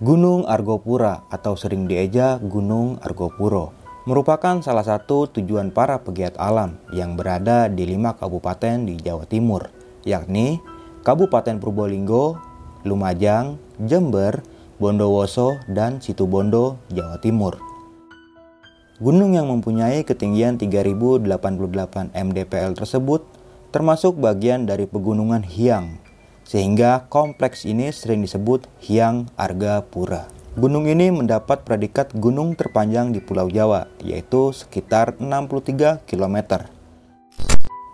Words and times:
Gunung 0.00 0.48
Argopura 0.48 1.28
atau 1.28 1.60
sering 1.60 1.84
dieja 1.84 2.40
Gunung 2.40 2.96
Argopuro 3.04 3.76
merupakan 4.08 4.56
salah 4.64 4.80
satu 4.80 5.28
tujuan 5.28 5.68
para 5.68 6.00
pegiat 6.00 6.40
alam 6.40 6.80
yang 6.88 7.20
berada 7.20 7.68
di 7.68 7.84
lima 7.84 8.16
kabupaten 8.16 8.88
di 8.88 8.96
Jawa 8.96 9.28
Timur, 9.28 9.68
yakni 10.08 10.56
Kabupaten 11.04 11.60
Purbolinggo, 11.60 12.40
Lumajang, 12.88 13.60
Jember, 13.76 14.40
Bondowoso, 14.80 15.60
dan 15.68 16.00
Situbondo, 16.00 16.80
Jawa 16.88 17.20
Timur. 17.20 17.60
Gunung 19.04 19.36
yang 19.36 19.52
mempunyai 19.52 20.00
ketinggian 20.08 20.56
3088 20.56 22.16
mdpl 22.16 22.72
tersebut 22.72 23.20
termasuk 23.68 24.16
bagian 24.16 24.64
dari 24.64 24.88
pegunungan 24.88 25.44
Hyang 25.44 26.00
sehingga 26.50 27.06
kompleks 27.06 27.62
ini 27.62 27.94
sering 27.94 28.26
disebut 28.26 28.66
Hyang 28.82 29.30
Argapura. 29.38 30.26
Gunung 30.58 30.90
ini 30.90 31.14
mendapat 31.14 31.62
predikat 31.62 32.10
gunung 32.10 32.58
terpanjang 32.58 33.14
di 33.14 33.22
Pulau 33.22 33.46
Jawa, 33.46 33.86
yaitu 34.02 34.50
sekitar 34.50 35.14
63 35.22 36.02
km. 36.10 36.66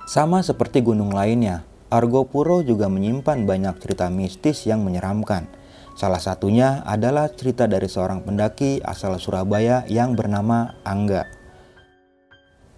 Sama 0.09 0.41
seperti 0.41 0.81
gunung 0.81 1.13
lainnya, 1.13 1.69
Argopuro 1.93 2.65
juga 2.65 2.89
menyimpan 2.89 3.45
banyak 3.45 3.77
cerita 3.77 4.09
mistis 4.09 4.65
yang 4.65 4.81
menyeramkan. 4.81 5.53
Salah 5.93 6.21
satunya 6.21 6.81
adalah 6.89 7.29
cerita 7.29 7.69
dari 7.69 7.93
seorang 7.93 8.25
pendaki 8.25 8.81
asal 8.81 9.21
Surabaya 9.21 9.85
yang 9.85 10.17
bernama 10.17 10.81
Angga. 10.81 11.29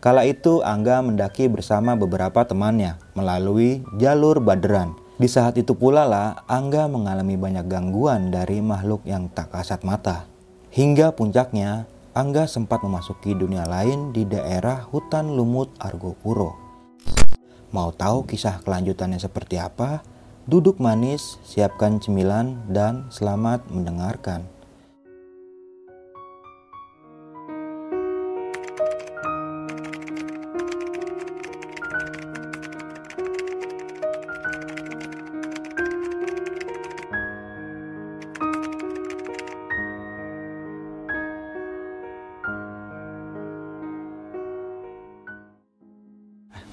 Kala 0.02 0.26
itu 0.26 0.58
Angga 0.58 1.06
mendaki 1.06 1.46
bersama 1.46 1.94
beberapa 1.94 2.42
temannya 2.42 2.98
melalui 3.14 3.86
jalur 3.98 4.42
Baderan 4.42 5.07
di 5.18 5.26
saat 5.26 5.58
itu 5.58 5.74
pula 5.74 6.06
lah 6.06 6.46
Angga 6.46 6.86
mengalami 6.86 7.34
banyak 7.34 7.66
gangguan 7.66 8.30
dari 8.30 8.62
makhluk 8.62 9.02
yang 9.02 9.26
tak 9.26 9.50
kasat 9.50 9.82
mata. 9.82 10.30
Hingga 10.70 11.18
puncaknya, 11.18 11.90
Angga 12.14 12.46
sempat 12.46 12.86
memasuki 12.86 13.34
dunia 13.34 13.66
lain 13.66 14.14
di 14.14 14.22
daerah 14.22 14.86
hutan 14.86 15.34
lumut 15.34 15.74
Argopuro. 15.82 16.54
Mau 17.74 17.90
tahu 17.90 18.30
kisah 18.30 18.62
kelanjutannya 18.62 19.18
seperti 19.18 19.58
apa? 19.58 20.06
Duduk 20.48 20.80
manis, 20.80 21.36
siapkan 21.44 22.00
cemilan, 22.00 22.64
dan 22.70 23.10
selamat 23.12 23.68
mendengarkan. 23.68 24.57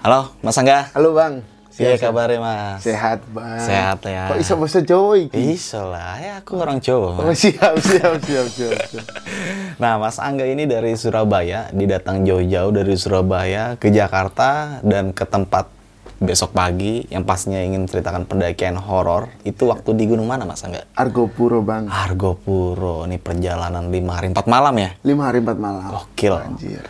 Halo, 0.05 0.29
Mas 0.45 0.53
Angga. 0.53 0.85
Halo 0.93 1.17
Bang. 1.17 1.41
Iya 1.81 1.97
kabarnya 1.97 2.37
Mas? 2.37 2.85
Sehat 2.85 3.25
Bang. 3.33 3.57
Sehat 3.57 4.05
ya. 4.05 4.29
Kok 4.29 4.37
bisa 4.37 4.53
bahasa 4.53 4.79
Jawa 4.85 5.17
iki? 5.17 5.33
Bisa 5.33 5.81
lah, 5.81 6.21
ya 6.21 6.33
aku 6.45 6.61
orang 6.61 6.77
Jawa. 6.77 7.25
Oh 7.25 7.33
siap, 7.33 7.73
siap, 7.81 8.21
siap, 8.21 8.45
siap, 8.53 8.77
siap. 8.85 9.05
Nah, 9.81 9.97
Mas 9.97 10.21
Angga 10.21 10.45
ini 10.45 10.69
dari 10.69 10.93
Surabaya, 10.93 11.73
didatang 11.73 12.21
jauh-jauh 12.21 12.69
dari 12.69 12.93
Surabaya 12.93 13.81
ke 13.81 13.89
Jakarta 13.89 14.77
dan 14.85 15.09
ke 15.09 15.25
tempat 15.25 15.73
besok 16.21 16.53
pagi 16.53 17.09
yang 17.09 17.25
pastinya 17.25 17.57
ingin 17.65 17.89
ceritakan 17.89 18.29
pendakian 18.29 18.77
horor. 18.77 19.33
Itu 19.41 19.73
waktu 19.73 19.97
di 19.97 20.05
gunung 20.05 20.29
mana 20.29 20.45
Mas 20.45 20.61
Angga? 20.61 20.85
Argopuro 20.93 21.65
Bang. 21.65 21.89
Argopuro. 21.89 23.09
Ini 23.09 23.17
perjalanan 23.17 23.89
5 23.89 24.05
hari 24.13 24.29
4 24.29 24.45
malam 24.45 24.75
ya? 24.77 24.89
Lima 25.01 25.33
hari 25.33 25.41
empat 25.41 25.57
malam. 25.57 25.89
Gokil. 25.89 26.37
Anjir. 26.37 26.85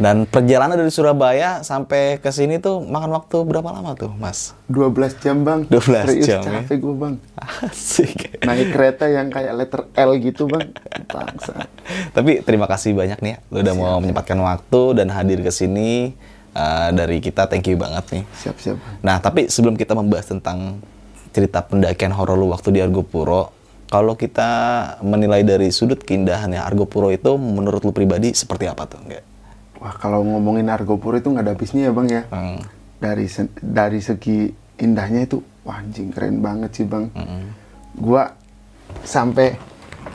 Dan 0.00 0.24
perjalanan 0.24 0.80
dari 0.80 0.88
Surabaya 0.88 1.60
sampai 1.60 2.16
ke 2.20 2.32
sini 2.32 2.56
tuh 2.56 2.80
makan 2.80 3.12
waktu 3.12 3.44
berapa 3.44 3.68
lama 3.68 3.92
tuh, 3.92 4.12
Mas? 4.16 4.56
12 4.72 5.20
jam 5.20 5.44
Bang. 5.44 5.68
12 5.68 6.08
Serius, 6.08 6.26
jam, 6.26 6.40
ya? 6.40 6.64
capek 6.64 6.76
gue 6.80 6.94
Bang. 6.96 7.14
Asik. 7.68 8.40
Naik 8.40 8.72
kereta 8.72 9.12
yang 9.12 9.28
kayak 9.28 9.52
letter 9.56 9.82
L 9.92 10.10
gitu 10.16 10.48
Bang. 10.48 10.72
Bangsa. 11.04 11.68
Tapi 12.16 12.40
terima 12.40 12.64
kasih 12.64 12.96
banyak 12.96 13.18
nih 13.20 13.30
ya, 13.36 13.38
lu 13.52 13.56
udah 13.60 13.74
mau 13.76 13.96
menyempatkan 14.00 14.40
waktu 14.40 14.82
dan 14.96 15.12
hadir 15.12 15.44
ke 15.44 15.52
sini. 15.52 16.16
Uh, 16.50 16.90
dari 16.90 17.22
kita 17.22 17.46
thank 17.46 17.70
you 17.70 17.78
banget 17.78 18.02
nih. 18.10 18.24
Siap, 18.42 18.56
siap. 18.58 18.76
Nah, 19.06 19.22
tapi 19.22 19.46
sebelum 19.46 19.78
kita 19.78 19.94
membahas 19.94 20.34
tentang 20.34 20.82
cerita 21.30 21.62
pendakian 21.62 22.10
horor 22.10 22.34
lu 22.34 22.50
waktu 22.50 22.74
di 22.74 22.80
Argopuro, 22.82 23.54
kalau 23.90 24.14
kita 24.14 24.50
menilai 25.02 25.42
dari 25.42 25.74
sudut 25.74 25.98
keindahannya 26.02 26.62
Argopuro 26.62 27.10
itu 27.10 27.34
menurut 27.38 27.82
lu 27.82 27.90
pribadi 27.90 28.34
seperti 28.34 28.70
apa 28.70 28.86
tuh? 28.86 29.02
Enggak? 29.02 29.29
Wah 29.80 29.96
kalau 29.96 30.20
ngomongin 30.22 30.68
Argopuro 30.68 31.16
itu 31.16 31.32
nggak 31.32 31.44
ada 31.44 31.52
habisnya 31.56 31.88
ya 31.88 31.92
Bang 31.92 32.08
ya. 32.12 32.22
Hmm. 32.28 32.60
Dari 33.00 33.26
se- 33.26 33.56
dari 33.58 34.04
segi 34.04 34.52
indahnya 34.76 35.24
itu, 35.24 35.40
wah 35.64 35.80
anjing 35.80 36.12
keren 36.12 36.44
banget 36.44 36.70
sih 36.76 36.84
Bang. 36.84 37.08
Gua 37.96 38.28
sampai 39.00 39.56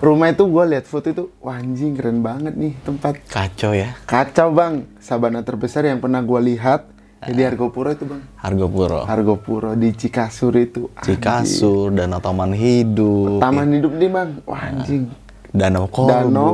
rumah 0.02 0.30
itu 0.30 0.46
gua 0.46 0.70
lihat 0.70 0.86
foto 0.86 1.10
itu, 1.10 1.24
wah 1.42 1.58
anjing 1.58 1.98
keren 1.98 2.22
banget 2.22 2.54
nih 2.54 2.78
tempat. 2.86 3.26
Kacau 3.26 3.74
ya, 3.74 3.98
Kacau 4.06 4.54
bang, 4.54 4.86
sabana 5.02 5.42
terbesar 5.42 5.82
yang 5.82 5.98
pernah 5.98 6.22
gua 6.22 6.42
lihat 6.42 6.86
di 7.26 7.42
Argopuro 7.42 7.90
itu 7.90 8.06
bang. 8.06 8.22
Argopuro. 8.38 9.02
Argopuro 9.10 9.74
di 9.74 9.90
Cikasur 9.90 10.54
itu. 10.62 10.94
Anjing. 10.94 11.18
Cikasur, 11.18 11.90
Danau 11.90 12.22
Taman 12.22 12.54
Hidup, 12.54 13.42
Taman 13.42 13.74
hidup 13.74 13.98
nih 13.98 14.10
bang, 14.14 14.30
wah 14.46 14.62
anjing. 14.62 15.10
Danau 15.50 15.90
Kolbu. 15.90 16.10
Danau 16.14 16.54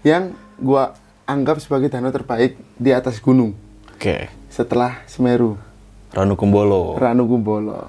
yang 0.00 0.32
gua 0.56 0.96
anggap 1.30 1.62
sebagai 1.62 1.86
danau 1.86 2.10
terbaik 2.10 2.58
di 2.74 2.90
atas 2.90 3.22
gunung 3.22 3.54
Oke, 3.94 4.26
setelah 4.50 5.04
Semeru, 5.06 5.60
Ranu 6.10 6.34
Kumbolo. 6.34 6.98
Ranu 6.98 7.28
Gumbolo. 7.28 7.86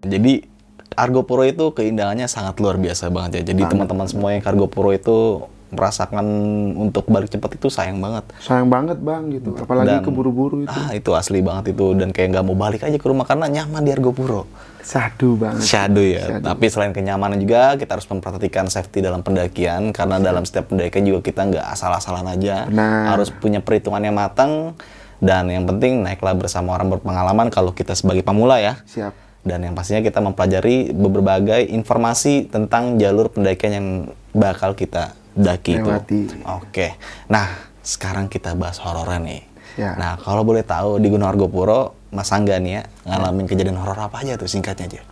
Jadi 0.00 0.48
Argopuro 0.96 1.44
itu 1.44 1.74
keindahannya 1.76 2.24
sangat 2.24 2.56
luar 2.62 2.80
biasa 2.80 3.12
banget 3.12 3.42
ya. 3.42 3.52
Jadi 3.52 3.62
teman-teman 3.68 4.06
semua 4.08 4.32
yang 4.32 4.40
ke 4.40 4.48
Argopuro 4.48 4.94
itu 4.94 5.44
merasakan 5.70 6.26
untuk 6.74 7.06
balik 7.06 7.30
cepat 7.30 7.54
itu 7.54 7.70
sayang 7.70 8.02
banget. 8.02 8.26
Sayang 8.42 8.66
banget 8.66 8.98
bang 8.98 9.30
gitu, 9.30 9.54
apalagi 9.54 9.98
Dan- 9.98 10.04
keburu-buru 10.04 10.66
itu. 10.66 10.74
Ah 10.74 10.90
itu 10.92 11.10
asli 11.14 11.38
banget 11.40 11.74
itu 11.74 11.94
dan 11.94 12.10
kayak 12.10 12.34
nggak 12.34 12.44
mau 12.46 12.58
balik 12.58 12.82
aja 12.82 12.98
ke 12.98 13.06
rumah 13.06 13.22
karena 13.26 13.46
nyaman 13.46 13.82
di 13.86 13.90
Argopuro. 13.94 14.50
Sadu 14.82 15.36
banget. 15.38 15.62
Shadow 15.62 16.02
ya. 16.02 16.26
Shadow. 16.26 16.46
Tapi 16.50 16.64
selain 16.66 16.90
kenyamanan 16.90 17.38
juga 17.38 17.78
kita 17.78 17.94
harus 17.94 18.08
memperhatikan 18.10 18.66
safety 18.66 19.04
dalam 19.04 19.22
pendakian 19.22 19.94
karena 19.94 20.18
dalam 20.18 20.42
setiap 20.42 20.72
pendakian 20.72 21.06
juga 21.06 21.20
kita 21.22 21.46
nggak 21.46 21.66
asal-asalan 21.78 22.26
aja. 22.26 22.66
Benar. 22.66 23.14
Harus 23.14 23.30
punya 23.30 23.62
perhitungan 23.62 24.02
yang 24.02 24.16
matang 24.16 24.74
dan 25.20 25.46
yang 25.52 25.68
penting 25.68 26.00
naiklah 26.00 26.32
bersama 26.34 26.74
orang 26.74 26.90
berpengalaman 26.96 27.52
kalau 27.52 27.70
kita 27.70 27.94
sebagai 27.94 28.24
pemula 28.24 28.58
ya. 28.58 28.80
Siap. 28.88 29.12
Dan 29.40 29.64
yang 29.64 29.72
pastinya 29.72 30.04
kita 30.04 30.20
mempelajari 30.20 30.92
berbagai 30.92 31.64
informasi 31.72 32.48
tentang 32.52 33.00
jalur 33.00 33.32
pendakian 33.32 33.72
yang 33.72 33.88
bakal 34.36 34.76
kita 34.76 35.16
daki 35.40 35.72
Lewati. 35.80 36.18
itu. 36.28 36.34
Oke. 36.44 36.94
Nah, 37.26 37.48
sekarang 37.80 38.28
kita 38.28 38.52
bahas 38.54 38.76
horornya 38.78 39.18
nih. 39.18 39.42
Ya. 39.78 39.96
Nah, 39.96 40.12
kalau 40.20 40.44
boleh 40.44 40.60
tahu 40.62 40.98
di 40.98 41.08
Gunung 41.08 41.26
Argopuro, 41.26 41.96
Mas 42.10 42.28
Angga 42.30 42.58
nih 42.58 42.72
ya, 42.78 42.82
ngalamin 43.06 43.46
kejadian 43.46 43.78
horor 43.78 43.96
apa 43.96 44.20
aja 44.20 44.34
tuh 44.36 44.50
singkatnya 44.50 44.86
aja. 44.86 45.02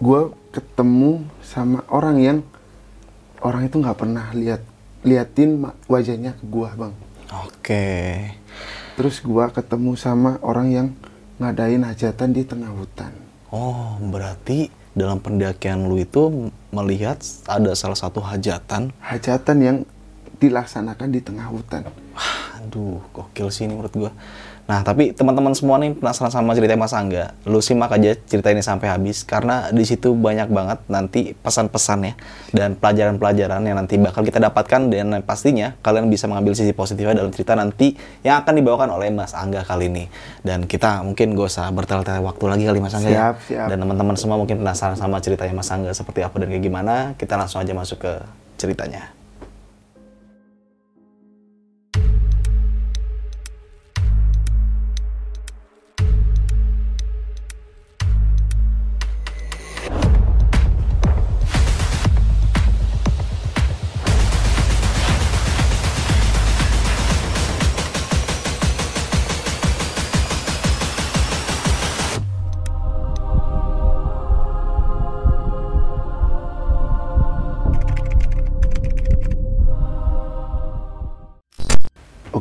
gue 0.00 0.20
ketemu 0.50 1.20
sama 1.44 1.84
orang 1.92 2.16
yang 2.16 2.38
orang 3.44 3.68
itu 3.68 3.76
nggak 3.76 3.98
pernah 4.00 4.32
lihat 4.32 4.64
liatin 5.00 5.60
wajahnya 5.86 6.32
ke 6.36 6.44
gua 6.48 6.72
bang 6.72 6.92
Oke. 7.44 7.88
terus 8.96 9.20
gua 9.20 9.48
ketemu 9.48 9.96
sama 9.96 10.40
orang 10.40 10.68
yang 10.72 10.88
ngadain 11.36 11.84
hajatan 11.84 12.32
di 12.32 12.44
tengah 12.44 12.72
hutan 12.72 13.12
Oh, 13.50 13.98
berarti 14.00 14.70
dalam 14.94 15.22
pendakian 15.22 15.86
lu 15.86 16.00
itu 16.02 16.50
melihat 16.74 17.18
ada 17.46 17.74
salah 17.78 17.98
satu 17.98 18.18
hajatan. 18.22 18.90
hajatan 18.98 19.56
yang 19.62 19.76
dilaksanakan 20.40 21.08
di 21.12 21.20
tengah 21.20 21.46
hutan 21.52 21.84
Wah, 22.16 22.58
aduh, 22.58 22.98
gokil 23.14 23.48
sih 23.52 23.68
ini 23.68 23.76
menurut 23.76 23.94
gua. 23.94 24.12
Nah, 24.70 24.86
tapi 24.86 25.10
teman-teman 25.10 25.50
semua 25.50 25.82
nih 25.82 25.98
penasaran 25.98 26.30
sama 26.30 26.54
cerita 26.54 26.78
Mas 26.78 26.94
Angga. 26.94 27.34
Lu 27.42 27.58
simak 27.58 27.90
aja 27.90 28.14
cerita 28.14 28.54
ini 28.54 28.62
sampai 28.62 28.86
habis 28.86 29.26
karena 29.26 29.66
di 29.74 29.82
situ 29.82 30.14
banyak 30.14 30.46
banget 30.46 30.78
nanti 30.86 31.34
pesan-pesannya 31.34 32.14
dan 32.54 32.78
pelajaran-pelajaran 32.78 33.66
yang 33.66 33.74
nanti 33.74 33.98
bakal 33.98 34.22
kita 34.22 34.38
dapatkan 34.38 34.86
dan 34.86 35.10
pastinya 35.26 35.74
kalian 35.82 36.06
bisa 36.06 36.30
mengambil 36.30 36.54
sisi 36.54 36.70
positifnya 36.70 37.18
dalam 37.18 37.34
cerita 37.34 37.58
nanti 37.58 37.98
yang 38.22 38.46
akan 38.46 38.62
dibawakan 38.62 38.94
oleh 38.94 39.10
Mas 39.10 39.34
Angga 39.34 39.66
kali 39.66 39.90
ini. 39.90 40.06
Dan 40.46 40.70
kita 40.70 41.02
mungkin 41.02 41.34
gak 41.34 41.50
usah 41.50 41.66
bertele-tele 41.74 42.22
waktu 42.22 42.44
lagi 42.46 42.64
kali 42.70 42.78
Mas 42.78 42.94
Angga 42.94 43.10
ya. 43.10 43.18
Siap, 43.18 43.36
siap. 43.50 43.66
Dan 43.74 43.82
teman-teman 43.82 44.14
semua 44.14 44.38
mungkin 44.38 44.62
penasaran 44.62 44.94
sama 44.94 45.18
ceritanya 45.18 45.50
Mas 45.50 45.66
Angga 45.74 45.90
seperti 45.90 46.22
apa 46.22 46.38
dan 46.38 46.46
kayak 46.46 46.62
gimana. 46.62 47.18
Kita 47.18 47.34
langsung 47.34 47.58
aja 47.58 47.74
masuk 47.74 48.06
ke 48.06 48.12
ceritanya. 48.54 49.19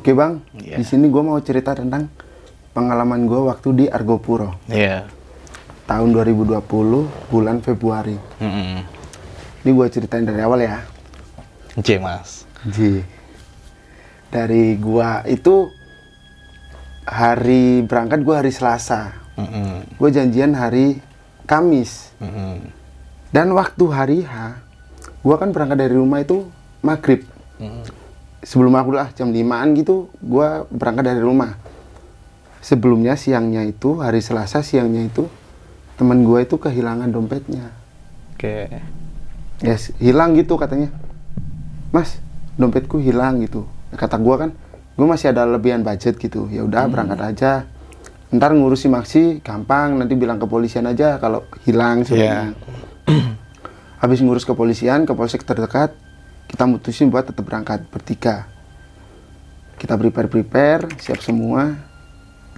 Oke 0.09 0.17
bang, 0.17 0.41
Iya. 0.57 0.81
di 0.81 0.85
sini 0.89 1.05
gue 1.05 1.21
mau 1.21 1.37
cerita 1.37 1.77
tentang 1.77 2.09
pengalaman 2.73 3.29
gue 3.29 3.45
waktu 3.45 3.69
di 3.77 3.85
Argopuro 3.85 4.57
Iya. 4.65 5.05
tahun 5.85 6.17
2020 6.17 7.05
bulan 7.29 7.61
Februari. 7.61 8.17
Mm-mm. 8.41 8.89
Ini 9.61 9.69
gue 9.69 9.87
ceritain 9.93 10.25
dari 10.25 10.41
awal 10.41 10.65
ya. 10.65 10.81
J 11.77 12.01
mas. 12.01 12.49
Ji. 12.73 13.05
Dari 14.33 14.81
gua 14.81 15.21
itu 15.29 15.69
hari 17.05 17.85
berangkat 17.85 18.25
gua 18.25 18.41
hari 18.41 18.49
Selasa. 18.49 19.13
Mm-mm. 19.37 19.93
Gue 19.93 20.09
janjian 20.09 20.57
hari 20.57 21.05
Kamis. 21.45 22.17
Mm-mm. 22.17 22.65
Dan 23.29 23.53
waktu 23.53 23.85
hari 23.93 24.19
H, 24.25 24.57
gua 25.21 25.37
kan 25.37 25.53
berangkat 25.53 25.85
dari 25.85 25.93
rumah 25.93 26.25
itu 26.25 26.49
maghrib. 26.81 27.29
Mm-mm. 27.61 27.98
Sebelum 28.39 28.71
aku 28.79 28.95
lah 28.95 29.11
jam 29.11 29.35
5an 29.35 29.75
gitu, 29.75 30.07
gua 30.23 30.63
berangkat 30.71 31.11
dari 31.11 31.21
rumah. 31.21 31.59
Sebelumnya 32.63 33.19
siangnya 33.19 33.67
itu 33.67 33.99
hari 33.99 34.23
Selasa 34.23 34.63
siangnya 34.63 35.07
itu 35.07 35.27
teman 35.99 36.23
gua 36.23 36.43
itu 36.43 36.55
kehilangan 36.55 37.11
dompetnya. 37.11 37.71
Oke. 38.35 38.71
Yes, 39.59 39.91
hilang 39.99 40.39
gitu 40.39 40.55
katanya. 40.55 40.87
Mas, 41.91 42.23
dompetku 42.55 43.03
hilang 43.03 43.43
gitu. 43.43 43.67
Kata 43.91 44.15
gua 44.15 44.47
kan, 44.47 44.49
gua 44.95 45.07
masih 45.11 45.35
ada 45.35 45.43
lebihan 45.43 45.83
budget 45.83 46.15
gitu. 46.15 46.47
Ya 46.47 46.63
udah 46.63 46.87
berangkat 46.87 47.19
aja. 47.19 47.51
Ntar 48.31 48.55
ngurusi 48.55 48.87
maksi 48.87 49.43
gampang, 49.43 49.99
nanti 49.99 50.15
bilang 50.15 50.39
kepolisian 50.39 50.87
aja 50.87 51.19
kalau 51.19 51.43
hilang 51.67 52.07
sebenarnya. 52.07 52.55
Habis 54.01 54.23
ngurus 54.23 54.47
kepolisian, 54.47 55.03
ke 55.03 55.11
polsek 55.11 55.43
terdekat, 55.43 55.91
kita 56.49 56.63
mutusin 56.65 57.07
buat 57.07 57.23
tetap 57.23 57.45
berangkat 57.45 57.85
bertiga. 57.87 58.49
Kita 59.79 59.95
prepare-prepare, 59.95 60.91
siap 60.99 61.21
semua 61.21 61.71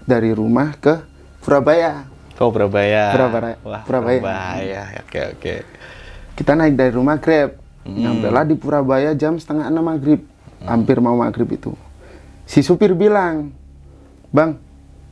dari 0.02 0.34
rumah 0.34 0.74
ke 0.74 0.98
Surabaya. 1.40 2.10
Kau 2.34 2.50
Surabaya. 2.50 3.14
Surabaya. 3.14 3.56
Wah, 3.62 3.82
Surabaya. 3.86 4.18
Surabaya. 4.18 4.82
Oke 5.06 5.20
oke. 5.30 5.56
kita 6.32 6.58
naik 6.58 6.74
dari 6.74 6.90
rumah 6.90 7.22
Grab 7.22 7.54
nyampe 7.84 8.26
lah 8.26 8.42
di 8.42 8.56
Purabaya 8.56 9.14
jam 9.14 9.38
setengah 9.38 9.68
enam 9.68 9.84
maghrib 9.84 10.26
hampir 10.64 10.98
mau 10.98 11.14
maghrib 11.14 11.46
itu 11.50 11.74
si 12.46 12.62
supir 12.62 12.94
bilang 12.94 13.54
bang 14.28 14.58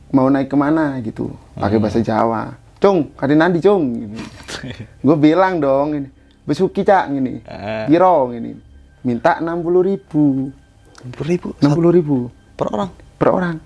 mau 0.08 0.26
naik 0.26 0.46
ke 0.46 0.56
mana 0.56 0.98
gitu 0.98 1.30
pakai 1.54 1.78
bahasa 1.78 2.00
Jawa 2.00 2.54
cung 2.78 3.10
kali 3.14 3.34
nanti 3.34 3.58
cung 3.58 4.10
gue 5.06 5.16
bilang 5.18 5.58
dong 5.58 5.88
ini 5.94 6.08
besuki 6.42 6.82
cak 6.82 7.10
ini 7.12 7.42
Eh. 7.42 7.84
piro 7.86 8.32
ini 8.32 8.58
minta 9.02 9.40
enam 9.40 9.60
puluh 9.64 9.82
ribu. 9.84 10.52
Enam 11.00 11.24
ribu. 11.24 11.48
enam 11.60 11.72
puluh 11.72 11.92
ribu. 11.92 12.16
Per 12.56 12.66
orang. 12.68 12.90
per 13.16 13.28
orang. 13.32 13.56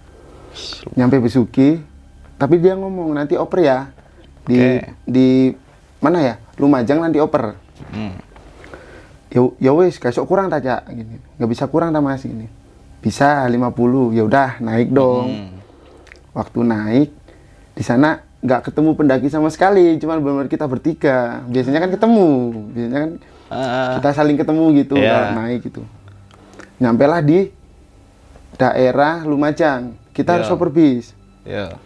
Nyampe 0.95 1.19
Besuki 1.19 1.95
tapi 2.35 2.59
dia 2.59 2.75
ngomong 2.75 3.15
nanti 3.15 3.39
oper 3.39 3.61
ya. 3.63 3.79
Di 4.45 4.59
Oke. 4.59 4.71
di 5.07 5.29
mana 6.03 6.19
ya? 6.21 6.35
Lumajang 6.59 7.01
nanti 7.03 7.19
oper. 7.19 7.57
Hmm. 7.91 8.15
ya 9.35 9.43
ya 9.59 9.75
wes 9.75 9.99
kasih 9.99 10.23
kurang 10.27 10.47
aja 10.51 10.83
gini. 10.87 11.19
Nggak 11.39 11.51
bisa 11.51 11.65
kurang 11.67 11.91
tak 11.91 12.03
mas? 12.03 12.23
Ini 12.23 12.47
bisa 13.03 13.45
50 13.51 14.15
ya 14.15 14.23
udah 14.25 14.63
naik 14.63 14.95
dong. 14.95 15.29
Hmm. 15.31 15.51
waktu 16.35 16.67
naik 16.67 17.11
di 17.79 17.83
sana 17.87 18.19
nggak 18.43 18.71
ketemu 18.71 18.91
pendaki 18.99 19.31
sama 19.31 19.55
sekali 19.55 19.99
cuman 19.99 20.23
benar 20.23 20.47
kita 20.47 20.67
bertiga. 20.71 21.43
Biasanya 21.51 21.83
kan 21.83 21.91
ketemu. 21.91 22.31
Biasanya 22.75 22.99
kan 22.99 23.13
Ah, 23.55 23.95
kita 23.97 24.11
saling 24.11 24.35
ketemu 24.35 24.65
gitu 24.75 24.99
Iya. 24.99 25.15
kalau 25.31 25.31
naik 25.39 25.61
gitu. 25.63 25.83
Nyampe 26.77 27.05
lah 27.07 27.23
di 27.23 27.55
daerah 28.55 29.23
Lumajang. 29.23 29.95
Kita 30.11 30.35
harus 30.35 30.47
Iya. 30.47 30.55
over 30.55 30.71
bis. 30.71 31.15
Ya. 31.45 31.79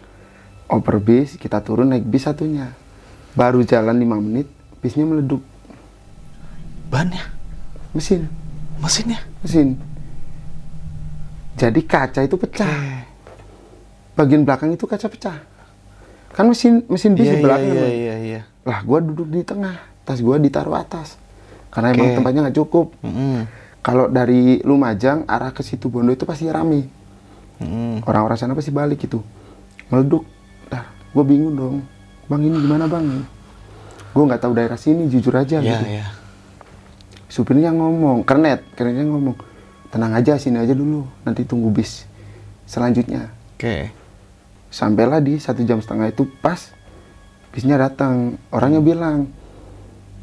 over 0.65 0.97
bis 0.97 1.33
kita 1.35 1.61
turun 1.61 1.89
naik 1.89 2.05
bis 2.05 2.25
satunya. 2.25 2.73
Baru 3.33 3.61
jalan 3.61 3.93
5 3.93 4.17
menit 4.17 4.47
bisnya 4.79 5.03
meleduk. 5.03 5.45
Bannya, 6.89 7.21
mesin. 7.91 8.25
Mesinnya. 8.77 9.21
mesin. 9.39 9.77
Jadi 11.53 11.81
kaca 11.83 12.23
itu 12.23 12.33
pecah. 12.33 13.03
Bagian 14.15 14.41
belakang 14.41 14.71
itu 14.71 14.87
kaca 14.87 15.05
pecah. 15.05 15.37
Kan 16.31 16.47
mesin 16.47 16.87
mesin 16.87 17.13
bis 17.13 17.27
Iya 17.27 17.29
di 17.29 17.35
iya 17.35 17.43
belakang 17.43 17.67
iya 17.67 17.81
Bang. 17.81 17.93
iya 17.93 18.15
iya. 18.17 18.41
lah 18.63 18.79
gua 18.81 18.99
duduk 18.99 19.27
di 19.27 19.43
tengah. 19.43 19.75
Tas 20.01 20.17
gua 20.19 20.39
ditaruh 20.39 20.73
atas 20.73 21.18
karena 21.69 21.93
emang 21.93 22.07
Oke. 22.09 22.15
tempatnya 22.17 22.41
nggak 22.47 22.57
cukup 22.57 22.87
Mm-mm. 23.01 23.35
kalau 23.79 24.05
dari 24.07 24.59
Lumajang 24.61 25.25
arah 25.25 25.53
ke 25.53 25.61
situ 25.61 25.87
Bondo 25.87 26.09
itu 26.09 26.25
pasti 26.25 26.49
rame 26.49 26.89
Mm-mm. 27.61 28.03
orang-orang 28.05 28.37
sana 28.37 28.53
pasti 28.53 28.69
balik 28.69 29.01
gitu 29.01 29.21
meleduk 29.89 30.25
dah 30.67 30.85
gue 30.85 31.23
bingung 31.25 31.53
dong 31.53 31.75
bang 32.25 32.41
ini 32.45 32.57
gimana 32.61 32.85
bang 32.85 33.05
gue 34.09 34.23
nggak 34.25 34.41
tahu 34.41 34.53
daerah 34.53 34.77
sini 34.77 35.05
jujur 35.07 35.33
aja 35.33 35.57
Iya 35.57 35.65
gitu 35.65 35.85
iya. 35.89 36.05
supirnya 37.29 37.69
ngomong 37.69 38.25
kernet 38.25 38.65
kerennya 38.73 39.05
ngomong 39.05 39.37
tenang 39.89 40.13
aja 40.13 40.37
sini 40.37 40.57
aja 40.57 40.73
dulu 40.73 41.05
nanti 41.21 41.45
tunggu 41.45 41.69
bis 41.69 42.05
selanjutnya 42.65 43.29
Oke. 43.57 43.89
sampailah 44.69 45.21
di 45.21 45.37
satu 45.37 45.61
jam 45.61 45.81
setengah 45.81 46.09
itu 46.09 46.25
pas 46.41 46.73
bisnya 47.49 47.81
datang 47.81 48.37
orangnya 48.49 48.81
bilang 48.81 49.25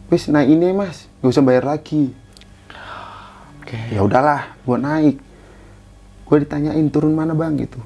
bis 0.06 0.30
naik 0.30 0.54
ini 0.54 0.70
mas 0.70 1.10
gak 1.26 1.34
usah 1.34 1.42
bayar 1.42 1.66
lagi. 1.66 2.14
Oke. 3.58 3.78
ya 3.90 4.00
udahlah 4.06 4.54
gue 4.62 4.78
naik. 4.78 5.16
Gue 6.22 6.36
ditanyain 6.46 6.86
turun 6.86 7.18
mana 7.18 7.34
bang? 7.34 7.58
Gitu. 7.58 7.82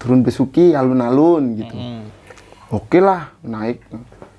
Turun 0.00 0.24
Besuki 0.24 0.72
alun-alun 0.72 1.60
gitu. 1.60 1.76
Mm. 1.76 2.04
oke 2.72 2.98
lah 3.04 3.36
naik. 3.44 3.84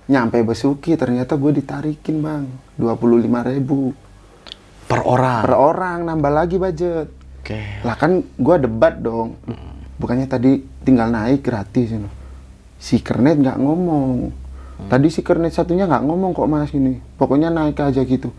Nyampe 0.10 0.42
Besuki 0.42 0.98
ternyata 0.98 1.38
gue 1.38 1.54
ditarikin 1.54 2.18
bang. 2.26 2.50
25.000 2.82 3.54
ribu. 3.54 3.94
Per 4.90 5.02
orang. 5.06 5.42
per 5.46 5.58
orang 5.58 5.98
nambah 6.10 6.32
lagi 6.34 6.58
budget. 6.58 7.08
Oke. 7.46 7.86
lah 7.86 7.94
kan 7.94 8.26
gue 8.26 8.56
debat 8.58 8.98
dong. 8.98 9.38
Bukannya 10.02 10.26
tadi 10.26 10.66
tinggal 10.82 11.14
naik 11.14 11.46
gratis 11.46 11.94
ini 11.94 12.26
si 12.86 13.02
kernet 13.02 13.40
nggak 13.40 13.58
ngomong 13.58 14.30
tadi 14.78 15.08
si 15.08 15.20
kernet 15.20 15.52
satunya 15.52 15.84
nggak 15.84 16.04
ngomong 16.04 16.32
kok 16.32 16.46
mas 16.46 16.72
ini 16.72 17.00
pokoknya 17.16 17.50
naik 17.50 17.80
aja 17.80 18.02
gitu 18.02 18.30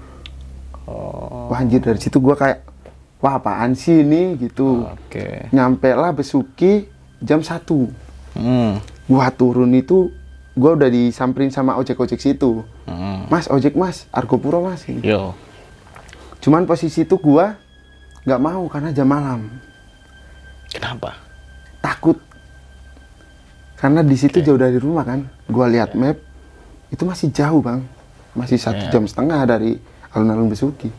Oh. 0.87 1.51
wah 1.51 1.59
anjir 1.59 1.81
dari 1.81 1.99
situ 1.99 2.17
gue 2.17 2.31
kayak 2.33 2.63
wah 3.19 3.35
apaan 3.35 3.75
sih 3.75 4.01
ini 4.01 4.39
gitu 4.39 4.87
Oke. 4.87 5.51
nyampe 5.51 5.91
lah 5.91 6.13
Besuki 6.13 6.87
jam 7.19 7.41
1 7.41 7.67
Hmm. 8.37 8.79
gua 9.07 9.27
turun 9.29 9.73
itu 9.73 10.13
gua 10.53 10.73
udah 10.73 10.87
disamperin 10.87 11.49
sama 11.49 11.75
ojek-ojek 11.75 12.21
situ 12.21 12.63
Mm. 12.85 13.27
mas 13.27 13.49
ojek 13.49 13.73
mas 13.73 14.07
Argopuro 14.11 14.63
mas 14.63 14.85
Ini. 14.85 15.03
Yo. 15.03 15.35
cuman 16.39 16.63
posisi 16.63 17.03
itu 17.03 17.17
gua 17.17 17.59
nggak 18.23 18.39
mau 18.39 18.69
karena 18.69 18.93
jam 18.93 19.09
malam 19.09 19.49
Kenapa? 20.69 21.19
takut 21.81 22.21
karena 23.75 24.01
di 24.01 24.15
situ 24.15 24.39
jauh 24.39 24.57
dari 24.57 24.77
rumah 24.77 25.03
kan 25.03 25.21
gua 25.47 25.67
lihat 25.67 25.93
map 25.93 26.21
itu 26.91 27.03
masih 27.03 27.29
jauh 27.31 27.61
bang. 27.61 27.83
Masih 28.37 28.61
satu 28.61 28.85
Ya. 28.87 28.93
jam 28.93 29.05
setengah 29.09 29.41
dari 29.49 29.81
alun-alun 30.13 30.49
Besuki. 30.49 30.93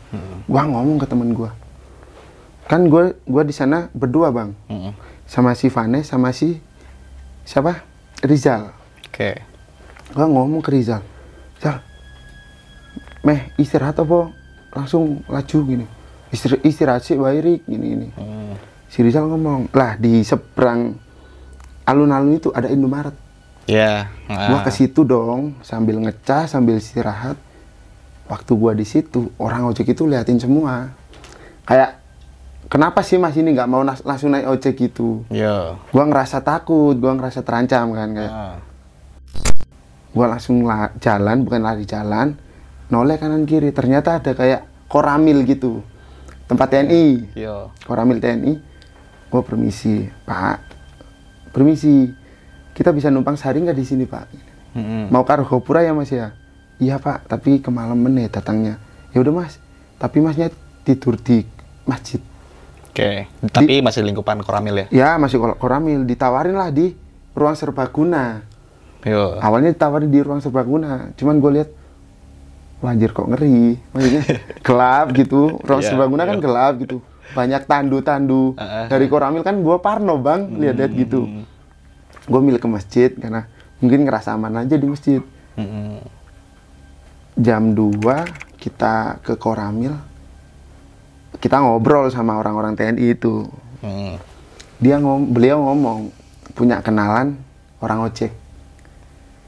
Gua 0.46 0.66
ngomong 0.66 0.98
ke 0.98 1.06
temen 1.06 1.30
gua. 1.32 1.54
Kan 2.66 2.90
gua 2.90 3.14
gua 3.24 3.42
di 3.42 3.54
sana 3.54 3.88
berdua 3.94 4.28
bang. 4.30 4.52
Mm. 4.68 4.92
sama 5.28 5.52
si 5.52 5.68
Vane 5.68 6.00
sama 6.02 6.32
si 6.32 6.56
siapa? 7.44 7.84
Rizal. 8.24 8.72
Oke. 9.06 9.38
gua 10.12 10.24
ngomong 10.24 10.64
ke 10.64 10.72
Rizal. 10.72 11.04
Rizal 11.56 11.84
meh 13.22 13.52
istirahat 13.56 13.98
apa? 13.98 14.32
Langsung 14.72 15.20
laju 15.28 15.58
gini. 15.64 15.86
Istir 16.28 16.60
istirahat 16.60 17.04
sih 17.04 17.16
Wairik 17.16 17.64
gini 17.64 17.86
gini. 17.94 18.08
Mm. 18.16 18.54
si 18.88 19.04
Rizal 19.04 19.28
ngomong 19.28 19.68
lah 19.70 19.94
di 19.96 20.24
seberang 20.24 20.96
alun-alun 21.84 22.36
itu 22.36 22.48
ada 22.52 22.68
Indomaret 22.68 23.12
Ya. 23.68 24.08
gua 24.26 24.64
ke 24.64 24.72
situ 24.72 25.04
dong 25.04 25.52
sambil 25.60 26.00
ngecas 26.00 26.56
sambil 26.56 26.80
istirahat. 26.80 27.36
Waktu 28.24 28.52
gua 28.56 28.72
di 28.72 28.84
situ 28.84 29.28
orang 29.36 29.68
ojek 29.68 29.92
itu 29.92 30.08
liatin 30.08 30.40
semua. 30.40 30.96
Kayak 31.68 32.00
kenapa 32.66 33.04
sih 33.04 33.20
mas 33.20 33.36
ini 33.36 33.52
nggak 33.52 33.68
mau 33.68 33.84
nas- 33.84 34.04
langsung 34.04 34.32
naik 34.32 34.48
ojek 34.48 34.72
gitu? 34.74 35.24
Yo. 35.28 35.76
gua 35.92 36.04
ngerasa 36.08 36.40
takut 36.40 36.96
gua 36.96 37.12
ngerasa 37.12 37.44
terancam 37.44 37.92
kan 37.92 38.08
kayak. 38.10 38.32
Ah. 38.32 38.56
gua 40.08 40.26
langsung 40.32 40.64
la- 40.64 40.96
jalan 40.98 41.44
bukan 41.44 41.60
lari 41.60 41.84
jalan 41.84 42.40
noleh 42.88 43.20
kanan 43.20 43.44
kiri. 43.44 43.68
Ternyata 43.68 44.16
ada 44.16 44.32
kayak 44.32 44.64
koramil 44.88 45.44
gitu. 45.44 45.84
Tempat 46.48 46.72
TNI 46.72 47.36
Yo. 47.36 47.68
koramil 47.84 48.16
TNI 48.16 48.56
gua 49.28 49.44
permisi 49.44 50.08
pak. 50.24 50.64
Permisi 51.52 52.08
kita 52.78 52.94
bisa 52.94 53.10
numpang 53.10 53.34
sehari 53.34 53.58
nggak 53.58 53.74
di 53.74 53.82
sini 53.82 54.06
pak 54.06 54.30
Mm-mm. 54.72 55.10
mau 55.10 55.26
ke 55.26 55.34
Argopura 55.34 55.82
ya 55.82 55.90
mas 55.90 56.08
ya 56.08 56.30
iya 56.78 56.96
pak 56.96 57.26
tapi 57.26 57.58
kemalaman 57.58 58.14
nih 58.14 58.30
datangnya 58.30 58.78
ya 59.10 59.18
udah 59.18 59.34
mas 59.34 59.58
tapi 59.96 60.22
masnya 60.22 60.54
tidur 60.82 61.18
di 61.18 61.42
masjid 61.84 62.22
Oke. 62.88 63.30
Tapi 63.46 63.78
masih 63.78 64.02
lingkupan 64.02 64.42
Koramil 64.42 64.74
ya? 64.74 64.86
Ya 64.90 65.10
masih 65.14 65.38
kor- 65.38 65.54
koramil, 65.54 66.02
ditawarin 66.02 66.58
lah 66.58 66.66
di 66.68 66.98
ruang 67.30 67.54
serbaguna. 67.54 68.42
Yo. 69.06 69.38
Awalnya 69.38 69.70
ditawarin 69.70 70.10
di 70.10 70.18
ruang 70.18 70.42
serbaguna, 70.42 71.14
cuman 71.14 71.38
gue 71.38 71.50
lihat 71.54 71.70
wah 72.80 72.90
anjir 72.90 73.14
kok 73.14 73.30
ngeri. 73.30 73.78
Maksudnya 73.94 74.22
gelap 74.58 75.06
gitu, 75.14 75.62
ruang 75.62 75.78
Iya, 75.78 75.88
serbaguna 75.88 76.26
kan 76.26 76.36
iya. 76.36 76.42
gelap 76.42 76.72
gitu. 76.80 76.96
Banyak 77.28 77.62
tandu-tandu. 77.70 78.58
Ah, 78.58 78.62
ah, 78.66 78.86
Dari 78.90 79.06
koramil 79.06 79.46
kan 79.46 79.54
gue 79.54 79.76
parno 79.78 80.18
bang, 80.18 80.58
lihat-lihat 80.58 80.90
gitu. 80.98 81.20
Gue 82.28 82.40
milih 82.40 82.60
ke 82.60 82.68
masjid 82.68 83.10
karena 83.10 83.48
mungkin 83.80 84.04
ngerasa 84.04 84.36
aman 84.36 84.62
aja 84.62 84.76
di 84.76 84.84
masjid. 84.84 85.20
Mm-mm. 85.56 85.98
Jam 87.34 87.72
2 87.72 88.02
kita 88.58 89.22
ke 89.22 89.34
koramil, 89.34 89.94
kita 91.38 91.58
ngobrol 91.58 92.10
sama 92.10 92.36
orang-orang 92.36 92.74
TNI 92.74 93.14
itu. 93.14 93.46
Mm. 93.80 94.18
Dia 94.78 94.98
ngom 94.98 95.30
beliau 95.30 95.62
ngomong 95.62 96.10
punya 96.52 96.78
kenalan 96.78 97.38
orang 97.78 98.04
ojek. 98.04 98.30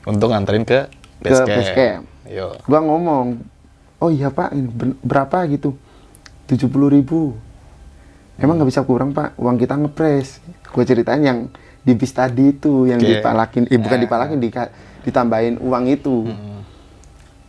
Untuk 0.03 0.31
nganterin 0.31 0.63
ke 0.63 0.87
Ke 1.21 1.29
base 1.29 1.43
camp. 1.43 1.51
base 1.53 1.73
camp. 1.75 2.05
Yo. 2.25 2.55
gua 2.63 2.79
ngomong 2.79 3.43
oh 3.99 4.07
iya 4.09 4.31
pak 4.31 4.55
ini 4.55 4.71
ber- 4.71 4.99
berapa 5.03 5.51
gitu 5.51 5.75
70.000 6.47 6.71
ribu 6.95 7.35
emang 8.39 8.55
nggak 8.55 8.71
bisa 8.71 8.87
kurang 8.87 9.11
pak 9.11 9.35
uang 9.35 9.59
kita 9.59 9.75
ngepres 9.75 10.39
gue 10.63 10.85
ceritain 10.87 11.19
yang 11.21 11.39
di 11.81 11.93
bis 11.93 12.11
tadi 12.11 12.53
itu 12.53 12.85
yang 12.85 12.99
Oke. 12.99 13.09
dipalakin 13.15 13.65
eh 13.67 13.77
bukan 13.77 13.97
Ah. 13.97 14.03
dipalakin 14.03 14.39
dika- 14.39 14.73
ditambahin 15.01 15.57
uang 15.59 15.85
itu 15.89 16.29
Mm. 16.29 16.61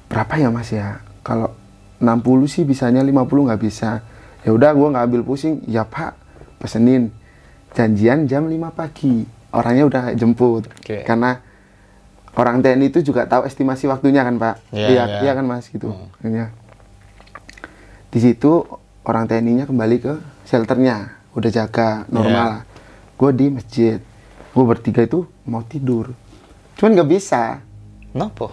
berapa 0.08 0.34
ya 0.38 0.48
mas 0.48 0.70
ya 0.70 0.88
kalau 1.22 1.52
60 1.98 2.20
sih 2.46 2.64
bisanya 2.64 3.00
50 3.02 3.20
nggak 3.44 3.62
bisa 3.62 4.00
ya 4.42 4.50
udah 4.50 4.72
gua 4.72 4.88
nggak 4.90 5.06
ambil 5.06 5.22
pusing 5.24 5.60
ya 5.66 5.84
pak 5.84 6.16
pesenin 6.58 7.12
janjian 7.72 8.26
jam 8.26 8.46
5 8.46 8.70
pagi 8.70 9.24
orangnya 9.52 9.84
udah 9.86 10.04
jemput 10.14 10.68
Oke. 10.70 11.04
karena 11.04 11.44
orang 12.32 12.60
TNI 12.60 12.88
itu 12.88 13.04
juga 13.04 13.24
tahu 13.26 13.44
estimasi 13.44 13.86
waktunya 13.86 14.22
kan 14.22 14.36
pak 14.36 14.56
Iya, 14.72 14.88
iya 14.88 15.04
iya. 15.06 15.20
iya 15.22 15.32
kan 15.34 15.44
mas 15.44 15.68
gitu 15.68 15.92
Hmm. 15.92 16.08
Iya. 16.24 16.48
di 18.08 18.20
situ 18.20 18.64
orang 19.02 19.26
TNI-nya 19.26 19.66
kembali 19.66 19.98
ke 19.98 20.14
shelternya 20.46 20.98
udah 21.32 21.50
jaga 21.50 22.04
normal 22.08 22.64
gue 23.14 23.32
di 23.34 23.46
masjid 23.50 24.00
gue 24.52 24.64
bertiga 24.68 25.02
itu 25.04 25.24
mau 25.48 25.64
tidur. 25.64 26.12
Cuman 26.76 26.92
nggak 26.98 27.10
bisa. 27.10 27.64
Kenapa? 28.12 28.52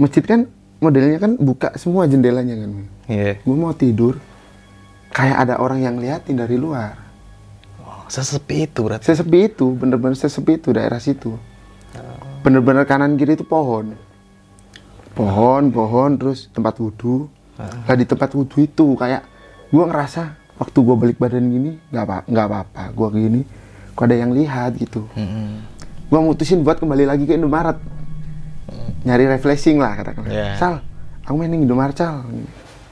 masjid 0.00 0.24
kan 0.24 0.48
modelnya 0.80 1.20
kan 1.20 1.36
buka 1.36 1.76
semua 1.76 2.08
jendelanya 2.08 2.56
kan. 2.56 2.70
Iya. 3.04 3.36
gue 3.44 3.56
mau 3.56 3.76
tidur. 3.76 4.16
Kayak 5.12 5.36
ada 5.44 5.54
orang 5.60 5.84
yang 5.84 6.00
liatin 6.00 6.38
dari 6.38 6.56
luar. 6.56 6.96
Oh, 7.82 8.06
sesepi 8.08 8.70
itu 8.70 8.86
berarti. 8.86 9.10
sesepi 9.10 9.50
itu 9.50 9.74
bener-bener 9.76 10.16
sesepi 10.16 10.56
itu 10.56 10.72
daerah 10.72 11.02
situ. 11.02 11.36
Bener-bener 12.40 12.88
kanan 12.88 13.20
kiri 13.20 13.36
itu 13.36 13.44
pohon. 13.44 13.92
Pohon 15.12 15.68
pohon 15.68 16.16
terus 16.16 16.48
tempat 16.54 16.78
wudhu. 16.80 17.28
Lah 17.60 17.96
di 17.98 18.08
tempat 18.08 18.32
wudhu 18.32 18.64
itu 18.64 18.96
kayak 18.96 19.26
gue 19.68 19.84
ngerasa 19.84 20.38
waktu 20.56 20.78
gue 20.80 20.96
balik 20.96 21.18
badan 21.20 21.44
gini 21.52 21.76
nggak 21.92 22.04
apa 22.06 22.16
nggak 22.24 22.46
apa-apa. 22.48 22.82
Gue 22.96 23.08
gini 23.18 23.40
kok 24.00 24.08
ada 24.08 24.16
yang 24.16 24.32
lihat 24.32 24.80
gitu. 24.80 25.04
Mm-mm. 25.12 25.60
gue 26.08 26.20
mutusin 26.24 26.64
buat 26.64 26.80
kembali 26.80 27.04
lagi 27.04 27.28
ke 27.28 27.36
Indomaret. 27.36 27.76
Nyari 29.04 29.28
refreshing 29.28 29.76
lah 29.76 29.92
katakan. 29.92 30.24
Iya. 30.24 30.56
Sal 30.56 30.80
aku 31.20 31.36
main 31.36 31.52
ning 31.52 31.68
Indomaret 31.68 31.92
Sal. 31.92 32.24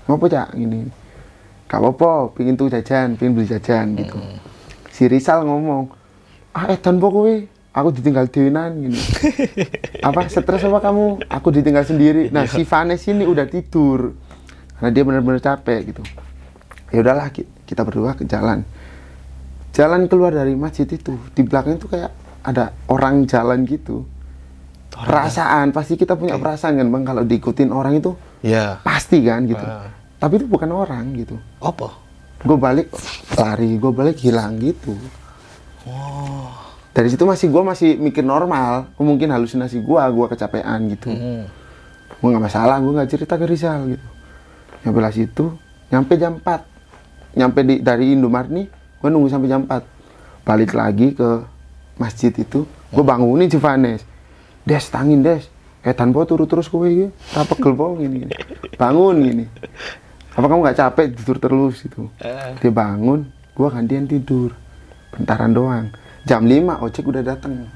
Mau 0.04 0.20
apa 0.20 0.28
cak? 0.28 0.52
Gini. 0.52 0.84
Gak 1.64 1.80
apa-apa 1.80 2.36
pingin 2.36 2.56
tuh 2.56 2.68
jajan 2.68 3.16
pingin 3.16 3.32
beli 3.32 3.48
jajan 3.48 3.96
gitu. 3.96 4.20
Si 4.92 5.08
Rizal 5.08 5.48
ngomong 5.48 5.88
ah 6.52 6.68
edan 6.68 7.00
po 7.00 7.08
kowe? 7.08 7.34
Aku 7.72 7.88
ditinggal 7.88 8.28
dewenan 8.28 8.74
gini. 8.76 8.98
Apa 10.08 10.26
stres 10.26 10.60
apa 10.60 10.82
kamu? 10.82 11.22
Aku 11.30 11.54
ditinggal 11.54 11.86
sendiri. 11.86 12.26
Nah 12.28 12.44
si 12.44 12.66
Vanes 12.66 13.06
ini 13.06 13.22
udah 13.22 13.46
tidur. 13.46 14.18
Karena 14.74 14.90
dia 14.90 15.04
benar-benar 15.06 15.38
capek 15.38 15.94
gitu. 15.94 16.02
Ya 16.90 17.00
udahlah 17.00 17.30
ki- 17.30 17.46
kita 17.64 17.86
berdua 17.86 18.12
ke 18.12 18.26
jalan 18.26 18.66
jalan 19.78 20.11
keluar 20.11 20.35
dari 20.35 20.58
masjid 20.58 20.85
itu 20.85 21.14
di 21.32 21.42
belakang 21.42 21.78
itu 21.78 21.87
kayak 21.87 22.11
ada 22.42 22.75
orang 22.90 23.23
jalan 23.25 23.62
gitu 23.62 24.02
perasaan 24.90 25.70
pasti 25.70 25.94
kita 25.94 26.18
punya 26.18 26.35
perasaan 26.35 26.75
kan 26.75 26.88
bang 26.88 27.04
kalau 27.04 27.23
diikutin 27.23 27.70
orang 27.70 27.94
itu 27.97 28.18
Iya. 28.40 28.82
pasti 28.82 29.23
kan 29.23 29.44
gitu 29.44 29.61
Ah. 29.61 29.87
tapi 30.18 30.38
itu 30.38 30.47
bukan 30.47 30.66
orang 30.68 31.14
gitu 31.14 31.38
Apa? 31.61 31.94
gue 32.40 32.54
balik 32.56 32.90
lari 33.32 33.78
gue 33.78 33.92
balik 33.92 34.18
hilang 34.18 34.58
gitu 34.58 34.99
Oh. 35.85 36.50
dari 36.90 37.06
situ 37.06 37.23
masih 37.23 37.47
gue 37.47 37.62
masih 37.62 37.90
mikir 37.97 38.20
normal 38.20 38.90
mungkin 38.97 39.30
halusinasi 39.30 39.78
gue 39.78 40.02
gue 40.02 40.26
kecapean 40.28 40.80
gitu 40.88 41.11
Mm. 41.11 41.44
gue 42.11 42.28
nggak 42.28 42.44
masalah 42.44 42.78
gue 42.78 42.90
nggak 42.92 43.08
cerita 43.08 43.35
ke 43.35 43.44
Rizal 43.44 43.87
gitu 43.88 44.08
nyampe 44.82 44.99
lah 44.99 45.12
situ 45.12 45.54
nyampe 45.88 46.14
jam 46.14 46.35
4 46.37 46.66
nyampe 47.35 47.61
di, 47.62 47.75
dari 47.78 48.12
Indomaret 48.12 48.50
nih 48.50 48.66
gue 48.99 49.09
nunggu 49.09 49.28
sampai 49.28 49.49
jam 49.49 49.62
4 49.62 49.83
balik 50.43 50.73
lagi 50.73 51.12
ke 51.12 51.45
masjid 51.95 52.31
itu 52.31 52.62
gue 52.64 53.05
bangunin 53.05 53.47
si 53.47 53.57
Vanes. 53.57 54.02
Des 54.62 54.85
tangin 54.85 55.21
des. 55.21 55.45
Eh 55.81 55.93
tanpa 55.93 56.25
turu 56.25 56.45
terus 56.45 56.67
kowe 56.67 56.85
iki. 56.85 57.09
Tak 57.31 57.55
pegel 57.55 57.73
po 57.73 57.95
gini, 57.95 58.26
gini 58.26 58.35
bangun 58.75 59.17
gini 59.21 59.45
apa 60.31 60.47
kamu 60.47 60.61
nggak 60.62 60.78
capek 60.78 61.07
tidur 61.19 61.37
terus 61.38 61.83
gitu? 61.83 62.07
Eh. 62.23 62.55
dia 62.59 62.71
bangun 62.71 63.26
gue 63.52 63.69
gantian 63.69 64.07
tidur. 64.07 64.55
Bentaran 65.11 65.50
doang. 65.50 65.90
Jam 66.23 66.45
5 66.45 66.78
ojek 66.78 67.05
udah 67.05 67.23
datang 67.25 67.67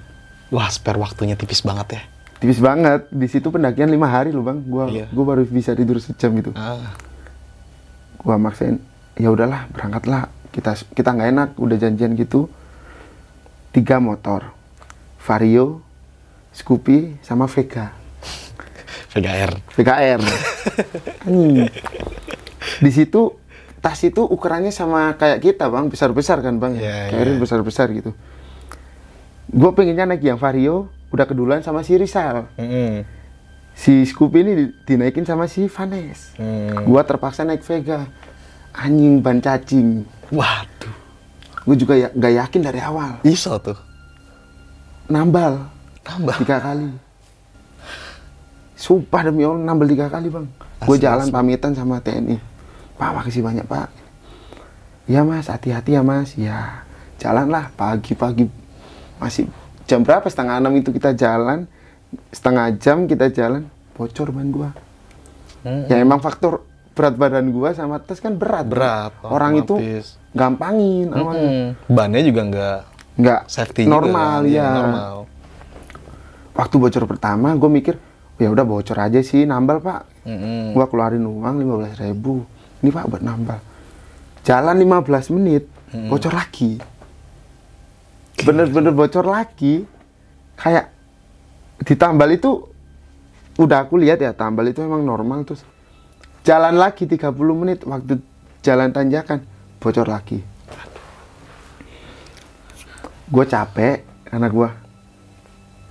Wah, 0.53 0.69
spare 0.69 1.01
waktunya 1.01 1.33
tipis 1.33 1.65
banget 1.65 1.97
ya. 1.97 2.03
tipis 2.37 2.61
banget. 2.61 3.09
Di 3.09 3.25
situ 3.25 3.49
pendakian 3.49 3.89
lima 3.89 4.05
hari 4.05 4.31
loh 4.31 4.43
bang. 4.43 4.61
Gua 4.63 4.85
Iya. 4.85 5.09
gua 5.09 5.33
baru 5.33 5.43
bisa 5.43 5.73
tidur 5.73 5.97
sejam 5.97 6.35
gitu. 6.37 6.53
Ah. 6.53 6.93
gua 8.19 8.37
maksain 8.37 8.79
ya 9.17 9.29
udahlah 9.29 9.67
berangkatlah 9.73 10.29
kita 10.53 10.77
kita 10.93 11.11
nggak 11.11 11.31
enak 11.31 11.49
udah 11.57 11.77
janjian 11.77 12.13
gitu. 12.15 12.47
Tiga 13.71 13.97
motor. 13.99 14.53
Vario 15.19 15.81
Scoopy 16.53 17.17
sama 17.21 17.47
Vega. 17.47 17.97
VGR. 19.09 19.53
VKR 19.71 20.21
Hmm. 21.23 21.69
di 22.79 22.91
situ 22.91 23.37
tas 23.79 24.01
itu 24.01 24.23
ukurannya 24.23 24.71
sama 24.71 25.13
kayak 25.15 25.41
kita 25.41 25.69
bang. 25.69 25.89
Besar 25.89 26.11
besar 26.11 26.41
kan 26.41 26.57
bang? 26.57 26.77
Iya, 26.77 27.11
kayak 27.11 27.27
iya. 27.27 27.37
besar 27.37 27.61
besar 27.61 27.89
gitu. 27.91 28.13
Gue 29.49 29.71
pengennya 29.73 30.05
naik 30.07 30.23
yang 30.23 30.37
vario 30.37 30.89
udah 31.09 31.25
keduluan 31.25 31.61
sama 31.61 31.81
si 31.81 31.97
Rizal. 31.97 32.49
Mm-mm. 32.57 33.05
si 33.73 34.05
Scoopy 34.05 34.39
ini 34.39 34.53
di- 34.55 34.73
dinaikin 34.87 35.25
sama 35.25 35.49
si 35.49 35.65
Vanes. 35.65 36.37
Mm. 36.37 36.85
gua 36.85 37.01
terpaksa 37.03 37.41
naik 37.43 37.61
Vega. 37.63 38.05
Anjing 38.73 39.21
ban 39.21 39.41
cacing 39.41 40.05
Waduh. 40.33 40.95
gue 41.63 41.77
juga 41.79 41.95
ya 41.95 42.09
nggak 42.11 42.35
yakin 42.43 42.61
dari 42.65 42.81
awal. 42.83 43.23
Iso 43.23 43.55
tuh. 43.61 43.77
nambal. 45.07 45.69
Tambah. 46.03 46.41
tiga 46.43 46.59
kali. 46.59 46.89
Sumpah 48.75 49.31
demi 49.31 49.47
Allah 49.47 49.63
nambal 49.63 49.87
tiga 49.87 50.11
kali 50.11 50.33
bang. 50.33 50.49
Gue 50.83 50.97
jalan 50.99 51.29
asli. 51.29 51.37
pamitan 51.37 51.77
sama 51.77 52.03
TNI. 52.03 52.41
Pak 52.99 53.11
makasih 53.15 53.45
banyak 53.45 53.63
pak. 53.69 53.93
Ya 55.07 55.23
mas 55.23 55.47
hati-hati 55.47 55.95
ya 55.95 56.03
mas. 56.03 56.35
Ya 56.35 56.83
jalanlah. 57.23 57.71
Pagi-pagi 57.79 58.51
masih 59.23 59.47
jam 59.87 60.03
berapa? 60.03 60.27
Setengah 60.27 60.59
enam 60.59 60.75
itu 60.75 60.91
kita 60.91 61.15
jalan. 61.15 61.71
Setengah 62.35 62.75
jam 62.81 63.07
kita 63.07 63.31
jalan. 63.31 63.69
Bocor 63.95 64.35
ban 64.35 64.49
gua. 64.51 64.71
Mm. 65.63 65.87
ya 65.87 66.03
emang 66.03 66.19
faktor 66.19 66.67
berat 66.91 67.15
badan 67.15 67.55
gua 67.55 67.71
sama 67.71 68.03
tes 68.03 68.19
kan 68.19 68.35
berat. 68.35 68.67
Berat, 68.67 69.15
orang 69.23 69.63
itu. 69.63 69.79
Gampangin 70.33 71.13
awalnya 71.13 71.49
Mm-mm. 71.49 71.69
Bannya 71.93 72.21
juga 72.25 72.43
nggak 72.49 72.79
nggak 73.21 73.41
safety 73.47 73.85
juga 73.85 73.93
normal 74.01 74.39
kan? 74.41 74.49
Iya, 74.49 74.57
ya 74.65 74.69
Normal. 74.73 75.13
waktu 76.53 76.75
bocor 76.77 77.05
pertama 77.05 77.49
gue 77.53 77.71
mikir 77.71 77.95
ya 78.41 78.49
udah 78.49 78.65
bocor 78.65 78.97
aja 78.99 79.21
sih 79.21 79.45
nambal 79.45 79.79
pak. 79.79 80.09
Mm-mm. 80.23 80.73
gua 80.73 80.87
keluarin 80.87 81.27
uang 81.27 81.57
15.000 81.99 81.99
ribu. 82.09 82.47
Ini 82.81 82.91
pak 82.91 83.05
buat 83.11 83.23
nambal. 83.23 83.59
Jalan 84.43 84.77
15 84.79 85.35
menit 85.35 85.65
bocor 86.09 86.33
lagi. 86.33 86.79
Bener-bener 88.43 88.91
bocor 88.91 89.27
lagi. 89.27 89.85
Kayak 90.57 90.91
ditambal 91.83 92.31
itu 92.31 92.71
udah 93.59 93.85
aku 93.85 93.99
lihat 94.01 94.23
ya 94.23 94.33
tambal 94.33 94.65
itu 94.65 94.81
emang 94.81 95.05
normal 95.05 95.45
terus 95.45 95.61
jalan 96.41 96.79
lagi 96.79 97.05
30 97.05 97.35
menit 97.53 97.83
waktu 97.85 98.23
jalan 98.63 98.95
tanjakan 98.95 99.43
bocor 99.83 100.07
lagi. 100.07 100.39
Gue 103.27 103.45
capek 103.45 104.07
karena 104.25 104.47
gua. 104.47 104.71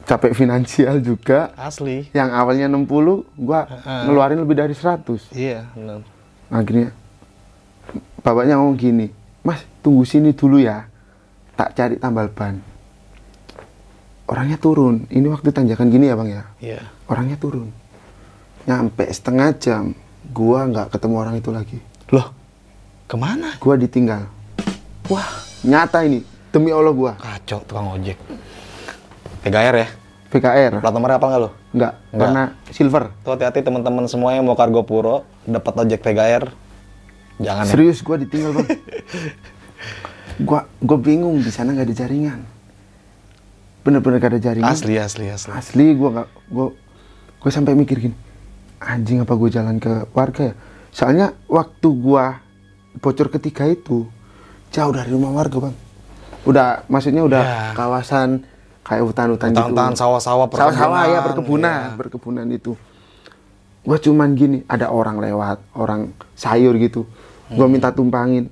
Capek 0.02 0.34
finansial 0.34 1.00
juga. 1.00 1.52
Asli. 1.56 2.10
yang 2.12 2.32
awalnya 2.32 2.68
60 2.68 3.24
gua 3.38 3.68
Heeh. 3.68 4.02
ngeluarin 4.08 4.40
lebih 4.40 4.58
dari 4.58 4.74
100 4.74 5.30
Iya, 5.32 5.68
benar. 5.72 6.02
akhirnya 6.52 6.92
bapaknya 8.20 8.60
ngomong 8.60 8.76
gini 8.76 9.08
mas 9.42 9.64
tunggu 9.80 10.04
sini 10.04 10.32
dulu 10.32 10.58
ya. 10.58 10.86
Tak 11.56 11.74
cari 11.74 11.96
tambal 11.98 12.28
ban. 12.32 12.60
Orangnya 14.26 14.56
turun. 14.56 15.06
Ini 15.08 15.28
waktu 15.28 15.52
tanjakan 15.52 15.92
gini 15.92 16.08
ya 16.08 16.16
bang 16.16 16.30
ya? 16.32 16.44
Iya. 16.60 16.82
orangnya 17.08 17.36
turun. 17.36 17.68
Nyampe 18.64 19.04
setengah 19.10 19.52
jam 19.58 19.92
gua 20.30 20.64
nggak 20.66 20.94
ketemu 20.94 21.16
orang 21.18 21.36
itu 21.36 21.50
lagi. 21.52 21.78
Loh, 22.10 22.32
ke 23.12 23.20
mana? 23.20 23.60
gua 23.60 23.76
ditinggal 23.76 24.24
Wah, 25.12 25.28
nyata 25.68 26.08
ini 26.08 26.24
demi 26.56 26.72
allah 26.72 26.96
gua 26.96 27.12
kacau 27.20 27.60
tukang 27.68 27.92
ojek. 28.00 28.16
PGR 29.44 29.76
ya? 29.76 29.88
PKR 30.32 30.80
Plat 30.80 30.94
nomornya 30.96 31.20
apa 31.20 31.28
nggak 31.28 31.42
lo? 31.44 31.50
nggak 31.76 31.94
Nggak. 32.16 32.20
karena 32.24 32.44
silver 32.72 33.04
Tuh 33.20 33.36
hati-hati 33.36 33.60
teman-teman 33.68 34.08
semua 34.08 34.32
yang 34.32 34.48
mau 34.48 34.56
kargo 34.56 34.88
puro 34.88 35.28
dapat 35.44 35.84
ojek 35.84 36.00
PGR. 36.00 36.48
Jangan 37.44 37.68
ya. 37.68 37.72
serius 37.76 38.00
gua 38.00 38.16
ditinggal 38.16 38.56
bang 38.56 38.70
gua 40.48 40.64
gua 40.80 40.98
bingung 41.04 41.44
di 41.44 41.52
sana 41.52 41.76
nggak 41.76 41.92
ada 41.92 41.96
jaringan 42.08 42.40
bener-bener 43.82 44.22
gak 44.22 44.38
ada 44.38 44.40
jaringan 44.40 44.70
Asli 44.72 44.96
asli 44.96 45.26
asli. 45.28 45.52
asli 45.52 45.86
gua 45.98 46.10
nggak 46.22 46.30
gua 46.54 46.66
gua 47.42 47.50
sampai 47.52 47.74
mikir 47.74 47.98
gini 47.98 48.16
anjing 48.78 49.26
apa 49.26 49.34
gua 49.34 49.50
jalan 49.50 49.82
ke 49.82 50.06
warga 50.14 50.54
ya 50.54 50.56
soalnya 50.94 51.34
waktu 51.50 51.90
gua 51.98 52.40
bocor 53.00 53.32
ketiga 53.32 53.64
itu 53.66 54.10
jauh 54.70 54.92
dari 54.92 55.12
rumah 55.12 55.32
warga 55.32 55.70
bang. 55.70 55.76
Udah 56.44 56.84
maksudnya 56.88 57.24
udah 57.24 57.44
Ya. 57.44 57.60
kawasan 57.72 58.44
kayak 58.82 59.04
hutan-hutan 59.06 59.54
gitu. 59.54 59.62
Hutan-hutan, 59.62 59.92
sawah-sawah, 59.94 60.48
sawah-sawah 60.50 61.04
ya 61.06 61.20
perkebunan, 61.22 61.24
perkebunan 61.24 61.80
ya. 61.86 61.98
perkebunan 61.98 62.48
itu. 62.50 62.72
Gua 63.82 63.98
cuman 63.98 64.30
gini 64.34 64.58
ada 64.66 64.90
orang 64.90 65.18
lewat 65.18 65.62
orang 65.74 66.12
sayur 66.34 66.76
gitu. 66.78 67.06
Gua 67.50 67.66
Hmm. 67.66 67.74
minta 67.74 67.94
tumpangin 67.94 68.50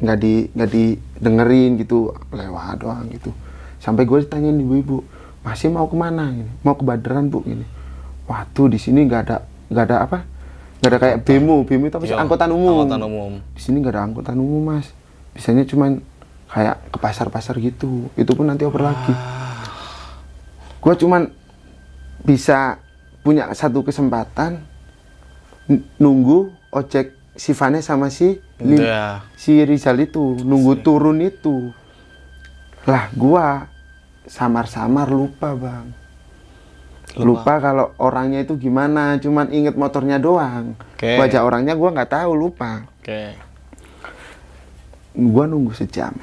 nggak 0.00 0.18
di 0.18 0.34
nggak 0.52 0.70
didengerin 0.70 1.76
gitu 1.76 2.12
lewat 2.30 2.80
doang 2.80 3.04
gitu. 3.08 3.32
Sampai 3.80 4.04
gue 4.04 4.20
ditanyain 4.20 4.56
ibu-ibu 4.56 5.04
masih 5.40 5.72
mau 5.72 5.88
ke 5.88 5.96
mana? 5.96 6.28
Gini 6.28 6.52
mau 6.60 6.72
ke 6.72 6.84
Baderan 6.84 7.28
bu 7.28 7.40
gini. 7.40 7.64
Waduh 8.28 8.68
di 8.68 8.76
sini 8.76 9.04
nggak 9.04 9.20
ada 9.24 9.36
nggak 9.68 9.84
ada 9.88 9.96
apa 10.04 10.18
nggak 10.80 10.90
ada 10.90 10.98
kayak 10.98 11.18
bemo. 11.28 11.62
Bemo 11.62 11.84
itu 11.86 11.96
apa 11.96 12.04
sih? 12.08 12.12
Iya, 12.16 12.24
angkutan 12.24 12.50
umum. 12.50 12.80
angkutan 12.80 13.02
umum. 13.04 13.32
di 13.52 13.60
sini 13.60 13.76
nggak 13.84 13.94
ada 13.94 14.02
angkutan 14.08 14.36
umum 14.40 14.62
mas. 14.64 14.88
Biasanya 15.36 15.64
cuman 15.68 16.00
kayak 16.48 16.76
ke 16.90 16.98
pasar-pasar 16.98 17.54
gitu. 17.60 18.08
Itu 18.16 18.32
pun 18.32 18.48
nanti 18.48 18.64
oper 18.64 18.82
lagi. 18.82 19.14
Gue 20.80 20.94
cuman 20.96 21.28
bisa 22.24 22.80
punya 23.20 23.52
satu 23.52 23.84
kesempatan 23.84 24.64
nunggu 26.00 26.50
ojek 26.72 27.12
si 27.36 27.52
Vane 27.52 27.84
sama 27.84 28.08
si 28.08 28.40
Lim- 28.60 28.80
Udah. 28.80 29.24
si 29.36 29.60
Rizal 29.60 30.00
itu. 30.00 30.40
Nunggu 30.40 30.80
turun 30.80 31.20
itu. 31.20 31.70
Lah 32.88 33.12
gua 33.12 33.68
samar-samar 34.24 35.10
lupa 35.12 35.52
bang 35.52 35.90
lupa, 37.18 37.58
kalau 37.58 37.90
orangnya 37.98 38.46
itu 38.46 38.54
gimana 38.54 39.18
cuman 39.18 39.50
inget 39.50 39.74
motornya 39.74 40.22
doang. 40.22 40.78
Oke. 40.94 41.16
wajah 41.16 41.42
orangnya 41.42 41.74
gua 41.74 41.90
nggak 41.96 42.12
tahu 42.12 42.30
lupa. 42.36 42.86
Oke. 43.00 43.34
gua 45.16 45.44
nunggu 45.50 45.74
sejam. 45.74 46.14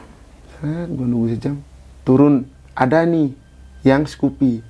Gua 0.63 1.05
nunggu 1.09 1.35
sejam. 1.35 1.59
Turun 2.07 2.47
ada 2.71 3.03
nih 3.03 3.35
yang 3.83 4.07
Scoopy. 4.07 4.63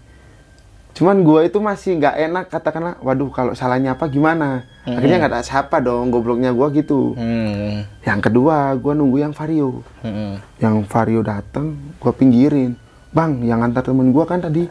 Cuman 0.97 1.21
gua 1.21 1.45
itu 1.45 1.61
masih 1.61 2.01
nggak 2.01 2.15
enak 2.25 2.45
katakanlah 2.49 2.97
waduh 3.05 3.29
kalau 3.29 3.53
salahnya 3.53 3.93
apa 3.93 4.09
gimana? 4.09 4.65
Akhirnya 4.81 5.21
nggak 5.21 5.31
ada 5.37 5.45
siapa 5.45 5.77
dong 5.77 6.09
gobloknya 6.09 6.49
gua 6.55 6.73
gitu. 6.73 7.13
Hmm. 7.13 7.85
yang 8.01 8.17
kedua 8.17 8.73
gua 8.81 8.97
nunggu 8.97 9.21
yang 9.21 9.33
Vario. 9.37 9.85
Hmm. 10.01 10.41
yang 10.57 10.81
Vario 10.89 11.21
dateng 11.21 11.77
gua 12.01 12.09
pinggirin. 12.15 12.73
Bang 13.13 13.45
yang 13.45 13.61
antar 13.61 13.85
temen 13.85 14.09
gua 14.09 14.25
kan 14.25 14.41
tadi 14.41 14.65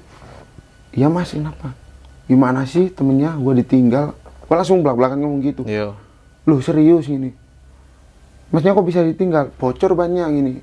iya 0.96 1.12
mas 1.12 1.36
kenapa 1.36 1.76
gimana 2.26 2.64
sih 2.64 2.88
temennya 2.90 3.36
gua 3.36 3.54
ditinggal 3.54 4.16
gua 4.48 4.54
langsung 4.58 4.80
belak 4.80 4.96
belakan 4.96 5.20
ngomong 5.22 5.40
gitu 5.44 5.62
Yo. 5.68 5.94
Loh 6.46 6.62
serius 6.62 7.10
ini? 7.10 7.34
Masnya 8.54 8.70
kok 8.70 8.86
bisa 8.86 9.02
ditinggal? 9.02 9.50
Bocor 9.58 9.98
banyak 9.98 10.30
ini. 10.30 10.54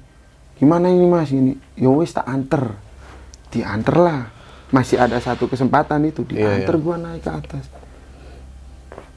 Gimana 0.55 0.87
ini 0.87 1.03
mas 1.03 1.27
ini? 1.35 1.59
Ya 1.75 1.91
wis 1.91 2.15
tak 2.15 2.23
anter. 2.23 2.79
Dianter 3.51 3.95
lah. 3.99 4.31
Masih 4.71 4.95
ada 4.95 5.19
satu 5.19 5.51
kesempatan 5.51 6.07
itu. 6.07 6.23
Iya, 6.31 6.63
Dianter 6.63 6.75
iya. 6.79 6.83
gua 6.87 6.95
naik 6.95 7.27
ke 7.27 7.31
atas. 7.35 7.67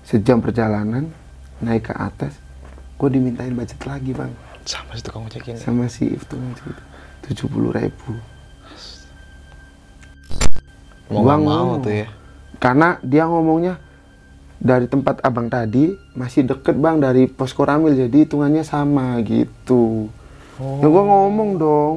Sejam 0.02 0.42
perjalanan, 0.42 1.06
naik 1.62 1.86
ke 1.86 1.94
atas. 1.94 2.34
Gue 2.98 3.14
dimintain 3.14 3.54
budget 3.54 3.78
lagi 3.86 4.10
bang. 4.10 4.34
Sama 4.66 4.98
si 4.98 5.02
tukang 5.06 5.22
ojek 5.30 5.46
ini. 5.46 5.58
Sama 5.62 5.86
si 5.86 6.18
itu 6.18 6.36
tujuh 7.30 7.46
puluh 7.46 7.70
ribu. 7.70 8.18
Mau 11.06 11.22
Gua 11.22 11.38
mau 11.38 11.44
ngomong. 11.44 11.84
tuh 11.86 11.92
ya. 11.92 12.08
Karena 12.58 12.98
dia 13.04 13.24
ngomongnya 13.28 13.78
dari 14.56 14.88
tempat 14.88 15.20
abang 15.20 15.46
tadi 15.46 15.92
masih 16.16 16.48
deket 16.48 16.74
bang 16.80 16.96
dari 16.98 17.28
pos 17.28 17.52
koramil 17.52 17.92
jadi 17.92 18.24
hitungannya 18.24 18.64
sama 18.64 19.20
gitu. 19.22 20.08
Ya 20.56 20.88
gua 20.88 21.04
ngomong 21.04 21.60
dong, 21.60 21.94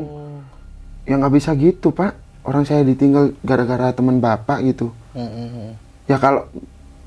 ya 1.07 1.15
nggak 1.15 1.33
bisa 1.33 1.55
gitu 1.55 1.95
pak. 1.95 2.19
Orang 2.43 2.67
saya 2.67 2.83
ditinggal 2.83 3.33
gara-gara 3.39 3.95
teman 3.95 4.19
bapak 4.19 4.59
gitu. 4.67 4.91
Hmm. 5.15 5.73
Ya 6.11 6.19
kalau 6.19 6.51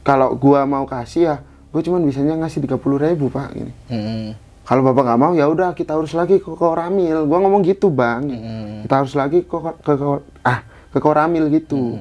kalau 0.01 0.33
gua 0.35 0.65
mau 0.65 0.89
kasih 0.89 1.23
ya, 1.29 1.37
gue 1.71 1.83
cuman 1.85 2.03
bisanya 2.03 2.35
ngasih 2.41 2.65
tiga 2.65 2.81
puluh 2.81 2.97
ribu 2.97 3.29
pak. 3.29 3.53
Gini. 3.53 3.73
Hmm. 3.93 4.33
Kalau 4.65 4.81
bapak 4.81 5.03
nggak 5.05 5.21
mau 5.21 5.33
ya 5.37 5.45
udah 5.45 5.77
kita 5.77 5.93
urus 5.93 6.17
lagi 6.17 6.41
ke 6.41 6.49
koramil. 6.57 7.29
Gua 7.29 7.39
ngomong 7.45 7.61
gitu 7.69 7.93
bang. 7.93 8.23
Hmm. 8.33 8.81
Kita 8.89 8.95
harus 9.05 9.13
lagi 9.13 9.45
ke, 9.45 9.57
ke, 9.85 9.93
ke- 9.93 10.25
ah 10.43 10.65
ke 10.93 10.99
koramil 11.01 11.49
gitu. 11.49 11.97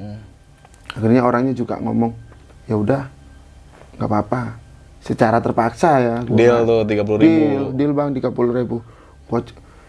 Akhirnya 0.92 1.24
orangnya 1.24 1.56
juga 1.56 1.80
ngomong, 1.80 2.12
ya 2.68 2.76
udah 2.76 3.02
nggak 3.96 4.08
apa-apa. 4.08 4.60
Secara 5.02 5.42
terpaksa 5.42 5.98
ya. 5.98 6.16
gua 6.22 6.36
Deal 6.38 6.58
tuh 6.62 6.80
30.000. 6.86 7.18
Deal, 7.18 7.64
deal 7.74 7.92
bang 7.96 8.14
tiga 8.14 8.30
puluh 8.30 8.54
ribu. 8.54 8.78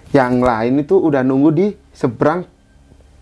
Yang 0.09 0.33
lain 0.41 0.73
itu 0.81 0.95
udah 0.97 1.21
nunggu 1.21 1.49
di 1.53 1.67
seberang 1.93 2.47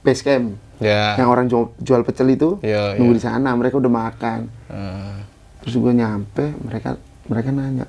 base 0.05 0.23
camp. 0.23 0.55
Ya. 0.79 1.19
Yang 1.19 1.27
orang 1.29 1.45
jual, 1.51 1.65
jual 1.77 2.01
pecel 2.01 2.33
itu 2.33 2.57
Iya, 2.65 2.97
nunggu 2.97 3.13
iya. 3.13 3.19
di 3.19 3.23
sana. 3.23 3.49
Mereka 3.53 3.77
udah 3.77 3.91
makan. 3.91 4.39
Hmm. 4.71 5.17
Terus 5.61 5.77
gue 5.77 5.93
nyampe, 5.93 6.45
mereka 6.65 6.97
mereka 7.29 7.49
nanya, 7.53 7.85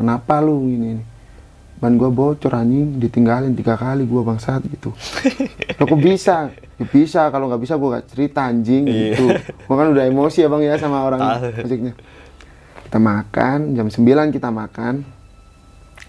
kenapa 0.00 0.40
lu 0.40 0.64
ini? 0.64 0.96
ini? 0.96 1.04
Ban 1.82 1.98
gua 1.98 2.08
bocor 2.08 2.54
anjing, 2.54 3.02
ditinggalin 3.02 3.52
tiga 3.52 3.74
kali 3.74 4.06
gua 4.06 4.22
bangsat 4.22 4.62
gitu. 4.70 4.94
Lo 5.78 5.84
kok 5.84 5.98
bisa? 5.98 6.46
Ya 6.78 6.86
bisa, 6.86 7.26
kalau 7.28 7.50
nggak 7.50 7.58
bisa 7.58 7.74
gua 7.74 7.98
gak 7.98 8.06
cerita 8.06 8.46
anjing 8.46 8.86
Iya. 8.86 9.18
gitu. 9.18 9.26
Gua 9.66 9.74
kan 9.76 9.90
udah 9.90 10.06
emosi 10.06 10.38
ya 10.40 10.48
bang 10.48 10.62
ya 10.62 10.74
sama 10.78 11.02
orang 11.02 11.18
musiknya. 11.58 11.98
Kita 12.86 13.02
makan, 13.02 13.58
jam 13.74 13.90
9 13.90 13.98
kita 14.30 14.48
makan. 14.48 15.02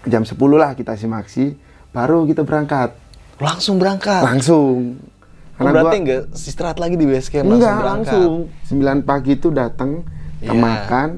Jam 0.04 0.22
10 0.22 0.30
lah 0.54 0.78
kita 0.78 0.94
simaksi, 0.94 1.58
baru 1.90 2.22
kita 2.22 2.46
berangkat. 2.46 2.94
Langsung 3.42 3.82
berangkat. 3.82 4.22
Langsung. 4.22 4.94
Oh, 5.54 5.64
berarti 5.64 5.96
nggak 5.98 6.22
istirahat 6.30 6.78
lagi 6.78 6.94
di 6.94 7.02
base 7.02 7.30
camp 7.30 7.46
langsung 7.46 7.58
Enggak, 7.58 7.76
berangkat. 7.80 8.14
langsung. 8.14 8.32
9 9.02 9.02
pagi 9.02 9.32
itu 9.32 9.48
datang, 9.50 10.06
kita 10.38 10.50
Iya. 10.50 10.60
makan, 10.60 11.08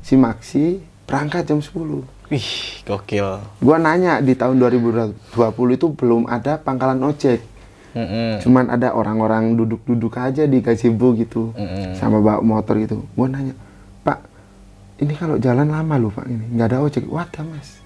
simaksi, 0.00 0.78
berangkat 1.06 1.46
jam 1.46 1.62
10. 1.62 2.02
Wih, 2.30 2.46
gokil. 2.86 3.42
Gua 3.58 3.76
nanya 3.76 4.22
di 4.22 4.38
tahun 4.38 4.62
2020 4.62 5.34
itu 5.74 5.86
belum 5.90 6.30
ada 6.30 6.56
pangkalan 6.56 7.02
ojek. 7.02 7.42
Mm-mm. 7.90 8.38
Cuman 8.38 8.70
ada 8.70 8.94
orang-orang 8.94 9.58
duduk-duduk 9.58 10.14
aja 10.14 10.46
di 10.46 10.62
gazebo 10.62 11.10
gitu. 11.18 11.50
Mm-mm. 11.58 11.98
Sama 11.98 12.22
bawa 12.22 12.38
motor 12.38 12.78
gitu. 12.78 13.02
Gua 13.18 13.26
nanya, 13.26 13.50
"Pak, 14.06 14.22
ini 15.02 15.18
kalau 15.18 15.42
jalan 15.42 15.66
lama 15.66 15.98
loh, 15.98 16.14
Pak 16.14 16.26
ini. 16.30 16.54
nggak 16.54 16.68
ada 16.70 16.78
ojek." 16.86 17.02
Wadah, 17.10 17.42
Mas. 17.42 17.82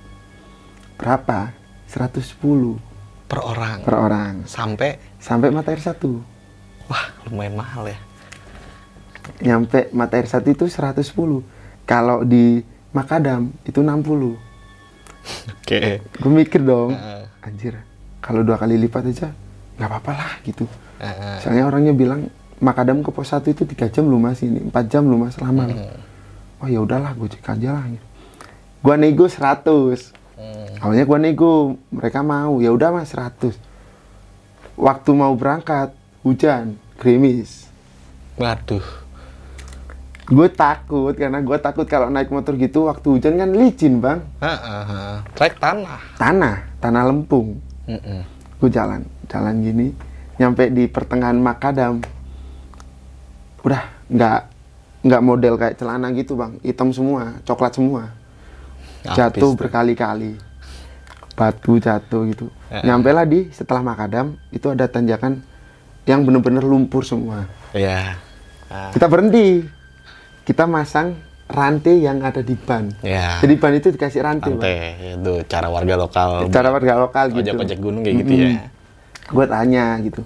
Berapa? 1.01 1.57
110 1.89 2.77
Per 3.25 3.41
orang. 3.41 3.81
per 3.81 3.97
orang. 3.97 4.35
Sampai, 4.45 5.01
Sampai 5.17 5.49
mata 5.49 5.73
air 5.73 5.81
satu. 5.81 6.21
wah 6.85 7.17
lumayan 7.25 7.57
mahal 7.57 7.89
ya. 7.89 7.97
Nyampe 9.41 9.89
mata 9.91 10.21
air 10.21 10.29
satu 10.29 10.53
itu 10.53 10.69
110. 10.69 11.41
Kalau 11.89 12.29
di 12.29 12.61
Makadam 12.95 13.51
itu 13.67 13.83
60. 13.83 14.39
Oke. 15.61 16.01
Gue 16.01 16.31
mikir 16.33 16.63
dong, 16.63 16.95
Heeh. 16.95 17.27
anjir, 17.43 17.75
kalau 18.23 18.47
dua 18.47 18.57
kali 18.57 18.79
lipat 18.79 19.11
aja 19.11 19.29
nggak 19.75 19.89
apa-apa 19.91 20.13
lah 20.15 20.33
gitu. 20.47 20.65
Heeh. 21.03 21.43
Soalnya 21.43 21.67
orangnya 21.67 21.93
bilang 21.93 22.31
Makadam 22.63 23.03
ke 23.03 23.11
pos 23.11 23.35
1 23.35 23.51
itu 23.51 23.67
tiga 23.67 23.91
jam 23.91 24.07
lu 24.07 24.17
mas 24.17 24.41
ini, 24.41 24.63
4 24.63 24.73
jam 24.87 25.05
lu 25.05 25.19
mas 25.19 25.37
lama. 25.43 25.69
lu. 25.69 25.77
Oh 26.63 26.69
ya 26.71 26.81
udahlah, 26.81 27.13
gue 27.13 27.29
cek 27.29 27.45
aja 27.51 27.77
lah. 27.77 27.85
Gitu. 27.91 28.07
Gua 28.81 28.95
nego 28.97 29.27
100. 29.29 30.13
Hmm. 30.39 30.81
Awalnya 30.81 31.05
gua 31.05 31.19
nego, 31.21 31.77
mereka 31.93 32.25
mau. 32.25 32.63
Ya 32.65 32.73
udah 32.73 32.95
mas 32.95 33.13
100. 33.13 33.59
Waktu 34.79 35.11
mau 35.13 35.35
berangkat, 35.37 35.93
hujan, 36.25 36.79
gerimis. 36.97 37.69
Waduh. 38.41 39.04
Gue 40.25 40.49
takut 40.49 41.13
karena 41.13 41.45
gue 41.45 41.59
takut 41.61 41.85
kalau 41.85 42.09
naik 42.09 42.33
motor 42.33 42.57
gitu 42.57 42.89
waktu 42.89 43.21
hujan 43.21 43.37
kan 43.37 43.51
licin 43.53 44.01
bang. 44.01 44.25
Heeh. 44.41 45.21
Trek 45.37 45.61
tanah. 45.61 46.01
tanah 46.17 46.57
tanah 46.81 47.03
lempung. 47.13 47.61
Gue 48.61 48.71
jalan 48.73 49.05
jalan 49.29 49.55
gini 49.61 49.93
nyampe 50.41 50.73
di 50.73 50.89
pertengahan 50.89 51.37
makadam. 51.37 52.01
Udah 53.61 53.85
nggak 54.09 54.41
nggak 55.05 55.23
model 55.23 55.55
kayak 55.61 55.77
celana 55.77 56.09
gitu 56.17 56.41
bang. 56.41 56.57
Hitam 56.65 56.89
semua 56.97 57.37
coklat 57.45 57.77
semua. 57.77 58.17
Jatuh 59.05 59.53
berkali-kali. 59.53 60.41
Batu 61.37 61.77
jatuh 61.77 62.31
gitu. 62.31 62.47
Ya. 62.73 62.95
nyampe 62.95 63.11
lah 63.13 63.27
di 63.29 63.51
setelah 63.53 63.83
makadam 63.85 64.39
itu 64.55 64.71
ada 64.71 64.89
tanjakan 64.89 65.45
yang 66.09 66.25
bener-bener 66.25 66.65
lumpur 66.65 67.05
semua. 67.05 67.45
Iya. 67.77 68.17
Ah, 68.73 68.89
kita 68.97 69.05
berhenti 69.11 69.67
kita 70.45 70.65
masang 70.65 71.17
rantai 71.47 72.01
yang 72.01 72.21
ada 72.21 72.41
di 72.41 72.55
ban 72.55 72.89
Ya. 73.01 73.37
jadi 73.39 73.55
ban 73.55 73.73
itu 73.73 73.89
dikasih 73.91 74.21
rantai, 74.21 74.49
Bang. 74.51 74.61
Santai, 74.61 75.15
itu 75.15 75.33
cara 75.45 75.69
warga 75.69 75.95
lokal. 75.95 76.31
cara 76.49 76.69
warga 76.69 76.95
lokal 76.97 77.25
gitu 77.31 77.53
ojek-ojek 77.53 77.79
gunung 77.79 78.01
kayak 78.01 78.17
gitu 78.21 78.33
ya. 78.35 78.49
gue 79.25 79.45
tanya 79.47 79.85
gitu 80.01 80.21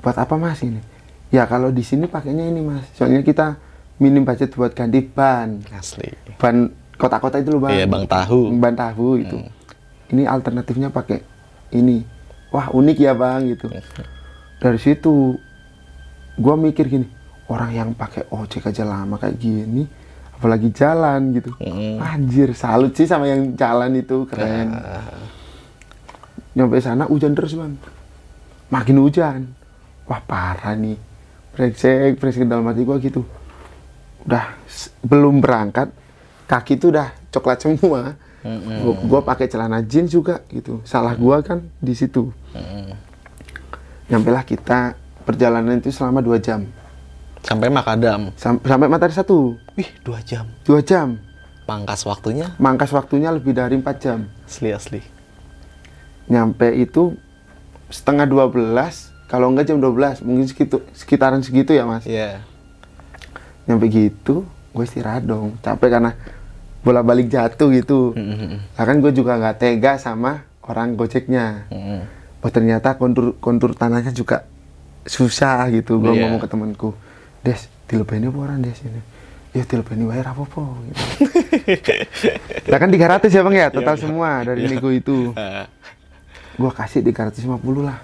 buat 0.00 0.16
apa 0.16 0.34
mas 0.34 0.60
ini 0.60 0.80
ya 1.28 1.44
kalau 1.44 1.68
di 1.68 1.80
sini 1.80 2.04
pakainya 2.06 2.44
ini 2.44 2.60
mas 2.60 2.84
soalnya 2.92 3.20
kita 3.20 3.56
minim 3.94 4.22
budget 4.22 4.52
buat 4.52 4.70
ganti 4.70 5.00
ban 5.00 5.60
Asli. 5.70 6.12
ban 6.36 6.68
kota-kota 6.94 7.38
itu 7.38 7.50
loh 7.50 7.60
bang 7.60 7.72
Iya, 7.74 7.86
bang 7.86 8.04
tahu. 8.04 8.40
Hmm. 8.46 8.58
ban 8.58 8.74
tahu 8.74 9.08
itu 9.18 9.36
ini 10.10 10.24
alternatifnya 10.24 10.88
pakai 10.88 11.24
ini 11.72 12.04
wah 12.50 12.68
unik 12.70 12.96
ya 12.98 13.12
bang 13.12 13.48
gitu 13.48 13.68
dari 14.62 14.78
situ 14.78 15.36
gua 16.34 16.54
mikir 16.54 16.84
gini 16.86 17.08
orang 17.48 17.70
yang 17.76 17.88
pakai 17.92 18.28
ojek 18.32 18.72
aja 18.72 18.88
lama 18.88 19.20
kayak 19.20 19.36
gini 19.36 19.84
apalagi 20.34 20.68
jalan 20.74 21.32
gitu. 21.40 21.56
Mm. 21.56 21.96
anjir 22.02 22.52
salut 22.52 22.92
sih 22.92 23.08
sama 23.08 23.30
yang 23.30 23.56
jalan 23.56 23.96
itu 23.96 24.28
keren. 24.28 24.76
Nyampe 26.52 26.78
sana 26.84 27.08
hujan 27.08 27.32
terus 27.32 27.56
bang. 27.56 27.74
Makin 28.68 28.96
hujan. 29.00 29.40
Wah 30.04 30.20
parah 30.20 30.76
nih. 30.76 31.00
Brengsek 31.54 32.20
brengsek 32.20 32.44
dalam 32.44 32.66
hati 32.68 32.84
gua 32.84 33.00
gitu. 33.00 33.24
Udah 34.28 34.52
belum 35.00 35.40
berangkat 35.40 35.88
kaki 36.44 36.76
tuh 36.76 36.92
udah 36.92 37.08
coklat 37.32 37.58
semua. 37.64 38.18
Mm-mm. 38.44 38.84
gua, 38.84 38.94
gua 39.08 39.20
pakai 39.24 39.48
celana 39.48 39.80
jeans 39.80 40.12
juga 40.12 40.44
gitu. 40.52 40.84
Salah 40.84 41.16
gua 41.16 41.40
kan 41.40 41.64
di 41.80 41.96
situ. 41.96 42.28
Mm-mm. 42.52 42.92
nyampe 44.04 44.28
lah 44.28 44.44
kita 44.44 44.92
perjalanan 45.24 45.80
itu 45.80 45.88
selama 45.88 46.20
dua 46.20 46.36
jam 46.36 46.68
Sampai 47.44 47.68
Makadam. 47.68 48.32
Sam- 48.34 48.58
sampai 48.58 48.88
matahari 48.88 49.12
satu 49.12 49.60
Wih, 49.74 49.88
dua 50.00 50.18
jam. 50.20 50.48
dua 50.62 50.80
jam 50.80 51.20
Pangkas 51.64 52.04
waktunya 52.04 52.52
mangkas 52.58 52.88
waktunya 52.90 53.28
lebih 53.28 53.52
dari 53.52 53.74
empat 53.74 53.96
jam 53.98 54.28
asli 54.42 54.68
asli. 54.70 55.00
nyampe 56.24 56.68
itu 56.70 57.16
setengah 57.86 58.24
12 58.24 58.64
kalau 59.26 59.48
enggak 59.48 59.66
jam 59.66 59.78
12 59.78 60.20
mungkin 60.20 60.44
segitu 60.44 60.80
sekitaran 60.90 61.40
segitu 61.40 61.72
ya 61.72 61.84
mas 61.84 62.04
Iya. 62.04 62.40
nyampe 63.64 63.88
gitu 63.88 64.44
gue 64.70 64.82
istirahat 64.82 65.22
dong 65.22 65.56
capek 65.58 65.88
karena 65.90 66.12
bola 66.80 67.00
balik 67.00 67.28
jatuh 67.28 67.68
gitu 67.70 68.12
Mm-mm. 68.12 68.60
lah 68.70 68.84
kan 68.84 68.96
gue 68.98 69.08
juga 69.10 69.36
nggak 69.36 69.56
tega 69.58 69.96
sama 69.96 70.44
orang 70.62 70.92
gojeknya 70.94 71.68
Mm-mm. 71.68 72.00
oh 72.40 72.50
ternyata 72.50 72.92
kontur 72.94 73.36
kontur 73.38 73.72
tanahnya 73.72 74.10
juga 74.10 74.44
susah 75.02 75.68
gitu 75.70 75.96
gue 75.98 76.08
Iya. 76.10 76.24
ngomong 76.24 76.40
ke 76.40 76.48
temanku 76.50 76.90
des 77.44 77.60
dilebeni 77.86 78.32
apa 78.32 78.38
orang 78.40 78.58
des 78.64 78.78
ini? 78.82 79.00
Ya 79.54 79.62
dilebeni 79.62 80.08
wae 80.08 80.18
apa-apa 80.18 80.64
gitu. 80.88 81.02
lah 82.72 82.78
kan 82.80 82.90
300 82.90 83.30
ya 83.30 83.40
bang 83.46 83.54
ya? 83.54 83.68
Total 83.70 83.96
semua 84.00 84.42
dari 84.42 84.66
nego 84.66 84.90
itu. 84.90 85.30
Gue 86.58 86.70
kasih 86.72 87.04
350 87.06 87.54
lah. 87.84 87.98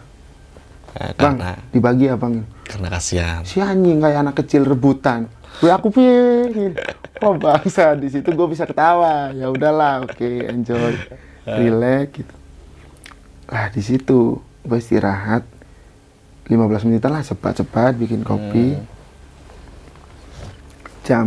Ah, 0.94 1.14
bang 1.14 1.38
karena 1.38 1.50
dibagi 1.72 2.06
ya 2.10 2.18
bang? 2.18 2.42
karena 2.70 2.86
kasihan. 2.86 3.42
si 3.42 3.58
anjing 3.58 3.98
kayak 3.98 4.18
anak 4.22 4.34
kecil 4.42 4.62
rebutan. 4.62 5.26
Gue 5.58 5.70
aku 5.74 5.90
piye 5.90 6.70
oh 7.18 7.34
bangsa 7.34 7.98
di 7.98 8.06
situ 8.06 8.30
gue 8.30 8.46
bisa 8.46 8.62
ketawa? 8.62 9.34
Ya 9.34 9.50
udahlah 9.50 10.06
oke 10.06 10.30
enjoy. 10.46 10.94
Relax 11.46 12.06
gitu. 12.14 12.34
Lah 13.50 13.66
di 13.74 13.82
situ 13.82 14.38
gue 14.38 14.78
istirahat 14.78 15.42
15 16.46 16.86
menit 16.90 17.02
lah 17.06 17.22
cepat-cepat 17.22 17.94
bikin 17.98 18.22
kopi 18.26 18.78
jam 21.10 21.26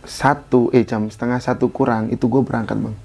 satu 0.00 0.72
eh 0.72 0.80
jam 0.82 1.12
setengah 1.12 1.36
satu 1.36 1.68
kurang 1.68 2.08
itu 2.08 2.24
gue 2.24 2.40
berangkat 2.40 2.80
bang 2.80 2.96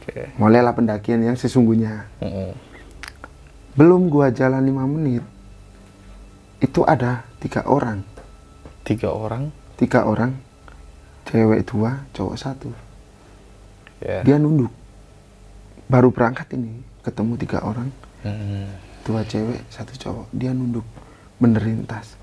Oke. 0.00 0.32
mulailah 0.40 0.72
pendakian 0.72 1.20
yang 1.20 1.36
sesungguhnya 1.36 2.08
Mm-mm. 2.18 2.56
belum 3.76 4.08
gua 4.08 4.32
jalan 4.32 4.64
lima 4.64 4.88
menit 4.88 5.20
itu 6.58 6.80
ada 6.82 7.28
tiga 7.38 7.68
orang 7.68 8.00
Tiga 8.82 9.12
orang. 9.12 9.52
tiga 9.78 10.02
orang 10.02 10.34
cewek 11.22 11.62
dua 11.64 12.02
cowok 12.10 12.36
satu 12.36 12.70
Ya. 14.02 14.18
dia 14.26 14.34
nunduk 14.34 14.74
baru 15.86 16.10
berangkat 16.10 16.58
ini 16.58 16.82
ketemu 17.06 17.38
tiga 17.38 17.62
orang 17.62 17.86
Mm-mm. 18.26 18.66
dua 19.06 19.22
cewek 19.22 19.62
satu 19.70 19.94
cowok 19.94 20.26
dia 20.34 20.50
nunduk 20.50 20.82
benerin 21.38 21.86
tas 21.86 22.18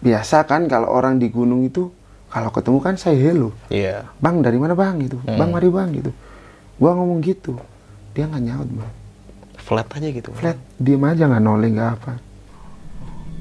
biasa 0.00 0.44
kan 0.44 0.68
kalau 0.68 0.92
orang 0.92 1.16
di 1.16 1.28
gunung 1.32 1.64
itu 1.64 1.92
kalau 2.26 2.50
ketemu 2.50 2.78
kan 2.82 2.94
saya 2.98 3.16
hello. 3.16 3.54
Iya. 3.70 4.10
bang 4.20 4.42
dari 4.42 4.58
mana 4.58 4.74
bang? 4.76 4.98
Gitu. 5.00 5.16
Hmm. 5.22 5.38
bang 5.38 5.50
mari 5.50 5.68
bang 5.70 5.88
gitu. 5.94 6.10
Gua 6.76 6.92
ngomong 6.92 7.24
gitu. 7.24 7.56
Dia 8.12 8.28
nggak 8.28 8.42
nyaut 8.44 8.68
bang. 8.68 8.92
Flat 9.56 9.88
aja 9.94 10.08
gitu. 10.10 10.30
flat. 10.36 10.58
Diem 10.76 11.02
aja 11.06 11.24
nggak 11.30 11.42
noleh 11.42 11.70
nggak 11.72 11.90
apa. 11.96 12.12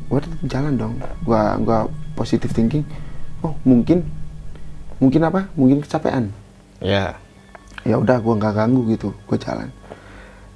Gua 0.07 0.19
tetap 0.21 0.41
jalan 0.47 0.73
dong. 0.77 0.95
Gua 1.25 1.57
gua 1.59 1.77
positive 2.15 2.53
thinking. 2.53 2.85
Oh 3.43 3.57
mungkin 3.67 4.05
mungkin 5.01 5.21
apa? 5.27 5.49
Mungkin 5.57 5.83
kecapean. 5.83 6.31
Ya. 6.79 7.17
ya 7.83 7.99
udah 7.99 8.21
gua 8.21 8.37
nggak 8.37 8.53
ganggu 8.53 8.81
gitu. 8.95 9.11
Gua 9.25 9.35
jalan. 9.35 9.69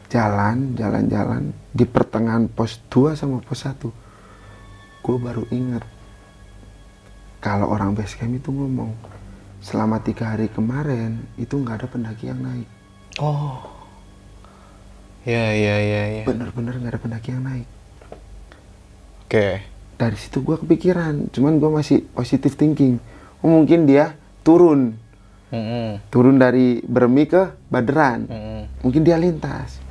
Jalan 0.08 0.78
jalan 0.78 1.04
jalan. 1.10 1.44
Di 1.76 1.84
pertengahan 1.84 2.48
pos 2.48 2.80
2 2.88 3.20
sama 3.20 3.42
pos 3.44 3.68
1 3.68 3.99
gua 5.00 5.18
baru 5.18 5.44
ingat 5.50 5.84
kalau 7.40 7.72
orang 7.72 7.96
base 7.96 8.16
camp 8.16 8.36
itu 8.36 8.52
ngomong 8.52 8.92
selama 9.60 10.00
tiga 10.00 10.36
hari 10.36 10.48
kemarin 10.48 11.24
itu 11.36 11.56
nggak 11.56 11.84
ada 11.84 11.88
pendaki 11.88 12.28
yang 12.28 12.40
naik 12.40 12.68
Oh. 13.20 13.60
Ya 15.28 15.52
ya 15.52 15.76
ya 15.84 16.04
ya. 16.08 16.24
bener-bener 16.24 16.80
nggak 16.80 16.96
ada 16.96 17.02
pendaki 17.02 17.36
yang 17.36 17.44
naik 17.44 17.68
Oke. 19.26 19.60
dari 20.00 20.16
situ 20.16 20.40
gua 20.40 20.56
kepikiran 20.56 21.28
cuman 21.30 21.60
gua 21.60 21.84
masih 21.84 22.08
positive 22.16 22.56
thinking 22.56 22.98
oh 23.44 23.52
mungkin 23.52 23.84
dia 23.84 24.16
turun 24.42 24.96
Mm-mm. 25.50 26.00
turun 26.08 26.38
dari 26.38 26.80
Bermi 26.82 27.28
ke 27.28 27.52
Baderan 27.68 28.26
Mm-mm. 28.26 28.80
mungkin 28.80 29.04
dia 29.04 29.20
lintas 29.20 29.84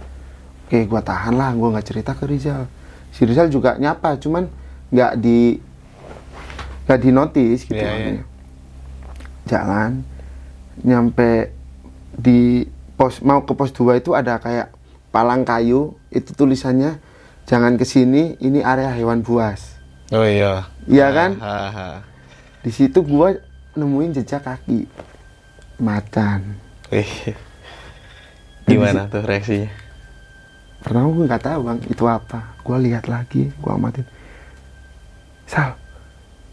oke 0.64 0.88
gua 0.88 1.04
tahan 1.04 1.36
lah 1.36 1.52
gua 1.52 1.76
nggak 1.76 1.86
cerita 1.86 2.16
ke 2.16 2.24
Rizal 2.24 2.64
si 3.12 3.28
Rizal 3.28 3.52
juga 3.52 3.76
nyapa 3.76 4.16
cuman 4.16 4.48
nggak 4.88 5.12
di 5.16 5.60
nggak 6.84 6.98
di 6.98 7.10
notice 7.10 7.60
gitu 7.62 7.74
Iya, 7.74 7.86
makanya. 7.86 8.12
iya. 8.14 8.24
jalan 9.44 9.90
nyampe 10.78 11.52
di 12.14 12.64
pos 12.94 13.20
mau 13.20 13.42
ke 13.42 13.52
pos 13.52 13.70
2 13.70 13.98
itu 13.98 14.12
ada 14.12 14.36
kayak 14.36 14.72
palang 15.08 15.42
kayu 15.42 15.92
itu 16.08 16.32
tulisannya 16.32 16.96
jangan 17.44 17.74
ke 17.74 17.84
sini 17.84 18.36
ini 18.38 18.60
area 18.60 18.90
hewan 18.90 19.20
buas 19.20 19.76
Oh 20.08 20.24
iya. 20.24 20.64
iya 20.86 21.08
kan 21.10 21.36
Ha, 21.36 21.56
ha. 21.68 21.88
di 22.58 22.70
situ 22.70 23.00
gua 23.00 23.36
nemuin 23.74 24.12
jejak 24.14 24.42
kaki 24.42 24.88
macan 25.78 26.56
Wih. 26.88 27.36
Gimana 28.64 29.04
tuh 29.06 29.20
reaksinya? 29.22 29.68
pertama 30.78 31.10
gue 31.10 31.24
nggak 31.26 31.42
tahu 31.42 31.60
bang 31.62 31.78
itu 31.84 32.04
apa 32.04 32.54
gue 32.58 32.76
lihat 32.80 33.04
lagi 33.06 33.50
gue 33.50 33.70
amatin 33.70 34.06
sal 35.48 35.80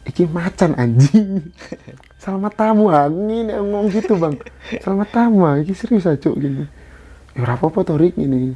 iki 0.08 0.23
macan 0.23 0.71
anjing. 0.79 1.51
Selamat 2.23 2.53
tamu 2.58 2.89
angin 2.89 3.51
yang 3.51 3.67
ngomong 3.69 3.91
gitu 3.91 4.15
bang. 4.17 4.39
Selamat 4.79 5.10
tamu 5.12 5.43
iki 5.60 5.75
serius 5.75 6.08
aja 6.08 6.31
gini. 6.31 6.65
Ya 7.36 7.43
rapopo 7.43 7.84
torik 7.84 8.15
ini 8.15 8.55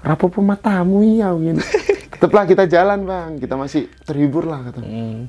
rapopo 0.00 0.40
matamu 0.40 1.04
iya 1.04 1.28
gini 1.36 1.60
tetaplah 2.16 2.48
kita 2.48 2.64
jalan 2.64 3.04
bang. 3.04 3.30
Kita 3.36 3.54
masih 3.60 3.92
terhibur 4.08 4.48
lah 4.48 4.72
kata. 4.72 4.80
Mm. 4.80 5.28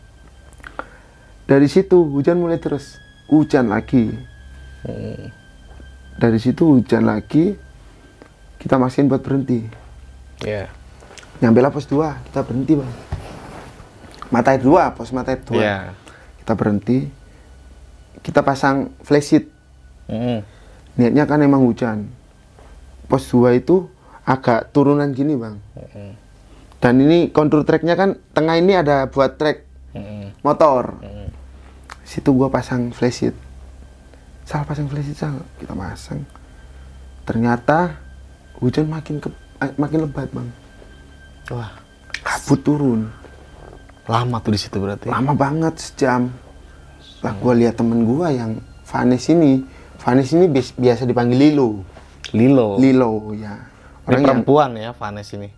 dari 1.46 1.68
situ 1.68 2.00
hujan 2.08 2.40
mulai 2.40 2.58
terus. 2.64 2.96
Hujan 3.28 3.68
lagi. 3.68 4.16
Mm. 4.88 5.28
dari 6.16 6.40
situ 6.40 6.80
hujan 6.80 7.04
lagi. 7.04 7.60
Kita 8.56 8.78
maksain 8.78 9.10
buat 9.10 9.26
berhenti. 9.26 9.68
Ya. 10.42 10.70
nyampe 11.42 11.58
lah 11.62 11.74
pos 11.74 11.90
2 11.90 12.30
kita 12.30 12.46
berhenti 12.46 12.74
bang 12.78 13.11
mata 14.32 14.56
air 14.56 14.64
dua 14.64 14.96
pos 14.96 15.12
mata 15.12 15.36
air 15.36 15.44
dua. 15.44 15.62
Iya. 15.62 15.78
kita 16.42 16.54
berhenti. 16.58 17.00
Kita 18.22 18.42
pasang 18.42 18.90
flashlight 19.04 19.48
Mm. 20.12 20.44
niatnya 21.00 21.24
kan 21.24 21.40
emang 21.40 21.64
hujan. 21.64 22.12
Pos 23.08 23.32
2 23.32 23.56
itu 23.56 23.88
agak 24.28 24.76
turunan 24.76 25.08
gini 25.12 25.40
bang. 25.40 25.56
Mm-mm. 25.76 26.12
dan 26.82 26.98
ini 26.98 27.30
kontur 27.30 27.62
treknya 27.62 27.94
kan 27.94 28.18
tengah 28.34 28.58
ini 28.58 28.74
ada 28.76 29.08
buat 29.08 29.40
trek 29.40 29.64
Mm-mm. 29.96 30.36
motor. 30.44 31.00
Mm. 31.00 31.30
situ 32.04 32.36
gua 32.36 32.52
pasang 32.52 32.92
flashlight 32.92 33.38
sal 34.44 34.68
pasang 34.68 34.92
flashlight 34.92 35.16
sal. 35.16 35.40
Kita 35.56 35.72
pasang. 35.72 36.28
Ternyata 37.24 37.96
hujan 38.60 38.92
makin 38.92 39.24
ke, 39.24 39.32
eh, 39.64 39.72
makin 39.80 40.10
lebat 40.10 40.28
bang. 40.28 40.50
Wah, 41.56 41.72
kabut 42.20 42.60
turun 42.60 43.08
lama 44.06 44.38
tuh 44.42 44.52
di 44.54 44.60
situ 44.60 44.78
berarti. 44.78 45.08
lama 45.10 45.34
banget 45.34 45.78
sejam. 45.78 46.34
Lah 47.22 47.34
gua 47.38 47.54
lihat 47.54 47.78
temen 47.78 48.02
gua 48.02 48.34
yang 48.34 48.58
Vanes 48.88 49.30
ini. 49.30 49.62
Vanes 50.02 50.34
ini 50.34 50.50
bis- 50.50 50.74
biasa 50.74 51.06
dipanggil 51.06 51.38
Lilo. 51.38 51.86
Lilo. 52.34 52.82
Lilo 52.82 53.30
ya. 53.38 53.54
Ini 53.56 54.08
orang 54.10 54.10
yang 54.10 54.26
perempuan 54.26 54.70
ya, 54.74 54.90
Vanes 54.92 55.30
ini. 55.32 55.50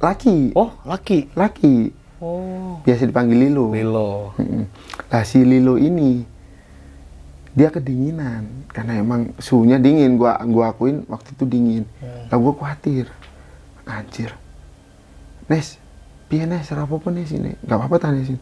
laki. 0.00 0.54
Oh, 0.54 0.70
laki. 0.86 1.28
laki. 1.34 1.92
Oh, 2.22 2.78
biasa 2.86 3.04
dipanggil 3.04 3.48
Lilo. 3.48 3.74
Lilo. 3.74 4.32
Lah 5.10 5.24
si 5.26 5.42
Lilo 5.42 5.74
ini 5.76 6.22
dia 7.50 7.68
kedinginan. 7.68 8.70
Karena 8.70 9.02
emang 9.02 9.34
suhunya 9.36 9.82
dingin. 9.82 10.14
Gua 10.14 10.38
gua 10.46 10.70
akuin 10.70 11.02
waktu 11.10 11.34
itu 11.34 11.44
dingin. 11.44 11.84
Lah 12.30 12.38
gua 12.38 12.54
khawatir. 12.54 13.10
Anjir. 13.82 14.30
Nes 15.50 15.79
piye 16.30 16.46
Nes? 16.46 16.70
Rapopo 16.70 17.10
Nes 17.10 17.34
ini. 17.34 17.58
Nggak 17.66 17.76
apa-apa 17.76 17.96
ta 17.98 18.14
Nes 18.14 18.30
ini. 18.30 18.40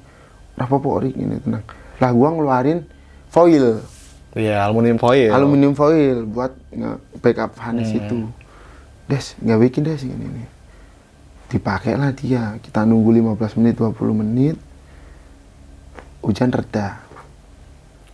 Rapopo 0.61 0.93
ori 0.93 1.17
ini 1.17 1.41
tenang. 1.41 1.65
Lah 1.97 2.13
gua 2.13 2.29
ngeluarin 2.37 2.85
foil. 3.33 3.81
Iya, 4.37 4.69
aluminium 4.69 5.01
foil. 5.01 5.33
aluminium 5.33 5.73
foil 5.73 6.29
buat 6.29 6.53
nge-backup 6.69 7.57
harness 7.57 7.97
itu. 7.97 8.29
Des 9.09 9.33
nggak 9.41 9.59
bikin 9.65 9.89
Des 9.89 10.05
ini 10.05 10.29
nih 10.29 10.49
dipakai 11.49 11.97
lah 11.97 12.13
dia. 12.13 12.61
Kita 12.61 12.85
nunggu 12.85 13.09
15 13.09 13.57
menit 13.57 13.81
20 13.81 14.21
menit. 14.21 14.57
Hujan 16.21 16.53
reda. 16.53 17.01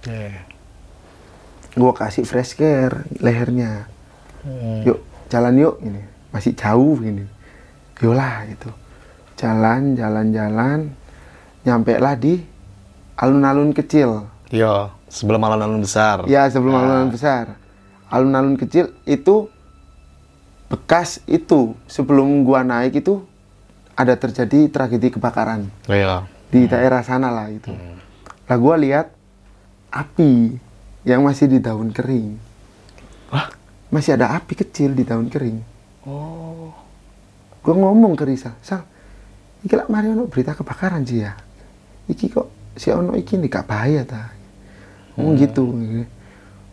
Iya. 0.06 0.46
gua 1.74 1.90
kasih 1.90 2.22
fresh 2.22 2.54
care 2.54 3.02
lehernya. 3.18 3.90
Hmm. 4.46 4.86
yuk 4.86 5.02
jalan 5.26 5.58
yuk 5.58 5.82
ini. 5.82 5.98
Masih 6.30 6.54
jauh 6.54 6.94
ini. 7.02 7.26
Yolah 7.98 8.46
gitu 8.46 8.70
jalan 9.44 9.92
jalan 9.92 10.26
jalan 10.30 10.78
nyampe 11.62 11.96
lah 11.96 12.16
di 12.16 12.40
alun-alun 13.14 13.70
kecil 13.70 14.24
Iya, 14.48 14.88
sebelum 15.06 15.38
alun-alun 15.38 15.82
besar. 15.82 16.24
ya 16.24 16.48
sebelum 16.48 16.72
Ah. 16.72 16.80
alun-alun 16.80 17.10
besar 17.10 17.44
alun-alun 18.08 18.56
kecil 18.56 18.96
itu 19.04 19.52
bekas 20.66 21.20
itu 21.26 21.76
sebelum 21.86 22.42
gua 22.42 22.62
naik 22.62 22.96
itu 22.96 23.20
ada 23.94 24.14
terjadi 24.14 24.66
tragedi 24.66 25.10
kebakaran 25.10 25.68
Iya. 25.86 26.24
di 26.48 26.64
daerah 26.64 27.02
sana 27.02 27.28
lah 27.28 27.46
itu 27.48 27.70
lah 28.42 28.56
gua 28.56 28.74
lihat 28.76 29.12
api 29.88 30.56
yang 31.02 31.20
masih 31.20 31.46
di 31.46 31.58
daun 31.58 31.90
kering 31.90 32.40
Wah. 33.28 33.52
masih 33.88 34.14
ada 34.14 34.32
api 34.32 34.56
kecil 34.56 34.92
di 34.92 35.04
daun 35.04 35.28
kering 35.28 35.60
Oh. 36.04 36.68
gue 37.58 37.72
ngomong 37.72 38.12
ke 38.12 38.24
Risa 38.24 38.52
Sal 38.60 38.84
iki 39.64 39.74
lah 39.74 39.88
mari 39.88 40.12
ono 40.12 40.28
berita 40.28 40.52
kebakaran 40.52 41.02
sih 41.02 41.24
ya 41.24 41.32
iki 42.06 42.28
kok 42.28 42.48
si 42.76 42.88
ono 42.88 43.16
iki 43.16 43.36
nih 43.36 43.48
gak 43.48 43.66
bahaya 43.66 44.04
ta 44.04 44.28
ngomong 45.16 45.34
gitu 45.36 45.64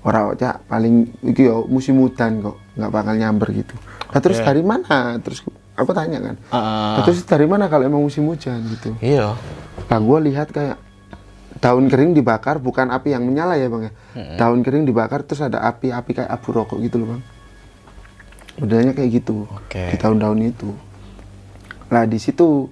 orang 0.01 0.33
cak 0.33 0.65
paling 0.65 1.07
iki 1.23 1.45
yo 1.45 1.63
musim 1.65 2.01
hujan 2.01 2.41
kok 2.41 2.57
nggak 2.73 2.91
bakal 2.91 3.13
nyamber 3.13 3.47
gitu 3.53 3.75
nah 4.11 4.19
terus 4.19 4.41
Oke. 4.41 4.45
dari 4.45 4.63
mana 4.65 5.15
terus 5.21 5.39
aku 5.71 5.91
tanya 5.93 6.19
kan 6.19 6.35
Ah. 6.49 6.99
"Lah, 6.99 7.01
terus 7.05 7.23
dari 7.23 7.45
mana 7.45 7.65
kalau 7.65 7.85
emang 7.85 8.01
musim 8.01 8.27
hujan 8.27 8.59
gitu 8.67 8.91
Iya. 8.99 9.37
Nah, 9.87 9.99
gue 9.99 10.19
lihat 10.25 10.51
kayak 10.51 10.77
daun 11.59 11.85
kering 11.85 12.11
dibakar, 12.11 12.57
bukan 12.57 12.89
api 12.89 13.11
yang 13.11 13.23
menyala 13.23 13.55
ya 13.55 13.67
bang 13.67 13.87
ya. 13.87 13.93
Daun 14.37 14.61
kering 14.61 14.83
dibakar 14.83 15.21
terus 15.21 15.41
ada 15.41 15.59
api-api 15.61 16.11
kayak 16.13 16.31
abu 16.31 16.49
rokok 16.49 16.79
gitu 16.79 16.95
loh 16.97 17.15
bang. 17.15 17.21
Modelnya 18.57 18.93
kayak 18.93 19.09
gitu 19.13 19.47
Oke. 19.47 19.91
di 19.91 19.97
daun-daun 19.97 20.39
itu. 20.41 20.69
Nah 21.87 22.03
di 22.03 22.17
situ 22.17 22.67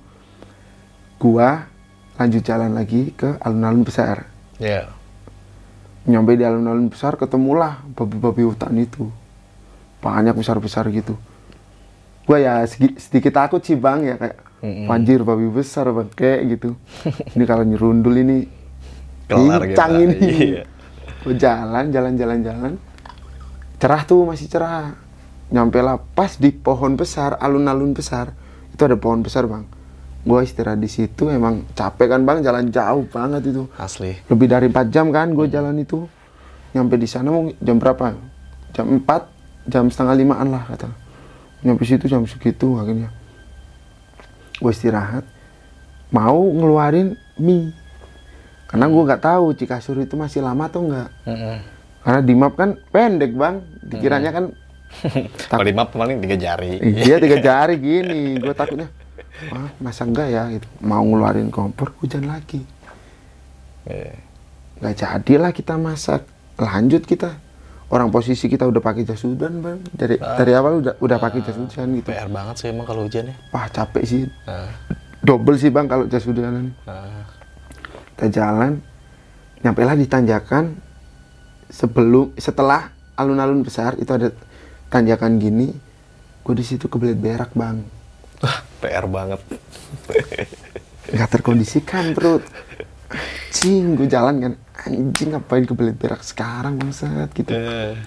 gua 1.19 1.67
lanjut 2.15 2.41
jalan 2.41 2.71
lagi 2.71 3.11
ke 3.13 3.35
alun-alun 3.43 3.83
besar. 3.83 4.27
Iya. 4.59 4.91
Nyampe 6.07 6.39
di 6.39 6.47
alun-alun 6.47 6.87
besar 6.87 7.19
ketemulah 7.19 7.83
babi-babi 7.93 8.47
hutan 8.47 8.73
itu. 8.79 9.11
Banyak 9.99 10.33
besar-besar 10.33 10.87
gitu. 10.95 11.19
Gua 12.23 12.39
ya 12.39 12.63
sedikit 12.95 13.35
takut 13.35 13.59
sih 13.59 13.75
bang 13.75 13.99
ya 14.03 14.15
kayak 14.15 14.37
Mm-mm. 14.59 14.91
Anjir 14.91 15.23
babi 15.23 15.47
besar 15.47 15.91
bang 15.91 16.09
kayak 16.11 16.41
gitu. 16.55 16.75
ini 17.35 17.43
kalau 17.43 17.63
nyerundul 17.67 18.15
ini 18.15 18.47
kita. 19.27 19.85
ini. 20.03 20.15
Iya. 20.55 20.63
Gua 21.23 21.35
jalan 21.35 21.85
jalan 21.91 22.13
jalan 22.15 22.39
jalan. 22.43 22.73
Cerah 23.79 24.01
tuh 24.07 24.23
masih 24.27 24.47
cerah. 24.51 24.95
Nyampe 25.51 25.79
lah 25.83 25.99
pas 25.99 26.35
di 26.35 26.51
pohon 26.51 26.99
besar 26.99 27.39
alun-alun 27.39 27.95
besar 27.95 28.35
itu 28.75 28.81
ada 28.83 28.99
pohon 28.99 29.23
besar 29.23 29.47
bang. 29.47 29.78
Gua 30.29 30.45
istirahat 30.45 30.77
di 30.77 30.85
situ 30.85 31.25
emang 31.33 31.65
capek 31.73 32.13
kan 32.13 32.21
bang 32.21 32.45
jalan 32.45 32.69
jauh 32.69 33.01
banget 33.09 33.49
itu. 33.49 33.65
Asli. 33.81 34.13
Lebih 34.29 34.45
dari 34.45 34.69
4 34.69 34.93
jam 34.93 35.09
kan 35.09 35.33
gue 35.33 35.49
jalan 35.49 35.73
itu. 35.81 36.05
Nyampe 36.77 37.01
di 37.01 37.09
sana 37.09 37.33
mau 37.33 37.49
jam 37.57 37.81
berapa? 37.81 38.13
Jam 38.77 39.01
4, 39.01 39.73
jam 39.73 39.89
setengah 39.89 40.13
limaan 40.13 40.53
lah 40.53 40.69
kata. 40.69 40.85
Nyampe 41.65 41.81
situ 41.81 42.05
jam 42.05 42.29
segitu 42.29 42.77
akhirnya. 42.77 43.09
Gue 44.61 44.69
istirahat. 44.69 45.25
Mau 46.13 46.45
ngeluarin 46.53 47.17
mie. 47.41 47.73
Karena 48.69 48.85
gue 48.85 49.01
nggak 49.01 49.25
tahu 49.25 49.57
Cikasur 49.57 49.97
itu 49.97 50.13
masih 50.13 50.45
lama 50.45 50.69
atau 50.69 50.85
enggak. 50.85 51.09
Mm-mm. 51.25 51.57
Karena 52.05 52.21
di 52.21 52.33
map 52.37 52.53
kan 52.53 52.77
pendek 52.93 53.33
bang. 53.33 53.65
Dikiranya 53.81 54.29
kan 54.29 54.45
Kalau 55.49 55.65
di 55.65 55.73
map 55.73 55.89
paling 55.89 56.21
tiga 56.21 56.37
jari. 56.37 56.77
iya 57.01 57.17
tiga 57.17 57.41
jari 57.49 57.81
gini. 57.81 58.37
Gue 58.37 58.53
takutnya. 58.53 58.93
Wah, 59.49 59.71
masa 59.79 60.03
enggak 60.03 60.27
ya? 60.27 60.43
Gitu. 60.51 60.67
Mau 60.83 61.03
ngeluarin 61.05 61.47
kompor 61.49 61.95
hujan 62.01 62.27
lagi. 62.27 62.61
Iya. 63.87 64.19
nggak 64.79 64.95
jadilah 64.95 65.51
kita 65.55 65.75
masak. 65.79 66.27
Lanjut 66.59 67.03
kita. 67.03 67.39
Orang 67.89 68.13
posisi 68.13 68.45
kita 68.45 68.69
udah 68.69 68.83
pakai 68.83 69.01
jas 69.07 69.23
hujan 69.25 69.63
bang. 69.65 69.79
Dari 69.91 70.19
dari 70.19 70.51
awal 70.53 70.83
udah 70.83 70.93
udah 71.01 71.17
pakai 71.17 71.41
jas 71.41 71.57
hujan 71.57 71.97
gitu. 71.97 72.13
PR 72.13 72.29
banget 72.29 72.55
sih 72.61 72.67
emang 72.69 72.85
kalau 72.85 73.07
hujan 73.07 73.33
ya. 73.33 73.35
wah 73.49 73.65
capek 73.65 74.03
sih. 74.05 74.23
Nah, 74.45 74.69
double 75.25 75.57
sih 75.57 75.73
bang 75.73 75.89
kalau 75.89 76.05
jas 76.05 76.23
hujanan 76.27 76.75
nah. 76.85 77.25
kita 78.13 78.27
jalan. 78.29 78.77
Nyampe 79.65 79.81
lah 79.83 79.97
di 79.97 80.05
tanjakan. 80.05 80.77
Sebelum 81.69 82.33
setelah 82.37 82.93
alun-alun 83.13 83.61
besar 83.61 83.97
itu 83.97 84.09
ada 84.13 84.29
tanjakan 84.93 85.41
gini. 85.41 85.73
Gue 86.45 86.55
di 86.55 86.65
situ 86.65 86.85
kebelet 86.89 87.17
berak 87.17 87.53
bang 87.57 87.83
PR 88.79 89.05
banget. 89.05 89.41
nggak 91.09 91.29
terkondisikan 91.29 92.13
perut 92.13 92.45
anjing 93.49 93.97
gue 93.97 94.07
jalan 94.07 94.35
kan 94.39 94.53
anjing 94.87 95.29
ngapain 95.33 95.65
kebelet 95.65 95.97
berak 95.97 96.21
sekarang 96.21 96.77
bangsat 96.77 97.27
gitu. 97.33 97.51
Eh, 97.51 97.97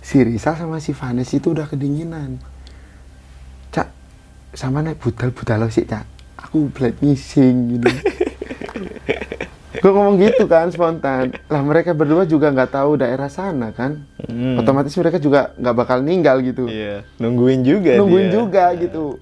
si 0.00 0.22
Rizal 0.22 0.56
sama 0.56 0.78
si 0.78 0.94
Vanes 0.94 1.28
itu 1.34 1.50
udah 1.50 1.66
kedinginan. 1.66 2.38
Cak 3.74 3.90
sama 4.54 4.80
naik 4.80 5.02
budal 5.02 5.34
budal 5.34 5.66
lo 5.66 5.68
sih 5.68 5.84
cak. 5.84 6.06
Aku 6.48 6.70
belat 6.70 6.96
ngising 7.02 7.76
gitu. 7.78 7.90
Gue 9.82 9.90
ngomong 9.92 10.16
gitu 10.16 10.48
kan 10.48 10.72
spontan. 10.72 11.36
Lah 11.50 11.60
mereka 11.60 11.92
berdua 11.92 12.24
juga 12.24 12.48
nggak 12.48 12.72
tahu 12.72 12.96
daerah 12.96 13.28
sana 13.28 13.74
kan. 13.74 14.06
Hmm. 14.24 14.56
otomatis 14.56 14.96
mereka 14.96 15.20
juga 15.20 15.52
nggak 15.60 15.76
bakal 15.76 16.00
ninggal 16.00 16.40
gitu. 16.40 16.64
Iya, 16.64 17.04
nungguin 17.20 17.60
juga 17.60 18.00
nungguin 18.00 18.32
dia. 18.32 18.34
juga 18.40 18.64
gitu 18.72 19.20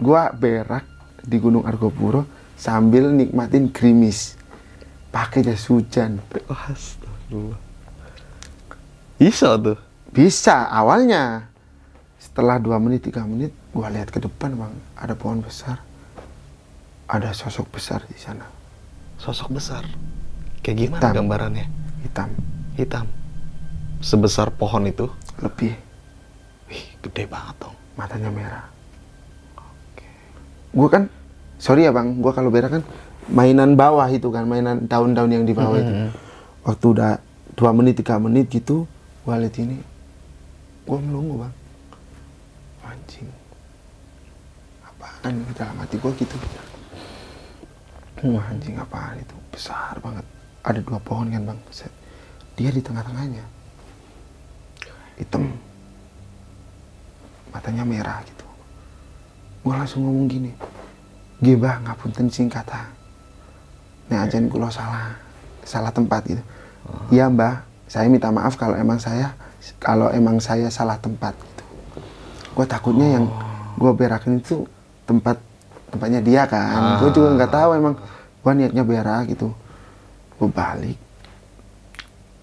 gua 0.00 0.32
berak 0.32 0.88
di 1.20 1.36
Gunung 1.36 1.68
Argopuro 1.68 2.24
sambil 2.56 3.12
nikmatin 3.12 3.68
gerimis 3.70 4.34
pakai 5.12 5.44
jas 5.44 5.68
hujan 5.68 6.18
astagfirullah. 6.48 7.60
Bisa 9.20 9.60
tuh. 9.60 9.76
Bisa 10.10 10.66
awalnya. 10.66 11.46
Setelah 12.16 12.56
dua 12.60 12.76
menit 12.76 13.04
tiga 13.04 13.24
menit, 13.24 13.52
gua 13.72 13.88
lihat 13.88 14.08
ke 14.08 14.20
depan 14.20 14.52
bang, 14.52 14.74
ada 14.96 15.16
pohon 15.16 15.40
besar, 15.40 15.80
ada 17.08 17.32
sosok 17.32 17.68
besar 17.72 18.04
di 18.08 18.16
sana, 18.16 18.44
Sosok 19.16 19.56
besar. 19.56 19.84
Kayak 20.60 20.76
gimana 20.88 21.00
Hitam. 21.00 21.16
gambarannya? 21.16 21.66
hitam, 22.04 22.28
Hitam. 22.76 23.06
Sebesar 24.00 24.52
pohon 24.52 24.84
itu. 24.84 25.08
lebih, 25.40 25.72
Wih, 26.68 26.84
gede 27.00 27.24
banget 27.24 27.56
dong. 27.64 27.76
matanya 27.96 28.28
merah. 28.28 28.64
Gua 30.70 30.86
kan, 30.86 31.10
sorry 31.58 31.86
ya 31.86 31.90
bang, 31.90 32.22
gua 32.22 32.30
kalau 32.30 32.50
berak 32.50 32.70
kan 32.70 32.82
mainan 33.26 33.74
bawah 33.74 34.06
itu 34.10 34.30
kan 34.30 34.46
mainan 34.46 34.86
daun-daun 34.86 35.30
yang 35.30 35.42
di 35.42 35.54
bawah 35.54 35.78
itu. 35.78 35.94
Waktu 36.62 36.86
udah 36.94 37.12
dua 37.58 37.70
menit 37.74 37.98
tiga 37.98 38.22
menit 38.22 38.46
gitu 38.50 38.86
gua 39.26 39.36
lihat 39.42 39.58
ini 39.58 39.82
gua 40.86 41.02
melongo 41.02 41.42
bang. 41.46 41.54
Anjing. 42.86 43.28
Apaan 44.86 45.32
ini 45.42 45.52
dalam 45.58 45.76
hati 45.82 45.96
gua 45.98 46.12
gitu. 46.14 46.36
Wah 48.30 48.46
anjing 48.52 48.78
apaan 48.78 49.18
itu? 49.18 49.34
Besar 49.50 49.98
banget. 49.98 50.22
Ada 50.62 50.80
dua 50.84 51.00
pohon 51.02 51.32
kan 51.32 51.42
bang 51.50 51.60
Set. 51.74 51.90
dia 52.54 52.68
di 52.68 52.84
tengah-tengahnya. 52.84 53.42
Hitam. 55.16 55.50
Matanya 57.50 57.82
merah 57.82 58.22
gitu 58.22 58.49
gua 59.60 59.84
langsung 59.84 60.04
ngomong 60.04 60.26
gini 60.28 60.52
Gibah 61.40 61.80
ngapunten 61.84 62.28
sing 62.28 62.52
kata 62.52 63.00
Nek 64.10 64.26
ajan 64.26 64.50
kulo 64.50 64.66
salah 64.66 65.14
salah 65.62 65.94
tempat 65.94 66.26
gitu. 66.26 66.42
Iya 67.14 67.30
mbah, 67.30 67.62
saya 67.86 68.10
minta 68.10 68.26
maaf 68.34 68.58
kalau 68.58 68.74
emang 68.74 68.98
saya 68.98 69.30
kalau 69.78 70.10
emang 70.10 70.42
saya 70.42 70.66
salah 70.66 70.98
tempat 70.98 71.38
gitu. 71.38 71.64
Gue 72.58 72.66
takutnya 72.66 73.20
yang 73.20 73.30
gue 73.78 73.92
berakin 73.94 74.42
itu 74.42 74.66
tempat 75.06 75.38
tempatnya 75.94 76.18
dia 76.18 76.42
kan. 76.50 76.98
Gue 76.98 77.14
juga 77.14 77.38
nggak 77.38 77.52
tahu 77.54 77.70
emang 77.78 77.94
gue 78.42 78.52
niatnya 78.58 78.82
berak 78.82 79.30
gitu. 79.30 79.54
Gue 80.42 80.48
balik, 80.50 80.96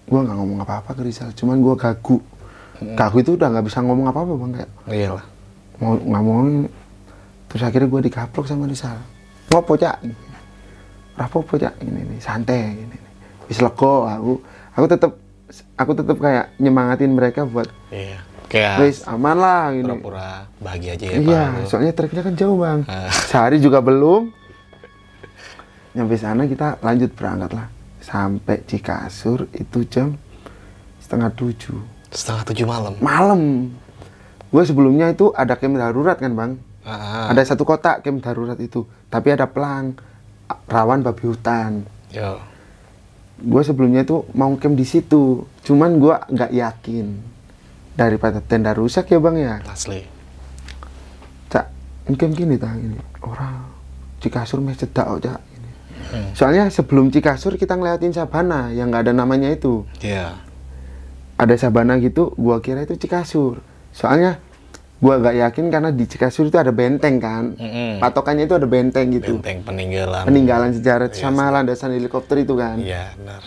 gue 0.06 0.20
nggak 0.22 0.36
ngomong 0.38 0.62
apa-apa 0.62 0.94
ke 0.94 1.02
Rizal, 1.02 1.34
cuman 1.34 1.58
gue 1.58 1.74
gagu. 1.74 2.22
Gagu 2.78 3.16
itu 3.18 3.34
udah 3.34 3.50
nggak 3.50 3.66
bisa 3.66 3.82
ngomong 3.82 4.06
apa-apa 4.06 4.32
bang 4.38 4.52
kayak 4.54 4.70
Iyalah. 4.86 5.26
mau 5.82 5.98
nggak 5.98 6.22
mau 6.22 6.40
terus 7.48 7.62
akhirnya 7.64 7.88
gue 7.88 8.00
dikaplok 8.12 8.46
sama 8.46 8.68
Rizal. 8.68 9.00
Ngopo 9.48 9.74
cak? 9.80 10.04
Rapopo 11.16 11.56
cak. 11.58 11.80
Ini 11.82 12.00
nih 12.04 12.20
santai 12.20 12.76
ini 12.76 12.84
nih 12.84 13.00
wis 13.48 13.58
lego 13.64 14.04
aku. 14.04 14.32
Aku 14.76 14.86
tetep 14.86 15.12
aku 15.74 15.92
tetep 15.96 16.16
kayak 16.20 16.54
nyemangatin 16.60 17.10
mereka 17.16 17.48
buat 17.48 17.66
Iya. 17.88 18.20
Kayak 18.48 18.74
wis 18.84 19.04
aman 19.04 19.36
lah 19.36 19.72
gini. 19.76 19.84
pura-pura 19.84 20.48
bahagia 20.56 20.96
aja 20.96 21.04
ya 21.04 21.16
iya 21.20 21.44
Pak. 21.52 21.68
soalnya 21.68 21.92
treknya 21.92 22.22
kan 22.24 22.34
jauh 22.36 22.56
bang. 22.56 22.80
Ah. 22.88 23.12
sehari 23.12 23.60
juga 23.60 23.84
belum. 23.84 24.32
Nyampe 25.96 26.16
sana 26.16 26.48
kita 26.48 26.80
lanjut 26.80 27.10
berangkat 27.12 27.50
lah. 27.52 27.68
Sampai 28.00 28.64
Cikasur 28.64 29.52
itu 29.52 29.84
jam 29.88 30.16
setengah 31.00 31.28
tujuh. 31.36 31.80
Setengah 32.08 32.42
tujuh 32.48 32.64
malam. 32.64 32.94
malam. 33.04 33.42
Gue 34.48 34.64
sebelumnya 34.64 35.12
itu 35.12 35.28
ada 35.36 35.60
camp 35.60 35.76
darurat 35.76 36.16
kan 36.16 36.32
bang 36.32 36.52
Ah, 36.88 37.28
ada 37.28 37.44
satu 37.44 37.68
kotak 37.68 38.00
camp 38.00 38.24
darurat 38.24 38.56
itu 38.56 38.88
tapi 39.12 39.28
ada 39.28 39.44
pelang 39.44 39.92
rawan 40.64 41.04
babi 41.04 41.28
hutan 41.28 41.84
Yo. 42.08 42.40
gue 43.36 43.60
sebelumnya 43.60 44.08
itu 44.08 44.24
mau 44.32 44.48
camp 44.56 44.72
di 44.72 44.88
situ 44.88 45.44
cuman 45.60 46.00
gue 46.00 46.16
nggak 46.32 46.48
yakin 46.48 47.06
daripada 47.92 48.40
tenda 48.40 48.72
rusak 48.72 49.12
ya 49.12 49.20
bang 49.20 49.36
ya 49.36 49.54
Asli. 49.68 50.00
cak 51.52 51.68
camp 52.16 52.32
gini 52.32 52.56
tah 52.56 52.72
ini 52.72 52.96
orang 53.20 53.68
Cikasur 54.18 54.58
meh 54.58 54.72
cedak 54.72 55.06
oh, 55.06 55.20
cak 55.20 55.38
ini. 55.52 55.70
Hmm. 56.08 56.28
soalnya 56.32 56.72
sebelum 56.72 57.12
Cikasur 57.12 57.60
kita 57.60 57.76
ngeliatin 57.76 58.16
Sabana 58.16 58.72
yang 58.72 58.88
nggak 58.88 59.04
ada 59.04 59.12
namanya 59.12 59.52
itu 59.52 59.84
Iya. 60.00 60.40
ada 61.36 61.52
Sabana 61.60 62.00
gitu 62.00 62.32
gua 62.40 62.64
kira 62.64 62.88
itu 62.88 62.96
Cikasur 62.96 63.60
soalnya 63.92 64.40
gua 64.98 65.14
nggak 65.16 65.36
yakin 65.38 65.64
karena 65.68 65.90
di 65.94 66.04
Cikasur 66.04 66.46
itu 66.46 66.58
ada 66.58 66.74
benteng 66.74 67.16
kan 67.18 67.54
Mm-mm. 67.54 68.02
patokannya 68.02 68.44
itu 68.44 68.54
ada 68.54 68.66
benteng 68.66 69.14
gitu 69.14 69.38
Benteng 69.38 69.62
peninggalan. 69.62 70.22
peninggalan 70.26 70.70
sejarah 70.74 71.06
Iya, 71.06 71.16
sama 71.16 71.48
landasan 71.48 71.94
helikopter 71.94 72.42
itu 72.42 72.54
kan. 72.54 72.82
Iya, 72.82 73.14
benar. 73.14 73.42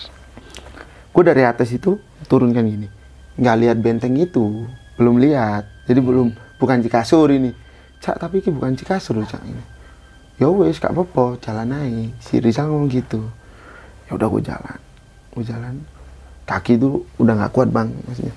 Gue 1.11 1.23
dari 1.27 1.43
atas 1.43 1.67
itu 1.69 1.99
turun 2.25 2.55
kan 2.55 2.63
gini, 2.63 2.87
nggak 3.35 3.55
lihat 3.59 3.77
benteng 3.77 4.15
itu, 4.15 4.63
belum 4.95 5.19
lihat. 5.19 5.67
Jadi 5.83 5.99
belum 5.99 6.31
bukan 6.55 6.79
Cikasur 6.79 7.27
ini. 7.29 7.51
Cak 7.99 8.15
tapi 8.17 8.39
ini 8.39 8.49
bukan 8.49 8.71
Cikasur 8.73 9.19
loh, 9.19 9.27
cak 9.27 9.43
ini. 9.43 9.59
Ya 10.39 10.47
wes 10.47 10.79
gak 10.79 10.89
apa-apa, 10.89 11.35
jalan 11.37 11.67
naik. 11.67 12.15
Si 12.17 12.39
Rizal 12.39 12.71
ngomong 12.71 12.87
gitu. 12.87 13.19
Ya 14.07 14.15
udah 14.15 14.25
gue 14.25 14.41
jalan, 14.41 14.77
gue 15.35 15.43
jalan. 15.43 15.75
Kaki 16.47 16.79
itu 16.79 17.03
udah 17.19 17.33
nggak 17.37 17.51
kuat 17.51 17.69
bang, 17.69 17.91
maksudnya. 18.07 18.33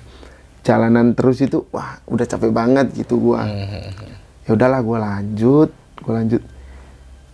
Jalanan 0.65 1.13
terus 1.13 1.45
itu, 1.45 1.61
wah 1.69 2.01
udah 2.09 2.25
capek 2.25 2.49
banget 2.49 2.89
gitu 2.97 3.21
gua. 3.21 3.45
Ya 4.49 4.57
udahlah 4.57 4.81
gue 4.81 4.97
lanjut, 4.97 5.69
gue 6.01 6.13
lanjut. 6.13 6.41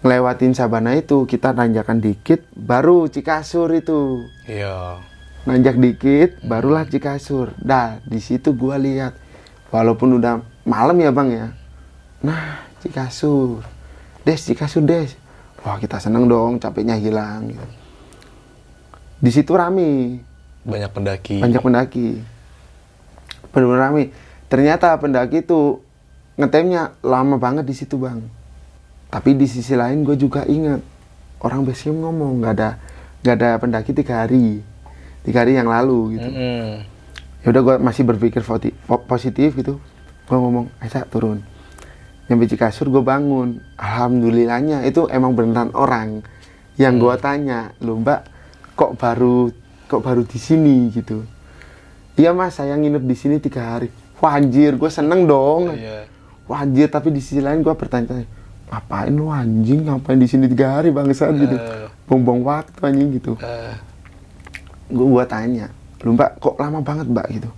Ngelewatin 0.04 0.52
Sabana 0.52 1.00
itu 1.00 1.24
kita 1.24 1.56
nanjakan 1.56 2.04
dikit 2.04 2.44
baru 2.52 3.08
Cikasur 3.08 3.72
itu. 3.72 4.28
Iya. 4.52 5.00
nanjak 5.42 5.80
dikit 5.80 6.44
barulah 6.44 6.84
Cikasur. 6.84 7.56
Dah 7.56 8.04
di 8.04 8.20
situ 8.20 8.52
gua 8.52 8.76
lihat. 8.76 9.16
Walaupun 9.72 10.20
udah 10.20 10.44
malam 10.68 11.00
ya 11.00 11.16
bang 11.16 11.30
ya. 11.32 11.48
Nah 12.28 12.68
Cikasur. 12.84 13.64
Des 14.28 14.38
Cikasur 14.44 14.84
des. 14.84 15.16
Wah 15.64 15.80
kita 15.80 16.04
seneng 16.04 16.28
dong 16.28 16.60
capeknya 16.60 17.00
hilang 17.00 17.48
gitu. 17.48 17.66
di 19.22 19.32
situ 19.32 19.54
rame. 19.56 20.20
Banyak 20.62 20.92
pendaki. 20.94 21.38
banyak 21.42 21.62
pendaki 21.62 22.08
benar 23.52 23.92
rame. 23.92 24.12
Ternyata 24.48 24.96
pendaki 25.00 25.44
itu 25.44 25.80
ngetemnya 26.40 26.96
lama 27.04 27.36
banget 27.36 27.68
di 27.68 27.76
situ 27.76 28.00
bang. 28.00 28.24
Tapi 29.12 29.36
di 29.36 29.48
sisi 29.48 29.76
lain 29.76 30.08
gue 30.08 30.16
juga 30.16 30.48
ingat 30.48 30.80
orang 31.44 31.68
basecamp 31.68 32.00
ngomong 32.00 32.44
nggak 32.44 32.54
ada 32.56 32.70
nggak 33.22 33.36
ada 33.38 33.50
pendaki 33.60 33.92
tiga 33.92 34.24
hari 34.24 34.64
tiga 35.22 35.46
hari 35.46 35.60
yang 35.60 35.70
lalu 35.70 36.18
gitu. 36.18 36.30
Mm-mm. 36.32 36.82
ya 37.42 37.48
udah 37.50 37.62
gue 37.62 37.76
masih 37.82 38.04
berpikir 38.08 38.42
positif 39.06 39.54
gitu. 39.58 39.78
Gue 40.26 40.38
ngomong 40.38 40.72
aja 40.80 41.04
turun. 41.06 41.44
Nyampe 42.30 42.48
Cikasur 42.48 42.88
gue 42.88 43.04
bangun. 43.04 43.60
Alhamdulillahnya 43.76 44.88
itu 44.88 45.10
emang 45.12 45.36
beneran 45.36 45.74
orang 45.76 46.24
yang 46.80 46.98
gue 46.98 47.16
tanya 47.20 47.76
lo 47.84 48.00
mbak 48.00 48.24
kok 48.80 48.96
baru 48.96 49.52
kok 49.92 50.02
baru 50.02 50.24
di 50.24 50.40
sini? 50.40 50.88
Gitu 50.94 51.41
iya 52.20 52.32
mas 52.36 52.56
saya 52.58 52.76
nginep 52.76 53.04
di 53.04 53.16
sini 53.16 53.36
tiga 53.40 53.76
hari. 53.78 53.88
Wah 54.22 54.38
anjir 54.38 54.78
gue 54.78 54.90
seneng 54.92 55.26
dong. 55.26 55.74
Iya. 55.76 56.06
wah 56.50 56.68
anjir 56.68 56.92
tapi 56.92 57.16
di 57.16 57.24
sisi 57.24 57.40
lain 57.40 57.64
gue 57.64 57.72
bertanya 57.72 58.28
ngapain 58.72 59.12
lu 59.12 59.32
anjing? 59.32 59.88
Ngapain 59.88 60.20
di 60.20 60.28
sini 60.28 60.48
tiga 60.48 60.80
hari 60.80 60.92
bangsat? 60.92 61.32
Gitu. 61.36 61.56
Eh. 61.56 61.88
buang-buang 62.08 62.44
waktu 62.44 62.80
anjing 62.84 63.10
gitu. 63.20 63.36
Eh, 63.40 63.76
gue 64.92 65.08
gua 65.08 65.24
tanya 65.24 65.72
lu 66.02 66.18
mbak 66.18 66.42
kok 66.42 66.56
lama 66.58 66.82
banget 66.82 67.08
mbak? 67.08 67.28
Gitu. 67.32 67.50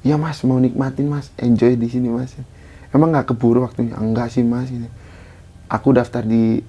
Ya 0.00 0.16
mas 0.16 0.40
mau 0.46 0.56
nikmatin 0.56 1.06
mas. 1.06 1.28
Enjoy 1.36 1.76
di 1.76 1.88
sini 1.90 2.08
mas. 2.08 2.32
Emang 2.90 3.12
nggak 3.12 3.34
keburu 3.34 3.62
waktunya? 3.62 3.94
Enggak 3.98 4.32
sih 4.32 4.42
mas. 4.42 4.72
Ini 4.72 4.88
aku 5.68 5.94
daftar 5.94 6.24
di 6.24 6.64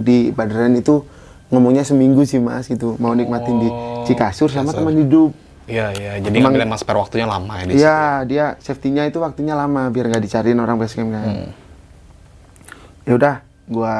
di 0.00 0.32
Badran 0.32 0.74
itu 0.76 1.04
ngomongnya 1.48 1.86
seminggu 1.86 2.26
sih 2.26 2.42
mas 2.42 2.66
gitu. 2.66 2.96
Mau 2.98 3.14
nikmatin 3.14 3.56
di 3.62 3.68
Oh, 3.70 4.04
Cikasur 4.08 4.48
sama 4.48 4.72
teman 4.72 4.96
hidup 4.96 5.36
Iya, 5.70 5.86
iya. 5.94 6.10
Jadi 6.18 6.34
Emang- 6.34 6.50
ngambil 6.50 6.66
emang 6.66 6.78
spare 6.78 6.98
waktunya 6.98 7.24
lama 7.24 7.52
ya 7.54 7.64
di. 7.64 7.72
Iya 7.76 7.98
dia 8.26 8.44
safety-nya 8.58 9.06
itu 9.06 9.18
waktunya 9.18 9.54
lama 9.54 9.86
biar 9.86 10.06
nggak 10.06 10.20
dicariin 10.20 10.58
orang 10.58 10.76
basecamp 10.76 11.10
kan 11.10 11.24
Hmm. 11.24 11.50
ya 13.02 13.12
udah 13.14 13.34
gua 13.64 13.94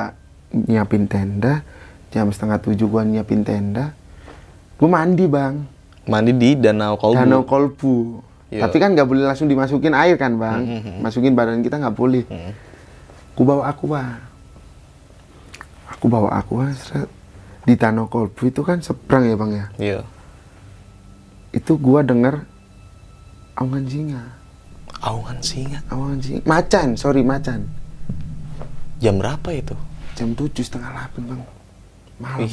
nyiapin 0.51 1.07
tenda 1.07 1.63
jam 2.11 2.27
setengah 2.29 2.59
tujuh 2.59 2.85
gua 2.85 3.03
nyiapin 3.03 3.41
tenda 3.41 3.95
gua 4.77 4.89
mandi 4.93 5.25
bang 5.25 5.55
Mandi 6.01 6.33
di 6.33 6.57
Danau 6.57 6.99
Kolbu. 6.99 7.15
Danau 7.15 7.43
kolbu. 7.45 8.19
Iya. 8.51 8.67
Tapi 8.67 8.77
kan 8.77 8.93
nggak 8.93 9.07
boleh 9.07 9.23
langsung 9.23 9.47
dimasukin 9.47 9.95
air 9.95 10.19
kan 10.19 10.35
bang. 10.35 10.59
Hmm, 10.59 10.71
hmm, 10.73 10.83
hmm. 10.83 10.99
Masukin 11.01 11.33
badan 11.33 11.63
kita 11.63 11.79
nggak 11.79 11.95
boleh. 11.95 12.25
Hmm. 12.27 12.51
Aku 13.31 13.47
bawa 13.47 13.71
aqua. 13.71 14.03
Aku 15.87 16.11
bawa 16.11 16.35
aqua. 16.35 16.73
Di 17.63 17.77
Danau 17.77 18.09
kolbu 18.09 18.43
itu 18.45 18.65
kan 18.65 18.81
seberang 18.81 19.23
ya 19.23 19.37
bang 19.37 19.51
ya. 19.53 19.65
Iya. 19.79 19.99
Itu 21.51 21.75
gua 21.77 22.01
denger 22.01 22.47
awangan 23.55 23.85
singa. 23.85 24.23
Awangan 25.01 25.39
singa. 25.41 25.79
Awangan 25.89 26.21
singa. 26.21 26.43
Macan, 26.45 26.89
sorry 26.95 27.23
macan. 27.23 27.67
Jam 28.99 29.17
berapa 29.17 29.49
itu? 29.51 29.75
Jam 30.15 30.33
tujuh 30.33 30.61
setengah 30.61 30.93
delapan 30.93 31.23
bang. 31.27 31.43
Malam. 32.21 32.51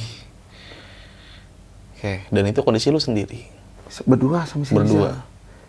Oke, 1.91 2.13
dan 2.29 2.43
itu 2.45 2.59
kondisi 2.61 2.87
lu 2.87 2.97
sendiri. 2.97 3.49
Se- 3.89 4.05
Berdua 4.05 4.45
sama 4.45 4.63
si 4.63 4.71
Berdua. 4.71 5.25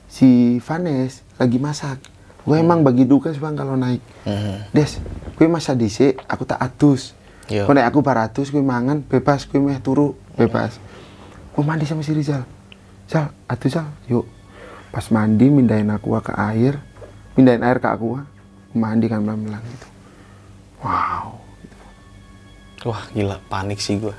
Si 0.07 0.29
Vanes 0.61 1.25
lagi 1.35 1.57
masak. 1.57 1.99
Gue 2.45 2.57
emang 2.59 2.81
bagi 2.81 3.05
tugas 3.05 3.37
bang 3.37 3.53
kalau 3.53 3.75
naik. 3.75 4.01
Mhm. 4.25 4.71
Des, 4.71 5.01
gue 5.35 5.47
masa 5.47 5.73
dhisik, 5.73 6.17
aku 6.25 6.45
tak 6.45 6.57
adus. 6.59 7.13
Iya. 7.49 7.65
Kau 7.65 7.73
naik 7.73 7.89
aku 7.89 8.01
baratus, 8.01 8.49
gue 8.49 8.61
mangan, 8.61 9.01
bebas, 9.01 9.45
gue 9.45 9.57
meh 9.57 9.77
turu, 9.79 10.17
bebas. 10.33 10.77
Gue 11.51 11.63
mandi 11.63 11.85
sama 11.85 12.01
si 12.01 12.13
Rizal. 12.13 12.45
Sal, 13.09 13.33
adus 13.49 13.73
Sal, 13.73 13.89
yuk. 14.07 14.29
Pas 14.93 15.05
mandi, 15.09 15.49
mindahin 15.49 15.89
aku 15.89 16.17
ke 16.21 16.33
air, 16.37 16.77
mindahin 17.35 17.65
air 17.65 17.81
ke 17.81 17.89
aku, 17.89 18.21
mandi 18.77 19.09
kan 19.09 19.25
pelan-pelan 19.25 19.65
gitu. 19.65 19.89
Wow. 20.85 21.41
Wah 22.87 23.03
gila, 23.11 23.43
panik 23.51 23.83
sih 23.83 23.99
gue. 23.99 24.15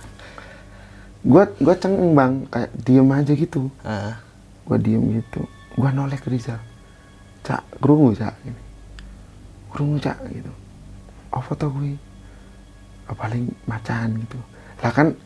Gue 1.24 1.44
gue 1.62 1.76
cengeng 1.80 2.12
bang, 2.18 2.34
kayak 2.52 2.72
diem 2.82 3.10
aja 3.12 3.34
gitu. 3.34 3.72
Ah, 3.86 4.20
Gue 4.68 4.78
diem 4.78 5.02
gitu. 5.22 5.42
Gue 5.80 5.90
noleh 5.96 6.20
ke 6.20 6.28
Rizal. 6.30 6.60
Cak, 7.46 7.64
kerungu 7.80 8.14
cak. 8.14 8.36
Gini. 8.44 8.62
Kerungu 9.72 9.98
cak 9.98 10.18
gitu. 10.30 10.52
Oh 11.32 11.42
foto 11.42 11.70
gue. 11.72 11.96
Oh, 13.10 13.16
paling 13.18 13.50
macan 13.66 14.22
gitu. 14.22 14.38
Lah 14.86 14.92
kan 14.94 15.18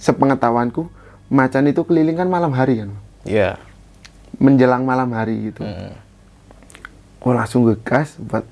sepengetahuanku 0.00 0.88
macan 1.28 1.68
itu 1.68 1.84
keliling 1.84 2.16
kan 2.16 2.28
malam 2.30 2.54
hari 2.54 2.80
kan. 2.80 2.90
Iya. 3.26 3.58
Menjelang 4.38 4.86
malam 4.86 5.10
hari 5.12 5.50
gitu. 5.52 5.62
Mm. 5.64 5.92
gue 7.16 7.32
langsung 7.34 7.66
ngegas 7.66 8.22
buat 8.22 8.46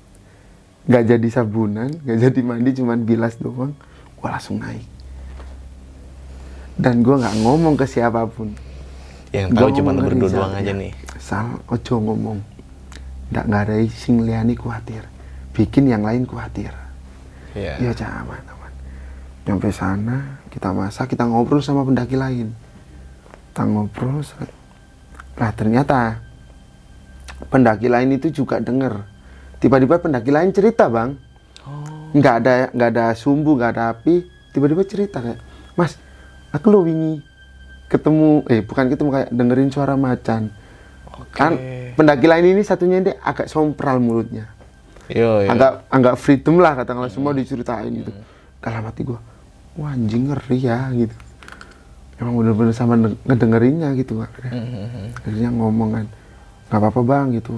nggak 0.83 1.03
jadi 1.15 1.27
sabunan 1.31 1.87
nggak 2.03 2.17
jadi 2.27 2.39
mandi 2.43 2.75
cuman 2.75 3.07
bilas 3.07 3.39
doang 3.39 3.71
gue 4.19 4.27
langsung 4.27 4.59
naik 4.59 4.83
dan 6.75 6.99
gue 6.99 7.15
nggak 7.15 7.39
ngomong 7.39 7.79
ke 7.79 7.87
siapa 7.87 8.27
pun 8.27 8.51
Yang 9.31 9.55
tahu 9.55 9.69
cuma 9.79 9.95
berdua 9.95 10.27
doang 10.27 10.53
aja 10.59 10.69
ya. 10.69 10.73
nih. 10.75 10.91
sal 11.23 11.55
ojo 11.71 12.03
ngomong 12.03 12.43
nggak 13.31 13.45
nggak 13.47 13.61
ada 13.63 13.75
sing 13.95 14.27
liani 14.27 14.59
khawatir 14.59 15.07
bikin 15.55 15.87
yang 15.87 16.03
lain 16.03 16.27
khawatir 16.27 16.75
Iya. 17.55 17.79
Iya 17.79 17.91
cak 17.95 18.11
aman 18.27 18.43
aman. 18.51 18.73
Nyampe 19.47 19.71
sana 19.71 20.43
kita 20.51 20.75
masak 20.75 21.15
kita 21.15 21.23
ngobrol 21.23 21.63
sama 21.63 21.87
pendaki 21.87 22.19
lain. 22.19 22.51
Kita 23.55 23.63
ngobrol. 23.63 24.19
Lah 25.35 25.51
ternyata 25.51 26.19
pendaki 27.51 27.91
lain 27.91 28.15
itu 28.15 28.31
juga 28.31 28.59
denger. 28.59 29.03
Tiba-tiba 29.59 29.99
pendaki 29.99 30.31
lain 30.31 30.51
cerita 30.55 30.87
bang. 30.87 31.15
Nggak 32.15 32.35
ada 32.43 32.53
nggak 32.71 32.89
ada 32.95 33.05
sumbu 33.15 33.55
nggak 33.59 33.71
ada 33.75 33.83
api. 33.95 34.23
Tiba-tiba 34.55 34.83
cerita 34.87 35.19
kayak 35.19 35.39
Mas 35.75 35.99
aku 36.55 36.71
lo 36.71 36.87
wingi 36.87 37.19
ketemu 37.91 38.47
eh 38.47 38.63
bukan 38.63 38.85
ketemu 38.87 39.09
kayak 39.11 39.29
dengerin 39.35 39.69
suara 39.71 39.99
macan. 39.99 40.51
Kan 41.35 41.59
pendaki 41.95 42.27
lain 42.27 42.55
ini 42.55 42.61
satunya 42.63 42.99
dia 42.99 43.15
agak 43.23 43.47
sompral 43.47 44.03
mulutnya 44.03 44.51
Yo, 45.07 45.45
yo. 45.45 45.49
agak 45.49 45.87
agak 45.87 46.15
freedom 46.19 46.59
lah 46.59 46.75
katakanlah 46.75 47.07
semua 47.07 47.31
diceritain 47.31 47.87
gitu 47.93 48.11
dalam 48.59 48.83
hati 48.83 49.07
gue 49.07 49.19
wah 49.79 49.95
anjing 49.95 50.27
ngeri 50.27 50.59
ya 50.59 50.91
gitu 50.91 51.15
emang 52.15 52.33
bener-bener 52.35 52.71
sama 52.71 52.95
nge- 52.95 53.19
ngedengerinnya 53.23 53.91
gitu 53.93 54.19
akhirnya, 54.19 54.51
akhirnya 55.13 55.49
ngomong 55.51 55.89
kan 55.91 56.05
nggak 56.65 56.79
apa-apa 56.79 57.01
bang 57.01 57.25
gitu. 57.33 57.53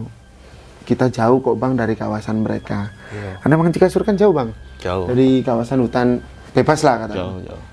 Kita 0.83 1.07
jauh 1.07 1.39
kok 1.39 1.55
bang 1.55 1.75
dari 1.75 1.93
kawasan 1.93 2.41
mereka. 2.41 2.89
Iya. 3.11 3.39
karena 3.39 3.53
emang 3.53 3.69
Cikasur 3.69 4.01
kan 4.01 4.15
jauh 4.15 4.31
bang. 4.31 4.49
Jauh. 4.77 5.05
dari 5.05 5.41
kawasan 5.41 5.81
hutan 5.81 6.07
bebas 6.53 6.79
lah 6.81 7.01
katanya 7.01 7.17
Jauh, 7.23 7.39
jauh. 7.43 7.63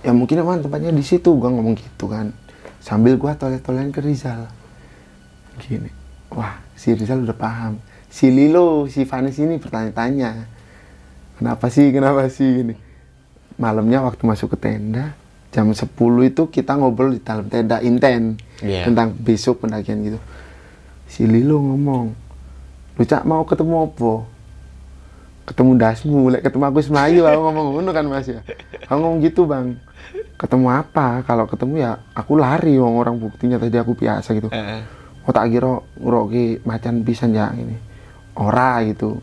ya 0.00 0.10
mungkin 0.10 0.40
emang 0.40 0.58
tempatnya 0.58 0.88
di 0.88 1.00
situ 1.00 1.36
gua 1.36 1.48
ngomong 1.48 1.74
gitu 1.74 2.06
kan. 2.06 2.32
Sambil 2.78 3.14
gua 3.14 3.32
toleh-tolehan 3.32 3.88
ke 3.88 4.00
Rizal. 4.00 4.48
Gini 5.58 5.88
wah 6.28 6.58
si 6.74 6.92
Rizal 6.92 7.22
udah 7.22 7.36
paham. 7.36 7.76
Si 8.08 8.28
Lilo 8.28 8.84
si 8.86 9.04
Vanis 9.04 9.36
ini 9.36 9.56
bertanya-tanya 9.56 10.48
kenapa 11.36 11.68
sih 11.68 11.88
kenapa 11.88 12.26
sih 12.26 12.60
gini. 12.60 12.74
Malamnya 13.56 14.00
waktu 14.02 14.20
masuk 14.22 14.52
ke 14.52 14.58
tenda 14.58 15.12
jam 15.52 15.68
10 15.68 15.84
itu 16.24 16.42
kita 16.48 16.80
ngobrol 16.80 17.12
di 17.12 17.20
dalam 17.20 17.46
tenda 17.46 17.78
inten 17.84 18.40
Iya. 18.64 18.88
tentang 18.88 19.12
besok 19.12 19.60
pendakian 19.60 20.00
gitu. 20.00 20.18
Si 21.04 21.28
Lilo 21.28 21.60
ngomong 21.60 22.14
lu 22.96 23.02
cak 23.04 23.28
mau 23.28 23.44
ketemu 23.44 23.90
apa? 23.90 24.14
Ketemu 25.42 25.70
dasmu 25.76 26.30
lek 26.30 26.46
ketemu 26.46 26.64
aku 26.70 26.78
Melayu 26.88 27.22
aku 27.26 27.40
ngomong 27.42 27.66
ngono 27.76 27.90
kan 27.92 28.04
mas 28.08 28.30
ya? 28.30 28.40
Aku 28.88 28.96
ngomong 28.96 29.20
gitu 29.20 29.44
bang. 29.44 29.76
Ketemu 30.38 30.66
apa? 30.72 31.20
Kalau 31.26 31.44
ketemu 31.44 31.74
ya 31.84 31.90
aku 32.14 32.32
lari 32.38 32.78
wong 32.80 32.96
orang 32.96 33.20
buktinya 33.20 33.60
tadi 33.60 33.76
aku 33.76 33.92
biasa 33.92 34.32
gitu. 34.32 34.48
Heeh. 34.48 34.80
oh 35.22 35.30
tak 35.30 35.54
kira 35.54 35.78
ngeroki 36.02 36.58
macan 36.66 37.06
pisan 37.06 37.36
ya 37.36 37.52
ini 37.52 37.76
ora 38.38 38.80
gitu. 38.86 39.20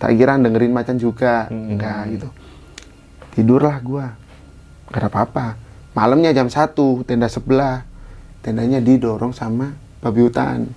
Tak 0.00 0.14
kira 0.14 0.40
dengerin 0.40 0.72
macan 0.72 0.96
juga. 0.96 1.50
Enggak 1.52 2.16
gitu. 2.16 2.28
Tidurlah 3.36 3.76
gua. 3.84 4.06
Gak 4.86 5.02
ada 5.02 5.08
apa-apa 5.10 5.46
malamnya 5.96 6.30
jam 6.30 6.46
1 6.46 6.76
tenda 7.02 7.26
sebelah 7.26 7.82
tendanya 8.38 8.78
didorong 8.78 9.32
sama 9.32 9.72
babi 9.98 10.20
hutan 10.22 10.68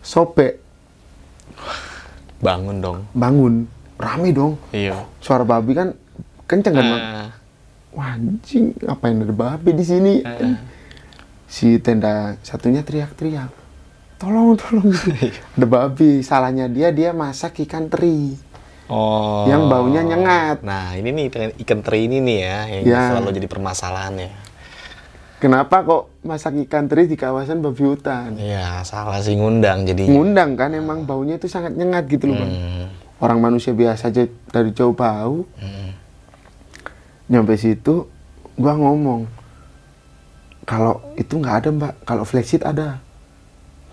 sobek 0.00 0.62
Bangun 2.38 2.78
dong. 2.78 2.98
bangun 3.12 3.66
rame 3.98 4.30
dong 4.30 4.54
Iya. 4.70 5.02
suara 5.18 5.42
babi 5.42 5.74
kan 5.74 5.90
kenceng 6.46 6.70
kan 6.72 6.86
Bang? 6.86 7.02
Ah, 7.02 7.28
wah 7.90 8.14
anjing 8.14 8.70
ngapain 8.78 9.18
ada 9.18 9.34
babi 9.34 9.70
di 9.72 9.82
sini 9.82 10.22
ah. 10.22 10.62
si 11.44 11.76
tenda 11.76 12.38
satunya 12.40 12.80
teriak-teriak 12.80 13.50
tolong 14.16 14.54
tolong 14.54 14.94
ada 15.58 15.66
babi 15.66 16.22
salahnya 16.22 16.66
dia 16.66 16.88
dia 16.88 17.10
masak 17.12 17.58
ikan 17.60 17.86
teri 17.86 18.46
Oh. 18.88 19.44
Yang 19.44 19.68
baunya 19.68 20.00
nyengat. 20.00 20.64
Nah, 20.64 20.96
ini 20.96 21.12
nih 21.12 21.28
ikan- 21.28 21.52
ikan 21.60 21.84
teri 21.84 22.08
ini 22.08 22.24
nih 22.24 22.38
ya 22.40 22.58
yang 22.70 22.82
Ya. 22.86 23.00
selalu 23.12 23.36
jadi 23.36 23.44
permasalahan 23.44 24.16
ya. 24.16 24.30
Kenapa 25.38 25.86
kok 25.86 26.02
masak 26.26 26.58
ikan 26.68 26.90
teri 26.90 27.06
di 27.06 27.14
kawasan 27.14 27.62
babi 27.62 27.82
hutan? 27.86 28.34
Iya, 28.34 28.82
salah 28.82 29.22
sih 29.22 29.38
ngundang 29.38 29.86
jadi. 29.86 30.10
ngundang 30.10 30.58
kan 30.58 30.74
emang 30.74 31.06
baunya 31.06 31.38
itu 31.38 31.46
sangat 31.46 31.74
nyengat 31.74 32.06
gitu 32.10 32.30
loh 32.30 32.36
bang. 32.38 32.52
Hmm. 32.52 32.86
orang 33.18 33.42
manusia 33.42 33.74
biasa 33.74 34.14
aja 34.14 34.26
dari 34.50 34.70
jauh 34.74 34.94
bau. 34.94 35.42
Hmm. 35.58 35.90
nyampe 37.28 37.58
situ 37.58 38.06
gua 38.54 38.78
ngomong 38.78 39.26
kalau 40.68 41.00
itu 41.16 41.32
nggak 41.38 41.56
ada 41.64 41.68
mbak. 41.72 41.94
Kalau 42.04 42.28
flexit 42.28 42.60
ada. 42.60 43.00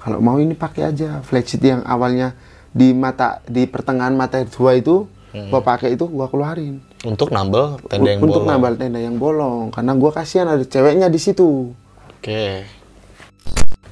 Kalau 0.03 0.19
mau 0.19 0.37
ini 0.37 0.53
pakai 0.53 0.91
aja. 0.91 1.23
Flexit 1.23 1.63
yang 1.63 1.81
awalnya 1.87 2.35
di 2.75 2.91
mata 2.91 3.39
di 3.47 3.63
pertengahan 3.63 4.11
mata 4.11 4.43
dua 4.43 4.75
itu 4.75 5.07
gua 5.47 5.63
pakai 5.63 5.95
itu 5.95 6.03
gua 6.11 6.27
keluarin 6.27 6.83
Untuk 7.05 7.29
nambal 7.29 7.77
tenda 7.85 8.09
yang 8.09 8.19
untuk 8.19 8.41
bolong. 8.41 8.49
nambal 8.49 8.73
tenda 8.75 8.97
yang 8.97 9.15
bolong 9.15 9.69
karena 9.69 9.93
gua 9.93 10.11
kasihan 10.11 10.47
ada 10.47 10.61
ceweknya 10.61 11.05
di 11.05 11.17
situ 11.17 11.69
Oke. 12.11 12.65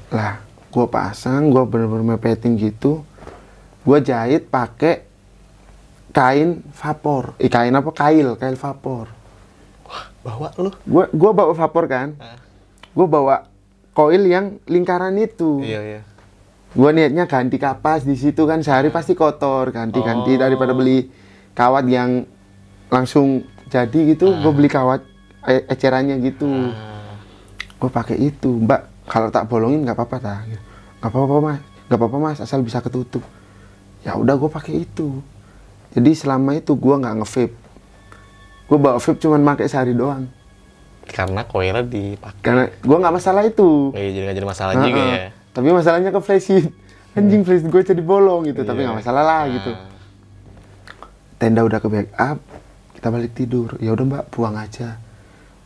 lah 0.09 0.41
gua 0.67 0.85
pasang 0.87 1.47
gua 1.47 1.63
bener-bener 1.63 2.17
mepetin 2.17 2.53
gitu 2.55 3.05
gua 3.81 3.97
jahit 3.99 4.47
pakai 4.47 5.05
kain 6.09 6.65
vapor 6.71 7.37
eh 7.37 7.47
kain 7.47 7.69
apa 7.71 7.89
kail 7.89 8.33
kail 8.33 8.55
vapor 8.55 9.05
Bawa 10.19 10.49
lu. 10.57 10.71
gua 10.83 11.05
gua 11.11 11.31
bawa 11.31 11.53
vapor 11.53 11.85
kan 11.85 12.17
gua 12.91 13.05
bawa 13.05 13.35
koil 13.91 14.23
yang 14.23 14.57
lingkaran 14.65 15.13
itu 15.15 15.61
Iya, 15.61 15.81
iya. 15.83 16.01
gua 16.71 16.89
niatnya 16.89 17.25
ganti 17.25 17.57
kapas 17.57 18.01
di 18.01 18.15
situ 18.15 18.41
kan 18.43 18.61
sehari 18.61 18.89
pasti 18.89 19.13
kotor 19.13 19.69
ganti-ganti 19.69 20.33
Oh. 20.33 20.39
daripada 20.39 20.73
beli 20.73 21.13
kawat 21.53 21.85
yang 21.85 22.25
langsung 22.93 23.41
jadi 23.67 24.13
gitu 24.13 24.37
gua 24.37 24.53
beli 24.53 24.69
kawat 24.69 25.01
e- 25.43 25.65
ecerannya 25.67 26.21
gitu. 26.21 26.45
Ah. 26.45 27.17
gua 27.75 27.89
pakai 27.89 28.21
itu 28.21 28.53
mbak 28.55 28.85
kalau 29.03 29.27
tak 29.27 29.49
bolongin 29.49 29.81
nggak 29.81 29.97
apa-apa 29.97 30.17
tak 30.19 30.39
nggak 31.01 31.09
apa-apa 31.09 31.35
mas. 31.41 31.59
Nggak 31.83 31.97
apa-apa 31.97 32.17
mas 32.21 32.37
asal 32.37 32.61
bisa 32.61 32.79
ketutup. 32.79 33.25
Ya 34.01 34.13
udah 34.13 34.37
gua 34.37 34.47
pakai 34.47 34.77
itu. 34.79 35.19
Jadi 35.89 36.13
selama 36.13 36.53
itu 36.53 36.73
gua 36.73 36.95
nggak 36.95 37.15
nge-vape. 37.19 37.55
Gua 38.65 38.77
bawa 38.77 38.97
vape 38.97 39.17
cuman 39.17 39.41
pakai 39.43 39.65
sehari 39.65 39.91
doang. 39.91 40.29
Karena 41.03 41.43
koilnya 41.43 41.83
dipakai. 41.83 42.39
karena 42.41 42.63
gua 42.79 42.97
nggak 43.01 43.15
masalah 43.15 43.43
itu. 43.43 43.91
Eh, 43.91 44.13
jadi 44.13 44.23
nggak 44.23 44.37
jadi 44.37 44.47
masalah 44.47 44.73
Heeh. 44.73 44.85
juga 44.85 45.01
ya. 45.03 45.27
tapi 45.49 45.69
masalahnya 45.69 46.09
ke 46.09 46.17
flashit 46.17 46.65
anjing 47.13 47.45
flashit 47.45 47.69
gue 47.69 47.81
jadi 47.83 48.01
bolong 48.01 48.41
gitu 48.43 48.65
tapi 48.65 48.81
Iya. 48.81 48.89
nggak 48.89 48.99
masalah 49.05 49.21
lah 49.21 49.43
gitu. 49.45 49.69
Ah. 49.69 49.85
tenda 51.37 51.61
udah 51.61 51.77
ke 51.77 51.85
backup 51.85 52.37
kita 53.03 53.11
balik 53.11 53.35
tidur. 53.35 53.75
Ya 53.83 53.91
udah 53.91 54.07
mbak 54.07 54.23
buang 54.31 54.55
aja. 54.55 54.95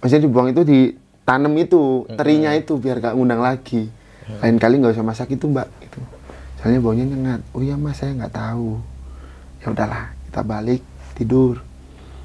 Maksudnya 0.01 0.25
dibuang 0.25 0.49
itu 0.49 0.65
ditanam 0.65 1.53
itu 1.61 2.09
terinya 2.17 2.49
itu 2.57 2.81
biar 2.81 2.97
gak 2.97 3.13
ngundang 3.13 3.45
lagi. 3.45 3.93
Lain 4.41 4.57
kali 4.57 4.81
nggak 4.81 4.97
usah 4.97 5.05
masak 5.05 5.37
itu 5.37 5.45
mbak 5.45 5.69
gitu. 5.85 6.01
Soalnya 6.57 6.81
baunya 6.81 7.05
nyengat. 7.05 7.45
Oh 7.53 7.61
iya 7.61 7.77
mas 7.77 8.01
saya 8.01 8.17
nggak 8.17 8.33
tahu. 8.33 8.81
Ya 9.61 9.69
udahlah 9.69 10.17
kita 10.25 10.41
balik 10.41 10.81
tidur. 11.13 11.61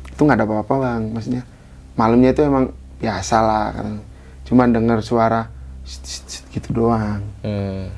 Itu 0.09 0.25
nggak 0.25 0.41
ada 0.41 0.49
apa-apa 0.49 0.75
bang. 0.81 1.03
Maksudnya 1.13 1.45
malamnya 1.93 2.33
itu 2.33 2.41
emang 2.49 2.73
biasa 2.97 3.37
lah 3.45 3.67
kan 3.77 4.01
cuman 4.49 4.69
dengar 4.73 5.03
suara 5.05 5.51
"Shh, 5.83 6.01
shh, 6.07 6.23
shh," 6.25 6.43
gitu 6.55 6.73
doang. 6.73 7.21
Hmm. 7.45 7.91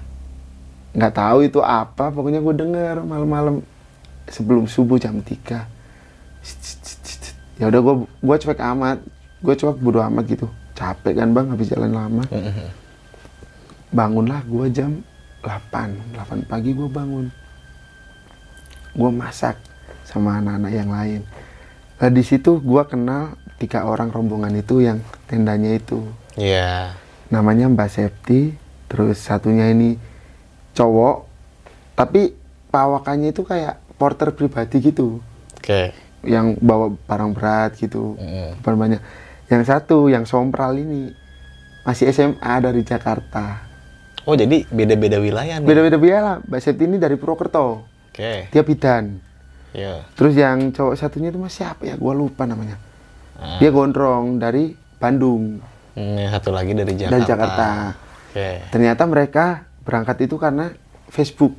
nggak 0.94 1.14
tahu 1.14 1.42
itu 1.42 1.58
apa 1.58 2.14
pokoknya 2.14 2.38
gue 2.38 2.54
denger 2.54 3.02
malam-malam 3.02 3.66
sebelum 4.30 4.70
subuh 4.70 4.94
jam 4.94 5.18
3 5.18 5.66
ya 7.58 7.70
udah 7.70 7.80
gue 7.80 7.94
gue 8.20 8.36
cuek 8.40 8.60
amat 8.60 8.98
gue 9.40 9.54
cuek 9.54 9.78
bodo 9.78 10.00
amat 10.02 10.24
gitu 10.26 10.46
capek 10.74 11.22
kan 11.22 11.30
bang 11.30 11.46
habis 11.50 11.70
jalan 11.70 11.92
lama 11.92 12.24
Mhm. 12.28 12.66
bangunlah 13.90 14.42
gue 14.42 14.66
jam 14.70 14.90
8 15.40 16.16
8 16.18 16.50
pagi 16.50 16.74
gue 16.74 16.88
bangun 16.88 17.30
gue 18.94 19.10
masak 19.10 19.58
sama 20.02 20.38
anak-anak 20.38 20.72
yang 20.72 20.90
lain 20.90 21.22
Nah 21.94 22.10
di 22.10 22.20
situ 22.20 22.58
gua 22.58 22.84
kenal 22.84 23.38
tiga 23.56 23.86
orang 23.86 24.10
rombongan 24.10 24.50
itu 24.58 24.82
yang 24.82 24.98
tendanya 25.30 25.78
itu. 25.78 26.02
Iya. 26.34 26.90
Namanya 27.30 27.70
Mbak 27.70 27.88
Septi, 27.88 28.50
terus 28.90 29.22
satunya 29.22 29.70
ini 29.70 29.94
cowok, 30.74 31.24
tapi 31.94 32.34
pawakannya 32.68 33.30
itu 33.30 33.46
kayak 33.46 33.78
porter 33.94 34.34
pribadi 34.34 34.82
gitu, 34.82 35.22
Oke. 35.56 35.94
Yang 36.24 36.56
bawa 36.56 36.92
barang 37.00 37.30
berat 37.32 37.76
gitu, 37.76 38.16
Mm. 38.16 38.60
barang 38.60 38.78
banyak. 38.78 39.00
Yang 39.46 39.62
satu, 39.66 40.06
yang 40.06 40.24
sompral 40.24 40.74
ini 40.74 41.12
masih 41.82 42.08
SMA 42.08 42.54
dari 42.58 42.80
Jakarta. 42.80 43.60
Oh 44.24 44.32
jadi 44.32 44.64
beda-beda 44.66 45.18
wilayah 45.18 45.60
nih. 45.60 45.66
Beda-beda 45.66 45.96
biaya 45.96 46.40
Mbak 46.40 46.58
Septi 46.58 46.84
ini 46.84 46.96
dari 46.96 47.14
Purwokerto, 47.14 47.84
Oke. 48.08 48.48
dia 48.48 48.62
bidan. 48.62 49.20
Iya. 49.70 50.06
Terus 50.14 50.32
yang 50.32 50.70
cowok 50.70 50.94
satunya 50.94 51.28
itu 51.28 51.36
mas 51.36 51.52
siapa 51.52 51.84
ya? 51.84 51.94
Gua 51.94 52.12
lupa 52.12 52.44
namanya. 52.44 52.80
Ah. 53.34 53.58
Dia 53.58 53.68
gondrong 53.68 54.38
dari 54.38 54.72
Bandung 54.96 55.60
Hmm, 55.92 56.16
yang 56.16 56.32
satu 56.32 56.50
lagi 56.50 56.72
dari 56.72 56.90
Jakarta. 56.92 57.12
dan 57.12 57.22
Jakarta. 57.22 57.68
Oke. 58.28 58.48
Ternyata 58.68 59.02
mereka 59.04 59.44
berangkat 59.80 60.16
itu 60.22 60.34
karena 60.34 60.72
Facebook, 61.06 61.52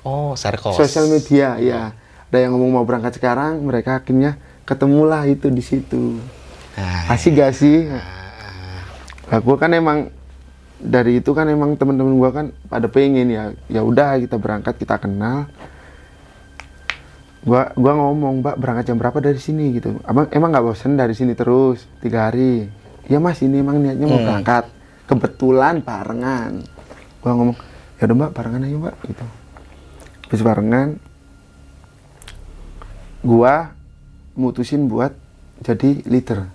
Oh, 0.00 0.32
Serkos. 0.32 0.74
sosial 0.74 1.06
media, 1.06 1.58
ya. 1.58 1.92
Ada 2.28 2.44
yang 2.44 2.52
ngomong 2.56 2.70
mau 2.76 2.84
berangkat 2.84 3.16
sekarang, 3.16 3.64
mereka 3.64 4.04
akhirnya 4.04 4.36
ketemulah 4.68 5.24
itu 5.24 5.48
di 5.48 5.64
situ. 5.64 6.20
Nah, 6.76 7.08
Asik 7.08 7.40
gak 7.40 7.56
sih? 7.56 7.88
Nah, 9.28 9.40
gua 9.40 9.56
kan 9.56 9.72
emang 9.72 10.12
dari 10.76 11.18
itu 11.18 11.32
kan 11.32 11.48
emang 11.48 11.74
temen-temen 11.74 12.14
gua 12.20 12.30
kan 12.30 12.46
pada 12.68 12.86
pengen 12.86 13.32
ya, 13.32 13.44
ya 13.66 13.80
udah 13.80 14.20
kita 14.20 14.36
berangkat 14.36 14.76
kita 14.76 15.00
kenal. 15.00 15.48
Gua 17.40 17.72
gua 17.72 17.92
ngomong, 17.96 18.44
Mbak 18.44 18.56
berangkat 18.60 18.84
jam 18.92 19.00
berapa 19.00 19.18
dari 19.24 19.40
sini 19.40 19.72
gitu. 19.80 19.96
Abang 20.04 20.28
emang 20.28 20.52
nggak 20.52 20.64
bosen 20.68 21.00
dari 21.00 21.16
sini 21.16 21.32
terus 21.32 21.88
tiga 22.04 22.28
hari? 22.28 22.68
Ya 23.08 23.16
Mas 23.16 23.40
ini 23.40 23.64
emang 23.64 23.80
niatnya 23.80 24.04
mau 24.04 24.20
Hmm. 24.20 24.28
berangkat. 24.28 24.68
Kebetulan 25.08 25.80
barengan. 25.80 26.60
Gua 27.24 27.32
ngomong, 27.32 27.56
ya 27.96 28.04
udah 28.04 28.16
Mbak 28.20 28.30
barengan 28.36 28.68
aja 28.68 28.76
Mbak 28.76 28.96
gitu. 29.08 29.26
Habis 30.28 30.42
barengan, 30.44 30.88
gua 33.22 33.74
mutusin 34.38 34.86
buat 34.86 35.14
jadi 35.64 36.06
leader. 36.06 36.46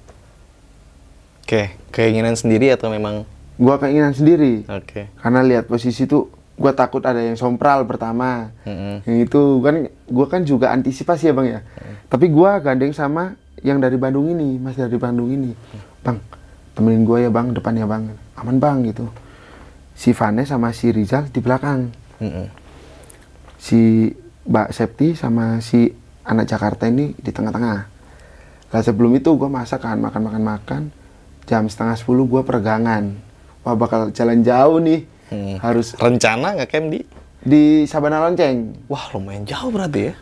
Oke, 1.43 1.76
keinginan 1.91 2.39
sendiri 2.39 2.72
atau 2.72 2.88
memang 2.88 3.28
Gua 3.53 3.78
keinginan 3.78 4.18
sendiri. 4.18 4.66
Oke. 4.66 5.14
Karena 5.14 5.45
lihat 5.45 5.70
posisi 5.70 6.09
tuh 6.09 6.34
gua 6.57 6.74
takut 6.74 7.05
ada 7.05 7.22
yang 7.22 7.38
sompral 7.38 7.86
pertama. 7.86 8.49
Mm-mm. 8.66 9.05
Yang 9.05 9.18
itu 9.30 9.41
kan 9.61 9.76
gua 10.09 10.26
kan 10.26 10.41
juga 10.41 10.74
antisipasi 10.74 11.30
ya, 11.30 11.34
Bang 11.38 11.47
ya. 11.47 11.61
Tapi 12.09 12.34
gua 12.34 12.57
gandeng 12.57 12.93
sama 12.97 13.38
yang 13.61 13.78
dari 13.78 13.97
Bandung 14.01 14.34
ini, 14.34 14.57
Mas 14.57 14.74
dari 14.74 14.97
Bandung 14.97 15.30
ini. 15.30 15.53
Bang, 16.01 16.18
temenin 16.74 17.05
gua 17.05 17.22
ya, 17.22 17.30
Bang, 17.30 17.53
depannya, 17.53 17.86
Bang. 17.86 18.18
Aman, 18.34 18.57
Bang 18.57 18.82
gitu. 18.89 19.05
Si 19.93 20.09
Vanes 20.18 20.49
sama 20.49 20.74
si 20.74 20.89
Rizal 20.89 21.30
di 21.30 21.38
belakang. 21.38 21.93
Mm-mm. 22.18 22.47
Si 23.61 24.09
Mbak 24.49 24.70
Septi 24.74 25.14
sama 25.14 25.61
si 25.61 25.93
anak 26.24 26.45
Jakarta 26.49 26.88
ini 26.88 27.15
di 27.15 27.32
tengah-tengah. 27.32 27.80
Lah 28.74 28.82
sebelum 28.82 29.13
itu 29.15 29.30
gua 29.38 29.51
masak 29.51 29.84
kan, 29.84 29.99
makan-makan 30.01 30.43
makan. 30.43 30.82
Jam 31.43 31.67
setengah 31.67 31.99
sepuluh 31.99 32.26
gua 32.26 32.41
peregangan. 32.41 33.15
Wah 33.63 33.76
bakal 33.76 34.11
jalan 34.15 34.43
jauh 34.43 34.80
nih. 34.80 35.05
Hmm. 35.32 35.55
Harus 35.59 35.95
Rencana 35.99 36.55
nggak 36.55 36.69
Kem 36.69 36.88
di? 36.91 37.01
di 37.43 37.84
Sabana 37.86 38.24
Lonceng. 38.24 38.88
Wah 38.88 39.11
lumayan 39.11 39.43
jauh 39.43 39.69
berarti 39.69 40.11
ya. 40.11 40.15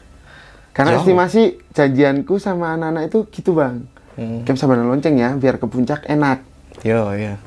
Karena 0.73 0.97
Jauh. 0.97 1.05
estimasi 1.05 1.61
janjianku 1.77 2.41
sama 2.41 2.73
anak-anak 2.73 3.13
itu 3.13 3.19
gitu 3.29 3.53
bang. 3.53 3.85
Hmm. 4.17 4.41
Camp 4.43 4.57
Sabana 4.57 4.83
Lonceng 4.83 5.15
ya, 5.21 5.37
biar 5.37 5.61
ke 5.61 5.65
puncak 5.69 6.09
enak. 6.09 6.41
Yo 6.81 7.13
ya. 7.13 7.37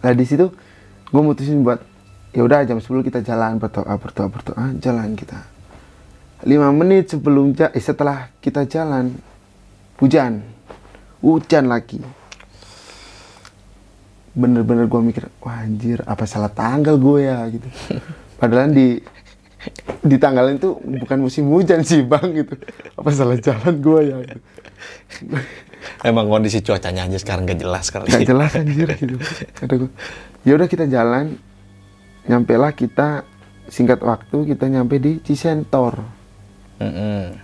Nah 0.00 0.12
di 0.16 0.24
situ 0.24 0.48
gue 1.12 1.22
mutusin 1.22 1.62
buat 1.62 1.78
ya 2.34 2.42
udah 2.42 2.66
jam 2.66 2.82
10 2.82 3.06
kita 3.06 3.22
jalan 3.22 3.60
berdoa 3.60 3.94
berdoa 4.00 4.26
berdoa 4.32 4.64
jalan 4.80 5.12
kita. 5.14 5.38
Lima 6.44 6.68
menit 6.70 7.08
sebelum 7.08 7.56
ja- 7.56 7.72
eh, 7.72 7.80
setelah 7.80 8.28
kita 8.38 8.68
jalan 8.68 9.16
hujan, 9.96 10.44
hujan 11.24 11.64
lagi. 11.66 12.00
Bener-bener 14.34 14.84
gue 14.84 15.00
mikir, 15.00 15.24
wah 15.40 15.62
anjir 15.62 16.02
apa 16.04 16.26
salah 16.26 16.50
tanggal 16.50 17.00
gue 17.00 17.18
ya 17.24 17.38
gitu. 17.48 17.68
Padahal 18.40 18.74
di 18.74 18.98
di 20.04 20.16
tanggal 20.20 20.52
itu 20.52 20.76
bukan 20.76 21.24
musim 21.24 21.48
hujan 21.48 21.80
sih 21.80 22.04
bang 22.04 22.44
gitu. 22.44 22.54
Apa 22.98 23.08
salah 23.08 23.38
jalan 23.40 23.74
gue 23.80 24.00
ya? 24.04 24.16
Gitu. 24.20 24.42
Emang 26.08 26.28
kondisi 26.28 26.60
cuacanya 26.60 27.08
aja 27.08 27.16
sekarang 27.16 27.48
gak 27.48 27.60
jelas 27.60 27.88
sekarang. 27.88 28.08
Gak 28.08 28.28
jelas 28.28 28.52
anjir 28.52 28.88
gitu. 28.92 29.16
Kata 29.56 29.72
gue, 29.80 29.90
ya 30.44 30.52
udah 30.56 30.68
kita 30.68 30.84
jalan. 30.84 31.40
Nyampe 32.24 32.56
lah 32.56 32.72
kita 32.72 33.24
singkat 33.68 34.00
waktu 34.00 34.48
kita 34.48 34.68
nyampe 34.68 34.96
di 34.96 35.20
Cisentor. 35.20 36.23
Mm-mm. 36.80 37.38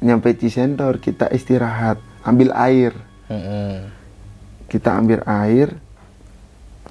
Nyampe 0.00 0.32
Cisentor 0.36 0.96
kita 1.00 1.28
istirahat, 1.28 2.00
ambil 2.24 2.54
air. 2.56 2.92
Mm-mm. 3.28 3.90
Kita 4.70 4.96
ambil 4.96 5.20
air. 5.28 5.76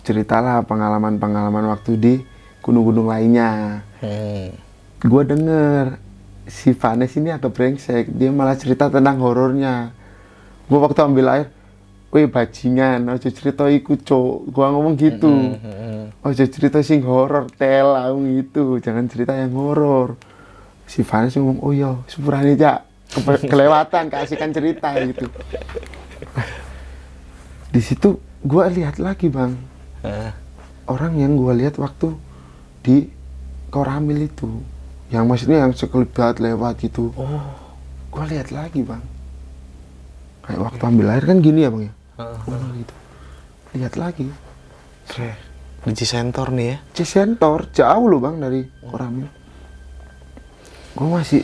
Ceritalah 0.06 0.64
pengalaman-pengalaman 0.66 1.70
waktu 1.70 1.92
di 1.98 2.14
gunung-gunung 2.62 3.10
lainnya. 3.10 3.84
Hmm. 4.00 4.54
Gue 5.00 5.24
denger 5.28 6.00
si 6.48 6.72
Vanes 6.74 7.14
ini 7.20 7.34
agak 7.34 7.52
brengsek. 7.52 8.10
Dia 8.14 8.32
malah 8.32 8.56
cerita 8.56 8.88
tentang 8.88 9.20
horornya. 9.20 9.92
Gue 10.70 10.80
waktu 10.80 11.02
ambil 11.04 11.28
air, 11.30 11.48
Wih 12.10 12.26
bajingan, 12.26 13.06
ojo 13.06 13.30
cerita 13.30 13.70
iku 13.70 13.94
cok. 13.94 14.50
Gua 14.50 14.74
ngomong 14.74 14.98
gitu. 14.98 15.30
Ojo 16.26 16.44
cerita 16.50 16.82
sing 16.82 17.06
horor 17.06 17.46
tel 17.54 17.94
aku 17.94 18.18
gitu. 18.34 18.66
Jangan 18.82 19.06
cerita 19.06 19.38
yang 19.38 19.54
horor. 19.54 20.18
Si 20.90 21.06
Vanes 21.06 21.38
ngomong, 21.38 21.62
"Oh 21.62 21.70
iya, 21.70 21.94
sepurane 22.10 22.58
cak." 22.58 22.80
Kelewatan 23.52 24.10
keasikan 24.10 24.50
cerita 24.50 24.90
gitu. 24.98 25.30
Di 27.70 27.82
situ 27.86 28.18
gua 28.42 28.66
lihat 28.74 28.98
lagi, 28.98 29.30
Bang. 29.30 29.54
Orang 30.90 31.22
yang 31.22 31.38
gua 31.38 31.54
lihat 31.54 31.78
waktu 31.78 32.18
di 32.82 33.06
Koramil 33.70 34.26
itu. 34.26 34.50
Yang 35.14 35.26
maksudnya 35.30 35.58
yang 35.62 35.74
sekelebat 35.78 36.42
lewat 36.42 36.82
gitu. 36.82 37.14
Oh. 37.14 37.46
Gua 38.10 38.26
lihat 38.26 38.50
lagi, 38.50 38.82
Bang. 38.82 39.06
Kayak 40.42 40.74
waktu 40.74 40.82
ambil 40.90 41.14
air 41.14 41.24
kan 41.30 41.38
gini 41.38 41.62
ya, 41.62 41.70
Bang 41.70 41.84
ya. 41.86 41.94
Ah. 42.18 42.34
Gua 42.50 42.58
gitu. 42.74 42.96
Lihat 43.78 43.94
lagi. 43.94 44.26
Di 45.80 45.94
Cisentor 45.96 46.52
nih 46.52 46.68
ya. 46.74 46.78
Cisentor 46.92 47.72
jauh 47.72 48.06
loh 48.12 48.20
bang 48.20 48.36
dari 48.38 48.62
Koramil. 48.84 49.39
Gue 50.94 51.08
masih, 51.08 51.42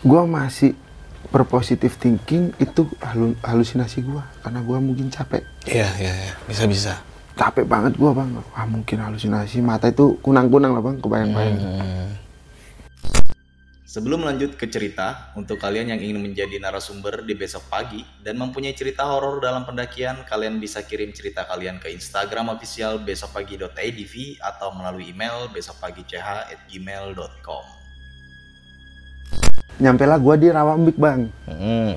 gue 0.00 0.22
masih 0.24 0.72
berpositif 1.26 1.96
thinking 1.96 2.54
itu 2.56 2.86
halu- 3.02 3.36
halusinasi 3.42 4.00
gue 4.00 4.22
karena 4.40 4.62
gue 4.62 4.78
mungkin 4.78 5.10
capek, 5.10 5.42
Iya, 5.66 5.90
iya, 5.98 6.14
iya. 6.14 6.32
Bisa 6.46 6.64
bisa. 6.66 6.94
capek 7.36 7.68
banget 7.68 7.98
gue 7.98 8.08
bang. 8.08 8.30
Ah 8.54 8.64
mungkin 8.64 8.96
halusinasi 8.96 9.60
mata 9.60 9.90
itu 9.90 10.16
kunang-kunang 10.22 10.72
lah 10.72 10.80
bang, 10.80 10.96
kebayang-bayang. 10.96 11.58
Hmm. 11.60 12.08
Sebelum 13.86 14.24
lanjut 14.24 14.56
ke 14.56 14.68
cerita, 14.68 15.32
untuk 15.32 15.56
kalian 15.56 15.88
yang 15.88 16.00
ingin 16.00 16.20
menjadi 16.20 16.60
narasumber 16.60 17.24
di 17.24 17.32
besok 17.32 17.64
pagi 17.68 18.04
dan 18.20 18.36
mempunyai 18.36 18.72
cerita 18.72 19.04
horor 19.04 19.40
dalam 19.40 19.64
pendakian, 19.64 20.24
kalian 20.24 20.56
bisa 20.56 20.84
kirim 20.84 21.12
cerita 21.12 21.44
kalian 21.44 21.76
ke 21.76 21.88
Instagram 21.88 22.52
official 22.52 23.00
besokpagi.idv 23.00 24.14
atau 24.40 24.68
melalui 24.72 25.08
email 25.08 25.48
besokpagi.ch@gmail.com. 25.48 27.64
Nyampe 29.76 30.04
lah 30.08 30.16
gue 30.16 30.34
di 30.40 30.48
Rawambik 30.48 30.96
bang. 30.96 31.28
Mm. 31.44 31.94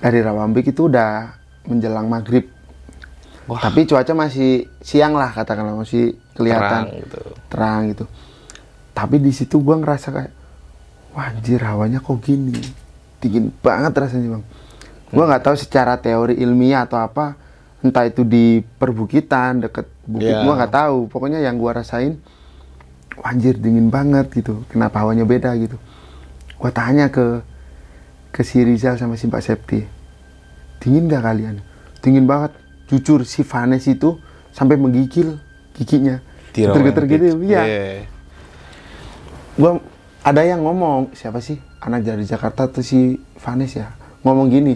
Dari 0.00 0.18
Rawambik 0.24 0.72
itu 0.72 0.88
udah 0.88 1.36
menjelang 1.68 2.08
maghrib. 2.08 2.48
Wah. 3.44 3.60
Tapi 3.60 3.84
cuaca 3.84 4.14
masih 4.14 4.70
siang 4.80 5.18
lah 5.18 5.34
katakanlah 5.34 5.76
masih 5.76 6.16
kelihatan. 6.38 6.86
Terang 6.86 6.86
gitu. 7.02 7.20
terang 7.50 7.80
gitu. 7.92 8.04
Tapi 8.96 9.16
di 9.20 9.32
situ 9.34 9.60
gua 9.60 9.76
ngerasa 9.76 10.08
kayak, 10.14 10.32
wah 11.12 11.28
anjir 11.28 11.60
hawanya 11.66 11.98
kok 12.00 12.20
gini, 12.22 12.56
dingin 13.18 13.52
banget 13.60 13.92
rasanya 13.92 14.38
bang. 14.38 14.44
Gua 15.10 15.24
nggak 15.26 15.44
tahu 15.50 15.56
secara 15.58 15.98
teori 15.98 16.38
ilmiah 16.38 16.86
atau 16.86 17.02
apa, 17.02 17.34
entah 17.82 18.06
itu 18.06 18.22
di 18.22 18.62
perbukitan 18.62 19.66
deket 19.66 19.90
bukit, 20.06 20.30
Iya. 20.30 20.46
gua 20.46 20.54
nggak 20.56 20.72
tahu. 20.72 20.96
Pokoknya 21.10 21.42
yang 21.42 21.58
gua 21.58 21.82
rasain, 21.82 22.16
wah 23.18 23.34
anjir 23.34 23.58
dingin 23.58 23.90
banget 23.90 24.30
gitu. 24.30 24.62
Kenapa 24.70 25.02
hawanya 25.02 25.26
beda 25.26 25.52
gitu? 25.58 25.76
Gua 26.60 26.68
tanya 26.70 27.08
ke 27.08 27.40
ke 28.30 28.44
si 28.44 28.60
Rizal 28.60 28.94
sama 28.94 29.16
si 29.16 29.26
Mbak 29.26 29.42
Septi, 29.42 29.80
dingin 30.78 31.08
gak 31.08 31.24
kalian? 31.24 31.58
Dingin 31.98 32.28
banget. 32.28 32.52
Jujur 32.86 33.24
si 33.24 33.40
Vanes 33.42 33.86
itu 33.86 34.20
sampai 34.50 34.76
menggigil 34.76 35.40
giginya. 35.72 36.20
Di 36.50 36.62
Geter-geter 36.62 37.06
Rawambik. 37.06 37.14
gitu, 37.16 37.26
iya 37.46 37.62
Iya. 37.62 37.82
gua 39.54 39.78
ada 40.20 40.42
yang 40.42 40.60
ngomong 40.60 41.14
siapa 41.14 41.38
sih 41.38 41.54
anak 41.78 42.02
dari 42.02 42.24
Jakarta 42.24 42.66
tuh 42.66 42.82
si 42.82 43.14
Vanes 43.38 43.72
ya 43.72 43.94
ngomong 44.20 44.50
gini 44.50 44.74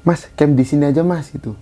Mas 0.00 0.24
camp 0.32 0.54
di 0.54 0.64
sini 0.64 0.86
aja 0.86 1.02
Mas 1.02 1.28
gitu 1.28 1.52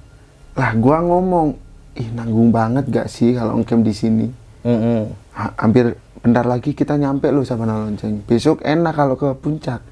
lah 0.54 0.70
gua 0.74 1.00
ngomong 1.00 1.58
ih 1.94 2.08
nanggung 2.10 2.48
banget 2.48 2.86
gak 2.86 3.08
sih 3.08 3.34
kalau 3.34 3.58
camp 3.62 3.82
di 3.82 3.90
sini 3.90 4.26
Mm-mm. 4.62 5.10
Ha- 5.34 5.54
hampir 5.58 5.98
bentar 6.24 6.48
lagi 6.48 6.72
kita 6.72 6.96
nyampe 6.96 7.28
loh 7.28 7.44
Sabana 7.44 7.76
Lonceng 7.84 8.24
besok 8.24 8.64
enak 8.64 8.96
kalau 8.96 9.12
ke 9.12 9.28
puncak. 9.36 9.84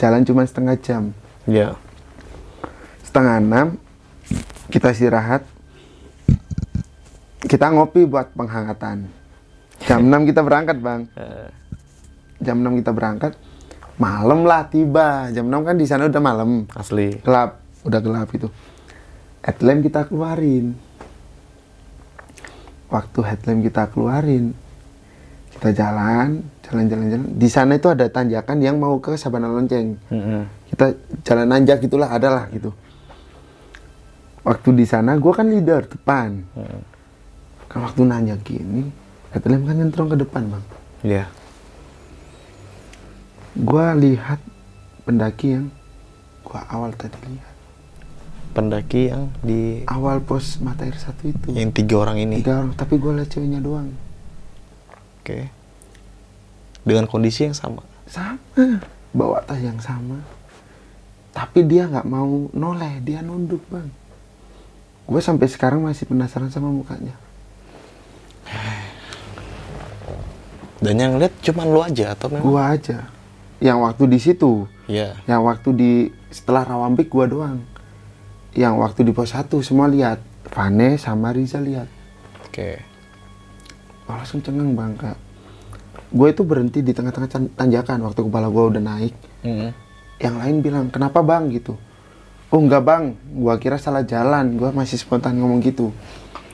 Jalan 0.00 0.24
cuma 0.24 0.48
setengah 0.48 0.76
jam. 0.80 1.12
Ya. 1.44 1.76
setengah 3.04 3.36
enam 3.44 3.66
kita 4.72 4.96
istirahat. 4.96 5.44
Kita 7.46 7.68
ngopi 7.70 8.08
buat 8.08 8.32
penghangatan. 8.32 9.06
Jam 9.86 10.08
6 10.08 10.28
kita 10.32 10.40
berangkat 10.40 10.80
bang. 10.80 11.04
Eh, 11.20 11.48
jam 12.42 12.60
6 12.60 12.80
kita 12.82 12.90
berangkat 12.96 13.32
malam 13.96 14.44
lah 14.44 14.66
tiba. 14.68 15.30
Jam 15.30 15.46
6 15.48 15.68
kan 15.68 15.76
di 15.78 15.86
sana 15.86 16.08
udah 16.08 16.22
malam. 16.24 16.64
Asli. 16.74 17.20
gelap. 17.22 17.60
Udah 17.86 18.00
gelap 18.02 18.28
itu 18.34 18.48
headlamp 19.46 19.80
kita 19.86 20.00
keluarin. 20.10 20.74
Waktu 22.90 23.20
headlamp 23.22 23.60
kita 23.62 23.82
keluarin 23.94 24.65
kita 25.56 25.72
jalan 25.72 26.44
jalan 26.66 26.84
jalan 26.90 27.06
jalan. 27.08 27.28
Di 27.38 27.48
sana 27.48 27.80
itu 27.80 27.88
ada 27.88 28.04
tanjakan 28.12 28.60
yang 28.60 28.76
mau 28.76 29.00
ke 29.00 29.16
Sabana 29.16 29.48
Lonceng. 29.48 29.96
Mm-mm. 30.12 30.42
kita 30.68 30.86
jalan 31.24 31.46
nanjak 31.48 31.80
gitulah 31.80 32.12
adalah 32.12 32.50
gitu. 32.52 32.74
Waktu 34.44 34.68
di 34.76 34.86
sana 34.86 35.16
gue 35.16 35.32
kan 35.32 35.48
leader 35.48 35.88
depan. 35.88 36.44
Kan 37.66 37.78
waktu 37.82 38.00
nanjak 38.04 38.40
gini 38.44 38.90
headlamp 39.34 39.64
kan 39.68 39.74
nyentrong 39.80 40.08
ke 40.12 40.16
depan 40.20 40.42
bang. 40.48 40.64
Iya. 41.04 41.24
gue 43.56 43.86
lihat 44.04 44.36
pendaki 45.08 45.56
yang 45.56 45.72
gue 46.44 46.60
awal 46.68 46.92
tadi 46.92 47.16
lihat. 47.24 47.54
Pendaki 48.52 49.08
yang 49.08 49.32
di 49.40 49.80
awal 49.88 50.20
pos 50.20 50.60
mata 50.60 50.84
air 50.84 50.96
satu 50.96 51.32
itu. 51.32 51.56
Yang 51.56 51.80
tiga 51.80 52.04
orang 52.04 52.20
ini. 52.20 52.44
tiga 52.44 52.60
orang 52.60 52.76
tapi 52.76 53.00
gue 53.00 53.12
lihat 53.16 53.32
ceweknya 53.32 53.64
doang 53.64 53.88
Oke. 55.26 55.50
Dengan 56.86 57.10
kondisi 57.10 57.42
yang 57.42 57.56
sama. 57.58 57.82
sama 58.06 58.38
bawa 59.10 59.42
tas 59.42 59.58
yang 59.58 59.82
sama 59.82 60.22
tapi 61.32 61.66
dia 61.66 61.90
nggak 61.90 62.06
mau 62.06 62.46
noleh 62.54 63.02
dia 63.02 63.18
nunduk 63.18 63.58
bang 63.66 63.90
gue 65.04 65.18
sampai 65.18 65.50
sekarang 65.50 65.82
masih 65.82 66.06
penasaran 66.06 66.48
sama 66.48 66.70
mukanya 66.70 67.16
Dan 70.76 71.00
yang 71.00 71.16
lihat 71.16 71.32
cuma 71.42 71.64
lu 71.64 71.80
aja 71.80 72.12
atau 72.14 72.28
memang? 72.30 72.44
gue 72.44 72.62
aja 72.62 72.98
yang 73.58 73.80
waktu 73.82 74.04
di 74.06 74.18
situ 74.20 74.68
Iya. 74.86 75.16
yang 75.26 75.42
waktu 75.42 75.68
di 75.74 75.92
setelah 76.30 76.62
Rawambik 76.62 77.10
gue 77.10 77.26
doang 77.26 77.58
yang 78.54 78.78
waktu 78.78 79.02
di 79.02 79.10
pos 79.10 79.34
satu 79.34 79.64
semua 79.64 79.90
lihat 79.90 80.20
Vane 80.54 80.94
sama 80.96 81.34
Riza 81.34 81.58
lihat 81.58 81.88
Oke. 82.46 82.78
Gua 82.78 82.95
langsung 84.14 84.38
cengeng 84.38 84.78
bang 84.78 84.94
kak. 84.94 85.18
Gue 86.14 86.30
itu 86.30 86.46
berhenti 86.46 86.80
di 86.86 86.94
tengah-tengah 86.94 87.58
tanjakan 87.58 88.06
waktu 88.06 88.20
kepala 88.22 88.46
gue 88.46 88.64
udah 88.76 88.82
naik. 88.82 89.14
Mm-mm. 89.42 89.70
yang 90.16 90.40
lain 90.40 90.64
bilang 90.64 90.88
kenapa 90.88 91.20
bang? 91.20 91.52
Gitu. 91.52 91.76
Oh 92.48 92.62
enggak 92.62 92.82
bang. 92.86 93.04
Gua 93.36 93.58
kira 93.58 93.76
salah 93.76 94.06
jalan. 94.06 94.56
Gua 94.56 94.70
masih 94.70 94.96
spontan 94.96 95.36
ngomong 95.36 95.60
gitu. 95.60 95.90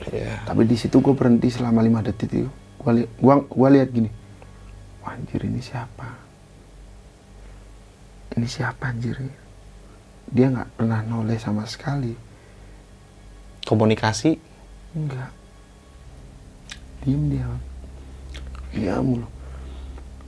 Iya. 0.03 0.43
tapi 0.43 0.67
di 0.67 0.75
situ 0.75 0.99
gue 0.99 1.15
berhenti 1.15 1.47
selama 1.47 1.79
lima 1.79 2.03
detik 2.03 2.27
itu. 2.27 2.51
Gua 2.75 2.91
li 2.91 3.07
gua 3.21 3.39
gua 3.47 3.69
lihat 3.71 3.87
gini. 3.93 4.11
Wah, 4.99 5.15
anjir 5.15 5.47
ini 5.47 5.63
siapa? 5.63 6.07
Ini 8.35 8.47
siapa 8.49 8.91
anjir? 8.91 9.15
Dia 10.27 10.51
nggak 10.51 10.75
pernah 10.75 10.99
noleh 11.07 11.39
sama 11.39 11.63
sekali. 11.63 12.11
Komunikasi. 13.63 14.51
enggak 14.93 15.42
diem 17.03 17.23
dia. 17.29 17.45
Bang 17.45 17.61
iya 18.73 18.97
mulu 18.97 19.27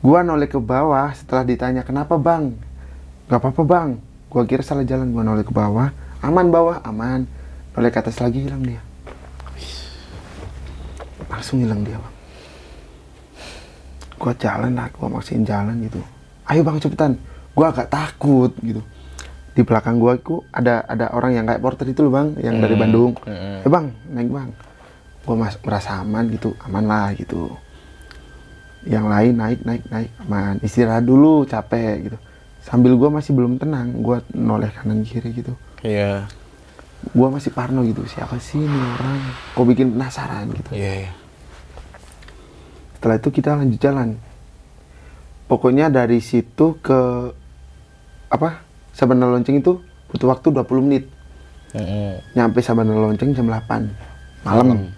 gua 0.05 0.21
noleh 0.21 0.45
ke 0.45 0.61
bawah 0.61 1.09
setelah 1.17 1.41
ditanya 1.41 1.81
kenapa 1.81 2.13
bang? 2.13 2.53
Nggak 3.25 3.39
apa-apa 3.41 3.63
bang. 3.65 3.89
Gua 4.29 4.45
kira 4.45 4.61
salah 4.61 4.85
jalan 4.85 5.09
gua 5.09 5.25
noleh 5.25 5.41
ke 5.41 5.49
bawah. 5.49 5.89
Aman 6.21 6.53
bawah 6.53 6.77
aman. 6.85 7.25
Noleh 7.73 7.89
ke 7.89 7.97
atas 7.97 8.21
lagi 8.21 8.45
hilang 8.45 8.61
dia. 8.61 8.85
Langsung 11.25 11.57
hilang 11.57 11.81
dia 11.81 11.97
bang. 11.97 12.15
Gua 14.21 14.33
jalan 14.37 14.77
lah 14.77 14.93
gua 14.93 15.09
maksain 15.09 15.41
jalan 15.41 15.73
gitu. 15.81 15.97
Ayo 16.45 16.61
bang 16.61 16.77
cepetan. 16.77 17.17
Gua 17.57 17.73
agak 17.73 17.89
takut 17.89 18.53
gitu. 18.61 18.85
Di 19.57 19.65
belakang 19.65 19.97
gua 19.97 20.21
itu 20.21 20.45
ada 20.53 20.85
ada 20.85 21.09
orang 21.17 21.33
yang 21.33 21.49
kayak 21.49 21.65
porter 21.65 21.89
itu 21.89 22.05
loh 22.05 22.13
bang 22.13 22.37
yang 22.45 22.61
dari 22.61 22.77
Hmm, 22.77 22.83
Bandung. 22.85 23.11
Hmm. 23.25 23.65
eh 23.65 23.69
bang 23.71 23.85
naik 24.13 24.29
bang 24.29 24.49
mas 25.33 25.57
merasa 25.65 25.97
aman 25.97 26.29
gitu 26.29 26.53
aman 26.61 26.85
lah 26.85 27.09
gitu. 27.17 27.49
Yang 28.85 29.05
lain 29.09 29.33
naik 29.33 29.59
naik 29.65 29.83
naik 29.89 30.11
aman. 30.21 30.61
Istirahat 30.61 31.01
dulu 31.01 31.49
capek 31.49 32.05
gitu. 32.05 32.17
Sambil 32.61 32.93
gua 32.93 33.09
masih 33.09 33.33
belum 33.33 33.57
tenang 33.57 33.97
gua 34.05 34.21
noleh 34.37 34.69
kanan 34.69 35.01
kiri 35.01 35.33
gitu. 35.33 35.57
Iya. 35.81 36.29
gua 37.13 37.29
masih 37.29 37.53
parno 37.53 37.85
gitu 37.85 38.01
siapa 38.09 38.41
sih 38.41 38.57
ini 38.57 38.79
orang? 38.97 39.21
Kok 39.53 39.65
bikin 39.65 39.93
penasaran 39.93 40.49
gitu. 40.53 40.71
Iya. 40.73 40.93
iya. 41.05 41.11
setelah 42.97 43.21
itu 43.21 43.29
kita 43.29 43.53
lanjut 43.53 43.77
jalan. 43.77 44.17
Pokoknya 45.45 45.93
dari 45.93 46.17
situ 46.25 46.81
ke 46.81 47.29
apa? 48.33 48.65
Sabana 48.97 49.29
Lonceng 49.29 49.61
itu 49.61 49.77
butuh 50.09 50.33
waktu 50.33 50.49
20 50.49 50.85
menit. 50.85 51.05
Mm-mm. 51.75 52.23
nyampe 52.31 52.63
Sabana 52.63 52.95
Lonceng 52.95 53.35
jam 53.35 53.51
8 53.51 54.47
malam 54.47 54.95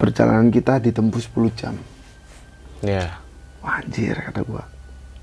perjalanan 0.00 0.48
kita 0.48 0.80
ditempuh 0.80 1.20
10 1.20 1.52
jam. 1.52 1.76
Iya. 2.80 3.20
Wah, 3.60 3.84
anjir 3.84 4.16
kata 4.16 4.40
gua. 4.48 4.64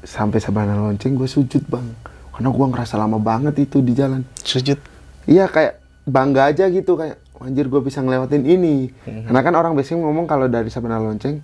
Sampai 0.05 0.38
Sabana 0.38 0.78
Lonceng 0.78 1.17
gue 1.17 1.25
sujud 1.25 1.65
bang. 1.65 1.89
Karena 2.30 2.53
gua 2.53 2.69
ngerasa 2.69 3.01
lama 3.01 3.17
banget 3.17 3.57
itu 3.65 3.82
di 3.82 3.97
jalan. 3.97 4.21
Sujud. 4.45 4.78
iya 5.28 5.49
kayak 5.49 5.84
bangga 6.07 6.47
aja 6.47 6.71
gitu 6.71 6.95
kayak 6.95 7.19
"Wah, 7.36 7.51
anjir 7.51 7.67
gue 7.67 7.82
bisa 7.82 7.99
ngelewatin 8.05 8.45
ini. 8.45 8.93
Karena 9.03 9.41
kan 9.41 9.53
orang 9.57 9.73
biasanya 9.73 10.05
ngomong 10.05 10.30
kalau 10.30 10.45
dari 10.45 10.69
Sabana 10.69 11.01
Lonceng 11.01 11.41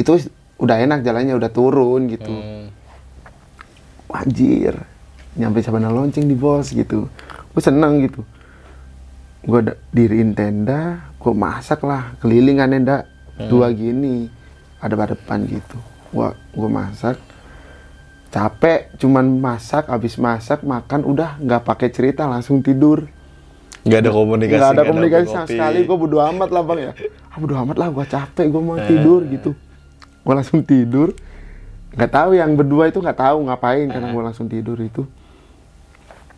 itu 0.00 0.12
udah 0.58 0.80
enak 0.80 1.04
jalannya 1.04 1.36
udah 1.36 1.50
turun 1.52 2.08
gitu. 2.10 2.34
Wah, 4.08 4.24
anjir 4.24 4.74
nyampe 5.36 5.60
Sabana 5.60 5.92
Lonceng 5.92 6.26
di 6.26 6.34
bos 6.34 6.72
gitu. 6.72 7.06
Gue 7.52 7.62
seneng 7.62 8.02
gitu 8.02 8.24
gue 9.44 9.60
diriin 9.92 10.32
tenda 10.32 11.12
gue 11.20 11.34
masak 11.36 11.84
lah 11.84 12.16
keliling 12.20 12.60
kan 12.60 12.72
tenda 12.72 12.96
dua 13.36 13.68
gini 13.74 14.30
ada 14.84 14.94
pada 15.00 15.16
depan 15.16 15.48
gitu. 15.48 15.80
Gua 16.12 16.36
gue 16.52 16.68
masak. 16.68 17.16
Capek 18.28 18.92
cuman 18.98 19.24
masak 19.40 19.88
habis 19.88 20.18
masak 20.20 20.60
makan 20.66 21.06
udah 21.06 21.40
nggak 21.40 21.62
pakai 21.64 21.88
cerita 21.88 22.28
langsung 22.28 22.60
tidur. 22.60 23.08
Gak 23.84 24.00
ada 24.04 24.10
komunikasi. 24.12 24.52
nggak 24.52 24.64
ada 24.64 24.74
nggak 24.80 24.90
komunikasi 24.90 25.26
sama 25.28 25.46
sekali 25.48 25.78
gue 25.84 25.96
bodo 25.96 26.18
amat 26.20 26.48
lah 26.52 26.62
bang 26.64 26.80
ya. 26.88 26.92
Ah 27.32 27.36
bodo 27.40 27.54
amat 27.56 27.76
lah 27.80 27.88
gue 27.88 28.04
capek 28.04 28.46
gue 28.52 28.62
mau 28.62 28.78
tidur 28.80 29.20
gitu. 29.28 29.50
Gue 30.20 30.34
langsung 30.34 30.60
tidur. 30.60 31.16
Nggak 31.94 32.10
tahu 32.10 32.30
yang 32.36 32.52
berdua 32.58 32.90
itu 32.90 32.98
nggak 32.98 33.20
tahu 33.22 33.38
ngapain 33.48 33.86
karena 33.88 34.08
gue 34.12 34.22
langsung 34.24 34.46
tidur 34.50 34.76
itu. 34.82 35.06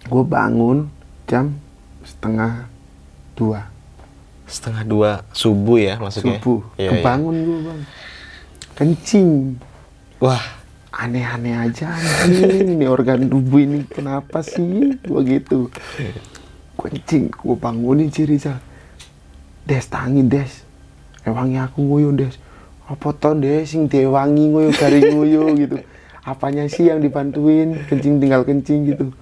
Gue 0.06 0.22
bangun 0.22 0.86
jam 1.26 1.56
setengah 2.06 2.75
dua. 3.36 3.68
Setengah 4.48 4.82
dua 4.88 5.10
subuh 5.36 5.76
ya 5.76 5.94
maksudnya. 6.00 6.40
subuh. 6.40 6.64
Iya. 6.80 6.90
kebangun 6.98 7.36
gue 7.44 7.58
bang. 7.62 7.80
Kencing. 8.74 9.30
Wah. 10.18 10.42
aneh-aneh 10.96 11.52
aja 11.52 11.92
anjing. 11.92 12.72
Ini 12.72 12.88
organ 12.88 13.28
tubuh 13.28 13.60
ini 13.60 13.84
kenapa 13.84 14.40
sih? 14.40 14.96
Gue 15.04 15.20
gitu. 15.28 15.68
Kencing 16.80 17.28
gue 17.28 17.56
bangunin 17.60 18.08
si 18.08 18.24
Rizal. 18.24 18.56
Des 19.68 19.84
tangi 19.84 20.24
des. 20.24 20.64
Ewangi 21.28 21.60
aku 21.60 21.84
nguyu 21.84 22.16
des. 22.16 22.32
Apa 22.88 23.12
toh 23.12 23.36
des? 23.36 23.68
Sing 23.68 23.92
dewangi 23.92 24.48
nguyu 24.48 24.72
dari 24.72 25.04
nguyu 25.04 25.52
gitu. 25.60 25.76
Apanya 26.24 26.64
sih 26.64 26.88
yang 26.88 27.04
dibantuin? 27.04 27.76
Kencing 27.92 28.16
tinggal 28.16 28.48
kencing 28.48 28.88
gitu. 28.88 29.12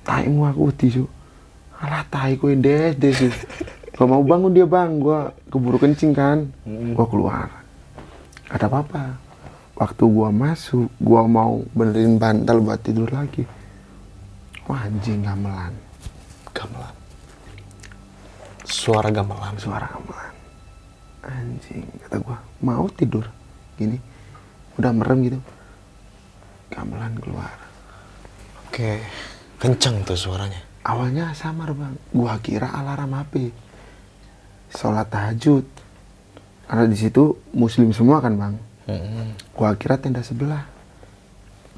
Taimu 0.00 0.48
aku 0.48 0.72
tisu 0.72 1.04
alah 1.80 2.04
tai 2.12 2.36
kowe 2.36 2.52
des 2.52 2.92
des 2.92 3.16
gak 3.96 4.08
mau 4.08 4.20
bangun 4.20 4.52
dia 4.52 4.68
bang. 4.68 5.00
Gua 5.00 5.32
keburu 5.48 5.80
kencing 5.80 6.12
kan. 6.12 6.52
Gua 6.92 7.06
keluar. 7.08 7.48
Ada 8.52 8.68
apa-apa. 8.68 9.16
Waktu 9.80 10.04
gua 10.12 10.28
masuk 10.28 10.92
gua 11.00 11.24
mau 11.24 11.64
benerin 11.72 12.20
bantal 12.20 12.60
buat 12.60 12.80
tidur 12.84 13.08
lagi. 13.08 13.48
Wah 14.68 14.84
anjing 14.84 15.24
gamelan. 15.24 15.72
Gamelan. 16.52 16.94
Suara 18.68 19.08
gamelan. 19.08 19.56
suara 19.56 19.88
gamelan. 19.88 20.34
Anjing 21.24 21.84
kata 22.06 22.16
gua. 22.20 22.38
Mau 22.60 22.88
tidur? 22.92 23.24
Gini. 23.80 23.96
Udah 24.76 24.92
merem 24.92 25.18
gitu. 25.24 25.40
Gamelan 26.68 27.16
keluar. 27.20 27.56
Oke. 28.68 29.00
Kenceng 29.60 30.04
tuh 30.08 30.16
suaranya. 30.16 30.69
Awalnya 30.82 31.32
samar 31.32 31.72
bang. 31.72 31.94
Gua 32.10 32.36
kira 32.38 32.68
alarm 32.68 33.14
HP 33.14 33.52
sholat 34.70 35.08
tahajud. 35.08 35.66
Karena 36.64 36.86
di 36.86 36.94
situ 36.94 37.34
muslim 37.50 37.90
semua 37.90 38.18
kan 38.18 38.34
bang. 38.34 38.54
Mm-mm. 38.86 39.34
gua 39.52 39.74
kira 39.74 39.96
tenda 39.96 40.20
sebelah. 40.20 40.66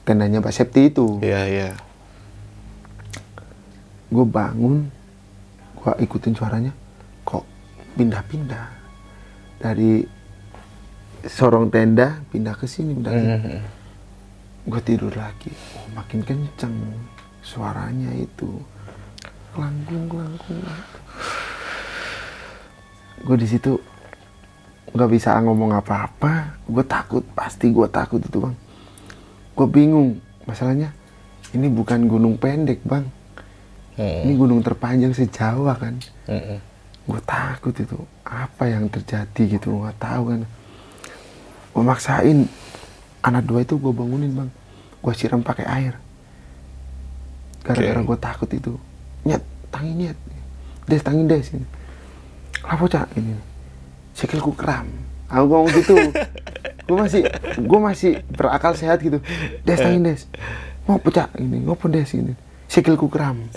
Tendanya 0.03 0.39
Pak 0.39 0.51
Septi 0.51 0.89
itu. 0.89 1.19
Iya, 1.21 1.43
iya. 1.47 1.71
gue 4.13 4.29
bangun 4.29 4.93
gue 5.73 5.93
ikutin 6.05 6.37
suaranya. 6.37 6.69
Kok 7.25 7.45
pindah-pindah? 7.97 8.67
Dari 9.57 10.05
sorong 11.25 11.73
tenda 11.73 12.21
pindah 12.29 12.53
ke 12.53 12.67
sini 12.67 12.93
pindah 12.93 13.09
ke 13.09 13.23
Mhm. 13.25 13.61
gue 14.69 14.81
tidur 14.85 15.17
lagi. 15.17 15.49
Oh 15.79 15.87
makin 15.97 16.21
kenceng 16.21 16.77
suaranya 17.41 18.13
itu 18.13 18.53
kelangkung 19.53 20.05
kelangkung 20.09 20.61
gue 23.23 23.37
di 23.39 23.47
situ 23.47 23.79
nggak 24.93 25.11
bisa 25.11 25.39
ngomong 25.41 25.73
apa-apa. 25.73 26.59
Gue 26.69 26.85
takut 26.85 27.25
pasti 27.33 27.73
gue 27.73 27.89
takut 27.89 28.21
itu 28.21 28.39
bang. 28.39 28.57
Gue 29.57 29.67
bingung. 29.69 30.21
Masalahnya 30.45 30.93
ini 31.57 31.71
bukan 31.71 32.05
gunung 32.11 32.37
pendek 32.37 32.83
bang. 32.85 33.07
Mm-mm. 33.93 34.25
ini 34.25 34.33
gunung 34.41 34.65
terpanjang 34.65 35.13
se-Jawa 35.13 35.77
kan? 35.77 36.01
Mm-mm. 36.29 36.59
gue 37.03 37.21
takut 37.25 37.75
itu. 37.77 37.99
Apa 38.27 38.69
yang 38.69 38.89
terjadi 38.89 39.59
gitu? 39.59 39.81
Nggak 39.81 39.97
tahu 40.01 40.23
kan? 40.37 40.41
Gue 41.73 41.85
maksain. 41.85 42.39
Anak 43.23 43.47
dua 43.47 43.63
itu 43.63 43.79
gue 43.79 43.93
bangunin 43.95 44.35
bang. 44.35 44.51
Gue 45.01 45.13
siram 45.17 45.41
pakai 45.41 45.65
air. 45.65 45.95
Gara-gara 47.63 48.03
Oke. 48.03 48.09
gue 48.11 48.19
takut 48.19 48.51
itu 48.51 48.73
nyet 49.23 49.43
tangi 49.71 49.93
nyet 49.95 50.19
des 50.87 51.03
tangi 51.03 51.25
des 51.27 51.47
ini 51.55 51.67
apa 52.63 52.85
cak 52.87 53.09
ini 53.19 53.35
sikilku 54.15 54.55
kram 54.55 54.87
aku 55.33 55.45
ngomong 55.49 55.73
gitu. 55.73 55.97
Gue 56.83 56.99
masih 56.99 57.23
gue 57.57 57.81
masih 57.81 58.13
berakal 58.35 58.75
sehat 58.75 59.01
gitu. 59.01 59.23
Des 59.65 59.79
tangi 59.79 60.03
des. 60.03 60.29
Mau 60.85 60.99
pecah 60.99 61.31
ini 61.39 61.63
ngopo 61.63 61.87
des 61.89 62.11
ini 62.13 62.35
sikilku 62.67 63.07
kram 63.07 63.49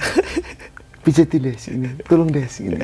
pijetin 1.04 1.42
des 1.42 1.64
ini 1.74 1.90
tolong 2.06 2.30
des 2.30 2.54
ini 2.62 2.80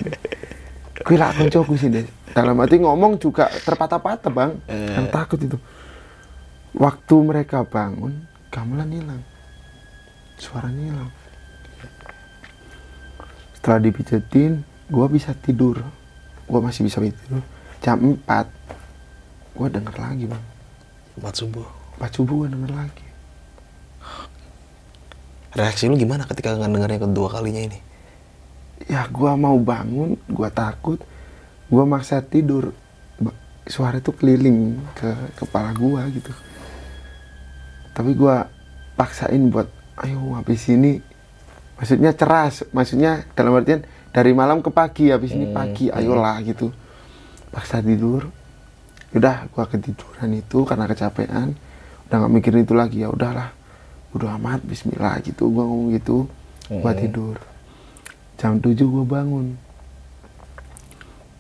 gue 1.01 1.15
lah 1.15 1.32
koncoku 1.38 1.77
sih 1.77 1.93
des. 1.93 2.09
Dalam 2.34 2.57
hati 2.57 2.82
ngomong 2.82 3.21
juga 3.21 3.47
terpatah-patah 3.47 4.34
bang. 4.34 4.51
Yang 4.67 5.07
takut 5.13 5.39
itu. 5.39 5.57
Waktu 6.75 7.15
mereka 7.21 7.63
bangun 7.63 8.27
gamelan 8.49 8.91
hilang. 8.91 9.23
Suaranya 10.41 10.84
hilang 10.89 11.11
setelah 13.62 13.78
dipijetin 13.78 14.66
gue 14.89 15.05
bisa 15.14 15.38
tidur. 15.38 15.86
Gue 16.49 16.59
masih 16.59 16.82
bisa 16.82 16.97
tidur. 16.97 17.45
Jam 17.86 18.01
4 18.01 18.26
gue 19.53 19.68
denger 19.70 19.95
lagi 20.01 20.26
bang. 20.26 20.43
Empat 21.22 21.38
subuh. 21.38 21.70
pas 22.01 22.09
subuh 22.09 22.45
gue 22.45 22.49
denger 22.57 22.74
lagi. 22.74 23.07
Reaksi 25.53 25.86
lu 25.86 25.93
gimana 25.93 26.26
ketika 26.26 26.57
ngedengarnya 26.57 27.05
kedua 27.05 27.30
kalinya 27.30 27.62
ini? 27.70 27.80
ya 28.89 29.05
gua 29.12 29.38
mau 29.38 29.57
bangun 29.59 30.18
gua 30.32 30.49
takut. 30.49 31.01
Gua 31.72 31.88
maksa 31.88 32.20
tidur. 32.20 32.74
Suara 33.70 34.01
itu 34.01 34.12
keliling 34.12 34.82
ke 34.97 35.12
kepala 35.38 35.72
gua 35.72 36.07
gitu. 36.09 36.34
Tapi 37.93 38.12
gua 38.18 38.49
paksain 38.97 39.51
buat 39.51 39.70
ayo 40.01 40.36
habis 40.36 40.66
ini 40.72 40.99
maksudnya 41.82 42.13
ceras 42.13 42.61
maksudnya 42.69 43.25
dalam 43.34 43.57
artian 43.57 43.82
dari 44.13 44.38
malam 44.38 44.61
ke 44.61 44.69
pagi 44.69 45.09
habis 45.09 45.34
ini 45.34 45.49
pagi 45.49 45.89
ayolah 45.89 46.38
gitu. 46.45 46.69
Paksa 47.49 47.82
tidur 47.82 48.29
udah 49.17 49.49
gua 49.49 49.65
ketiduran 49.65 50.29
itu 50.38 50.61
karena 50.63 50.86
kecapean 50.86 51.57
udah 52.05 52.15
nggak 52.21 52.32
mikirin 52.38 52.61
itu 52.63 52.77
lagi 52.77 53.01
ya 53.01 53.09
udahlah. 53.09 53.49
Udah 54.13 54.38
amat 54.38 54.61
Bismillah 54.61 55.25
gitu 55.25 55.49
gua 55.49 55.65
ngomong 55.65 55.97
gitu 55.97 56.29
gua 56.69 56.93
tidur. 56.93 57.41
Jam 58.38 58.57
7 58.57 58.73
gue 58.73 59.05
bangun. 59.05 59.53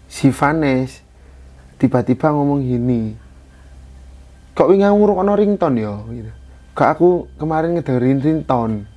Si 0.05 0.29
Vanes 0.29 1.01
tiba-tiba 1.81 2.29
ngomong 2.29 2.61
gini 2.61 3.17
kok 4.53 4.69
wingi 4.69 4.85
nguruk 4.85 5.17
ono 5.23 5.33
ringtone 5.33 5.81
ya 5.81 5.97
gitu. 6.13 6.31
Kok 6.77 6.89
aku 6.93 7.09
kemarin 7.41 7.73
ngedengerin 7.73 8.21
ringtone 8.21 8.90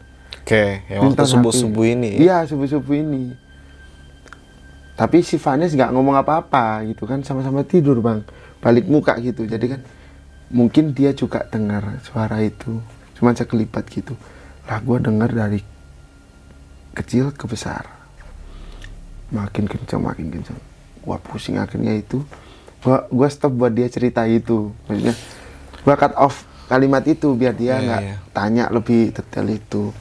Oke, 0.44 0.84
yang 0.92 1.08
waktu 1.08 1.24
subuh-subuh 1.24 1.88
ini. 1.88 2.20
iya 2.20 2.44
subuh-subuh 2.44 3.00
ini. 3.00 3.32
Tapi 4.92 5.24
si 5.24 5.40
Vanes 5.40 5.72
nggak 5.72 5.88
ngomong 5.96 6.20
apa-apa 6.20 6.84
gitu 6.84 7.08
kan 7.08 7.24
sama-sama 7.24 7.64
tidur 7.64 8.04
bang. 8.04 8.20
Balik 8.60 8.84
muka 8.84 9.16
gitu. 9.24 9.48
Jadi 9.48 9.72
kan 9.72 9.80
mungkin 10.52 10.92
dia 10.92 11.16
juga 11.16 11.48
dengar 11.48 11.96
suara 12.04 12.44
itu. 12.44 12.76
Cuman 13.16 13.32
sekelipat 13.32 13.88
gitu. 13.88 14.14
Lah 14.68 14.84
gue 14.84 14.98
dengar 15.00 15.32
dari 15.32 15.64
kecil 16.92 17.32
ke 17.32 17.48
besar. 17.48 17.88
Makin 19.32 19.64
kencang 19.64 20.04
makin 20.04 20.28
kencang 20.28 20.60
gua 21.04 21.16
pusing 21.20 21.56
akhirnya 21.56 21.96
itu. 21.96 22.20
Gua 22.84 23.08
gua 23.08 23.28
stop 23.32 23.56
buat 23.56 23.72
dia 23.72 23.88
cerita 23.88 24.28
itu. 24.28 24.72
Maksudnya 24.88 25.16
gua 25.84 25.96
cut 25.96 26.14
off 26.20 26.44
kalimat 26.68 27.04
itu 27.04 27.32
biar 27.32 27.52
dia 27.56 27.76
Iya, 27.76 27.84
nggak 27.84 28.02
iya. 28.04 28.16
tanya 28.32 28.64
lebih 28.72 29.12
detail 29.12 29.48
itu 29.52 29.92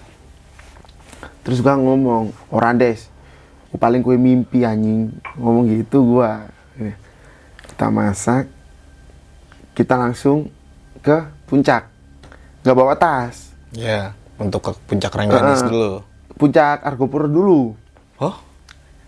terus 1.44 1.60
gua 1.60 1.76
ngomong 1.76 2.32
orang 2.50 2.76
des. 2.76 3.08
Paling 3.72 4.00
kue 4.00 4.16
mimpi 4.16 4.62
anjing. 4.62 5.12
Ngomong 5.36 5.68
gitu 5.68 6.02
gua. 6.10 6.48
Kita 7.66 7.88
masak 7.88 8.50
kita 9.72 9.96
langsung 9.96 10.50
ke 11.00 11.18
puncak. 11.44 11.90
Nggak 12.62 12.76
bawa 12.76 12.94
tas. 12.94 13.52
Ya, 13.70 14.14
untuk 14.36 14.62
ke 14.62 14.72
puncak 14.86 15.10
Rengganis 15.12 15.60
Heeh. 15.60 15.70
dulu. 15.70 15.94
puncak 16.34 16.82
Argopuro 16.82 17.26
dulu. 17.26 17.74
Oh, 18.18 18.38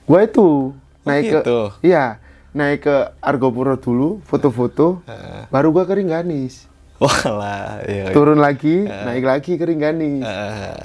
Gua 0.04 0.22
itu 0.22 0.74
naik 1.02 1.24
gitu? 1.26 1.42
ke 1.42 1.58
iya 1.84 2.18
naik 2.52 2.82
ke 2.82 2.96
Argopuro 3.20 3.76
dulu 3.76 4.22
foto-foto 4.24 5.06
baru 5.48 5.70
gua 5.70 5.84
ke 5.84 5.94
Ringganis 5.94 6.66
walah, 6.98 7.82
iya. 7.84 8.10
turun 8.10 8.38
lagi 8.38 8.86
naik 8.86 9.22
lagi 9.22 9.54
ke 9.54 9.64
Ringganis 9.64 10.26
Eh, 10.26 10.82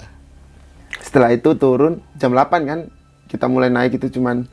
setelah 1.11 1.35
itu 1.35 1.59
turun 1.59 1.99
jam 2.15 2.31
8 2.31 2.71
kan 2.71 2.87
kita 3.27 3.51
mulai 3.51 3.67
naik 3.67 3.99
itu 3.99 4.15
cuman 4.15 4.47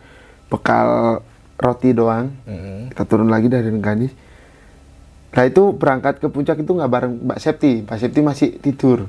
bekal 0.49 1.21
roti 1.61 1.93
doang. 1.93 2.33
Mm-mm. 2.49 2.89
kita 2.89 3.05
turun 3.05 3.29
lagi 3.29 3.45
dari 3.45 3.69
Ringganis 3.69 4.13
nah 5.37 5.45
itu 5.45 5.69
berangkat 5.69 6.17
ke 6.17 6.33
puncak 6.33 6.57
itu 6.65 6.71
nggak 6.73 6.89
bareng 6.89 7.13
Mbak 7.29 7.37
Septi. 7.37 7.85
Mbak 7.85 7.97
Septi 8.01 8.19
masih 8.25 8.49
tidur. 8.57 9.05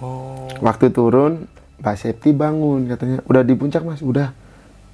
Oh, 0.00 0.48
waktu 0.64 0.88
turun 0.88 1.44
Mbak 1.84 1.96
Septi 2.00 2.32
bangun 2.32 2.88
katanya. 2.88 3.20
Udah 3.28 3.44
di 3.44 3.52
puncak 3.52 3.84
mas? 3.84 4.00
Udah. 4.00 4.32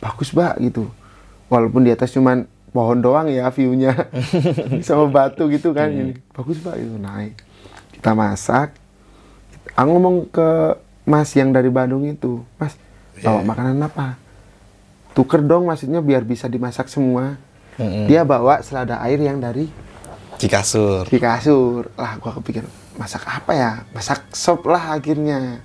Bagus 0.02 0.34
mbak 0.34 0.58
gitu. 0.58 0.90
Walaupun 1.46 1.86
di 1.86 1.94
atas 1.94 2.10
cuman 2.10 2.50
pohon 2.74 2.98
doang 2.98 3.30
ya 3.30 3.54
viewnya. 3.54 4.10
Sama 4.86 5.06
batu 5.06 5.46
gitu 5.46 5.70
kan. 5.70 5.94
Ini 5.94 6.18
bagus 6.34 6.58
mbak 6.58 6.74
itu 6.74 6.96
naik. 6.98 7.34
Kita 7.94 8.10
masak. 8.18 8.74
Aku 9.78 9.94
ngomong 9.94 10.26
ke 10.26 10.74
mas 11.02 11.34
yang 11.34 11.50
dari 11.50 11.68
Bandung 11.68 12.06
itu 12.06 12.42
mas 12.56 12.78
bawa 13.20 13.42
makanan 13.42 13.78
apa 13.82 14.16
tuker 15.12 15.42
dong 15.42 15.68
maksudnya 15.68 16.00
biar 16.00 16.22
bisa 16.22 16.46
dimasak 16.46 16.88
semua 16.88 17.36
Mm-mm. 17.76 18.06
dia 18.06 18.22
bawa 18.22 18.60
selada 18.62 19.00
air 19.02 19.18
yang 19.18 19.38
dari 19.38 19.68
Cikasur. 20.38 21.06
di 21.06 21.22
kasur 21.22 21.92
lah 21.94 22.18
gua 22.18 22.34
kepikir 22.40 22.66
masak 22.98 23.22
apa 23.24 23.52
ya 23.54 23.70
masak 23.90 24.26
sop 24.32 24.66
lah 24.66 24.96
akhirnya 24.96 25.62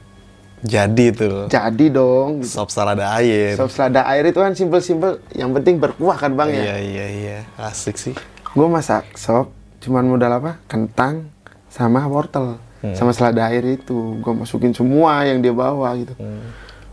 Jadi 0.57 1.13
tuh, 1.13 1.45
jadi 1.53 1.85
dong 1.93 2.41
gitu. 2.41 2.49
sop 2.49 2.73
salada 2.73 3.13
air. 3.21 3.53
Sop 3.53 3.69
selada 3.69 4.09
air 4.09 4.25
itu 4.25 4.41
kan 4.41 4.57
simpel-simpel, 4.57 5.21
yang 5.37 5.53
penting 5.53 5.77
berkuah 5.77 6.17
kan 6.17 6.33
bang 6.33 6.49
ya. 6.49 6.61
Iya, 6.65 6.75
iya, 6.81 7.05
iya. 7.13 7.37
Asik 7.61 7.93
sih. 7.93 8.17
Gue 8.57 8.65
masak 8.65 9.05
sop, 9.21 9.53
cuman 9.85 10.09
modal 10.09 10.41
apa? 10.41 10.57
Kentang 10.65 11.29
sama 11.69 12.09
wortel, 12.09 12.57
sama 12.95 13.11
selada 13.13 13.47
air 13.49 13.79
itu. 13.79 14.19
Gue 14.21 14.33
masukin 14.33 14.73
semua 14.73 15.25
yang 15.25 15.41
dia 15.41 15.53
bawa 15.53 15.95
gitu. 15.97 16.13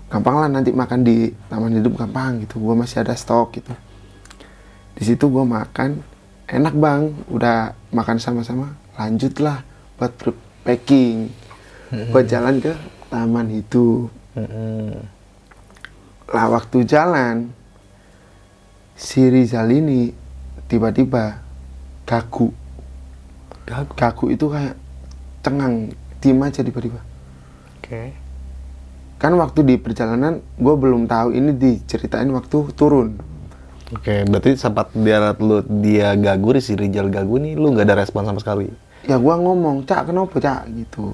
Gampang 0.08 0.36
lah 0.40 0.48
nanti 0.48 0.70
makan 0.70 1.02
di 1.02 1.34
taman 1.50 1.74
hidup 1.74 1.98
gampang 1.98 2.44
gitu. 2.46 2.62
Gue 2.62 2.74
masih 2.78 3.02
ada 3.02 3.16
stok 3.18 3.58
gitu. 3.58 3.72
Di 4.94 5.02
situ 5.02 5.26
gue 5.26 5.42
makan, 5.42 5.98
enak 6.46 6.74
bang. 6.78 7.10
Udah 7.26 7.74
makan 7.90 8.22
sama-sama, 8.22 8.78
lanjutlah 8.94 9.66
buat 9.98 10.12
packing. 10.62 11.30
Buat 12.10 12.26
jalan 12.26 12.58
ke 12.62 12.72
taman 13.10 13.46
hidup. 13.50 14.10
Mm-mm. 14.34 14.98
Lah 16.34 16.46
waktu 16.50 16.82
jalan 16.82 17.54
si 18.98 19.22
Rizal 19.30 19.70
ini 19.70 20.10
tiba-tiba 20.66 21.38
kaku. 22.02 22.50
Gagu 23.94 24.26
itu 24.34 24.46
kayak 24.50 24.74
cengang, 25.44 25.92
diem 26.24 26.40
aja 26.40 26.64
tiba-tiba. 26.64 27.00
Oke. 27.78 28.16
Kan 29.20 29.36
waktu 29.36 29.60
di 29.60 29.76
perjalanan 29.76 30.40
gue 30.56 30.74
belum 30.74 31.04
tahu 31.04 31.36
ini 31.36 31.52
diceritain 31.52 32.26
waktu 32.32 32.72
turun. 32.72 33.20
Oke, 33.92 34.24
berarti 34.24 34.56
sempat 34.56 34.90
dia 34.96 35.36
lu 35.36 35.60
dia 35.84 36.16
gagu 36.16 36.56
si 36.58 36.72
Rijal 36.72 37.12
gagu 37.12 37.36
nih, 37.36 37.54
lu 37.60 37.76
nggak 37.76 37.84
ada 37.84 38.00
respon 38.00 38.24
sama 38.24 38.40
sekali. 38.40 38.72
Ya 39.04 39.20
gue 39.20 39.34
ngomong, 39.36 39.84
cak 39.84 40.08
kenapa 40.08 40.40
cak 40.40 40.72
gitu. 40.72 41.12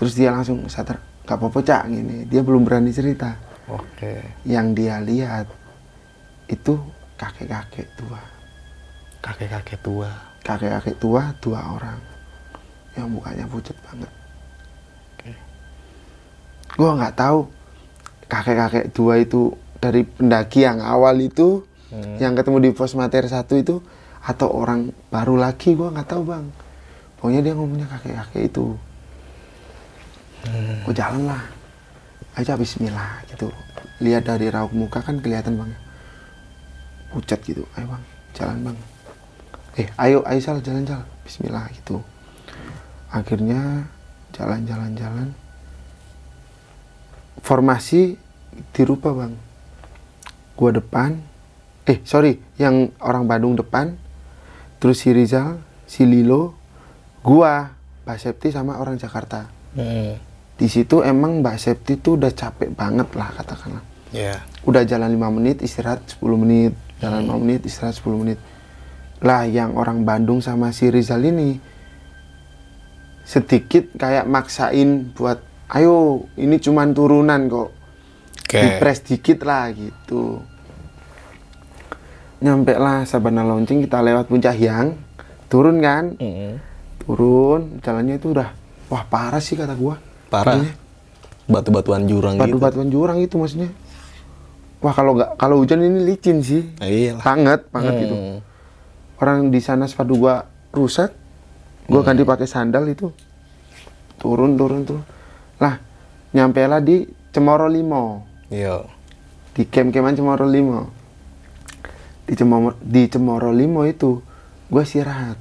Terus 0.00 0.16
dia 0.16 0.32
langsung 0.32 0.64
sadar, 0.72 0.96
gak 1.28 1.36
apa-apa 1.36 1.60
cak 1.60 1.92
gini. 1.92 2.24
Dia 2.24 2.40
belum 2.40 2.64
berani 2.64 2.88
cerita. 2.88 3.36
Oke. 3.68 4.24
Yang 4.48 4.66
dia 4.80 4.96
lihat 5.04 5.46
itu 6.48 6.80
kakek-kakek 7.20 7.86
tua. 8.00 8.20
Kakek-kakek 9.20 9.78
tua. 9.84 10.10
Kakek-kakek 10.42 10.96
tua 10.98 11.22
dua 11.38 11.60
orang 11.70 12.11
yang 12.96 13.08
mukanya 13.08 13.48
pucat 13.48 13.76
banget. 13.86 14.10
Oke. 15.16 15.30
Gue 16.76 16.90
nggak 16.92 17.14
tahu 17.16 17.48
kakek-kakek 18.28 18.92
tua 18.92 19.20
itu 19.20 19.52
dari 19.80 20.04
pendaki 20.06 20.64
yang 20.64 20.80
awal 20.80 21.18
itu 21.18 21.66
Hmm. 21.92 22.16
yang 22.16 22.32
ketemu 22.32 22.56
di 22.64 22.70
pos 22.72 22.96
materi 22.96 23.28
satu 23.28 23.52
itu 23.52 23.84
atau 24.24 24.48
orang 24.48 24.96
baru 25.12 25.36
lagi 25.36 25.76
gue 25.76 25.92
nggak 25.92 26.08
tahu 26.08 26.24
bang. 26.24 26.48
Pokoknya 27.20 27.44
dia 27.44 27.52
ngomongnya 27.52 27.84
kakek-kakek 27.84 28.48
itu. 28.48 28.72
Gue 30.88 30.94
jalan 30.96 31.28
lah. 31.28 31.42
Aja 32.32 32.56
Bismillah 32.56 33.20
gitu. 33.28 33.52
Lihat 34.00 34.24
dari 34.24 34.48
raut 34.48 34.72
muka 34.72 35.04
kan 35.04 35.20
kelihatan 35.20 35.60
bang 35.60 35.68
pucat 37.12 37.44
gitu. 37.44 37.68
Ayo 37.76 37.92
bang 37.92 38.04
jalan 38.32 38.58
bang. 38.72 38.78
Eh 39.76 39.88
ayo 40.00 40.24
ayo 40.24 40.40
sal 40.40 40.64
jalan 40.64 40.88
jalan 40.88 41.04
Bismillah 41.28 41.68
gitu 41.76 42.00
akhirnya 43.12 43.86
jalan-jalan-jalan 44.32 45.36
formasi 47.44 48.16
dirubah 48.72 49.12
bang. 49.12 49.34
Gua 50.56 50.70
depan 50.72 51.20
eh 51.84 51.98
sorry 52.06 52.40
yang 52.56 52.94
orang 53.02 53.28
Bandung 53.28 53.58
depan 53.58 53.98
terus 54.78 55.02
si 55.02 55.10
Rizal 55.10 55.58
si 55.84 56.08
Lilo 56.08 56.56
gua 57.20 57.74
Mbak 58.08 58.18
Septi 58.18 58.48
sama 58.50 58.80
orang 58.80 58.96
Jakarta. 58.96 59.60
Hmm. 59.72 60.20
di 60.52 60.68
situ 60.68 61.00
emang 61.00 61.40
Mbak 61.40 61.56
Septi 61.56 61.96
tuh 61.96 62.20
udah 62.20 62.28
capek 62.28 62.76
banget 62.76 63.08
lah 63.16 63.32
katakanlah. 63.34 63.82
Ya. 64.12 64.44
udah 64.68 64.84
jalan 64.84 65.08
5 65.08 65.36
menit 65.40 65.56
istirahat 65.64 66.04
10 66.20 66.20
menit. 66.36 66.76
Jalan 67.00 67.24
5 67.24 67.40
menit 67.40 67.60
istirahat 67.64 67.96
10 67.96 68.20
menit. 68.20 68.38
Lah 69.24 69.48
yang 69.48 69.72
orang 69.80 70.04
Bandung 70.04 70.44
sama 70.44 70.68
si 70.76 70.92
Rizal 70.92 71.24
ini 71.24 71.56
sedikit 73.32 73.88
kayak 73.96 74.28
maksain 74.28 75.08
buat 75.10 75.40
ayo 75.72 76.28
ini 76.36 76.60
cuman 76.60 76.92
turunan 76.92 77.48
kok 77.48 77.72
Oke. 78.44 78.60
dipres 78.60 79.00
dikit 79.00 79.40
lah 79.42 79.72
gitu 79.72 80.44
nyampe 82.42 82.74
lah 82.74 83.06
Sabana 83.06 83.40
Lonceng 83.40 83.80
kita 83.80 84.02
lewat 84.02 84.26
puncak 84.26 84.52
Hyang 84.52 84.98
turun 85.46 85.78
kan 85.78 86.18
Mm-mm. 86.18 86.58
turun 87.00 87.80
jalannya 87.80 88.18
itu 88.18 88.34
udah 88.34 88.52
wah 88.90 89.04
parah 89.06 89.40
sih 89.40 89.54
kata 89.54 89.72
gua 89.72 89.96
Parah. 90.28 90.60
Jalannya. 90.60 90.74
Batu-batuan 91.44 92.02
jurang 92.04 92.34
gitu. 92.36 92.42
batu-batuan 92.42 92.88
jurang 92.88 93.18
itu 93.18 93.34
maksudnya 93.36 93.70
wah 94.78 94.92
kalau 94.92 95.14
nggak 95.14 95.30
kalau 95.36 95.56
hujan 95.56 95.80
ini 95.80 96.04
licin 96.04 96.42
sih 96.42 96.68
iyalah. 96.76 97.22
banget 97.22 97.60
banget 97.70 97.94
gitu 98.02 98.14
Hmm. 98.14 98.38
orang 99.16 99.48
di 99.48 99.60
sana 99.62 99.86
sepatu 99.86 100.18
gua 100.18 100.44
rusak 100.68 101.14
gua 101.92 102.00
ganti 102.02 102.24
pakai 102.24 102.48
sandal 102.48 102.88
itu 102.88 103.12
turun 104.16 104.56
turun 104.56 104.82
turun 104.82 105.04
lah 105.60 105.76
nyampe 106.32 106.64
lah 106.64 106.80
di 106.80 107.04
Cemoro 107.30 107.68
Limo 107.68 108.24
Iya. 108.48 108.84
di 109.52 109.62
camp-campan 109.64 110.16
Cemoro 110.16 110.48
Limo 110.48 110.88
di 112.24 112.32
Cemoro 112.32 112.72
di 112.80 113.02
Cemoro 113.06 113.52
Limo 113.52 113.84
itu 113.84 114.24
gua 114.66 114.82
istirahat 114.82 115.36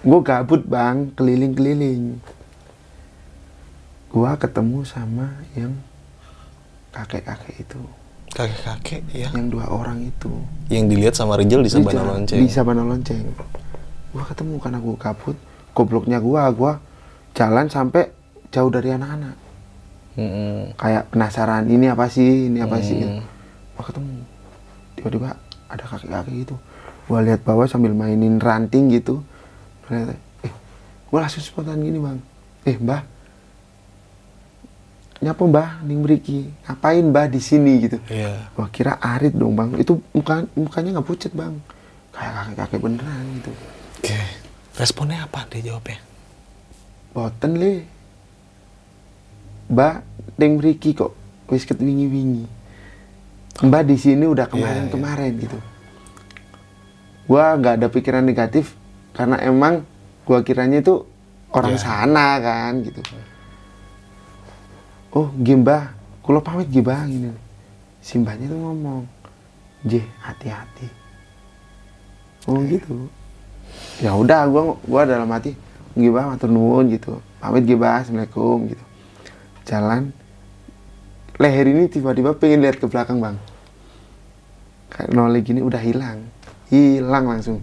gua 0.00 0.20
gabut 0.20 0.64
bang 0.64 1.12
keliling-keliling 1.12 2.16
gua 4.08 4.34
ketemu 4.34 4.82
sama 4.82 5.36
yang 5.52 5.76
kakek-kakek 6.90 7.62
itu 7.62 7.80
Kakek-kakek 8.30 9.02
ya. 9.10 9.26
yang 9.34 9.50
dua 9.50 9.66
orang 9.66 10.06
itu 10.06 10.30
Yang 10.70 10.84
dilihat 10.86 11.14
sama 11.14 11.34
Rijal 11.34 11.66
di 11.66 11.70
Sabana 11.70 12.06
Lonceng. 12.06 12.38
Di 12.38 12.46
Sabana 12.46 12.86
Lonceng. 12.86 13.26
Gua 14.10 14.24
ketemu 14.26 14.58
karena 14.58 14.78
gua 14.82 14.96
kabut. 14.98 15.36
Gobloknya 15.70 16.18
gua, 16.18 16.50
gua 16.50 16.72
jalan 17.34 17.70
sampai 17.70 18.10
jauh 18.50 18.70
dari 18.70 18.90
anak-anak. 18.90 19.36
Mm-mm. 20.18 20.74
Kayak 20.74 21.06
penasaran, 21.14 21.70
ini 21.70 21.86
apa 21.86 22.10
sih, 22.10 22.50
ini 22.50 22.58
apa 22.58 22.82
sih. 22.82 22.98
Hmm. 22.98 23.22
Gua 23.78 23.84
ketemu. 23.86 24.14
Tiba-tiba 24.98 25.30
ada 25.70 25.84
kakek-kakek 25.86 26.34
gitu. 26.42 26.56
Gua 27.06 27.22
lihat 27.22 27.46
bawah 27.46 27.70
sambil 27.70 27.94
mainin 27.94 28.42
ranting 28.42 28.90
gitu. 28.90 29.22
Gua 29.86 29.90
lihat, 29.94 30.18
eh, 30.42 30.52
gua 31.06 31.18
langsung 31.22 31.46
spontan 31.46 31.78
gini 31.78 32.02
bang. 32.02 32.18
Eh 32.66 32.76
mbah, 32.76 33.06
nyapa 35.22 35.42
mbah, 35.46 35.68
ning 35.86 36.02
beriki, 36.02 36.50
ngapain 36.66 37.06
mbah 37.06 37.30
di 37.30 37.40
sini 37.40 37.72
gitu. 37.86 37.98
Iya. 38.10 38.50
Wah 38.58 38.68
kira 38.74 38.98
arit 38.98 39.32
dong 39.38 39.54
bang. 39.54 39.78
Itu 39.78 40.02
muka, 40.10 40.44
mukanya 40.58 40.98
nggak 40.98 41.06
pucat 41.06 41.32
bang. 41.32 41.54
Kayak 42.10 42.32
kakek-kakek 42.34 42.80
beneran 42.82 43.24
gitu. 43.38 43.52
Responnya 44.78 45.26
apa 45.26 45.46
dia 45.50 45.72
jawabnya? 45.72 45.98
Boten 47.10 47.58
le. 47.58 47.74
Mbak, 49.70 49.94
deng 50.38 50.58
mriki 50.58 50.94
kok. 50.94 51.14
Wis 51.50 51.66
ket 51.66 51.82
wingi-wingi. 51.82 52.46
Mbak 53.60 53.82
di 53.86 53.96
sini 53.98 54.24
udah 54.24 54.46
kemarin-kemarin 54.46 55.32
gitu. 55.36 55.58
Gua 57.26 57.54
nggak 57.58 57.74
ada 57.82 57.86
pikiran 57.90 58.22
negatif 58.22 58.74
karena 59.14 59.38
emang 59.42 59.82
gua 60.26 60.42
kiranya 60.42 60.82
itu 60.82 61.06
orang 61.50 61.74
Ya. 61.74 61.82
sana 61.82 62.38
kan 62.38 62.82
gitu. 62.86 63.02
Oh, 65.10 65.26
Gimba, 65.42 65.90
kulo 66.22 66.38
pamit 66.38 66.70
Gimba 66.70 67.02
gini. 67.02 67.34
Simbahnya 67.98 68.46
tuh 68.46 68.58
ngomong, 68.62 69.02
"J, 69.82 70.06
hati-hati." 70.22 70.86
Oh 72.46 72.62
gitu. 72.64 73.10
Ya 74.00 74.12
udah, 74.12 74.48
gua 74.48 74.62
gua 74.80 75.02
dalam 75.04 75.28
hati, 75.28 75.52
Gimba 75.92 76.24
matur 76.26 76.48
nuwun 76.48 76.88
gitu. 76.88 77.20
Pamit 77.38 77.64
Gimba, 77.64 78.00
Assalamualaikum 78.00 78.68
gitu. 78.68 78.84
Jalan 79.64 80.10
leher 81.36 81.66
ini 81.66 81.86
tiba-tiba 81.86 82.32
pengen 82.32 82.60
lihat 82.60 82.76
ke 82.76 82.86
belakang, 82.86 83.20
Bang. 83.20 83.36
Kayak 84.88 85.10
noleh 85.10 85.40
gini 85.40 85.60
udah 85.60 85.78
hilang. 85.78 86.26
Hilang 86.68 87.24
langsung. 87.26 87.58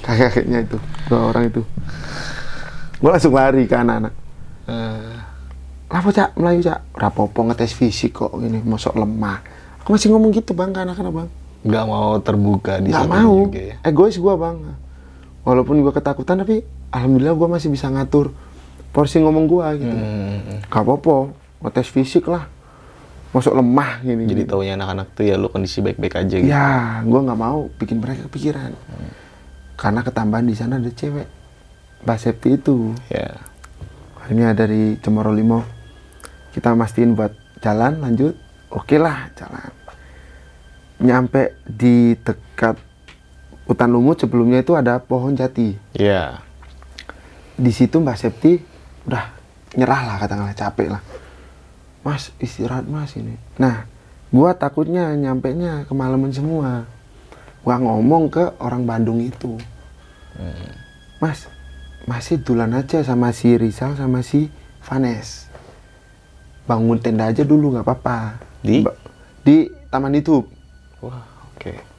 Kakek-kakeknya 0.00 0.62
itu, 0.62 0.78
dua 1.06 1.32
orang 1.32 1.48
itu. 1.48 1.62
Gua 2.96 3.16
langsung 3.16 3.32
lari 3.32 3.64
ke 3.64 3.74
anak-anak. 3.74 4.14
Eh, 4.66 5.14
Apa 5.86 6.10
cak 6.10 6.34
Melayu 6.34 6.60
cak? 6.60 6.98
Rapopo 6.98 7.46
ngetes 7.46 7.70
fisik 7.70 8.18
kok 8.18 8.34
gini, 8.36 8.58
mosok 8.58 8.98
lemah. 8.98 9.38
Aku 9.80 9.94
masih 9.94 10.10
ngomong 10.10 10.34
gitu 10.34 10.50
bang 10.50 10.74
ke 10.74 10.80
anak-anak 10.82 11.12
bang. 11.14 11.28
nggak 11.62 11.84
mau 11.84 12.14
terbuka 12.18 12.78
di 12.78 12.90
Nggak 12.90 13.06
mau, 13.06 13.46
juga 13.46 13.62
ya. 13.62 13.76
egois 13.82 14.18
gua 14.18 14.34
bang. 14.34 14.56
Walaupun 15.46 15.78
gua 15.78 15.94
ketakutan 15.94 16.42
tapi 16.42 16.66
alhamdulillah 16.90 17.38
gua 17.38 17.48
masih 17.54 17.70
bisa 17.70 17.86
ngatur 17.86 18.34
porsi 18.90 19.22
ngomong 19.22 19.46
gua 19.46 19.78
gitu. 19.78 19.94
Hmm. 19.94 20.66
Gak 20.66 20.82
apa-apa, 20.82 21.30
ngetes 21.62 21.88
fisik 21.94 22.26
lah. 22.26 22.50
Mosok 23.30 23.54
lemah 23.54 24.02
gini. 24.02 24.26
Jadi 24.26 24.42
gini. 24.42 24.50
taunya 24.50 24.74
anak-anak 24.74 25.14
tuh 25.14 25.24
ya 25.28 25.38
lu 25.38 25.46
kondisi 25.46 25.78
baik-baik 25.78 26.14
aja 26.18 26.36
gitu. 26.42 26.50
Ya, 26.50 26.98
gua 27.06 27.20
nggak 27.22 27.38
mau 27.38 27.70
bikin 27.78 28.02
mereka 28.02 28.26
kepikiran. 28.26 28.74
Karena 29.78 30.00
ketambahan 30.02 30.46
di 30.50 30.56
sana 30.58 30.82
ada 30.82 30.90
cewek. 30.90 31.28
Mbak 32.02 32.18
Septi 32.18 32.48
itu. 32.58 32.96
Ya. 33.12 33.38
akhirnya 34.26 34.58
dari 34.58 34.98
Cemoro 34.98 35.30
Limo 35.30 35.62
kita 36.50 36.74
mastiin 36.74 37.14
buat 37.14 37.30
jalan 37.62 38.02
lanjut 38.02 38.34
oke 38.74 38.98
lah 38.98 39.30
jalan 39.38 39.70
nyampe 40.98 41.62
di 41.62 42.18
dekat 42.18 42.74
hutan 43.66 43.90
lumut 43.90 44.22
sebelumnya 44.22 44.62
itu 44.62 44.72
ada 44.78 45.02
pohon 45.02 45.34
jati. 45.34 45.74
Ya. 45.92 46.42
di 47.56 47.72
situ 47.72 47.96
Mbak 48.04 48.18
Septi 48.20 48.60
udah 49.08 49.32
nyerah 49.74 50.02
lah 50.04 50.16
katakanlah 50.20 50.56
capek 50.56 50.92
lah. 50.92 51.02
Mas 52.04 52.30
istirahat 52.38 52.84
mas 52.86 53.16
ini. 53.16 53.34
Nah 53.56 53.88
gua 54.28 54.52
takutnya 54.52 55.10
nyampe 55.16 55.50
nya 55.56 55.88
kemalaman 55.88 56.30
semua. 56.30 56.84
Gua 57.64 57.80
ngomong 57.80 58.28
ke 58.28 58.44
orang 58.60 58.84
Bandung 58.84 59.24
itu. 59.24 59.56
Mas 61.16 61.48
masih 62.04 62.44
dulan 62.44 62.76
aja 62.76 63.00
sama 63.00 63.32
si 63.32 63.56
Rizal 63.56 63.96
sama 63.96 64.20
si 64.20 64.52
Vanes. 64.84 65.48
Bangun 66.68 67.00
tenda 67.00 67.32
aja 67.32 67.40
dulu 67.40 67.72
nggak 67.72 67.88
apa-apa. 67.88 68.36
Di? 68.60 68.84
Di 69.40 69.70
taman 69.88 70.12
hidup 70.12 70.44
Wah, 71.04 71.22
oke. 71.52 71.95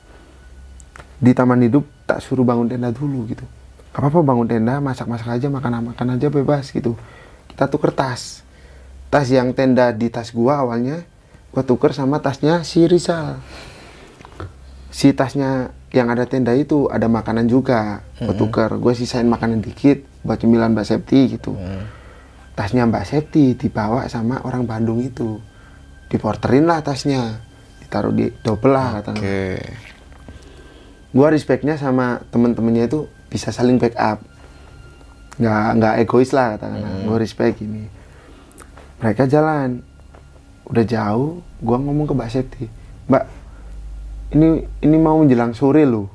Di 1.18 1.32
taman 1.34 1.66
hidup 1.66 1.84
tak 2.06 2.22
suruh 2.22 2.46
bangun 2.46 2.70
tenda 2.70 2.94
dulu 2.94 3.26
gitu. 3.30 3.46
Gak 3.94 4.06
apa-apa 4.06 4.22
bangun 4.22 4.46
tenda 4.46 4.78
masak-masak 4.78 5.42
aja 5.42 5.48
makan-makan 5.50 6.18
aja 6.18 6.28
bebas 6.30 6.70
gitu. 6.70 6.94
Kita 7.50 7.66
tuker 7.66 7.90
tas. 7.90 8.46
Tas 9.10 9.26
yang 9.34 9.56
tenda 9.58 9.90
di 9.90 10.14
tas 10.14 10.30
gua 10.30 10.62
awalnya 10.62 11.02
gua 11.50 11.66
tuker 11.66 11.96
sama 11.96 12.22
tasnya 12.22 12.62
si 12.62 12.86
Rizal. 12.86 13.42
Si 14.94 15.10
tasnya 15.18 15.74
yang 15.90 16.12
ada 16.14 16.30
tenda 16.30 16.54
itu 16.54 16.92
ada 16.94 17.10
makanan 17.10 17.50
juga 17.50 18.06
gua 18.22 18.36
tuker. 18.38 18.78
Gue 18.78 18.94
sisain 18.94 19.26
makanan 19.26 19.66
dikit 19.66 20.06
buat 20.22 20.38
cemilan 20.38 20.78
Mbak 20.78 20.86
Septi 20.86 21.34
gitu. 21.34 21.58
Tasnya 22.54 22.86
Mbak 22.86 23.06
Septi 23.06 23.58
dibawa 23.58 24.06
sama 24.06 24.46
orang 24.46 24.70
Bandung 24.70 25.02
itu. 25.02 25.42
Diporterin 26.08 26.70
lah 26.70 26.86
tasnya 26.86 27.42
ditaruh 27.82 28.14
di 28.14 28.30
double 28.44 28.72
lah 28.72 29.02
katanya 29.02 29.60
Gua 31.18 31.34
respectnya 31.34 31.82
sama 31.82 32.22
temen-temennya 32.30 32.86
itu 32.86 33.10
bisa 33.34 33.50
saling 33.50 33.82
backup 33.82 34.22
nggak 35.38 35.66
nggak 35.78 35.96
egois 36.06 36.30
lah 36.30 36.58
katakanlah. 36.58 36.94
Gua 37.10 37.18
respect 37.18 37.58
ini 37.66 37.90
mereka 39.02 39.26
jalan. 39.26 39.82
Udah 40.70 40.86
jauh 40.86 41.42
gua 41.58 41.82
ngomong 41.82 42.06
ke 42.06 42.14
Mbak 42.14 42.30
Septi 42.30 42.66
Mbak 43.10 43.24
ini 44.36 44.48
ini 44.84 44.98
mau 45.02 45.18
menjelang 45.18 45.58
sore 45.58 45.90
loh. 45.90 46.12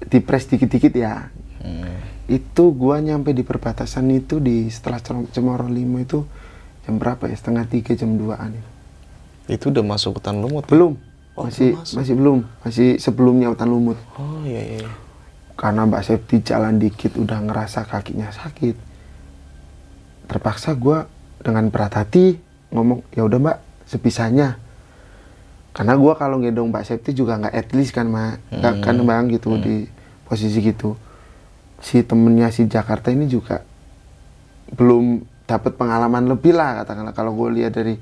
Dipres 0.00 0.48
dikit-dikit 0.48 0.94
ya. 0.96 1.28
Hmm. 1.64 1.96
itu 2.24 2.72
gua 2.72 3.04
nyampe 3.04 3.36
di 3.36 3.44
perbatasan 3.44 4.08
itu 4.08 4.40
di 4.40 4.68
setelah 4.72 5.00
Cem- 5.00 5.28
Cemoro 5.28 5.68
Limo 5.68 6.00
itu 6.00 6.24
jam 6.84 6.96
berapa 6.96 7.28
ya? 7.28 7.36
Setengah 7.36 7.68
tiga 7.68 7.92
jam 7.92 8.16
2an 8.16 8.52
itu. 8.52 8.70
Itu 9.48 9.64
udah 9.68 9.84
masuk 9.84 10.20
hutan 10.20 10.40
lumut. 10.40 10.64
belum 10.64 10.96
Oh, 11.34 11.50
masih 11.50 11.74
belum 11.74 11.82
masuk. 11.82 11.94
masih 11.98 12.14
belum. 12.14 12.38
Masih 12.62 12.88
sebelumnya 13.02 13.50
hutan 13.50 13.66
lumut. 13.66 13.98
Oh 14.14 14.42
iya 14.46 14.78
iya. 14.78 14.90
karena 15.54 15.86
Mbak 15.86 16.02
Septi 16.02 16.42
jalan 16.42 16.82
dikit 16.82 17.14
udah 17.14 17.38
ngerasa 17.46 17.86
kakinya 17.86 18.30
sakit. 18.30 18.74
Terpaksa 20.26 20.74
gua 20.74 21.06
dengan 21.42 21.70
berat 21.70 21.94
hati 21.94 22.38
ngomong 22.74 23.06
ya 23.14 23.22
udah 23.22 23.38
Mbak 23.38 23.58
sebisanya 23.86 24.58
karena 25.74 25.94
gua 25.94 26.18
kalau 26.18 26.42
ngedong 26.42 26.74
Mbak 26.74 26.84
Septi 26.86 27.14
juga 27.14 27.38
nggak 27.38 27.54
at 27.54 27.68
least 27.70 27.94
kan 27.94 28.10
Mak 28.10 28.50
Nggak 28.50 28.74
kan 28.82 28.96
bang 29.02 29.24
gitu 29.30 29.58
di 29.58 29.86
posisi 30.26 30.58
gitu. 30.58 30.98
Si 31.82 32.02
temennya 32.02 32.50
si 32.50 32.66
Jakarta 32.66 33.14
ini 33.14 33.26
juga 33.30 33.62
belum 34.74 35.22
dapat 35.46 35.78
pengalaman 35.78 36.30
lebih 36.30 36.54
lah 36.54 36.82
katakanlah. 36.82 37.14
Kalau 37.14 37.30
gue 37.34 37.62
lihat 37.62 37.74
dari 37.74 37.94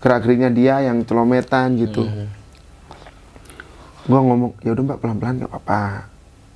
gerak 0.00 0.20
geriknya 0.24 0.52
dia 0.52 0.84
yang 0.84 1.04
celometan 1.04 1.80
gitu 1.80 2.04
gua 4.04 4.20
ngomong 4.20 4.52
ya 4.60 4.76
udah 4.76 4.84
mbak 4.84 4.98
pelan 5.00 5.16
pelan 5.18 5.34
nggak 5.40 5.52
apa-apa. 5.52 6.08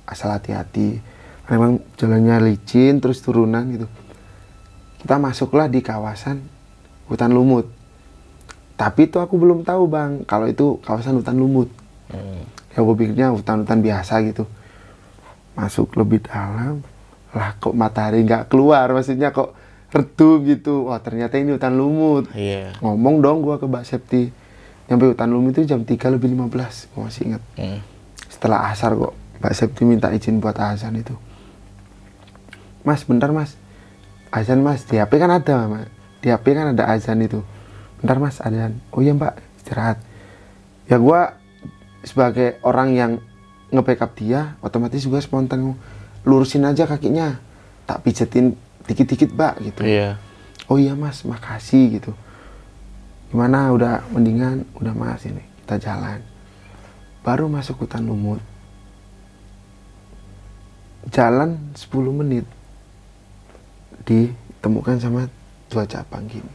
Asal 0.05 0.33
hati-hati. 0.33 1.01
Memang 1.49 1.81
jalannya 1.97 2.45
licin 2.45 3.01
terus 3.01 3.21
turunan 3.25 3.65
gitu. 3.73 3.87
Kita 5.01 5.17
masuklah 5.17 5.65
di 5.65 5.81
kawasan 5.81 6.45
hutan 7.09 7.33
lumut. 7.33 7.65
Tapi 8.77 9.09
itu 9.09 9.17
aku 9.17 9.35
belum 9.35 9.65
tahu 9.65 9.89
bang 9.89 10.23
kalau 10.23 10.45
itu 10.45 10.77
kawasan 10.85 11.19
hutan 11.19 11.35
lumut. 11.35 11.69
Hmm. 12.09 12.41
ya 12.73 12.81
gue 12.81 12.95
pikirnya 12.97 13.29
hutan-hutan 13.33 13.81
biasa 13.81 14.21
gitu. 14.25 14.49
Masuk 15.57 15.93
lebih 15.97 16.25
dalam 16.25 16.81
lah 17.29 17.53
kok 17.61 17.77
matahari 17.77 18.25
nggak 18.25 18.49
keluar 18.49 18.89
maksudnya 18.89 19.29
kok 19.29 19.53
redup 19.93 20.45
gitu. 20.45 20.89
Wah 20.89 21.01
ternyata 21.01 21.37
ini 21.37 21.53
hutan 21.53 21.77
lumut. 21.77 22.29
Iya. 22.33 22.77
ngomong 22.81 23.21
dong 23.21 23.37
gua 23.41 23.57
ke 23.57 23.65
Mbak 23.65 23.85
Septi 23.85 24.29
nyampe 24.89 25.05
hutan 25.13 25.29
lumut 25.29 25.53
itu 25.53 25.69
jam 25.69 25.85
3 25.85 26.17
lebih 26.17 26.33
15 26.33 26.89
gua 26.97 27.01
masih 27.07 27.21
ingat. 27.29 27.43
Hmm. 27.55 27.79
setelah 28.29 28.69
asar 28.73 28.93
kok 28.97 29.13
Mbak 29.39 29.53
Septi 29.55 29.83
minta 29.87 30.11
izin 30.11 30.43
buat 30.43 30.57
azan 30.59 30.99
itu. 30.99 31.15
Mas 32.83 33.07
bentar 33.07 33.31
mas. 33.31 33.55
Azan 34.33 34.59
mas. 34.59 34.83
Di 34.83 34.99
HP 34.99 35.15
kan 35.15 35.31
ada 35.31 35.67
mas 35.69 35.87
di 36.19 36.27
HP 36.27 36.51
kan 36.51 36.75
ada 36.75 36.83
azan 36.91 37.23
itu. 37.23 37.39
Bentar 38.03 38.19
mas 38.19 38.43
azan. 38.43 38.83
Oh 38.91 38.99
iya 38.99 39.15
mbak. 39.15 39.39
Istirahat. 39.63 40.03
Ya 40.91 40.99
gua 40.99 41.39
sebagai 42.03 42.59
orang 42.63 42.89
yang 42.95 43.11
nge-backup 43.69 44.17
dia 44.17 44.55
otomatis 44.63 45.03
juga 45.03 45.23
spontan 45.23 45.77
lurusin 46.27 46.67
aja 46.67 46.83
kakinya. 46.83 47.39
Tak 47.87 48.03
pijetin 48.03 48.59
dikit-dikit 48.87 49.31
mbak 49.31 49.53
gitu. 49.63 49.81
Iya. 49.87 50.19
oh 50.67 50.75
iya 50.75 50.99
mas. 50.99 51.23
Makasih 51.23 51.99
gitu 51.99 52.11
gimana? 53.29 53.71
Udah 53.73 54.05
mendingan? 54.11 54.65
Udah 54.77 54.93
mas 54.93 55.23
ini 55.25 55.41
kita 55.63 55.77
jalan. 55.79 56.21
Baru 57.21 57.45
masuk 57.45 57.85
hutan 57.85 58.05
lumut. 58.05 58.41
Jalan 61.13 61.73
10 61.73 61.89
menit. 62.13 62.45
Ditemukan 64.03 64.97
sama 64.97 65.29
dua 65.69 65.85
cabang 65.85 66.25
gini. 66.25 66.53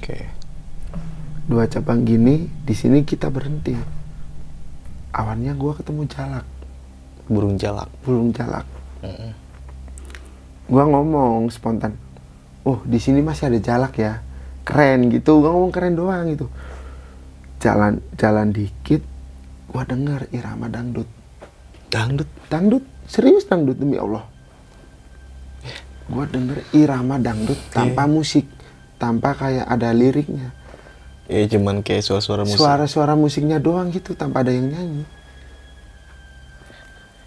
Oke. 0.00 0.18
dua 1.44 1.66
cabang 1.66 2.06
gini 2.06 2.48
di 2.64 2.72
sini 2.72 3.04
kita 3.04 3.28
berhenti. 3.28 3.76
Awalnya 5.12 5.52
gua 5.58 5.76
ketemu 5.76 6.06
jalak. 6.08 6.46
Burung 7.28 7.58
jalak. 7.60 7.90
burung 8.06 8.30
jalak. 8.32 8.64
Mm-mm. 9.04 9.32
gua 10.68 10.84
ngomong 10.86 11.48
spontan 11.48 11.96
oh 12.68 12.78
di 12.84 13.00
sini 13.00 13.24
masih 13.24 13.48
ada 13.48 13.58
jalak 13.58 13.96
ya 13.96 14.20
keren 14.70 15.10
gitu 15.10 15.42
gua 15.42 15.50
ngomong 15.50 15.74
keren 15.74 15.98
doang 15.98 16.30
gitu. 16.30 16.46
Jalan 17.58 17.98
jalan 18.14 18.54
dikit 18.54 19.02
gua 19.66 19.82
dengar 19.82 20.30
irama 20.30 20.70
dangdut. 20.70 21.10
Dangdut. 21.90 22.30
dangdut? 22.46 22.86
Serius 23.10 23.50
dangdut 23.50 23.74
demi 23.74 23.98
Allah. 23.98 24.22
Gua 26.06 26.22
denger 26.30 26.62
irama 26.70 27.18
dangdut 27.18 27.58
tanpa 27.74 28.06
musik 28.06 28.46
tanpa 29.02 29.34
kayak 29.34 29.66
ada 29.66 29.90
liriknya. 29.90 30.54
Ya 31.30 31.46
cuman 31.46 31.82
kayak 31.82 32.02
suara-suara 32.02 32.42
musik. 32.42 32.58
suara-suara 32.58 33.14
musiknya 33.14 33.58
doang 33.62 33.90
gitu 33.90 34.14
tanpa 34.14 34.46
ada 34.46 34.54
yang 34.54 34.70
nyanyi. 34.70 35.06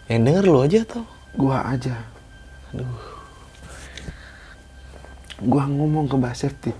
Yang 0.08 0.22
denger 0.28 0.44
lu 0.48 0.60
aja 0.64 0.80
tau. 0.88 1.06
gua 1.36 1.64
aja. 1.68 1.96
Aduh. 2.72 3.00
gua 5.44 5.68
ngomong 5.68 6.08
ke 6.08 6.16
Mbak 6.16 6.36
Septi 6.40 6.72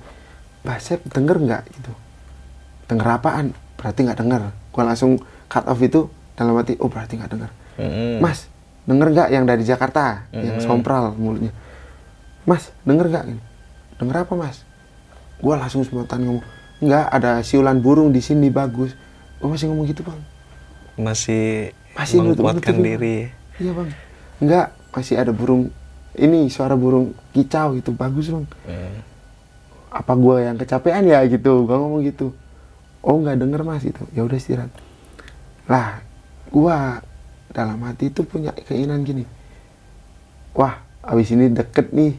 Mbak 0.64 0.80
Sep 0.80 1.00
denger 1.06 1.38
nggak 1.38 1.64
gitu? 1.70 1.92
Denger 2.88 3.08
apaan? 3.14 3.52
Berarti 3.76 4.00
nggak 4.02 4.18
denger. 4.18 4.42
Gua 4.72 4.84
langsung 4.84 5.20
cut 5.46 5.68
off 5.68 5.80
itu 5.80 6.08
dalam 6.34 6.56
hati 6.56 6.80
oh 6.80 6.88
berarti 6.88 7.16
nggak 7.16 7.32
denger. 7.32 7.52
Mm-mm. 7.76 8.18
Mas 8.20 8.48
denger 8.84 9.08
nggak 9.10 9.28
yang 9.30 9.44
dari 9.44 9.64
Jakarta? 9.64 10.28
Yang 10.30 10.60
Mm-mm. 10.60 10.66
sompral 10.66 11.12
mulutnya. 11.14 11.52
Mas 12.44 12.72
denger 12.84 13.08
nggak 13.08 13.26
ini 13.28 13.42
denger 13.94 14.24
apa 14.24 14.34
Mas? 14.34 14.64
Gua 15.38 15.56
langsung 15.56 15.84
spontan 15.84 16.24
ngomong 16.24 16.44
nggak 16.80 17.06
ada 17.12 17.40
siulan 17.42 17.80
burung 17.80 18.10
di 18.10 18.20
sini 18.20 18.48
bagus. 18.48 18.96
Gua 19.38 19.52
masih 19.52 19.68
ngomong 19.68 19.86
gitu 19.86 20.02
bang? 20.02 20.20
Masih, 20.94 21.74
Masih 21.94 22.22
menguatkan 22.22 22.40
nutup-nutupin. 22.72 22.86
diri. 22.86 23.18
iya 23.58 23.72
bang. 23.72 23.90
Nggak 24.40 24.68
masih 24.92 25.16
ada 25.18 25.32
burung 25.32 25.74
ini 26.14 26.46
suara 26.48 26.78
burung 26.78 27.12
kicau 27.32 27.74
gitu 27.74 27.92
bagus 27.92 28.30
bang. 28.30 28.46
Mm. 28.64 28.98
Apa 29.94 30.18
gua 30.18 30.42
yang 30.42 30.58
kecapean 30.58 31.06
ya 31.06 31.22
gitu. 31.30 31.70
Gua 31.70 31.78
ngomong 31.78 32.02
gitu. 32.02 32.34
Oh 33.06 33.22
nggak 33.22 33.38
denger 33.38 33.62
mas 33.62 33.86
gitu. 33.86 34.02
Ya 34.18 34.26
udah 34.26 34.38
istirahat. 34.38 34.74
Lah 35.70 36.02
gua 36.50 37.06
dalam 37.54 37.78
hati 37.86 38.10
itu 38.10 38.26
punya 38.26 38.50
keinginan 38.66 39.06
gini. 39.06 39.30
Wah 40.58 40.82
abis 41.06 41.30
ini 41.38 41.54
deket 41.54 41.94
nih. 41.94 42.18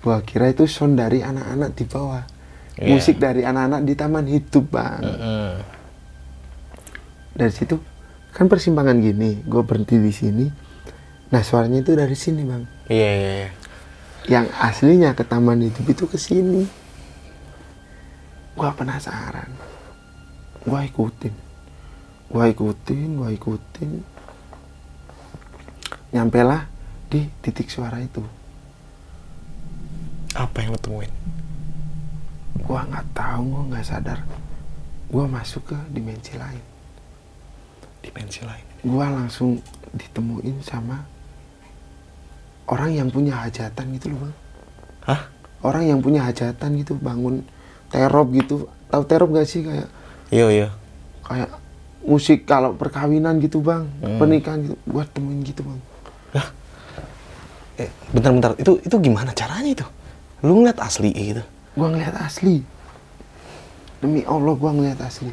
Gua 0.00 0.24
kira 0.24 0.48
itu 0.48 0.64
sound 0.64 0.96
dari 0.96 1.20
anak-anak 1.20 1.76
di 1.76 1.84
bawah. 1.84 2.24
Iya. 2.76 2.92
musik 2.92 3.16
dari 3.16 3.40
anak-anak 3.40 3.88
di 3.88 3.94
taman 3.96 4.28
hidup 4.28 4.68
bang. 4.68 5.00
Mm-mm. 5.00 5.52
dari 7.32 7.52
situ 7.52 7.80
kan 8.36 8.52
persimpangan 8.52 9.00
gini 9.00 9.40
gua 9.48 9.64
berhenti 9.64 9.96
di 9.96 10.12
sini. 10.12 10.46
Nah 11.32 11.40
suaranya 11.40 11.80
itu 11.80 11.96
dari 11.96 12.12
sini 12.12 12.44
bang. 12.44 12.62
Iya 12.92 13.10
iya 13.16 13.32
iya. 13.32 13.50
yang 14.26 14.46
aslinya 14.60 15.16
ke 15.16 15.24
taman 15.24 15.62
hidup 15.64 15.86
itu 15.88 16.04
ke 16.04 16.18
sini 16.20 16.68
gua 18.56 18.72
penasaran. 18.72 19.52
Gua 20.64 20.82
ikutin. 20.82 21.34
Gua 22.32 22.48
ikutin 22.48 23.08
gua 23.20 23.30
ikutin. 23.30 24.02
Nyampe 26.16 26.40
lah 26.40 26.64
di 27.12 27.28
titik 27.44 27.68
suara 27.68 28.00
itu. 28.00 28.24
Apa 30.32 30.64
yang 30.64 30.74
lu 30.74 30.80
temuin? 30.80 31.12
gua 32.66 32.82
nggak 32.88 33.06
tahu 33.14 33.42
gua 33.52 33.62
nggak 33.70 33.86
sadar. 33.86 34.18
Gua 35.12 35.28
masuk 35.28 35.70
ke 35.70 35.78
dimensi 35.92 36.34
lain. 36.34 36.64
Dimensi 38.02 38.42
lain. 38.42 38.64
gua 38.86 39.10
langsung 39.10 39.60
ditemuin 39.94 40.62
sama 40.62 41.02
orang 42.70 42.94
yang 42.94 43.08
punya 43.10 43.34
hajatan 43.38 43.94
gitu 43.94 44.14
loh 44.14 44.26
bang. 44.26 44.34
Hah? 45.06 45.22
orang 45.66 45.84
yang 45.88 45.98
punya 45.98 46.22
hajatan 46.26 46.78
gitu 46.78 46.94
bangun 46.98 47.42
terop 47.88 48.28
gitu 48.30 48.54
tahu 48.86 49.02
terop 49.02 49.30
gak 49.30 49.44
sih 49.44 49.62
kayak 49.62 49.88
Iya 50.28 50.46
iya. 50.48 50.68
kayak 51.22 51.50
musik 52.02 52.44
kalau 52.44 52.70
perkawinan 52.72 53.38
gitu 53.38 53.58
bang 53.58 53.86
Hmm. 53.98 54.18
pernikahan 54.18 54.62
gitu 54.62 54.74
gua 54.84 55.04
temuin 55.04 55.42
gitu 55.42 55.62
bang 55.62 55.80
Hah? 56.34 56.48
Eh, 57.76 57.92
bentar-bentar. 58.08 58.56
Itu 58.56 58.80
itu 58.80 58.96
gimana 58.96 59.30
caranya 59.30 59.68
itu? 59.72 59.86
Lu 60.40 60.56
ngeliat 60.56 60.80
asli 60.80 61.12
gitu? 61.12 61.44
Gua 61.76 61.92
ngeliat 61.92 62.16
asli. 62.18 62.64
Demi 64.00 64.24
Allah 64.24 64.52
gua 64.52 64.72
ngeliat 64.72 64.96
asli. 65.00 65.28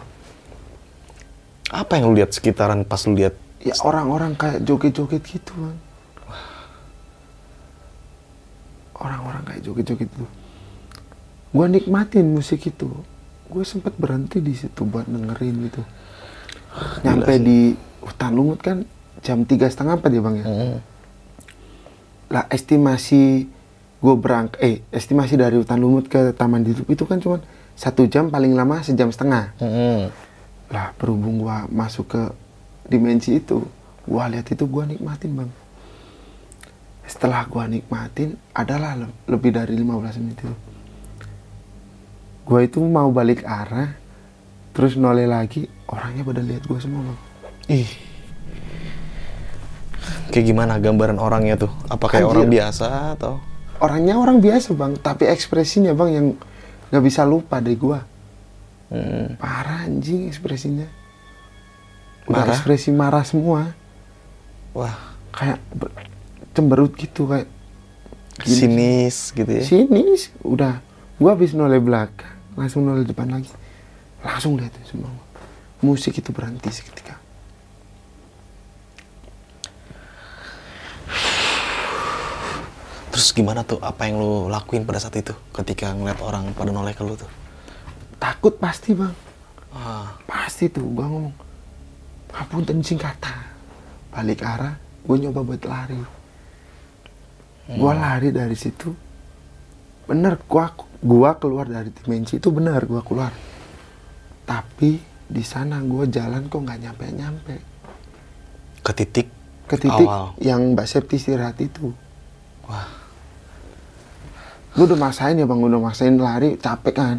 Apa 1.72 1.98
yang 1.98 2.12
lu 2.12 2.20
lihat 2.20 2.36
sekitaran 2.36 2.84
pas 2.84 3.00
lu 3.04 3.16
lihat? 3.16 3.32
Ya 3.64 3.72
orang-orang 3.80 4.36
kayak 4.36 4.60
joget-joget 4.62 5.24
gitu, 5.24 5.56
Bang. 5.56 5.80
Orang-orang 8.94 9.44
kayak 9.44 9.62
joget-joget 9.64 10.08
gitu. 10.08 10.26
Gua 11.54 11.70
nikmatin 11.70 12.34
musik 12.34 12.66
itu. 12.66 12.90
Gue 13.48 13.62
sempet 13.62 13.94
berhenti 13.94 14.42
di 14.42 14.58
situ 14.58 14.82
buat 14.82 15.06
dengerin 15.06 15.70
gitu. 15.70 15.86
Nyampe 17.06 17.38
sih. 17.38 17.44
di 17.46 17.60
hutan 18.02 18.34
lumut 18.34 18.60
kan 18.60 18.82
jam 19.22 19.46
tiga 19.46 19.70
setengah 19.70 20.02
empat 20.02 20.10
ya 20.10 20.22
bang 20.26 20.36
ya. 20.42 20.46
Hmm. 20.50 20.78
Lah 22.34 22.50
estimasi 22.50 23.46
gue 24.02 24.16
berangkat, 24.18 24.58
eh 24.60 24.76
estimasi 24.90 25.38
dari 25.38 25.56
hutan 25.56 25.78
lumut 25.78 26.10
ke 26.10 26.34
taman 26.34 26.66
hidup 26.66 26.90
itu 26.90 27.06
kan 27.06 27.22
cuma 27.22 27.40
satu 27.78 28.06
jam 28.10 28.34
paling 28.34 28.58
lama 28.58 28.82
sejam 28.82 29.14
setengah. 29.14 29.54
Hmm. 29.62 30.10
Lah 30.74 30.90
berhubung 30.98 31.46
gua 31.46 31.70
masuk 31.70 32.10
ke 32.10 32.24
dimensi 32.90 33.38
itu, 33.38 33.62
gua 34.10 34.26
lihat 34.26 34.50
itu 34.50 34.66
gua 34.66 34.90
nikmatin 34.90 35.38
bang. 35.38 35.52
Setelah 37.06 37.46
gua 37.46 37.70
nikmatin, 37.70 38.34
adalah 38.58 38.98
le- 38.98 39.14
lebih 39.30 39.54
dari 39.54 39.78
15 39.78 40.18
menit 40.18 40.42
itu. 40.42 40.54
Gua 42.44 42.60
itu 42.62 42.80
mau 42.80 43.08
balik 43.10 43.44
arah, 43.44 43.96
terus 44.72 44.96
noleh 44.96 45.24
lagi, 45.24 45.66
orangnya 45.88 46.24
pada 46.24 46.42
lihat 46.44 46.64
gua 46.66 46.80
semua 46.80 47.02
bang. 47.04 47.20
Ih. 47.72 47.90
Kayak 50.30 50.46
gimana 50.50 50.76
gambaran 50.78 51.16
orangnya 51.16 51.56
tuh? 51.56 51.72
Apa 51.88 52.10
kayak 52.10 52.28
Anjir. 52.28 52.34
orang 52.36 52.50
biasa 52.50 52.88
atau? 53.16 53.34
Orangnya 53.80 54.16
orang 54.16 54.38
biasa 54.40 54.76
bang, 54.76 54.94
tapi 54.98 55.24
ekspresinya 55.28 55.94
bang 55.94 56.10
yang 56.12 56.28
nggak 56.92 57.04
bisa 57.04 57.24
lupa 57.24 57.64
deh 57.64 57.76
gua. 57.76 58.04
Hmm. 58.92 59.40
Parah 59.40 59.88
anjing 59.88 60.28
ekspresinya. 60.28 60.86
Udah 62.28 62.44
Marah? 62.44 62.56
ekspresi 62.56 62.90
marah 62.92 63.24
semua. 63.24 63.72
Wah, 64.72 64.96
Kayak 65.34 65.60
ber- 65.74 65.96
cemberut 66.54 66.94
gitu 66.94 67.26
kayak 67.26 67.50
gini. 68.46 68.54
sinis 68.54 69.34
gitu 69.34 69.50
ya. 69.50 69.64
sini 69.66 70.14
udah 70.42 70.78
gua 71.18 71.34
habis 71.34 71.54
noleh 71.54 71.82
belakang 71.82 72.33
langsung 72.58 72.86
noleh 72.88 73.06
depan 73.06 73.30
lagi. 73.30 73.52
Langsung 74.24 74.56
lihat 74.56 74.74
semua. 74.88 75.12
Musik 75.84 76.16
itu 76.16 76.32
berhenti 76.32 76.72
seketika. 76.72 77.20
Terus 83.14 83.30
gimana 83.36 83.62
tuh? 83.62 83.78
Apa 83.84 84.10
yang 84.10 84.18
lu 84.18 84.50
lakuin 84.50 84.88
pada 84.88 84.98
saat 84.98 85.14
itu 85.20 85.36
ketika 85.54 85.94
ngeliat 85.94 86.18
orang 86.24 86.50
pada 86.56 86.74
noleh 86.74 86.96
ke 86.98 87.04
lu 87.06 87.14
tuh? 87.14 87.30
takut 88.24 88.56
pasti 88.56 88.96
bang. 88.96 89.12
Ah, 89.76 90.16
pasti 90.24 90.72
tuh 90.72 90.88
gua 90.96 91.12
ngomong 91.12 91.36
ampun 92.32 92.64
sing 92.80 92.96
kata. 92.96 93.52
Balik 94.16 94.40
arah 94.48 94.80
gue 95.04 95.18
nyoba 95.20 95.44
buat 95.44 95.64
lari. 95.68 96.00
Gua 97.76 97.92
lari 97.92 98.32
dari 98.32 98.56
situ. 98.56 98.96
Bener 100.08 100.40
gua 100.48 100.72
gua 101.04 101.36
keluar 101.38 101.68
dari 101.68 101.92
dimensi 101.92 102.40
itu 102.40 102.50
benar 102.50 102.88
gua 102.88 103.04
keluar 103.04 103.36
tapi 104.48 104.98
di 105.28 105.44
sana 105.44 105.84
gua 105.84 106.08
jalan 106.08 106.48
kok 106.48 106.64
nggak 106.64 106.80
nyampe 106.80 107.06
nyampe 107.12 107.56
ke 108.84 108.92
titik 108.96 109.28
ke 109.68 109.76
titik 109.80 110.08
awal. 110.08 110.36
yang 110.44 110.76
Mbak 110.76 110.88
Septi 110.88 111.16
istirahat 111.16 111.56
itu. 111.64 111.96
Wah, 112.68 113.04
Gue 114.74 114.90
udah 114.90 114.98
maksain 114.98 115.38
ya 115.38 115.46
bang, 115.46 115.62
udah 115.62 115.82
maksain 115.82 116.18
lari, 116.18 116.58
capek 116.58 116.94
kan. 116.98 117.18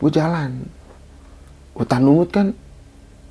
Gue 0.00 0.08
jalan. 0.08 0.64
Hutan 1.76 2.00
lumut 2.00 2.32
kan, 2.32 2.56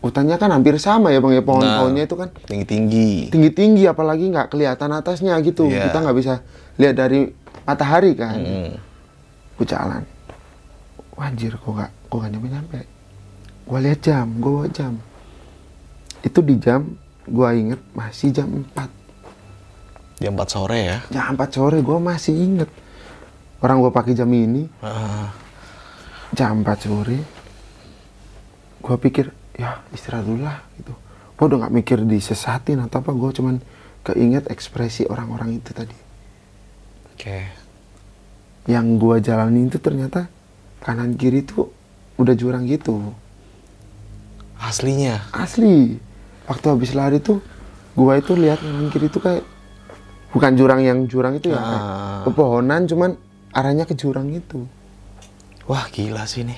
hutannya 0.06 0.38
kan 0.38 0.54
hampir 0.54 0.78
sama 0.78 1.10
ya 1.10 1.18
bang 1.18 1.42
ya, 1.42 1.44
pohon-pohonnya 1.44 2.04
itu 2.06 2.16
kan 2.16 2.30
tinggi-tinggi. 2.46 3.34
tinggi-tinggi, 3.34 3.90
apalagi 3.90 4.30
nggak 4.30 4.54
kelihatan 4.54 4.94
atasnya 4.94 5.34
gitu. 5.42 5.66
Iya. 5.66 5.90
Kita 5.90 5.98
nggak 6.06 6.18
bisa 6.18 6.34
lihat 6.78 6.96
dari 6.96 7.34
matahari 7.66 8.14
kan. 8.14 8.38
Hmm. 8.38 8.72
Gue 9.60 9.68
jalan. 9.68 10.04
Wajir, 11.20 11.60
kok 11.60 11.72
gak, 11.76 11.92
kok 12.08 12.18
gak 12.18 12.32
nyampe-nyampe. 12.32 12.80
Gue 13.68 13.80
lihat 13.84 14.00
jam, 14.00 14.40
gue 14.40 14.48
bawa 14.50 14.68
jam. 14.72 14.96
Itu 16.24 16.40
di 16.40 16.56
jam, 16.56 16.96
gue 17.28 17.48
inget 17.54 17.82
masih 17.92 18.32
jam 18.32 18.48
4. 18.74 20.24
Jam 20.24 20.36
4 20.36 20.48
sore 20.52 20.80
ya. 20.84 20.98
jam 21.08 21.32
4 21.32 21.48
sore 21.48 21.80
gue 21.80 21.96
masih 21.96 22.36
inget 22.36 22.68
orang 23.64 23.80
gue 23.80 23.88
pakai 23.88 24.12
jam 24.12 24.28
ini 24.28 24.68
Ah, 24.84 25.32
jam 26.36 26.60
4 26.60 26.68
sore 26.76 27.18
gue 28.80 28.96
pikir 29.00 29.32
ya 29.56 29.80
istirahat 29.96 30.28
dulu 30.28 30.44
lah 30.44 30.60
gitu 30.76 30.92
gue 31.40 31.46
udah 31.48 31.58
nggak 31.64 31.72
mikir 31.72 31.98
disesatin 32.04 32.84
atau 32.84 33.00
apa 33.00 33.16
gue 33.16 33.32
cuman 33.32 33.56
keinget 34.04 34.52
ekspresi 34.52 35.08
orang-orang 35.08 35.56
itu 35.56 35.72
tadi 35.72 35.96
Oke. 37.16 37.59
Yang 38.70 38.96
gue 38.96 39.18
jalanin 39.20 39.66
itu 39.66 39.78
ternyata 39.78 40.30
kanan 40.80 41.14
kiri 41.14 41.42
tuh 41.42 41.74
udah 42.16 42.34
jurang 42.34 42.64
gitu 42.64 43.02
Aslinya. 44.56 45.24
asli 45.32 45.96
waktu 46.46 46.66
habis 46.68 46.92
lari 46.92 47.18
tuh 47.18 47.40
gue 47.92 48.14
itu 48.14 48.36
lihat 48.36 48.60
kanan 48.60 48.88
kiri 48.88 49.08
tuh 49.08 49.20
kayak 49.20 49.44
bukan 50.30 50.52
jurang 50.54 50.80
yang 50.80 51.04
jurang 51.06 51.36
itu 51.36 51.50
ya 51.50 51.58
kayak 51.58 51.82
Ah. 51.82 52.22
pepohonan 52.24 52.86
cuman 52.86 53.16
arahnya 53.52 53.84
ke 53.84 53.94
jurang 53.94 54.30
itu 54.30 54.68
Wah, 55.64 55.86
gila 55.88 56.26
sih 56.26 56.42
nih. 56.44 56.58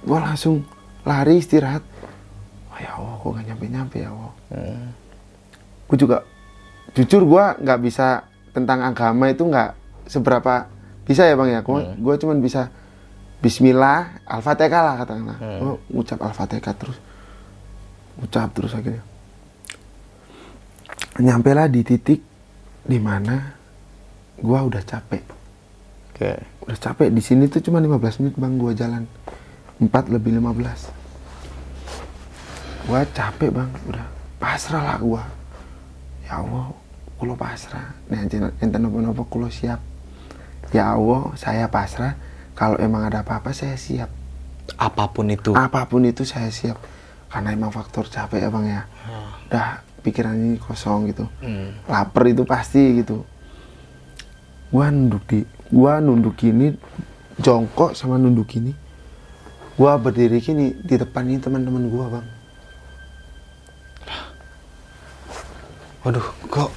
gue 0.00 0.14
langsung 0.16 0.62
lari 1.02 1.36
istirahat 1.36 1.82
oh 2.68 2.78
ya 2.78 2.90
Allah 2.92 3.14
kok 3.16 3.30
gak 3.32 3.46
nyampe-nyampe 3.46 3.96
ya 3.98 4.08
Allah 4.08 4.32
Hmm. 4.46 4.86
gue 5.84 5.96
juga 5.96 6.22
jujur 6.92 7.22
gue 7.22 7.44
nggak 7.60 7.80
bisa 7.80 8.22
tentang 8.50 8.80
agama 8.80 9.26
itu 9.26 9.42
nggak 9.42 9.70
seberapa 10.06 10.70
bisa 11.06 11.26
ya 11.26 11.38
bang 11.38 11.50
ya? 11.58 11.60
Gue 11.62 11.94
gue 11.94 12.14
cuman 12.18 12.42
bisa 12.42 12.70
Bismillah 13.36 14.24
Al-Fatihah 14.26 14.82
lah 14.82 14.94
katakanlah. 15.02 15.38
Gue 15.38 15.74
ngucap 15.92 16.18
Al-Fatihah 16.24 16.74
terus. 16.74 16.98
Ucap 18.22 18.50
terus 18.56 18.72
akhirnya. 18.72 19.04
Nyampe 21.20 21.52
lah 21.52 21.68
di 21.68 21.84
titik 21.84 22.20
di 22.86 22.98
mana 22.98 23.52
gue 24.40 24.58
udah 24.58 24.82
capek. 24.82 25.36
Oke. 26.16 26.32
udah 26.64 26.80
capek. 26.80 27.12
Di 27.12 27.20
sini 27.20 27.44
tuh 27.44 27.60
cuma 27.60 27.76
15 27.76 28.24
menit 28.24 28.40
bang 28.40 28.56
gua 28.56 28.72
jalan. 28.72 29.04
4 29.76 29.84
lebih 30.08 30.40
15 30.40 32.88
gua 32.88 33.04
capek 33.12 33.52
bang. 33.52 33.68
Udah 33.84 34.08
pasrah 34.40 34.80
lah 34.80 34.96
gua. 34.96 35.28
Ya 36.24 36.40
Allah 36.40 36.72
kulo 37.20 37.36
pasrah. 37.36 37.92
Nih 38.08 38.24
enten 38.24 38.48
enten 38.64 38.80
nopo-nopo 38.80 39.28
kulo 39.28 39.52
siap 39.52 39.76
ya 40.72 40.94
Allah 40.94 41.34
saya 41.38 41.66
pasrah. 41.70 42.16
Kalau 42.56 42.80
emang 42.80 43.04
ada 43.04 43.20
apa-apa 43.20 43.52
saya 43.52 43.76
siap. 43.76 44.08
Apa 44.80 45.12
pun 45.12 45.28
itu. 45.28 45.52
apa 45.52 45.84
pun 45.84 46.02
itu 46.08 46.24
saya 46.24 46.48
siap. 46.48 46.80
Karena 47.28 47.52
emang 47.52 47.68
faktor 47.68 48.08
capek 48.08 48.42
ya 48.42 48.48
bang 48.48 48.64
ya. 48.64 48.82
Udah 49.50 49.66
pikiran 50.00 50.34
ini 50.38 50.56
kosong 50.56 51.12
gitu. 51.12 51.28
Hmm. 51.44 51.76
lapar 51.84 52.30
itu 52.30 52.48
pasti 52.48 53.04
gitu. 53.04 53.28
Gua 54.72 54.88
nunduk 54.90 55.22
di 55.28 55.44
gua 55.70 56.00
nunduk 56.00 56.38
gini 56.40 56.74
jongkok 57.36 57.92
sama 57.92 58.16
nunduk 58.16 58.48
gini 58.48 58.72
gua 59.76 60.00
berdiri 60.00 60.40
gini 60.40 60.72
di 60.72 60.96
depan 60.96 61.28
ini 61.28 61.38
teman-teman 61.38 61.84
gua 61.92 62.06
bang. 62.08 62.26
Waduh, 66.06 66.26
kok 66.48 66.70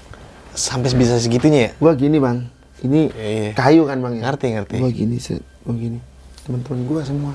sampai 0.58 0.92
bisa 0.98 1.16
segitunya 1.22 1.70
ya? 1.70 1.72
gua 1.80 1.94
gini 1.96 2.20
bang 2.20 2.59
ini 2.82 3.10
Iya, 3.10 3.28
iya. 3.46 3.52
kayu 3.54 3.84
kan 3.84 4.00
bang 4.00 4.14
ya 4.16 4.22
Ngerti, 4.26 4.48
ngerti. 4.52 4.76
gua 4.78 4.92
gini 4.92 5.18
se 5.18 5.34
gua 5.62 5.74
gini 5.74 6.00
teman-teman 6.44 6.80
gua 6.84 7.02
semua 7.02 7.34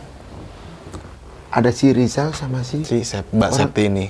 ada 1.49 1.71
si 1.71 1.91
Rizal 1.91 2.33
sama 2.33 2.61
si 2.61 2.83
Si 2.83 3.01
Sep, 3.01 3.29
Mbak 3.31 3.47
Orang- 3.47 3.59
Septi 3.71 3.83
ini. 3.87 4.07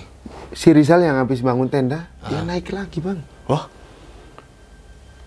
si 0.50 0.70
Rizal 0.70 1.00
yang 1.00 1.16
habis 1.16 1.40
bangun 1.40 1.66
tenda 1.66 2.08
dia 2.22 2.40
Ah. 2.40 2.44
naik 2.44 2.70
lagi 2.70 2.98
bang 2.98 3.20
Wah, 3.44 3.68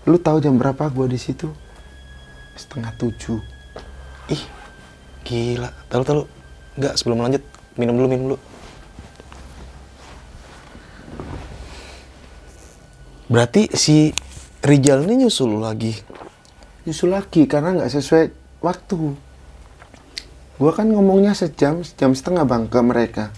lu 0.04 0.18
tahu 0.18 0.40
jam 0.40 0.56
berapa 0.56 0.88
gua 0.88 1.06
di 1.06 1.16
situ 1.16 1.52
setengah 2.56 2.90
tujuh 2.96 3.38
ih, 4.28 4.44
gila. 5.22 5.70
Tahu 5.86 6.02
tahu. 6.02 6.22
Enggak, 6.74 6.94
sebelum 6.96 7.22
lanjut, 7.22 7.44
minum 7.74 7.94
dulu, 7.94 8.08
minum 8.08 8.26
dulu. 8.28 8.38
Berarti 13.28 13.68
si 13.72 14.10
Rijal 14.68 15.08
ini 15.08 15.24
nyusul 15.24 15.56
lu 15.56 15.60
lagi. 15.64 15.96
nyusul 16.84 17.12
lagi 17.16 17.48
karena 17.48 17.76
nggak 17.76 17.92
sesuai 17.92 18.26
waktu. 18.64 19.00
Gua 20.60 20.72
kan 20.76 20.88
ngomongnya 20.92 21.32
sejam, 21.36 21.84
sejam 21.84 22.12
setengah 22.12 22.44
bang 22.44 22.68
ke 22.68 22.80
mereka. 22.84 23.32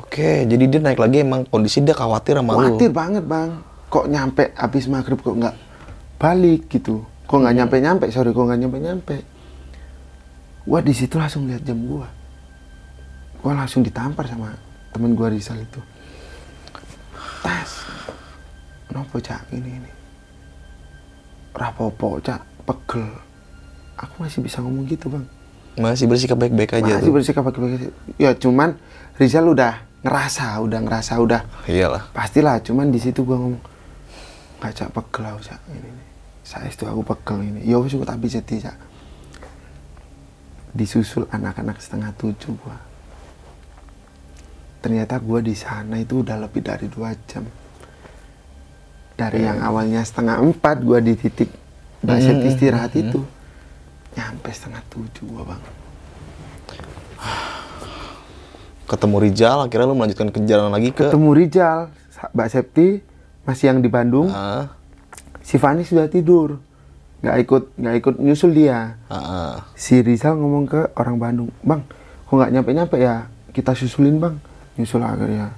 Oke, 0.00 0.48
jadi 0.48 0.64
dia 0.68 0.80
naik 0.80 1.00
lagi 1.00 1.20
emang 1.20 1.44
kondisi 1.44 1.84
dia 1.84 1.92
khawatir 1.92 2.40
sama 2.40 2.56
lu. 2.56 2.76
Khawatir 2.76 2.90
banget 2.92 3.24
bang. 3.28 3.72
kok 3.92 4.08
nyampe 4.08 4.56
habis 4.56 4.88
maghrib 4.88 5.20
kok 5.20 5.36
nggak 5.36 5.52
balik 6.16 6.64
gitu 6.72 7.04
kok 7.28 7.36
nggak 7.36 7.56
nyampe 7.60 7.76
nyampe 7.76 8.04
sorry 8.08 8.32
kok 8.32 8.40
nggak 8.48 8.60
nyampe 8.64 8.78
nyampe 8.80 9.16
gua 10.64 10.80
di 10.80 10.96
situ 10.96 11.20
langsung 11.20 11.44
lihat 11.44 11.60
jam 11.60 11.76
gua 11.84 12.08
gua 13.44 13.52
langsung 13.52 13.84
ditampar 13.84 14.24
sama 14.24 14.56
temen 14.96 15.12
gua 15.12 15.28
Rizal 15.28 15.60
itu 15.60 15.76
tas 17.44 17.84
nopo 18.88 19.20
cak 19.20 19.52
ini 19.52 19.76
ini 19.76 19.90
rapopo 21.52 22.18
cak. 22.20 22.40
Pegel. 22.62 23.10
Aku 23.98 24.22
masih 24.22 24.38
bisa 24.40 24.62
ngomong 24.62 24.86
gitu 24.86 25.10
bang. 25.10 25.26
Masih 25.78 26.04
bersikap 26.06 26.36
baik-baik 26.36 26.78
aja 26.78 27.00
masih 27.00 27.08
tuh. 27.08 27.14
bersikap 27.16 27.42
pakai 27.48 27.90
ya 28.20 28.36
cuman 28.36 28.76
Rizal 29.16 29.48
udah 29.48 29.82
ngerasa 30.04 30.60
udah 30.60 30.78
ngerasa 30.84 31.12
udah. 31.16 31.42
Iyalah. 31.64 32.12
pastilah 32.12 32.60
cuman 32.60 32.92
di 32.92 33.00
situ 33.00 33.24
gua 33.24 33.40
ngomong 33.40 33.62
nggak 34.60 34.72
cak 34.78 34.90
pegel 34.94 35.24
aku 35.26 35.40
cak. 35.42 35.60
Ini, 35.72 35.88
ini. 35.90 36.04
saya 36.44 36.68
itu 36.68 36.84
aku 36.84 37.02
pegel 37.02 37.38
ini. 37.40 37.60
Ya 37.66 37.80
aku 37.80 37.88
tak 38.04 38.18
bisa 38.20 38.38
cak. 38.44 38.76
Disusul 40.72 41.24
anak-anak 41.32 41.80
setengah 41.80 42.12
tujuh 42.20 42.52
gua. 42.62 42.78
Ternyata 44.84 45.18
gua 45.18 45.40
di 45.40 45.56
sana 45.56 45.98
itu 45.98 46.20
udah 46.20 46.36
lebih 46.36 46.62
dari 46.62 46.86
dua 46.90 47.16
jam 47.26 47.48
dari 49.16 49.44
yang 49.44 49.60
awalnya 49.60 50.00
setengah 50.02 50.40
empat 50.40 50.82
gua 50.82 50.98
di 50.98 51.14
titik 51.14 51.50
baset 52.02 52.38
Hmm, 52.38 52.48
istirahat 52.48 52.92
itu 52.98 53.22
nyampe 54.18 54.50
setengah 54.50 54.82
tujuh 54.90 55.24
gua 55.30 55.54
bang. 55.54 55.62
Ketemu 58.90 59.16
Rijal, 59.24 59.58
akhirnya 59.64 59.88
lu 59.88 59.96
melanjutkan 59.96 60.28
perjalanan 60.28 60.72
lagi 60.74 60.92
ke 60.92 61.08
ketemu 61.08 61.30
Rijal 61.32 61.78
Mbak 62.30 62.48
Septi 62.52 63.00
masih 63.42 63.74
yang 63.74 63.78
di 63.82 63.90
Bandung. 63.90 64.30
Ah, 64.30 64.70
si 65.42 65.58
Fani 65.58 65.82
sudah 65.82 66.06
tidur. 66.06 66.62
Nggak 67.22 67.36
ikut 67.46 67.62
nggak 67.78 67.94
ikut 68.02 68.14
nyusul 68.18 68.50
dia. 68.54 68.98
Ah. 69.10 69.66
si 69.78 70.02
Rizal 70.02 70.38
ngomong 70.38 70.66
ke 70.66 70.80
orang 70.98 71.16
Bandung 71.18 71.50
bang 71.62 71.82
kok 72.26 72.34
nggak 72.34 72.52
nyampe 72.52 72.70
nyampe 72.74 72.96
ya? 72.98 73.26
Kita 73.50 73.74
susulin 73.74 74.18
bang. 74.18 74.34
Nyusul 74.78 75.02
akhirnya. 75.02 75.54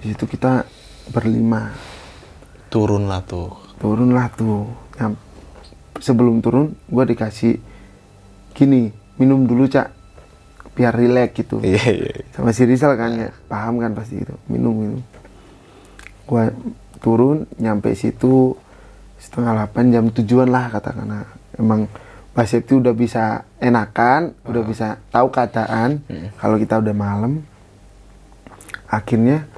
Di 0.00 0.12
situ 0.12 0.24
kita 0.28 0.68
berlima 1.10 1.72
turun 2.76 3.08
lah 3.08 3.24
tuh. 3.24 3.56
turunlah 3.80 4.28
tuh. 4.36 4.68
Nyam- 5.00 5.16
sebelum 5.96 6.44
turun 6.44 6.76
gua 6.92 7.08
dikasih 7.08 7.56
gini 8.52 8.92
minum 9.16 9.48
dulu 9.48 9.64
cak. 9.64 9.96
Biar 10.76 10.92
rileks 10.92 11.32
gitu. 11.40 11.64
Iya, 11.64 11.80
iya. 11.88 12.12
iya. 12.20 12.24
sama 12.36 12.52
si 12.52 12.68
Rizal 12.68 13.00
kan 13.00 13.16
ya. 13.16 13.32
Paham 13.48 13.80
kan 13.80 13.96
pasti 13.96 14.20
itu 14.20 14.36
minum 14.52 14.76
minum. 14.76 15.00
Gua 16.28 16.52
turun 17.00 17.48
nyampe 17.56 17.96
situ 17.96 18.52
setengah 19.16 19.56
delapan 19.56 19.84
jam 19.88 20.04
tujuan 20.12 20.52
lah 20.52 20.68
katakanlah 20.68 21.24
emang 21.56 21.88
Mbak 22.36 22.46
Septi 22.52 22.76
udah 22.76 22.92
bisa 22.92 23.48
enakan 23.56 24.36
udah 24.44 24.62
bisa 24.68 25.00
tahu 25.08 25.32
keadaan. 25.32 26.04
Kalau 26.36 26.60
kita 26.60 26.84
udah 26.84 26.92
malam 26.92 27.40
akhirnya 28.92 29.48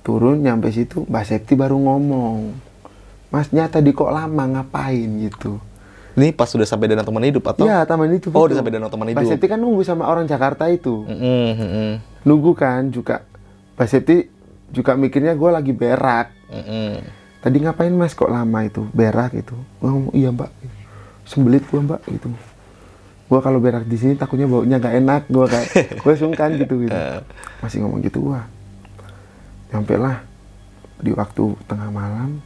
turun 0.00 0.40
nyampe 0.40 0.72
situ 0.72 1.04
Mbak 1.08 1.24
Septi 1.24 1.52
baru 1.54 1.76
ngomong 1.76 2.70
Masnya 3.30 3.70
tadi 3.70 3.94
kok 3.94 4.10
lama 4.10 4.58
ngapain? 4.58 5.06
Gitu. 5.06 5.62
Ini 6.18 6.34
pas 6.34 6.50
sudah 6.50 6.66
sampai 6.66 6.90
danau 6.90 7.06
teman 7.06 7.22
hidup 7.22 7.46
atau? 7.46 7.62
Iya 7.62 7.86
taman 7.86 8.10
itu 8.10 8.34
Oh, 8.34 8.50
udah 8.50 8.58
sampai 8.58 8.74
danau 8.74 8.90
teman 8.90 9.06
Mbak 9.06 9.22
hidup. 9.22 9.30
Septi 9.38 9.46
kan 9.46 9.58
nunggu 9.62 9.86
sama 9.86 10.10
orang 10.10 10.26
Jakarta 10.26 10.66
itu. 10.66 11.06
Mm-mm, 11.06 12.02
nunggu 12.26 12.52
kan 12.58 12.90
juga. 12.90 13.22
Mbak 13.78 13.86
Septi 13.86 14.26
juga 14.74 14.98
mikirnya 14.98 15.38
gue 15.38 15.50
lagi 15.50 15.72
berak. 15.72 16.34
Mm-mm. 16.50 17.22
tadi 17.40 17.56
ngapain 17.62 17.94
mas 17.94 18.12
kok 18.12 18.28
lama 18.28 18.58
itu? 18.66 18.84
Berak 18.92 19.32
gitu 19.32 19.54
gue 19.80 19.88
ngomong 19.88 20.12
iya 20.12 20.28
mbak. 20.34 20.50
Sembelit 21.24 21.62
gue 21.70 21.80
mbak 21.80 22.02
gitu. 22.10 22.28
Gue 23.30 23.38
kalau 23.38 23.62
berak 23.62 23.86
di 23.86 23.94
sini 23.94 24.18
takutnya 24.18 24.50
baunya 24.50 24.82
gak 24.82 24.98
enak. 24.98 25.22
Gue 25.30 25.46
kayak 25.46 25.70
gue 26.04 26.14
sungkan 26.18 26.50
gitu 26.58 26.82
gitu. 26.82 26.98
Masih 27.62 27.86
ngomong 27.86 28.02
gitu 28.02 28.26
gue 28.26 28.40
nyampe 29.70 29.94
lah 29.94 30.22
di 30.98 31.10
waktu 31.10 31.56
tengah 31.64 31.88
malam 31.88 32.42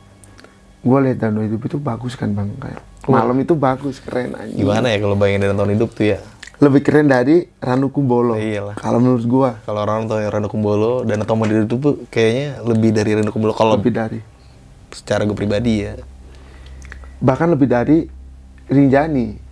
gue 0.80 0.98
lihat 1.00 1.18
danau 1.18 1.40
hidup 1.40 1.60
itu 1.64 1.76
bagus 1.76 2.14
kan 2.14 2.30
bang 2.30 2.52
kayak 2.56 2.80
malam 3.04 3.36
itu 3.36 3.52
bagus 3.52 4.00
keren 4.00 4.32
aja 4.32 4.52
Gimana 4.52 4.88
ya 4.88 5.00
kalau 5.00 5.16
bayangin 5.16 5.50
danau 5.50 5.64
hidup 5.64 5.92
tuh 5.92 6.12
ya? 6.12 6.18
lebih 6.54 6.86
keren 6.86 7.10
dari 7.10 7.50
Ranu 7.58 7.90
Kumbolo 7.90 8.38
Iyalah. 8.38 8.78
kalau 8.78 9.02
menurut 9.02 9.24
gue 9.24 9.50
Kalau 9.66 9.80
orang 9.82 10.06
tahu 10.06 10.22
yang 10.22 10.32
Ranu 10.32 10.48
Kumbolo 10.48 11.02
dan 11.02 11.20
teman 11.20 11.50
hidup 11.50 11.66
itu 11.66 11.76
tuh 11.76 11.94
kayaknya 12.08 12.62
lebih 12.62 12.90
dari 12.92 13.10
Ranu 13.16 13.30
Kumbolo 13.34 13.52
kalau 13.52 13.74
lebih 13.74 13.90
dari 13.90 14.20
secara 14.94 15.26
gue 15.26 15.34
pribadi 15.34 15.82
ya. 15.82 15.98
bahkan 17.18 17.50
lebih 17.50 17.66
dari 17.66 18.06
Rinjani 18.66 19.42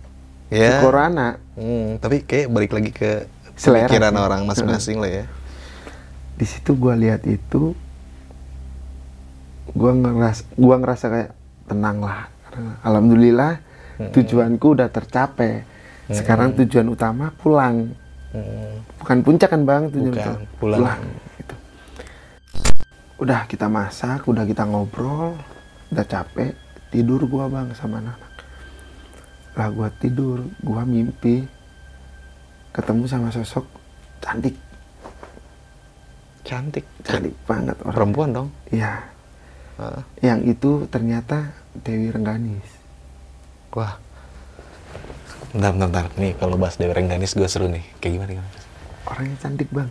Ya. 0.53 0.85
Korana 0.85 1.41
Hmm, 1.53 1.97
tapi 1.97 2.21
kayak 2.21 2.49
balik 2.49 2.73
lagi 2.73 2.89
ke 2.89 3.25
Selera 3.53 3.85
pikiran 3.85 4.13
orang 4.17 4.41
masing-masing 4.45 4.97
lah 4.97 5.09
ya. 5.21 5.25
Di 6.33 6.45
situ 6.45 6.73
gua 6.73 6.93
lihat 6.93 7.23
itu 7.23 7.73
gua 9.69 9.91
ngeras 9.91 10.45
gua 10.53 10.75
ngerasa 10.77 11.05
kayak 11.07 11.31
tenang 11.65 11.99
lah 11.99 12.27
Karena 12.45 12.71
alhamdulillah 12.81 13.53
tujuanku 14.09 14.67
udah 14.73 14.89
tercapai 14.89 15.63
sekarang 16.09 16.53
tujuan 16.55 16.87
utama 16.87 17.33
pulang 17.33 17.93
Hmm. 18.33 18.81
bukan 18.97 19.21
puncak 19.21 19.45
kan 19.45 19.61
bang 19.61 19.93
tujuan 19.93 20.09
Bukan, 20.09 20.25
utama. 20.25 20.57
pulang. 20.57 21.01
gitu. 21.37 21.55
udah 23.21 23.45
kita 23.45 23.69
masak 23.69 24.25
udah 24.25 24.41
kita 24.41 24.65
ngobrol 24.65 25.37
udah 25.93 26.01
capek 26.01 26.57
tidur 26.89 27.29
gua 27.29 27.45
bang 27.45 27.69
sama 27.77 28.01
anak-anak 28.01 28.33
lah 29.53 29.69
gua 29.69 29.85
tidur 29.93 30.41
gua 30.59 30.81
mimpi 30.81 31.45
ketemu 32.73 33.05
sama 33.05 33.29
sosok 33.29 33.69
cantik 34.17 34.57
Cantik. 36.53 36.85
cantik 37.01 37.33
banget 37.49 37.77
orang 37.81 37.95
Perempuan 37.97 38.29
dong. 38.29 38.47
Iya, 38.69 39.09
Ah, 39.73 40.05
yang 40.21 40.45
itu 40.45 40.85
ternyata 40.85 41.49
Dewi 41.73 42.13
Rengganis. 42.13 42.69
Wah. 43.73 43.97
Bentar, 45.49 45.73
bentar, 45.73 45.89
bentar. 45.89 46.05
Nih 46.21 46.37
kalau 46.37 46.61
bahas 46.61 46.77
Dewi 46.77 46.93
Rengganis 46.93 47.33
gue 47.33 47.49
seru 47.49 47.65
nih. 47.65 47.81
Kayak 47.97 48.21
gimana? 48.21 48.31
gimana? 48.37 48.51
Orangnya 49.09 49.37
cantik 49.41 49.69
bang. 49.73 49.89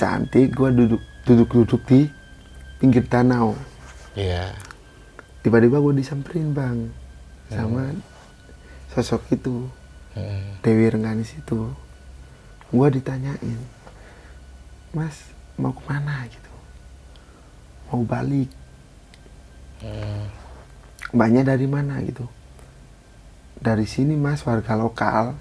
Cantik, 0.00 0.56
gua 0.56 0.72
duduk 0.72 1.02
duduk-duduk 1.28 1.82
di 1.84 2.08
pinggir 2.80 3.04
danau. 3.04 3.52
Iya. 4.16 4.56
Tiba-tiba 5.44 5.76
gua 5.76 5.92
disamperin 5.92 6.56
bang 6.56 6.88
sama 7.52 7.92
sosok 8.96 9.28
itu 9.30 9.68
Hmm. 10.10 10.58
Dewi 10.64 10.90
Rengganis 10.90 11.36
itu. 11.38 11.70
Gua 12.72 12.90
ditanyain, 12.90 13.60
Mas 14.90 15.30
mau 15.54 15.70
ke 15.70 15.82
mana 15.86 16.26
gitu? 16.26 16.52
Mau 17.88 18.02
balik? 18.02 18.50
Hmm. 19.80 20.26
Mbaknya 21.10 21.42
dari 21.46 21.66
mana 21.66 21.98
gitu? 22.02 22.26
Dari 23.60 23.84
sini 23.84 24.16
mas, 24.16 24.40
warga 24.42 24.72
lokal. 24.74 25.36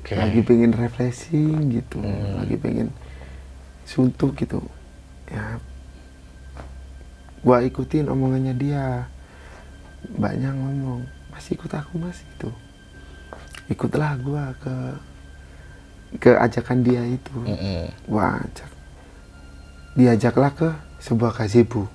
Oke. 0.00 0.14
lagi 0.14 0.38
pengen 0.38 0.70
refreshing 0.70 1.66
gitu 1.74 1.98
Hmm. 1.98 2.38
lagi 2.38 2.54
pengen 2.54 2.94
suntuk 3.82 4.38
gitu 4.38 4.62
ya 5.26 5.58
gua 7.42 7.66
ikutin 7.66 8.06
omongannya 8.06 8.54
dia 8.54 9.10
mbaknya 10.14 10.54
ngomong 10.54 11.02
mas 11.26 11.50
ikut 11.50 11.66
aku 11.74 11.98
mas 11.98 12.22
gitu 12.22 12.54
ikutlah 13.66 14.14
gua 14.22 14.54
ke 14.62 14.74
ke 16.22 16.30
ajakan 16.38 16.86
dia 16.86 17.02
itu 17.02 17.34
Mm-mm. 17.42 17.90
gua 18.06 18.46
ajak 18.46 18.70
diajaklah 19.96 20.52
ke 20.52 20.68
sebuah 21.00 21.32
gazebo 21.32 21.88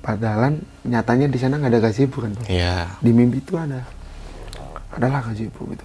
padahal 0.00 0.56
nyatanya 0.88 1.28
di 1.28 1.36
sana 1.36 1.60
nggak 1.60 1.72
ada 1.76 1.80
gazebo 1.84 2.24
kan 2.24 2.32
Bang? 2.32 2.48
Iya. 2.48 2.88
di 3.04 3.10
mimpi 3.12 3.44
itu 3.44 3.54
ada 3.60 3.84
adalah 4.96 5.20
gazebo 5.28 5.68
gitu 5.68 5.84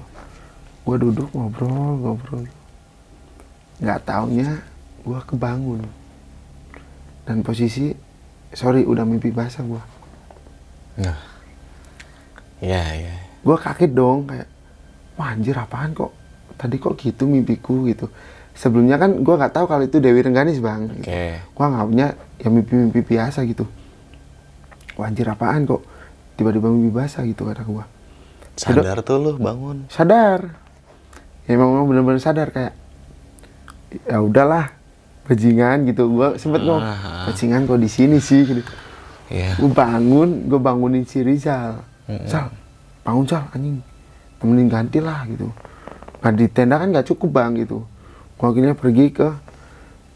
gue 0.83 0.95
duduk 0.99 1.29
ngobrol 1.35 1.99
ngobrol 1.99 2.47
nggak 3.83 3.99
taunya 4.07 4.63
gue 5.03 5.19
kebangun 5.27 5.83
dan 7.27 7.43
posisi 7.43 7.91
sorry 8.55 8.87
udah 8.87 9.03
mimpi 9.03 9.29
basah 9.31 9.63
gue 9.63 9.83
Nah. 10.93 11.17
Iya, 12.61 12.83
iya. 13.01 13.15
gue 13.41 13.57
kaget 13.57 13.91
dong 13.91 14.29
kayak 14.29 14.45
wah 15.17 15.33
anjir 15.33 15.57
apaan 15.57 15.91
kok 15.91 16.13
tadi 16.55 16.77
kok 16.79 16.95
gitu 16.95 17.25
mimpiku 17.27 17.83
gitu 17.89 18.07
sebelumnya 18.53 18.95
kan 18.95 19.21
gue 19.21 19.35
nggak 19.35 19.53
tahu 19.53 19.65
kalau 19.65 19.83
itu 19.83 19.97
Dewi 19.97 20.21
Rengganis 20.21 20.57
bang. 20.57 20.87
Oke. 20.87 21.01
gitu. 21.01 21.13
gue 21.51 21.65
nggak 21.65 21.87
punya 21.87 22.07
ya 22.37 22.47
mimpi-mimpi 22.47 23.01
biasa 23.01 23.43
gitu. 23.43 23.65
Wah 24.93 25.09
anjir 25.09 25.25
apaan 25.25 25.65
kok 25.65 25.81
tiba-tiba 26.33 26.69
mimpi 26.69 26.89
basah 26.89 27.23
gitu 27.23 27.45
kata 27.45 27.61
gue 27.61 27.85
Sadar 28.53 29.01
tuh 29.01 29.17
lu 29.17 29.31
bangun. 29.35 29.89
sadar. 29.89 30.53
Ya 31.43 31.57
memang 31.57 31.89
benar-benar 31.89 32.21
sadar 32.21 32.53
kayak 32.53 32.73
ya 34.05 34.21
udahlah 34.21 34.69
bajingan 35.25 35.89
gitu. 35.89 36.05
Gue 36.07 36.37
sempet 36.37 36.61
ngomong 36.61 36.85
Ah. 36.85 37.25
bajingan 37.25 37.65
kok 37.65 37.77
di 37.77 37.89
sini 37.89 38.17
sih? 38.17 38.45
Gitu. 38.45 38.61
Iya. 39.33 39.57
gue 39.57 39.71
bangun 39.71 40.45
gue 40.45 40.59
bangunin 40.61 41.01
si 41.03 41.25
Rizal. 41.25 41.81
Sal 42.29 42.53
bangun 43.01 43.25
Sal 43.25 43.49
anjing. 43.49 43.81
Temenin 44.37 44.69
ganti 44.69 45.01
lah 45.01 45.25
gitu. 45.25 45.49
Nah 46.21 46.29
di 46.29 46.45
tenda 46.45 46.77
kan 46.77 46.93
nggak 46.93 47.09
cukup 47.09 47.29
bang 47.33 47.57
gitu 47.57 47.81
gue 48.43 48.51
akhirnya 48.51 48.75
pergi 48.75 49.15
ke 49.15 49.31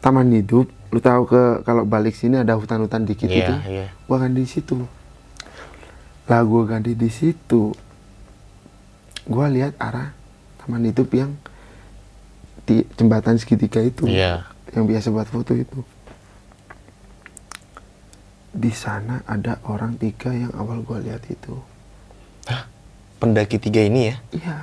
taman 0.04 0.28
hidup. 0.36 0.68
Lu 0.92 1.00
tahu 1.00 1.32
ke 1.32 1.64
kalau 1.64 1.88
balik 1.88 2.12
sini 2.12 2.44
ada 2.44 2.60
hutan-hutan 2.60 3.08
dikit 3.08 3.32
Iya, 3.32 3.40
itu 3.40 3.54
iya. 3.72 3.88
gue 3.88 4.18
ganti 4.20 4.44
di 4.44 4.50
situ. 4.52 4.84
Lah 6.28 6.44
gue 6.44 6.64
ganti 6.68 6.92
di 6.92 7.08
situ. 7.08 7.72
Gue 9.24 9.46
lihat 9.48 9.80
arah 9.80 10.12
taman 10.60 10.84
hidup 10.92 11.08
yang 11.16 11.32
di 12.68 12.84
jembatan 13.00 13.40
segitiga 13.40 13.80
itu. 13.80 14.04
Iya. 14.12 14.44
yang 14.76 14.84
biasa 14.84 15.16
buat 15.16 15.32
foto 15.32 15.56
itu. 15.56 15.80
Di 18.52 18.76
sana 18.76 19.24
ada 19.24 19.64
orang 19.64 19.96
tiga 19.96 20.36
yang 20.36 20.52
awal 20.60 20.84
gua 20.84 21.00
lihat 21.00 21.24
itu. 21.32 21.56
Hah? 22.52 22.68
Pendaki 23.24 23.64
tiga 23.64 23.80
ini 23.88 24.12
ya? 24.12 24.16
iya. 24.36 24.58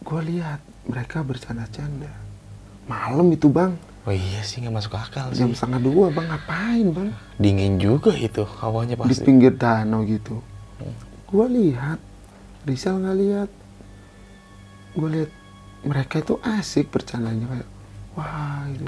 Gua 0.00 0.24
lihat 0.24 0.64
mereka 0.88 1.20
bercanda-canda 1.20 2.21
malam 2.92 3.26
itu 3.32 3.48
bang. 3.48 3.72
Oh 4.04 4.12
iya 4.12 4.44
sih 4.44 4.60
nggak 4.60 4.74
masuk 4.74 4.98
akal 4.98 5.32
sih. 5.32 5.40
jam 5.40 5.56
setengah 5.56 5.80
dua 5.80 6.06
bang. 6.12 6.26
Ngapain 6.28 6.86
bang? 6.92 7.08
Dingin 7.40 7.74
juga 7.80 8.12
itu 8.12 8.44
hawanya 8.60 9.00
di 9.00 9.08
pasti. 9.08 9.24
pinggir 9.24 9.56
danau 9.56 10.04
gitu. 10.04 10.44
Gua 11.24 11.48
lihat 11.48 11.96
Rizal 12.68 13.00
nggak 13.00 13.16
lihat. 13.16 13.50
Gua 14.92 15.08
lihat 15.08 15.30
mereka 15.88 16.20
itu 16.20 16.36
asik 16.44 16.92
bercandanya 16.92 17.48
kayak 17.48 17.68
wah 18.14 18.68
itu 18.68 18.86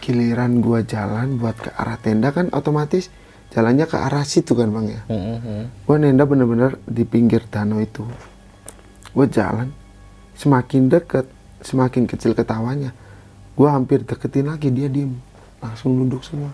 giliran 0.00 0.62
gua 0.62 0.86
jalan 0.86 1.36
buat 1.36 1.58
ke 1.58 1.70
arah 1.74 1.98
tenda 1.98 2.30
kan 2.30 2.46
otomatis 2.54 3.10
jalannya 3.50 3.86
ke 3.86 3.96
arah 3.98 4.22
situ 4.26 4.54
kan 4.54 4.70
bang 4.70 4.86
ya? 4.98 5.02
Mm-mm. 5.08 5.62
gue 5.86 5.96
nenda 5.96 6.26
bener-bener 6.26 6.76
di 6.84 7.06
pinggir 7.06 7.46
danau 7.46 7.78
itu. 7.80 8.04
Gue 9.16 9.26
jalan 9.32 9.72
semakin 10.36 10.92
deket 10.92 11.24
semakin 11.66 12.06
kecil 12.06 12.30
ketawanya 12.32 12.94
gue 13.52 13.66
hampir 13.66 14.00
deketin 14.00 14.46
lagi 14.46 14.68
dia 14.68 14.86
diem. 14.86 15.16
Langsung 15.58 15.92
nunduk 15.92 16.22
semua. 16.22 16.52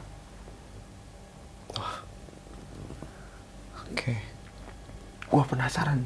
Oke. 3.84 4.14
gue 5.24 5.42
penasaran. 5.42 6.04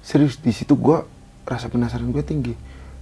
Serius 0.00 0.38
di 0.38 0.50
situ 0.50 0.74
gue 0.74 0.98
rasa 1.44 1.66
penasaran 1.66 2.08
gue 2.08 2.22
tinggi. 2.22 2.54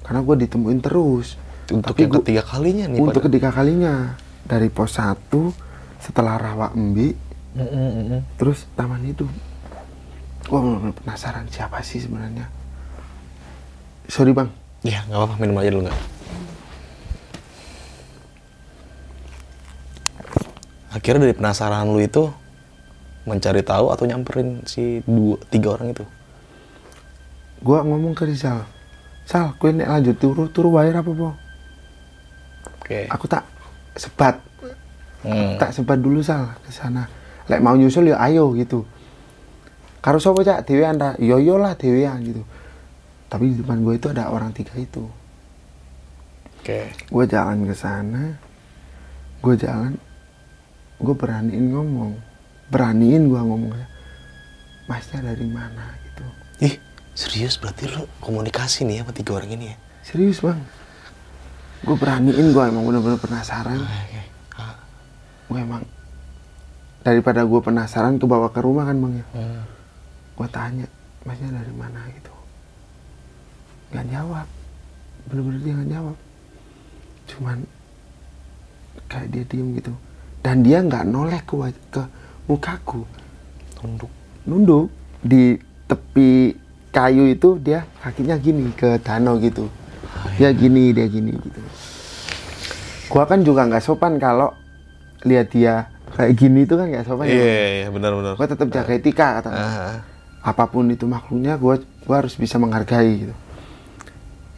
Karena 0.03 0.21
gue 0.21 0.37
ditemuin 0.39 0.81
terus. 0.81 1.37
Untuk 1.69 1.93
Tapi 1.93 2.01
yang 2.03 2.11
gua- 2.11 2.21
ketiga 2.21 2.43
kalinya 2.43 2.85
nih. 2.87 2.99
untuk 2.99 3.21
pada- 3.21 3.27
ketiga 3.29 3.49
kalinya. 3.51 3.95
Dari 4.43 4.69
pos 4.69 4.99
1 4.99 5.55
setelah 5.97 6.35
rawa 6.35 6.75
embi 6.75 7.15
Mm-mm, 7.55 7.71
mm-mm. 7.71 8.21
terus 8.35 8.67
taman 8.75 8.99
itu. 9.05 9.23
Gue 10.43 10.61
penasaran 10.93 11.47
siapa 11.47 11.79
sih 11.81 12.01
sebenarnya. 12.01 12.51
Sorry 14.05 14.35
bang 14.35 14.51
Ya 14.83 15.07
nggak 15.07 15.19
apa-apa 15.19 15.35
minum 15.39 15.59
aja 15.63 15.71
dulu 15.71 15.83
nggak. 15.87 15.99
Akhirnya 20.93 21.25
dari 21.25 21.35
penasaran 21.39 21.89
lu 21.89 22.03
itu 22.03 22.29
mencari 23.25 23.63
tahu 23.63 23.95
atau 23.95 24.05
nyamperin 24.05 24.67
si 24.67 25.01
dua 25.07 25.39
tiga 25.49 25.79
orang 25.79 25.95
itu. 25.95 26.05
gue 27.63 27.79
ngomong 27.79 28.11
ke 28.19 28.27
Rizal 28.27 28.67
Sal, 29.23 29.55
kue 29.55 29.71
nek 29.71 29.87
lanjut 29.87 30.19
turu 30.19 30.51
turu 30.51 30.75
bayar 30.75 30.99
apa 30.99 31.11
po? 31.15 31.31
Oke. 32.83 33.07
Aku 33.07 33.31
tak 33.31 33.47
sebat, 33.95 34.43
Hmm. 35.23 35.55
tak 35.63 35.71
sebat 35.71 36.03
dulu 36.03 36.19
Sal 36.27 36.59
ke 36.67 36.75
sana. 36.75 37.07
Lek 37.47 37.63
mau 37.63 37.79
nyusul 37.79 38.11
ya 38.11 38.19
ayo 38.19 38.51
gitu. 38.59 38.83
Karo 40.03 40.19
sapa 40.19 40.43
cak 40.43 40.67
dewean 40.67 40.99
ta? 40.99 41.15
Yo 41.23 41.39
yo 41.39 41.55
lah 41.55 41.79
dewean 41.79 42.19
gitu. 42.27 42.43
Tapi 43.33 43.57
di 43.57 43.65
depan 43.65 43.81
gue 43.81 43.97
itu 43.97 44.13
ada 44.13 44.29
orang 44.29 44.53
tiga 44.53 44.77
itu. 44.77 45.09
Oke. 46.61 46.93
Gue 47.09 47.25
jalan 47.25 47.65
ke 47.65 47.73
sana, 47.73 48.37
gue 49.41 49.55
jalan, 49.57 49.97
gue 51.01 51.15
beraniin 51.17 51.73
ngomong, 51.73 52.13
beraniin 52.69 53.33
gue 53.33 53.41
ngomong 53.41 53.73
Masnya 54.85 55.25
dari 55.25 55.49
mana 55.49 55.97
gitu. 56.05 56.25
Ih 56.61 56.77
serius 57.17 57.57
berarti 57.57 57.89
lu 57.89 58.05
komunikasi 58.21 58.85
nih 58.85 59.01
ya 59.01 59.03
sama 59.09 59.13
tiga 59.17 59.33
orang 59.41 59.51
ini 59.57 59.73
ya? 59.73 59.77
Serius 60.05 60.45
bang, 60.45 60.61
gue 61.89 61.97
beraniin 61.97 62.53
gue 62.53 62.63
emang 62.69 62.85
bener-bener 62.85 63.17
penasaran. 63.17 63.81
Oke. 63.81 64.23
Ah. 64.61 64.77
gue 65.49 65.59
emang 65.59 65.83
daripada 67.03 67.43
gue 67.43 67.61
penasaran 67.65 68.21
ke 68.21 68.25
bawa 68.31 68.55
ke 68.55 68.63
rumah 68.63 68.87
kan 68.87 68.95
bang 68.95 69.15
ya 69.19 69.27
Hmm. 69.35 69.63
gue 70.39 70.49
tanya 70.49 70.87
masnya 71.27 71.51
dari 71.51 71.75
mana 71.75 71.99
gitu 72.15 72.22
nggak 73.93 74.07
jawab. 74.09 74.47
Bener-bener 75.29 75.61
dia 75.61 75.73
nggak 75.77 75.91
jawab. 75.93 76.17
Cuman 77.29 77.59
kayak 79.07 79.29
dia 79.29 79.45
diem 79.47 79.69
gitu. 79.77 79.93
Dan 80.43 80.65
dia 80.65 80.81
nggak 80.83 81.05
noleh 81.07 81.41
ke 81.45 81.55
ke 81.93 82.03
mukaku. 82.49 83.05
Tunduk. 83.77 84.11
nunduk. 84.49 84.89
Di 85.23 85.55
tepi 85.87 86.57
kayu 86.91 87.31
itu 87.31 87.61
dia 87.63 87.87
kakinya 88.03 88.35
gini 88.41 88.73
ke 88.75 88.99
danau 89.05 89.39
gitu. 89.39 89.69
Dia 90.41 90.51
gini 90.51 90.91
dia 90.91 91.07
gini 91.07 91.37
gitu. 91.37 91.61
Gua 93.07 93.29
kan 93.29 93.45
juga 93.45 93.69
nggak 93.69 93.85
sopan 93.85 94.17
kalau 94.17 94.51
lihat 95.23 95.53
dia 95.53 95.87
kayak 96.17 96.33
gini 96.35 96.65
itu 96.67 96.75
kan 96.75 96.89
nggak 96.91 97.07
sopan 97.07 97.29
ya. 97.29 97.37
Iya 97.39 97.67
iya 97.85 97.89
benar-benar. 97.93 98.35
gua 98.35 98.49
tetap 98.49 98.69
jaga 98.73 98.93
etika 98.93 99.27
kata 99.39 99.51
Ah. 99.53 99.97
apa 100.43 100.65
pun 100.67 100.91
itu 100.91 101.07
makhluknya 101.07 101.55
gua 101.55 101.79
gua 102.03 102.17
harus 102.25 102.35
bisa 102.35 102.59
menghargai 102.59 103.29
gitu 103.29 103.35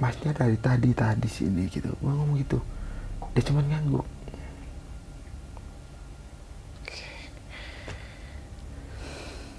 masnya 0.04 0.36
dari 0.36 0.60
tadi 0.60 0.92
tadi 0.92 1.24
sini 1.24 1.64
gitu. 1.72 1.88
Gua 2.04 2.12
ngomong 2.12 2.36
gitu. 2.44 2.60
Dia 3.32 3.42
cuma 3.48 3.64
ngangguk 3.64 4.04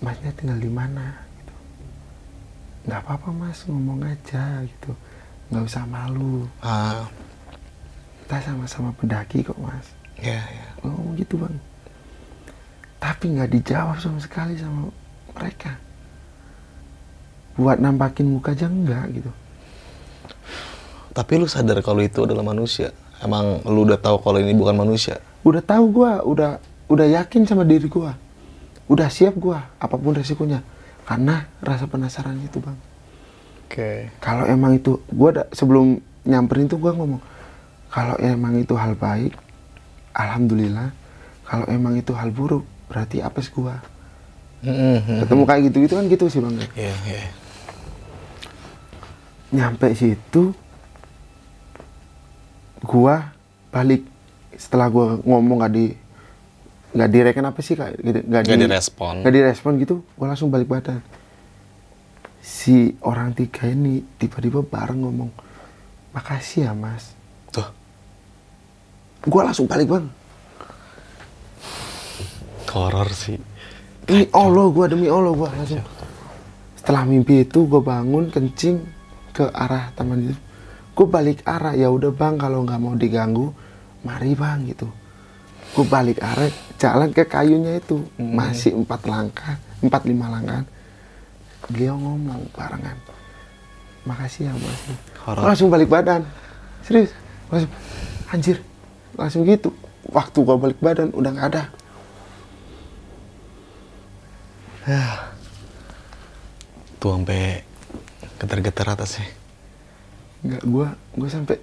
masnya 0.05 0.29
tinggal 0.37 0.61
di 0.61 0.69
mana 0.69 1.17
gitu. 1.41 1.55
Nggak 2.85 3.01
apa-apa 3.01 3.29
mas 3.33 3.65
ngomong 3.65 4.05
aja 4.05 4.61
gitu. 4.69 4.93
Nggak 5.49 5.65
usah 5.65 5.83
malu. 5.89 6.45
Ah. 6.61 7.09
kita 8.25 8.41
sama-sama 8.41 8.89
pendaki 9.01 9.41
kok 9.41 9.57
mas. 9.57 9.89
Iya 10.21 10.45
iya. 10.45 10.67
Gua 10.77 10.93
ngomong 10.93 11.17
gitu 11.17 11.41
bang. 11.41 11.57
Tapi 13.01 13.33
nggak 13.33 13.49
dijawab 13.49 13.97
sama 13.97 14.21
sekali 14.21 14.53
sama 14.61 14.93
mereka. 15.33 15.73
Buat 17.57 17.81
nampakin 17.81 18.29
muka 18.29 18.53
aja 18.53 18.69
enggak 18.69 19.09
gitu 19.09 19.33
Tapi 21.15 21.39
lu 21.39 21.47
sadar 21.47 21.79
kalau 21.79 22.03
itu 22.03 22.27
adalah 22.27 22.43
manusia. 22.43 22.91
Emang 23.23 23.63
lu 23.63 23.87
udah 23.87 23.95
tahu 23.95 24.19
kalau 24.19 24.37
ini 24.37 24.51
bukan 24.51 24.75
manusia. 24.75 25.17
udah 25.45 25.61
tahu 25.61 25.85
gua 25.93 26.25
udah 26.25 26.57
udah 26.89 27.05
yakin 27.05 27.45
sama 27.45 27.61
diri 27.61 27.85
gua 27.85 28.17
udah 28.89 29.05
siap 29.07 29.37
gua 29.37 29.69
apa 29.77 29.93
pun 29.93 30.17
resikonya 30.17 30.65
karena 31.05 31.45
rasa 31.61 31.85
penasaran 31.85 32.33
itu 32.41 32.57
bang 32.57 32.73
Oke. 33.69 34.09
kalau 34.17 34.49
emang 34.49 34.73
itu 34.73 34.97
gua 35.05 35.29
ada 35.29 35.43
sebelum 35.53 36.01
nyamperin 36.25 36.65
tuh 36.65 36.81
gua 36.81 36.97
ngomong 36.97 37.21
kalau 37.93 38.17
emang 38.17 38.57
itu 38.57 38.73
hal 38.73 38.97
baik 38.97 39.37
alhamdulillah 40.17 40.89
kalau 41.45 41.69
emang 41.69 41.93
itu 41.93 42.09
hal 42.17 42.33
buruk 42.33 42.65
berarti 42.89 43.21
apes 43.21 43.53
gua 43.53 43.85
ketemu 45.21 45.43
kayak 45.45 45.61
gitu 45.69 45.77
gitu 45.85 45.93
kan 45.93 46.05
gitu 46.09 46.25
sih 46.25 46.41
bang 46.41 46.57
Iya 46.73 46.93
iya. 47.05 47.21
nyampe 49.53 49.93
situ 49.93 50.57
gua 52.85 53.33
balik 53.69 54.05
setelah 54.55 54.87
gua 54.87 55.17
ngomong 55.19 55.57
gak 55.59 55.73
di 55.73 55.85
nggak 56.95 57.09
direken 57.11 57.43
apa 57.43 57.59
sih 57.59 57.75
kak 57.75 57.99
nggak 57.99 58.23
Nggak 58.23 58.43
di- 58.47 58.63
direspon. 58.63 59.15
nggak 59.19 59.33
direspon 59.33 59.71
gitu 59.77 59.95
gua 60.15 60.31
langsung 60.31 60.47
balik 60.47 60.69
badan 60.69 61.03
si 62.39 62.95
orang 63.01 63.33
tiga 63.33 63.67
ini 63.67 63.99
tiba-tiba 64.15 64.61
bareng 64.61 65.01
ngomong 65.01 65.27
makasih 66.11 66.63
ya 66.63 66.73
mas 66.73 67.11
Tuh. 67.49 67.67
gua 69.25 69.49
langsung 69.49 69.65
balik 69.65 69.89
bang 69.89 70.07
Horor 72.65 73.07
sih. 73.07 73.39
Demi 74.03 74.27
Allah 74.35 74.67
gua 74.67 74.85
demi 74.85 75.07
Allah 75.07 75.31
gua 75.31 75.47
langsung. 75.47 75.79
Setelah 76.75 77.07
mimpi 77.07 77.41
itu 77.41 77.63
gua 77.63 77.79
bangun 77.79 78.27
kencing 78.27 78.83
ke 79.31 79.47
arah 79.47 79.95
taman 79.95 80.27
itu. 80.27 80.35
Gua 80.95 81.07
balik 81.11 81.43
arah 81.43 81.75
ya 81.75 81.91
udah 81.91 82.15
bang 82.15 82.39
kalau 82.39 82.63
nggak 82.63 82.79
mau 82.79 82.95
diganggu, 82.95 83.51
mari 84.07 84.31
bang 84.33 84.63
gitu. 84.71 84.87
Gua 85.75 85.85
balik 85.91 86.23
arah 86.23 86.47
jalan 86.79 87.11
ke 87.11 87.27
kayunya 87.27 87.83
itu 87.83 87.99
masih 88.15 88.79
empat 88.79 89.03
langkah, 89.03 89.59
empat 89.83 90.07
lima 90.07 90.31
langkah. 90.31 90.63
Beliau 91.67 91.99
ngomong 91.99 92.47
barengan. 92.55 92.95
Makasih 94.07 94.47
ya 94.47 94.53
mas. 94.55 94.81
Langsung 95.35 95.67
balik 95.67 95.91
badan. 95.91 96.23
Serius. 96.85 97.11
langsung 97.49 97.71
anjir 98.33 98.57
langsung 99.15 99.41
gitu 99.45 99.69
waktu 100.09 100.37
gua 100.41 100.57
balik 100.57 100.79
badan 100.81 101.13
udah 101.13 101.31
nggak 101.33 101.49
ada 101.53 101.63
Tuh 107.01 107.09
sampai 107.17 107.65
getar-getar 108.37 108.85
atasnya. 108.93 109.25
Nggak 110.45 110.63
gua 110.69 110.93
gua 111.17 111.29
sampai 111.29 111.57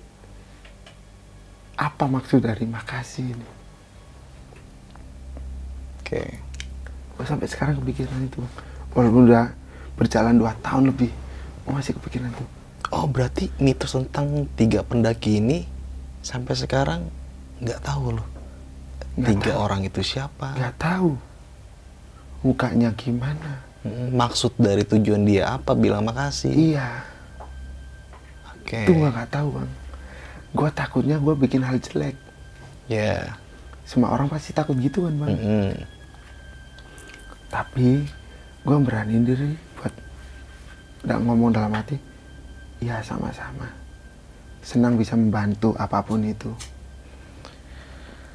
apa 1.79 2.05
maksud 2.05 2.43
dari 2.43 2.67
makasih 2.67 3.33
ini 3.33 3.49
Oke. 6.03 6.23
gua 7.17 7.25
sampai 7.25 7.47
sekarang 7.49 7.79
kepikiran 7.81 8.21
itu 8.27 8.43
Bang. 8.43 8.55
walaupun 8.93 9.23
udah 9.31 9.55
berjalan 9.97 10.35
dua 10.37 10.53
tahun 10.61 10.91
lebih 10.91 11.11
gua 11.65 11.79
masih 11.79 11.95
kepikiran 11.97 12.35
tuh 12.35 12.49
Oh 12.93 13.09
berarti 13.09 13.49
mitos 13.57 13.97
tentang 13.97 14.45
tiga 14.53 14.85
pendaki 14.85 15.41
ini 15.41 15.65
sampai 16.21 16.53
sekarang 16.53 17.09
nggak 17.65 17.81
tahu 17.81 18.21
loh. 18.21 18.29
Nggak 19.17 19.29
tiga 19.33 19.53
tahu. 19.57 19.65
orang 19.65 19.81
itu 19.89 20.01
siapa? 20.05 20.53
nggak 20.53 20.77
tahu 20.77 21.17
mukanya 22.45 22.93
gimana 22.93 23.65
Maksud 24.13 24.61
dari 24.61 24.85
tujuan 24.85 25.25
dia 25.25 25.57
apa? 25.57 25.73
Bilang 25.73 26.05
makasih. 26.05 26.53
iya 26.53 27.01
Oke. 28.63 28.87
itu 28.87 28.93
gua 28.95 29.11
nggak 29.11 29.31
tahu 29.31 29.49
bang. 29.59 29.71
Gua 30.53 30.69
takutnya 30.71 31.17
gua 31.19 31.35
bikin 31.35 31.61
hal 31.61 31.77
jelek. 31.77 32.15
Ya. 32.87 33.35
semua 33.83 34.15
orang 34.15 34.31
pasti 34.31 34.55
takut 34.55 34.79
gitu 34.79 35.05
kan 35.05 35.15
bang? 35.19 35.31
Mm-mm. 35.35 35.71
tapi 37.51 38.07
gue 38.63 38.77
berani 38.81 39.21
diri 39.21 39.53
buat 39.77 39.93
nggak 41.03 41.19
ngomong 41.21 41.51
dalam 41.51 41.75
hati 41.75 41.99
ya 42.79 43.03
sama-sama. 43.03 43.69
Senang 44.63 44.97
bisa 44.97 45.19
membantu 45.19 45.75
apa 45.77 46.01
pun 46.01 46.23
itu. 46.23 46.49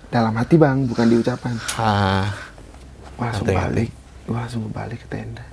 Dalam 0.07 0.35
hati 0.35 0.55
bang 0.55 0.85
bukan 0.85 1.07
diucapan 1.09 1.55
Ah. 1.75 2.29
gue 3.17 3.25
langsung 3.25 3.47
balik. 3.49 3.89
Gue 4.27 4.37
langsung 4.37 4.61
balik 4.69 4.99
ke 5.01 5.07
tenda. 5.09 5.45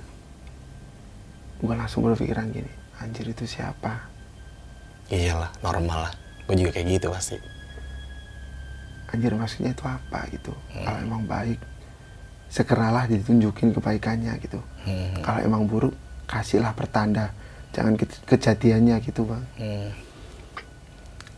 Gue 1.57 1.73
langsung 1.73 2.03
berpikiran 2.03 2.51
gini 2.51 2.69
anjir 2.95 3.25
itu 3.25 3.43
siapa 3.43 4.07
Iyalah, 5.07 5.51
normal 5.61 6.09
lah. 6.09 6.13
Gue 6.45 6.55
juga 6.55 6.71
kayak 6.73 6.87
gitu 6.91 7.07
pasti. 7.09 7.37
anjir 9.05 9.31
maksudnya 9.31 9.71
itu 9.71 9.85
apa 9.85 10.27
gitu? 10.27 10.51
Kalau 10.75 10.99
emang 10.99 11.23
baik 11.23 11.55
segeralah 12.51 13.07
ditunjukin 13.07 13.71
kebaikannya 13.71 14.33
gitu. 14.39 14.59
Hmm. 14.83 15.17
kalau 15.23 15.39
emang 15.39 15.63
buruk 15.65 15.95
kasihlah 16.27 16.75
pertanda. 16.75 17.31
Jangan 17.71 17.95
ke- 17.95 18.23
kejadiannya 18.27 18.99
gitu 18.99 19.23
bang. 19.23 19.43
Hmm. 19.55 19.89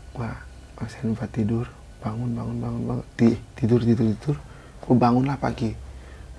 gua 0.10 0.34
maksain 0.76 1.14
buat 1.14 1.30
tidur 1.30 1.70
bangun 2.02 2.34
bangun 2.34 2.58
bangun 2.58 2.82
bangun. 2.88 3.06
Di 3.14 3.30
tidur 3.54 3.86
tidur 3.86 4.10
tidur. 4.10 4.36
Gua 4.82 4.96
bangun 4.98 5.30
lah 5.30 5.38
pagi. 5.38 5.70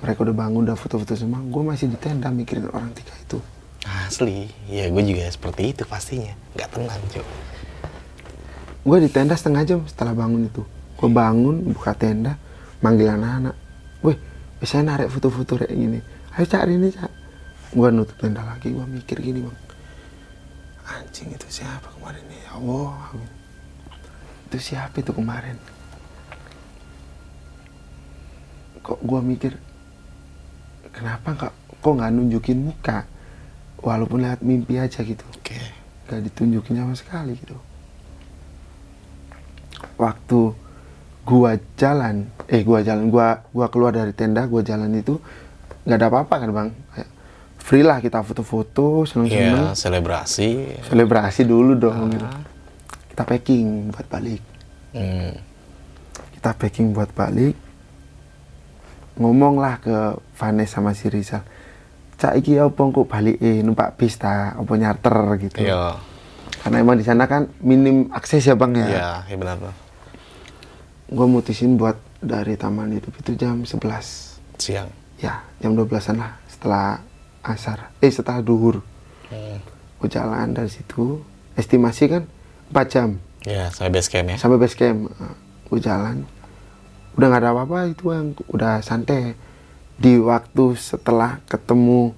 Mereka 0.03 0.19
udah 0.27 0.35
bangun 0.35 0.67
udah 0.67 0.75
foto-foto 0.75 1.15
semua. 1.15 1.39
Gua 1.45 1.71
masih 1.71 1.87
di 1.87 1.99
tenda 1.99 2.31
mikirin 2.31 2.67
orang 2.67 2.91
tiga 2.95 3.15
itu 3.15 3.39
Asli, 3.87 4.51
ya 4.67 4.91
gue 4.91 5.03
juga 5.07 5.31
seperti 5.31 5.71
itu 5.71 5.83
pastinya. 5.87 6.35
Nggak 6.59 6.69
tenang, 6.75 7.01
cuy. 7.15 7.27
gua 8.89 8.99
di 9.05 9.11
tenda 9.13 9.37
setengah 9.37 9.63
jam 9.69 9.81
setelah 9.85 10.17
bangun 10.17 10.49
itu. 10.49 10.65
Gua 10.97 11.11
bangun 11.13 11.71
buka 11.77 11.93
tenda 11.95 12.41
manggil 12.81 13.13
anak-anak. 13.13 13.55
Weh 14.03 14.17
bisa 14.59 14.81
narik 14.81 15.13
foto-foto 15.13 15.61
kayak 15.61 15.71
gini. 15.71 16.01
Ayo 16.35 16.45
cari 16.49 16.75
ini 16.75 16.89
cak. 16.91 17.13
Gua 17.77 17.93
nutup 17.93 18.17
tenda 18.17 18.43
lagi. 18.43 18.73
Gua 18.73 18.89
mikir 18.89 19.21
gini 19.21 19.45
bang. 19.45 19.59
Anjing 20.89 21.37
itu 21.37 21.47
siapa 21.53 21.93
kemarin 22.01 22.25
nih 22.33 22.41
ya 22.49 22.51
Allah 22.57 23.13
itu 24.49 24.73
siapa 24.73 25.05
itu 25.05 25.13
kemarin? 25.13 25.61
Kok 28.81 29.05
gua 29.05 29.21
mikir 29.21 29.61
kenapa 30.89 31.53
kok 31.85 31.93
nggak 31.93 32.09
nunjukin 32.17 32.73
muka 32.73 33.05
walaupun 33.79 34.21
lihat 34.21 34.41
mimpi 34.41 34.77
aja 34.77 35.01
gitu 35.01 35.23
Oke. 35.33 35.55
nggak 36.07 36.21
ditunjukin 36.25 36.75
sama 36.77 36.95
sekali 36.95 37.33
gitu 37.35 37.55
waktu 39.97 40.41
gua 41.23 41.51
jalan 41.75 42.27
eh 42.47 42.63
gua 42.63 42.81
jalan 42.81 43.09
gua 43.09 43.45
gua 43.49 43.67
keluar 43.69 43.93
dari 43.93 44.13
tenda 44.13 44.47
gua 44.47 44.63
jalan 44.63 44.91
itu 44.93 45.19
nggak 45.85 45.97
ada 45.97 46.07
apa-apa 46.09 46.35
kan 46.39 46.51
bang 46.51 46.69
free 47.59 47.85
lah 47.85 48.01
kita 48.01 48.23
foto-foto 48.23 49.05
seneng-seneng 49.05 49.69
Iya, 49.69 49.77
selebrasi. 49.77 50.81
selebrasi 50.89 51.45
dulu 51.45 51.77
dong 51.77 52.09
gitu. 52.11 52.25
kita 53.13 53.23
packing 53.25 53.93
buat 53.93 54.07
balik 54.09 54.43
Hmm. 54.89 55.37
kita 56.33 56.57
packing 56.57 56.97
buat 56.97 57.13
balik 57.13 57.53
ngomong 59.21 59.61
lah 59.61 59.77
ke 59.77 59.97
Vanessa 60.33 60.81
sama 60.81 60.97
si 60.97 61.13
Rizal 61.13 61.45
cak 62.19 62.35
iki 62.37 62.59
apa 62.59 62.75
kok 62.77 63.07
balik 63.07 63.39
eh 63.39 63.63
numpak 63.63 63.95
bis 63.95 64.15
ta 64.15 64.53
apa 64.53 64.73
nyarter 64.75 65.17
gitu 65.41 65.63
Iya. 65.63 65.95
karena 66.59 66.77
emang 66.79 66.97
di 66.97 67.05
sana 67.05 67.25
kan 67.25 67.47
minim 67.61 68.11
akses 68.11 68.43
ya 68.43 68.53
bang 68.53 68.75
ya 68.75 68.87
Iya, 68.87 69.11
iya 69.25 69.37
benar 69.37 69.57
loh. 69.61 69.75
gue 71.09 71.27
mutusin 71.27 71.75
buat 71.75 71.95
dari 72.19 72.55
taman 72.55 72.91
hidup 72.93 73.15
itu 73.17 73.33
jam 73.35 73.63
11 73.63 73.79
Siang. 74.59 74.91
ya 75.17 75.41
jam 75.57 75.73
12an 75.73 76.17
lah 76.17 76.35
setelah 76.45 76.99
asar 77.41 77.95
eh 77.97 78.11
setelah 78.11 78.41
duhur 78.41 78.83
Hmm. 79.29 79.61
gue 79.99 80.09
jalan 80.09 80.51
dari 80.51 80.67
situ 80.67 81.21
estimasi 81.53 82.09
kan 82.09 82.25
4 82.69 82.89
jam 82.89 83.09
Ya, 83.41 83.69
sampai 83.69 83.93
base 83.93 84.09
camp 84.09 84.27
ya. 84.27 84.37
sampai 84.37 84.57
base 84.57 84.75
camp 84.75 85.13
gue 85.65 85.79
jalan 85.79 86.25
udah 87.13 87.27
nggak 87.27 87.41
ada 87.41 87.51
apa-apa 87.53 87.79
itu 87.89 88.09
yang 88.09 88.33
udah 88.49 88.81
santai 88.81 89.37
di 89.99 90.15
waktu 90.17 90.73
setelah 90.75 91.43
ketemu 91.45 92.15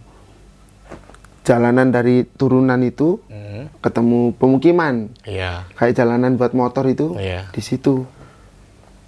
jalanan 1.43 1.89
dari 1.89 2.29
turunan 2.29 2.79
itu 2.81 3.19
Hmm. 3.27 3.73
ketemu 3.81 4.37
pemukiman 4.37 5.09
Iya. 5.25 5.65
kayak 5.75 5.97
jalanan 5.97 6.37
buat 6.37 6.53
motor 6.53 6.85
itu 6.87 7.17
Iya. 7.17 7.49
di 7.51 7.59
situ 7.59 8.05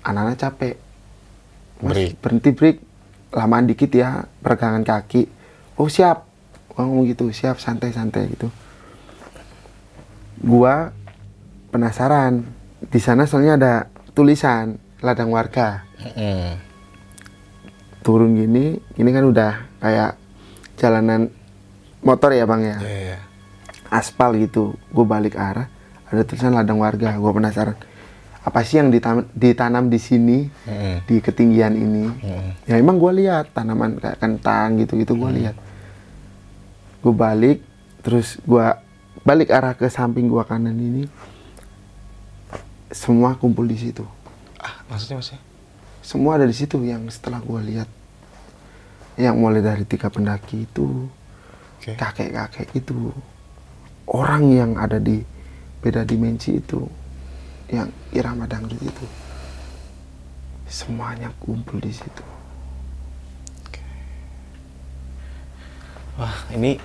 anak-anak 0.03 0.37
capek 0.37 0.75
mas 1.79 1.93
Break. 1.95 2.13
berhenti 2.19 2.51
break 2.51 2.77
lamaan 3.31 3.67
dikit 3.67 3.93
ya 3.93 4.25
peregangan 4.41 4.83
kaki 4.83 5.29
oh 5.77 5.87
siap 5.87 6.25
ngomong 6.73 7.07
gitu 7.07 7.29
siap 7.31 7.57
santai-santai 7.57 8.29
gitu 8.29 8.49
gua 10.39 10.91
penasaran 11.71 12.43
di 12.83 12.99
sana 12.99 13.25
soalnya 13.25 13.55
ada 13.55 13.75
tulisan 14.11 14.75
ladang 14.99 15.29
warga 15.29 15.85
Hmm. 16.03 16.59
Turun 18.03 18.35
gini 18.35 18.65
ini 18.93 19.09
kan 19.09 19.25
udah 19.25 19.53
kayak 19.79 20.19
jalanan 20.75 21.31
motor 22.01 22.31
ya 22.31 22.45
bang 22.45 22.63
ya 22.65 22.77
Iya, 22.77 22.99
iya. 23.07 23.19
aspal 23.89 24.35
gitu 24.37 24.75
gue 24.89 25.05
balik 25.05 25.35
arah 25.35 25.71
ada 26.05 26.23
tulisan 26.23 26.53
ladang 26.53 26.77
warga 26.77 27.15
gue 27.15 27.33
penasaran 27.33 27.79
apa 28.43 28.59
sih 28.61 28.77
yang 28.77 28.91
ditanam, 28.91 29.31
ditanam 29.33 29.87
di 29.87 29.97
sini 29.97 30.39
Hmm. 30.67 30.99
di 31.05 31.19
ketinggian 31.19 31.73
ini 31.73 32.05
Hmm. 32.11 32.51
ya 32.65 32.75
emang 32.75 32.99
gue 32.99 33.13
lihat 33.17 33.51
tanaman 33.51 33.97
kayak 33.97 34.19
kentang 34.19 34.77
gitu 34.77 34.99
gitu 34.99 35.15
gue 35.15 35.31
lihat 35.33 35.55
gue 36.99 37.15
balik 37.15 37.63
terus 38.01 38.43
gue 38.43 38.67
balik 39.23 39.49
arah 39.49 39.73
ke 39.73 39.87
samping 39.87 40.27
gue 40.27 40.43
kanan 40.43 40.75
ini 40.75 41.07
semua 42.91 43.35
kumpul 43.35 43.65
di 43.65 43.79
situ 43.79 44.03
Ah, 44.59 44.79
maksudnya 44.87 45.19
maksudnya? 45.19 45.43
Semua 46.03 46.37
ada 46.37 46.45
di 46.45 46.53
situ 46.53 46.83
yang 46.83 47.07
setelah 47.09 47.39
gue 47.39 47.61
lihat. 47.73 47.89
Yang 49.15 49.37
mulai 49.39 49.63
dari 49.63 49.85
tiga 49.87 50.11
pendaki 50.13 50.67
itu 50.67 51.07
kakek-kakek 51.83 52.75
itu 52.79 53.13
orang 54.07 54.43
yang 54.53 54.71
ada 54.79 55.03
di 55.03 55.23
beda 55.83 56.07
dimensi 56.07 56.59
itu 56.59 56.87
yang 57.73 57.89
irama 58.13 58.45
dangdut 58.47 58.79
itu. 58.79 59.07
Semuanya 60.69 61.29
kumpul 61.41 61.81
di 61.81 61.93
situ. 61.93 62.25
Wah, 66.17 66.37
ini 66.53 66.77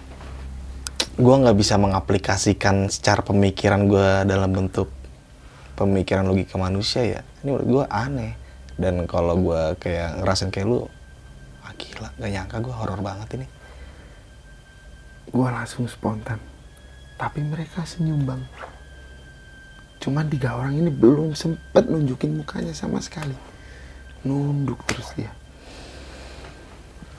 gua 1.20 1.36
nggak 1.44 1.58
bisa 1.60 1.76
mengaplikasikan 1.76 2.88
secara 2.88 3.20
pemikiran 3.24 3.88
gua 3.88 4.24
dalam 4.24 4.52
bentuk 4.52 4.88
pemikiran 5.76 6.28
logika 6.28 6.56
manusia 6.56 7.04
ya. 7.04 7.22
Ini 7.44 7.48
menurut 7.52 7.68
gua 7.68 7.86
aneh. 7.92 8.47
Dan 8.78 9.10
kalau 9.10 9.34
gua 9.42 9.74
kayak 9.82 10.22
ngerasain 10.22 10.54
kayak 10.54 10.70
lu, 10.70 10.86
ah 11.66 11.74
gila, 11.76 12.10
gak 12.22 12.32
nyangka 12.32 12.58
gua 12.62 12.76
horor 12.78 13.02
banget 13.02 13.42
ini. 13.42 13.48
gue 15.28 15.44
langsung 15.44 15.84
spontan. 15.92 16.40
Tapi 17.20 17.44
mereka 17.44 17.84
senyum 17.84 18.24
bang 18.24 18.40
cuman 20.08 20.24
tiga 20.32 20.56
orang 20.56 20.72
ini 20.78 20.88
belum 20.88 21.36
sempet 21.36 21.84
nunjukin 21.92 22.40
mukanya 22.40 22.72
sama 22.72 23.04
sekali. 23.04 23.36
Nunduk 24.24 24.80
terus 24.88 25.12
dia. 25.20 25.36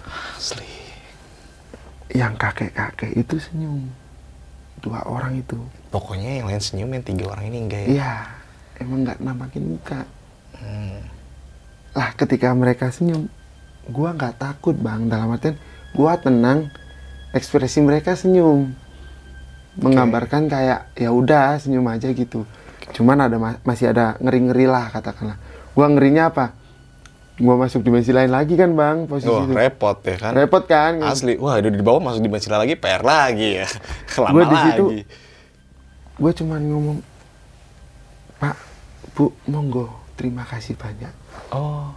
Asli. 0.09 0.65
yang 2.17 2.33
kakek-kakek 2.41 3.13
itu 3.21 3.37
senyum. 3.37 3.85
Dua 4.81 5.05
orang 5.05 5.37
itu. 5.37 5.61
Pokoknya 5.93 6.41
yang 6.41 6.49
lain 6.49 6.65
senyum, 6.65 6.89
yang 6.97 7.05
tiga 7.05 7.29
orang 7.29 7.53
ini 7.53 7.59
enggak 7.69 7.83
ya. 7.85 7.89
iya. 7.93 8.15
Nggak 8.81 9.21
nampakin 9.21 9.77
muka 9.77 10.01
lah 11.99 12.15
ketika 12.15 12.55
mereka 12.55 12.89
senyum 12.89 13.27
gua 13.89 14.15
nggak 14.15 14.39
takut 14.39 14.79
bang. 14.79 15.11
Dalam 15.11 15.29
artian 15.29 15.59
gua 15.91 16.15
tenang 16.15 16.71
ekspresi 17.31 17.83
mereka 17.83 18.15
senyum. 18.15 18.71
Menggambarkan 19.75 20.47
kayak 20.47 20.95
ya 20.95 21.11
udah 21.11 21.55
senyum 21.57 21.87
aja 21.87 22.11
gitu. 22.11 22.47
Cuman 22.91 23.19
ada 23.21 23.37
ma- 23.37 23.59
masih 23.63 23.89
ada 23.89 24.15
ngeri 24.19 24.41
ngeri 24.45 24.67
lah 24.67 24.89
katakanlah. 24.89 25.39
Gua 25.73 25.87
ngerinya 25.89 26.29
apa? 26.29 26.55
Gua 27.37 27.55
masuk 27.57 27.83
dimensi 27.83 28.11
lain 28.11 28.29
lagi 28.29 28.55
kan 28.55 28.75
bang 28.75 29.07
posisi 29.07 29.27
Wah, 29.29 29.43
itu. 29.43 29.55
repot 29.55 29.99
ya 30.01 30.17
kan. 30.17 30.33
repot 30.35 30.65
kan? 30.65 30.99
Asli. 31.01 31.35
Wah, 31.35 31.55
udah 31.57 31.71
di 31.71 31.79
bawah 31.81 32.03
masuk 32.05 32.19
di 32.21 32.29
Mesila 32.29 32.59
lagi 32.59 32.75
PR 32.75 32.99
lagi 33.01 33.49
ya. 33.57 33.67
Lama 34.23 34.31
Gua 34.33 34.45
di 34.45 34.51
lagi. 34.53 34.67
situ 34.69 34.87
gue 36.19 36.33
cuman 36.35 36.59
ngomong 36.61 36.99
pak 38.37 38.59
bu 39.15 39.31
monggo 39.47 39.87
terima 40.15 40.43
kasih 40.43 40.75
banyak 40.75 41.15
Oh. 41.51 41.89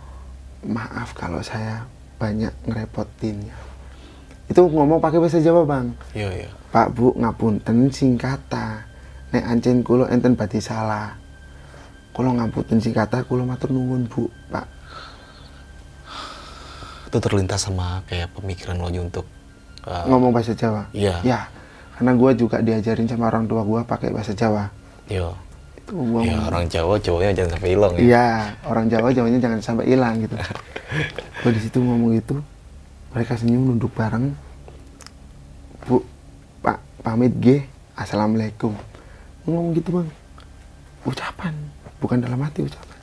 maaf 0.62 1.18
kalau 1.18 1.42
saya 1.42 1.86
banyak 2.22 2.54
ngerepotinnya 2.70 3.58
itu 4.46 4.62
ngomong 4.62 5.02
pakai 5.02 5.18
bahasa 5.18 5.40
Jawa 5.40 5.64
bang 5.66 5.96
Iya, 6.14 6.30
iya. 6.46 6.50
Pak 6.70 6.94
Bu 6.94 7.16
ngapunten 7.18 7.90
sing 7.90 8.20
kata 8.20 8.84
nek 9.32 9.44
ancen 9.48 9.82
kulo 9.82 10.06
enten 10.06 10.36
badhe 10.36 10.60
salah 10.60 11.16
kulo 12.12 12.36
ngapunten 12.36 12.78
sing 12.78 12.92
kata 12.92 13.24
kulo 13.26 13.48
matur 13.48 13.72
nuwun 13.72 14.06
Bu 14.06 14.28
Pak 14.52 14.68
Itu 17.12 17.18
terlintas 17.20 17.68
sama 17.68 18.04
kayak 18.08 18.32
pemikiran 18.36 18.80
lo 18.80 18.88
untuk 18.88 19.28
uh, 19.84 20.06
ngomong 20.08 20.32
bahasa 20.32 20.56
Jawa 20.56 20.88
Iya. 20.96 21.20
ya 21.24 21.42
karena 21.98 22.18
gue 22.18 22.32
juga 22.40 22.58
diajarin 22.62 23.06
sama 23.06 23.28
orang 23.30 23.46
tua 23.46 23.62
gue 23.66 23.82
pakai 23.84 24.10
bahasa 24.14 24.32
Jawa 24.36 24.68
Yo. 25.12 25.36
Gue 25.92 26.22
Ya, 26.24 26.40
orang 26.48 26.66
Jawa, 26.72 26.96
cowoknya 26.98 27.32
jangan 27.36 27.52
sampai 27.60 27.70
hilang 27.76 27.94
ya. 27.96 28.02
Iya, 28.02 28.28
orang 28.64 28.86
Jawa 28.88 29.08
Jawanya 29.12 29.40
jangan 29.44 29.60
sampai 29.60 29.86
hilang 29.92 30.16
gitu. 30.24 30.36
Gue 31.44 31.52
di 31.52 31.62
situ 31.62 31.78
ngomong 31.84 32.16
itu, 32.16 32.36
mereka 33.12 33.36
senyum 33.36 33.76
nunduk 33.76 33.92
bareng. 33.92 34.32
Bu, 35.86 36.06
Pak, 36.64 36.80
pamit 37.04 37.34
G, 37.44 37.66
assalamualaikum. 37.98 38.72
Ngomong 39.44 39.74
gitu 39.76 40.00
bang, 40.00 40.10
ucapan, 41.04 41.54
bukan 42.00 42.22
dalam 42.22 42.40
hati 42.40 42.64
ucapan. 42.64 43.00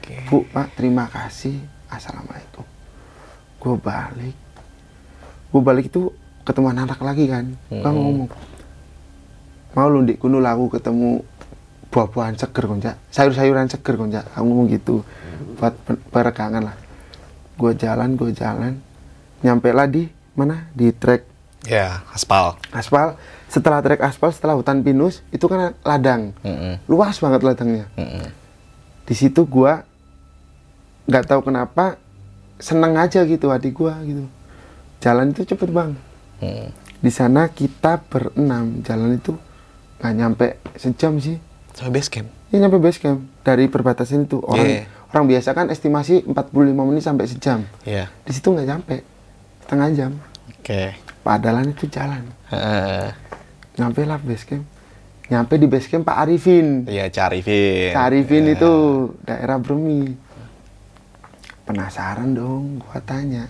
Oke. 0.00 0.16
Bu, 0.26 0.48
Pak, 0.50 0.74
terima 0.74 1.06
kasih, 1.06 1.60
assalamualaikum. 1.92 2.64
Gue 3.62 3.74
balik, 3.78 4.36
gue 5.54 5.62
balik 5.62 5.86
itu 5.92 6.10
ketemu 6.42 6.74
anak 6.74 6.98
lagi 6.98 7.30
kan, 7.30 7.54
gue 7.70 7.78
Mm-mm. 7.78 7.94
ngomong, 7.94 8.28
mau 9.78 9.86
lu 9.86 10.02
di 10.02 10.18
kuno 10.18 10.42
lagu 10.42 10.66
ketemu 10.66 11.22
buah-buahan 11.92 12.40
seger 12.40 12.64
konjak 12.64 12.96
sayur-sayuran 13.12 13.68
seger 13.68 14.00
konjak 14.00 14.24
aku 14.32 14.42
ngomong 14.48 14.72
gitu. 14.72 15.04
Buat 15.60 15.76
pe- 15.84 16.00
peregangan 16.08 16.72
lah. 16.72 16.76
Gue 17.60 17.76
jalan 17.76 18.16
gue 18.16 18.32
jalan. 18.32 18.80
Nyampe 19.44 19.70
lah 19.76 19.84
di 19.84 20.08
mana? 20.32 20.72
Di 20.72 20.88
trek. 20.96 21.28
Ya, 21.68 22.00
aspal. 22.10 22.56
aspal. 22.72 23.14
Setelah 23.46 23.84
trek 23.84 24.00
aspal 24.00 24.32
setelah 24.32 24.56
hutan 24.56 24.80
pinus 24.80 25.20
itu 25.30 25.44
kan 25.46 25.76
ladang. 25.84 26.32
Mm-mm. 26.40 26.80
luas 26.88 27.20
banget 27.20 27.44
ladangnya. 27.44 27.86
Mm-mm. 28.00 28.26
di 29.02 29.14
situ 29.18 29.44
gua 29.44 29.84
nggak 31.10 31.26
tahu 31.26 31.42
kenapa 31.44 31.98
seneng 32.56 32.96
aja 32.96 33.22
gitu 33.28 33.52
adik 33.52 33.76
gua 33.76 34.00
gitu. 34.02 34.24
Jalan 35.04 35.36
itu 35.36 35.44
cepet 35.44 35.68
bang. 35.68 35.92
Mm. 36.42 36.68
di 36.98 37.10
sana 37.12 37.46
kita 37.52 38.00
berenam. 38.08 38.80
Jalan 38.82 39.20
itu 39.20 39.36
nggak 40.00 40.14
nyampe 40.16 40.46
sejam 40.74 41.20
sih 41.22 41.38
Sampai 41.72 41.92
base 41.94 42.08
camp. 42.08 42.28
ini 42.48 42.60
nyampe 42.60 42.76
base 42.76 42.98
camp 42.98 43.20
dari 43.40 43.64
perbatasan 43.66 44.26
itu 44.26 44.38
orang 44.38 44.66
Iya. 44.66 44.84
orang 45.08 45.24
biasa 45.26 45.48
kan 45.52 45.66
estimasi 45.68 46.20
45 46.22 46.52
menit 46.84 47.00
sampai 47.00 47.24
sejam 47.24 47.64
Iya. 47.82 48.12
di 48.22 48.30
situ 48.30 48.44
nggak 48.46 48.66
nyampe 48.66 48.96
setengah 49.62 49.88
jam 49.92 50.12
Oke. 50.52 50.92
padahal 51.22 51.64
itu 51.64 51.88
jalan 51.88 52.28
Heeh. 52.46 53.08
nyampe 53.74 54.04
lah 54.04 54.18
base 54.18 54.44
camp 54.44 54.64
nyampe 55.26 55.56
di 55.56 55.64
base 55.64 55.88
camp 55.88 56.04
Pak 56.04 56.18
Arifin 56.18 56.84
Iya, 56.84 57.08
Carifin. 57.08 57.90
Pak 57.90 58.04
Arifin 58.04 58.44
Ya. 58.44 58.52
itu 58.52 58.72
daerah 59.22 59.56
Bremi 59.56 60.12
penasaran 61.64 62.32
dong 62.32 62.78
gua 62.78 63.00
tanya 63.00 63.48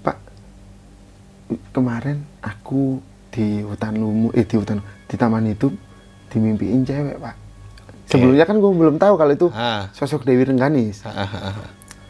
Pak 0.00 0.20
kemarin 1.72 2.20
aku 2.40 3.00
di 3.28 3.62
hutan 3.62 3.96
lumu 3.96 4.28
eh 4.30 4.44
di 4.44 4.52
hutan 4.52 4.78
di 5.06 5.16
taman 5.16 5.48
itu 5.48 5.72
dimimpiin 6.32 6.82
cewek 6.82 7.20
Pak. 7.20 7.34
Sebelumnya 8.08 8.44
kan 8.48 8.56
gua 8.58 8.72
belum 8.72 8.96
tahu 8.96 9.14
kalau 9.20 9.32
itu 9.32 9.46
sosok 9.92 10.24
Dewi 10.24 10.48
Rengganis. 10.48 11.04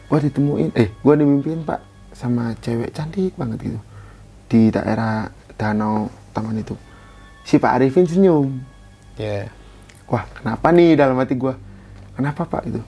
Gua 0.07 0.19
ditemuin 0.19 0.71
eh 0.79 0.89
gua 1.03 1.19
dimimpiin 1.19 1.67
Pak 1.67 1.79
sama 2.15 2.55
cewek 2.63 2.95
cantik 2.95 3.35
banget 3.35 3.59
gitu. 3.67 3.79
Di 4.47 4.71
daerah 4.71 5.27
danau 5.59 6.07
taman 6.31 6.59
itu. 6.59 6.75
Si 7.43 7.59
Pak 7.59 7.79
Arifin 7.79 8.07
senyum. 8.07 8.63
Ya. 9.13 9.45
wah 10.09 10.25
kenapa 10.33 10.73
nih 10.73 10.97
dalam 10.97 11.19
hati 11.21 11.37
gua? 11.37 11.53
Kenapa 12.13 12.45
pak 12.45 12.65
itu? 12.69 12.81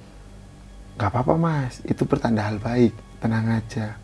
Nggak 0.98 1.10
apa-apa 1.10 1.34
mas. 1.38 1.82
Itu 1.86 2.06
pertanda 2.06 2.46
hal 2.46 2.62
baik. 2.62 2.94
Tenang 3.22 3.62
aja. 3.62 3.98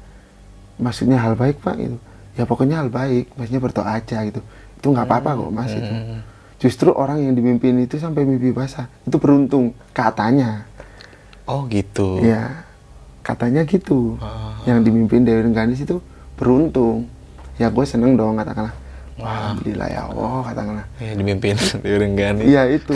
Maksudnya 0.81 1.21
hal 1.21 1.37
baik 1.37 1.61
pak 1.61 1.77
itu 1.77 1.97
ya 2.35 2.43
pokoknya 2.47 2.81
hal 2.81 2.89
baik. 2.89 3.33
Maksudnya 3.37 3.61
berdoa 3.61 3.89
aja 4.01 4.17
gitu. 4.25 4.41
Itu 4.77 4.87
nggak 4.89 5.05
apa-apa 5.05 5.29
kok 5.37 5.51
mas 5.53 5.71
itu. 5.73 5.93
Hmm. 5.93 6.21
Justru 6.61 6.93
orang 6.93 7.19
yang 7.19 7.33
dimimpin 7.33 7.73
itu 7.79 7.97
sampai 7.97 8.21
mimpi 8.21 8.53
basah 8.53 8.85
itu 9.01 9.17
beruntung 9.17 9.73
katanya 9.91 10.69
Oh, 11.43 11.65
gitu. 11.65 12.21
ya 12.21 12.63
katanya 13.19 13.65
gitu 13.65 14.15
Ah. 14.17 14.55
yang 14.63 14.79
dimimpin 14.79 15.21
Dewi 15.21 15.41
Rengganis 15.41 15.81
itu 15.81 15.99
beruntung 16.33 17.09
ya 17.57 17.67
gue 17.67 17.83
seneng 17.83 18.13
dong 18.13 18.33
katakanlah 18.35 18.71
wah 19.17 19.29
alhamdulillah 19.43 19.87
ya 19.87 20.01
Allah 20.05 20.37
katakanlah 20.43 20.85
Ya, 20.97 21.11
dimimpin 21.13 21.53
di 21.83 21.91
Renggani. 21.91 22.41
Iya 22.47 22.65
itu. 22.71 22.93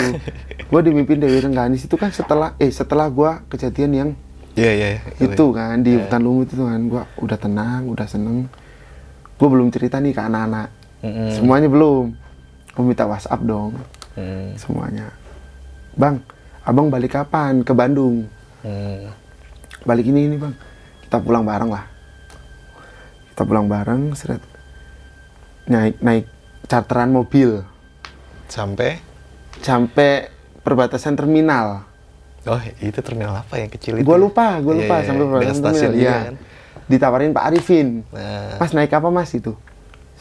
Gue 0.66 0.82
dimimpin 0.82 1.18
Dewi 1.18 1.38
Rengganis 1.40 1.84
itu 1.84 1.94
kan 1.94 2.10
setelah 2.10 2.54
eh 2.56 2.70
setelah 2.70 3.06
gua 3.08 3.44
kejadian 3.46 3.92
yang 3.92 4.10
Iya, 4.56 4.72
iya, 4.72 4.88
iya. 4.96 5.00
itu 5.20 5.46
kan 5.52 5.84
di 5.84 6.00
hutan 6.00 6.22
lumut 6.24 6.48
itu 6.48 6.64
kan 6.64 6.80
gua 6.86 7.04
udah 7.20 7.36
tenang, 7.36 7.86
udah 7.86 8.08
seneng. 8.08 8.48
Gue 9.36 9.48
belum 9.48 9.68
cerita 9.68 10.00
nih 10.00 10.10
ke 10.10 10.22
anak-anak. 10.22 10.72
Mm-mm. 11.04 11.30
Semuanya 11.34 11.68
belum. 11.68 12.16
Gue 12.76 12.84
minta 12.84 13.08
WhatsApp 13.08 13.42
dong 13.42 13.80
Hmm. 14.16 14.56
semuanya. 14.56 15.12
Bang, 15.96 16.24
abang 16.64 16.88
balik 16.88 17.16
kapan 17.16 17.64
ke 17.64 17.72
Bandung? 17.72 18.28
Hmm. 18.64 19.12
Balik 19.84 20.08
ini 20.08 20.28
ini 20.28 20.36
bang. 20.36 20.56
Kita 21.04 21.20
pulang 21.20 21.44
bareng 21.44 21.68
lah. 21.68 21.84
Kita 23.32 23.44
pulang 23.44 23.68
bareng, 23.68 24.16
seret. 24.16 24.40
Naik 25.68 26.00
naik 26.00 26.26
charteran 26.66 27.12
mobil 27.12 27.60
Sampai 28.48 29.02
sampai 29.60 30.30
perbatasan 30.62 31.18
terminal. 31.18 31.84
Oh, 32.46 32.62
itu 32.78 33.00
terminal 33.02 33.42
apa 33.42 33.58
yang 33.58 33.68
kecil 33.68 33.98
itu? 33.98 34.06
Gue 34.06 34.18
lupa, 34.22 34.62
gue 34.62 34.74
Iya, 34.78 34.82
lupa 34.86 34.96
iya, 34.96 35.06
sampai 35.06 35.24
iya. 35.24 35.32
perbatasan 35.34 35.62
terminal. 35.62 35.94
Iya. 35.98 36.16
kan? 36.16 36.36
Ditawarin 36.86 37.32
Pak 37.34 37.46
Arifin. 37.50 37.88
Nah, 38.14 38.62
Mas 38.62 38.72
naik 38.72 38.94
apa 38.94 39.10
mas 39.10 39.34
itu? 39.34 39.58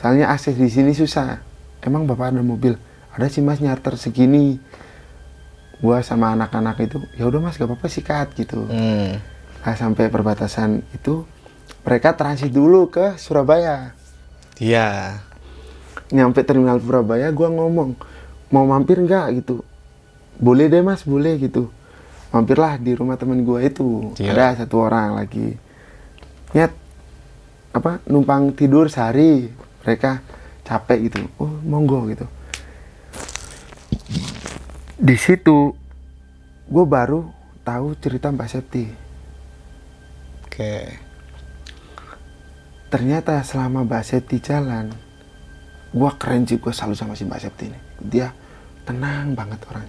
Soalnya 0.00 0.32
akses 0.32 0.56
di 0.56 0.66
sini 0.66 0.96
susah. 0.96 1.53
Emang 1.84 2.08
bapak 2.08 2.32
ada 2.32 2.40
mobil? 2.40 2.80
Ada 3.12 3.28
sih 3.28 3.44
mas 3.44 3.60
nyarter 3.60 4.00
segini. 4.00 4.56
Gua 5.84 6.00
sama 6.00 6.32
anak-anak 6.32 6.80
itu, 6.80 6.96
ya 7.12 7.28
udah 7.28 7.44
mas 7.44 7.60
gak 7.60 7.68
apa-apa 7.68 7.92
sikat 7.92 8.32
gitu. 8.40 8.64
hmm. 8.64 9.20
Nah, 9.64 9.76
sampai 9.76 10.08
perbatasan 10.08 10.80
itu 10.96 11.28
mereka 11.84 12.16
transit 12.16 12.48
dulu 12.48 12.88
ke 12.88 13.20
Surabaya. 13.20 13.92
Iya. 14.56 15.20
Nyampe 16.08 16.40
terminal 16.44 16.80
Surabaya, 16.80 17.28
gua 17.32 17.52
ngomong 17.52 17.96
mau 18.48 18.64
mampir 18.64 18.96
nggak 18.96 19.44
gitu. 19.44 19.60
Boleh 20.40 20.72
deh 20.72 20.80
mas, 20.80 21.04
boleh 21.04 21.36
gitu. 21.36 21.68
Mampirlah 22.32 22.80
di 22.80 22.96
rumah 22.96 23.20
temen 23.20 23.44
gua 23.44 23.60
itu. 23.60 24.16
Iya. 24.16 24.32
Ada 24.32 24.64
satu 24.64 24.80
orang 24.80 25.20
lagi. 25.20 25.56
Nyet, 26.56 26.72
apa 27.76 28.00
numpang 28.08 28.56
tidur 28.56 28.88
sehari. 28.88 29.52
Mereka 29.84 30.24
capek 30.64 31.06
gitu. 31.06 31.18
Oh 31.38 31.52
monggo 31.62 32.08
gitu. 32.08 32.26
Di 34.96 35.16
situ 35.16 35.76
gue 36.64 36.84
baru 36.88 37.28
tahu 37.62 37.92
cerita 38.00 38.32
Mbak 38.32 38.48
Septi. 38.48 38.84
Oke. 40.44 40.74
ternyata 42.86 43.42
selama 43.42 43.82
Mbak 43.82 44.04
Septi 44.06 44.38
jalan 44.38 44.86
gua 45.90 46.14
keren 46.14 46.46
sih 46.46 46.62
gue 46.62 46.70
selalu 46.70 46.94
sama 46.94 47.18
si 47.18 47.26
Mbak 47.26 47.40
Septi 47.42 47.66
ini 47.66 47.78
dia 47.98 48.30
tenang 48.86 49.34
banget 49.34 49.58
orang 49.66 49.82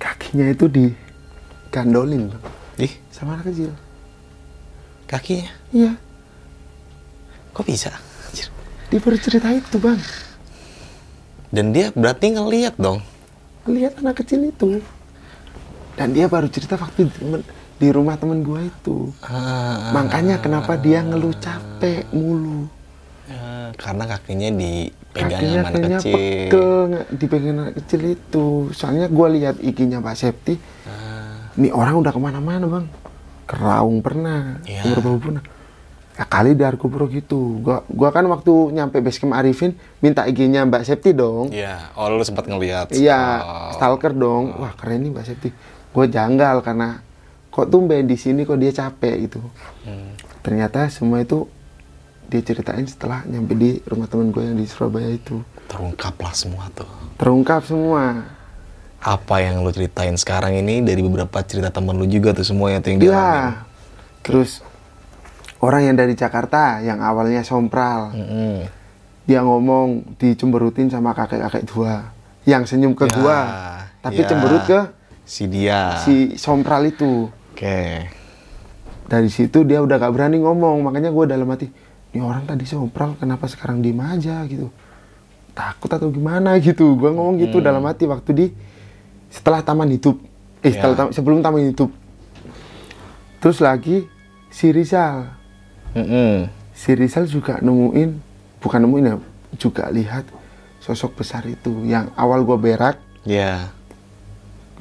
kakinya 0.00 0.48
itu 0.48 0.72
digandolin 0.72 2.32
Bang, 2.32 2.40
Ih, 2.80 2.96
sama 3.12 3.36
anak 3.36 3.52
kecil 3.52 3.76
kakinya. 5.04 5.52
iya 5.68 5.92
Kok 7.52 7.68
bisa? 7.68 7.92
Dia 8.88 9.00
baru 9.04 9.18
cerita 9.20 9.52
itu 9.52 9.76
bang. 9.76 10.00
Dan 11.52 11.76
dia 11.76 11.92
berarti 11.92 12.32
ngeliat 12.32 12.80
dong. 12.80 13.04
lihat 13.68 14.00
anak 14.00 14.24
kecil 14.24 14.48
itu. 14.48 14.80
Dan 15.92 16.16
dia 16.16 16.24
baru 16.24 16.48
cerita 16.48 16.80
waktu 16.80 17.04
di, 17.76 17.88
rumah 17.92 18.16
temen 18.16 18.40
gue 18.40 18.64
itu. 18.64 19.12
Ah, 19.20 19.92
makanya 19.92 20.40
kenapa 20.40 20.80
dia 20.80 21.04
ngeluh 21.04 21.36
capek 21.36 22.08
mulu. 22.16 22.64
Ah, 23.28 23.76
karena 23.76 24.08
kakinya 24.08 24.48
dipegang 24.56 25.36
kakinya 25.36 25.60
anak 25.68 25.72
kecil. 25.84 26.16
pegel 26.16 26.72
dipegang 27.12 27.56
anak 27.60 27.74
kecil 27.84 28.00
itu. 28.08 28.46
Soalnya 28.72 29.12
gue 29.12 29.28
lihat 29.36 29.60
ikinya 29.60 30.00
Pak 30.00 30.16
Septi. 30.16 30.56
Ah, 30.88 31.52
ini 31.60 31.68
orang 31.68 32.00
udah 32.00 32.08
ke 32.08 32.20
mana-mana 32.24 32.64
bang. 32.64 32.86
Keraung 33.44 34.00
pernah 34.00 34.64
beberapa 34.64 35.20
pernah 35.20 35.44
ya 36.18 36.24
kali 36.24 36.52
di 36.52 36.60
Argo 36.60 36.84
Puro 36.84 37.06
gitu 37.06 37.62
gua 37.62 37.86
gua 37.86 38.10
kan 38.10 38.26
waktu 38.26 38.50
nyampe 38.72 38.98
basecamp 38.98 39.32
Arifin 39.32 39.70
minta 39.98 40.26
IG-nya 40.26 40.62
Mbak 40.64 40.82
Septi 40.82 41.10
dong 41.12 41.48
Iya, 41.48 41.94
oh 41.94 42.10
lu 42.10 42.20
sempat 42.20 42.44
ngeliat. 42.44 42.90
iya 42.90 43.38
Oh. 43.38 43.70
stalker 43.72 44.10
dong 44.10 44.50
wah 44.52 44.74
keren 44.74 44.98
nih 45.00 45.10
Mbak 45.10 45.24
Septi 45.24 45.48
gue 45.88 46.04
janggal 46.06 46.60
karena 46.60 47.00
kok 47.48 47.66
tumben 47.66 48.04
di 48.04 48.14
sini 48.14 48.42
kok 48.42 48.54
dia 48.54 48.70
capek 48.72 49.14
gitu 49.24 49.40
Hmm. 49.80 50.12
ternyata 50.40 50.86
semua 50.88 51.18
itu 51.18 51.46
dia 52.24 52.38
ceritain 52.40 52.84
setelah 52.84 53.24
nyampe 53.24 53.54
di 53.54 53.80
rumah 53.82 54.04
temen 54.04 54.28
gue 54.28 54.42
yang 54.42 54.54
di 54.54 54.64
Surabaya 54.64 55.08
itu 55.08 55.38
Terungkap 55.66 56.18
lah 56.18 56.32
semua 56.32 56.66
tuh. 56.70 56.90
terungkap 57.14 57.62
semua 57.62 58.26
Apa 58.98 59.38
yang 59.38 59.62
lu 59.62 59.70
ceritain 59.70 60.12
sekarang 60.12 60.52
ini 60.52 60.82
dari 60.82 60.98
beberapa 61.00 61.38
cerita 61.40 61.70
temen 61.70 61.94
lu 61.94 62.04
juga 62.04 62.32
tuh 62.32 62.42
semuanya 62.42 62.78
tuh 62.78 62.90
yang 62.90 62.98
dialamin. 63.00 63.14
Iya. 63.14 63.38
Terus 64.20 64.50
orang 65.58 65.82
yang 65.84 65.96
dari 65.96 66.14
Jakarta 66.14 66.78
yang 66.80 66.98
awalnya 66.98 67.42
sompral, 67.42 68.14
Mm-mm. 68.14 68.66
dia 69.24 69.42
ngomong 69.42 70.16
dicemberutin 70.16 70.88
sama 70.88 71.12
kakek-kakek 71.12 71.64
dua 71.66 72.14
yang 72.44 72.64
senyum 72.64 72.94
ke 72.94 73.04
Ya, 73.04 73.14
gua, 73.14 73.38
tapi 74.00 74.22
ya. 74.22 74.28
cemberut 74.28 74.62
ke 74.64 74.80
Si 75.28 75.44
dia. 75.44 75.98
si 76.00 76.34
sompral 76.34 76.88
itu. 76.88 77.28
Oke. 77.52 78.08
Dari 79.04 79.28
situ 79.28 79.64
dia 79.64 79.80
udah 79.80 79.96
gak 79.96 80.12
berani 80.12 80.38
ngomong, 80.38 80.80
makanya 80.80 81.08
gua 81.08 81.24
dalam 81.24 81.48
hati, 81.48 81.68
ini 82.10 82.20
orang 82.20 82.44
tadi 82.44 82.64
sompral, 82.64 83.16
kenapa 83.16 83.44
sekarang 83.44 83.80
diem 83.80 83.98
aja 83.98 84.40
gitu? 84.44 84.68
Takut 85.52 85.90
atau 85.90 86.08
gimana 86.08 86.54
gitu? 86.58 86.94
Gua 86.94 87.10
ngomong 87.10 87.36
gitu 87.38 87.58
dalam 87.58 87.84
hati 87.84 88.04
waktu 88.04 88.30
di 88.32 88.46
setelah 89.28 89.60
taman 89.60 89.90
hidup, 89.90 90.16
eh 90.60 90.70
Ya. 90.70 90.80
setelah 90.80 90.94
tam- 90.96 91.12
sebelum 91.12 91.40
taman 91.40 91.68
hidup. 91.68 91.90
Terus 93.38 93.58
lagi 93.60 94.08
si 94.48 94.72
Rizal, 94.72 95.28
Mm-mm. 95.94 96.48
si 96.72 96.92
Rizal 96.92 97.24
juga 97.24 97.58
nemuin 97.58 98.10
bukan 98.58 98.80
nemuin 98.82 99.04
ya 99.04 99.16
juga 99.56 99.88
lihat 99.88 100.24
sosok 100.78 101.18
besar 101.18 101.44
itu 101.44 101.84
yang 101.84 102.10
awal 102.14 102.42
gua 102.42 102.56
berak 102.56 102.96
Ya. 103.26 103.68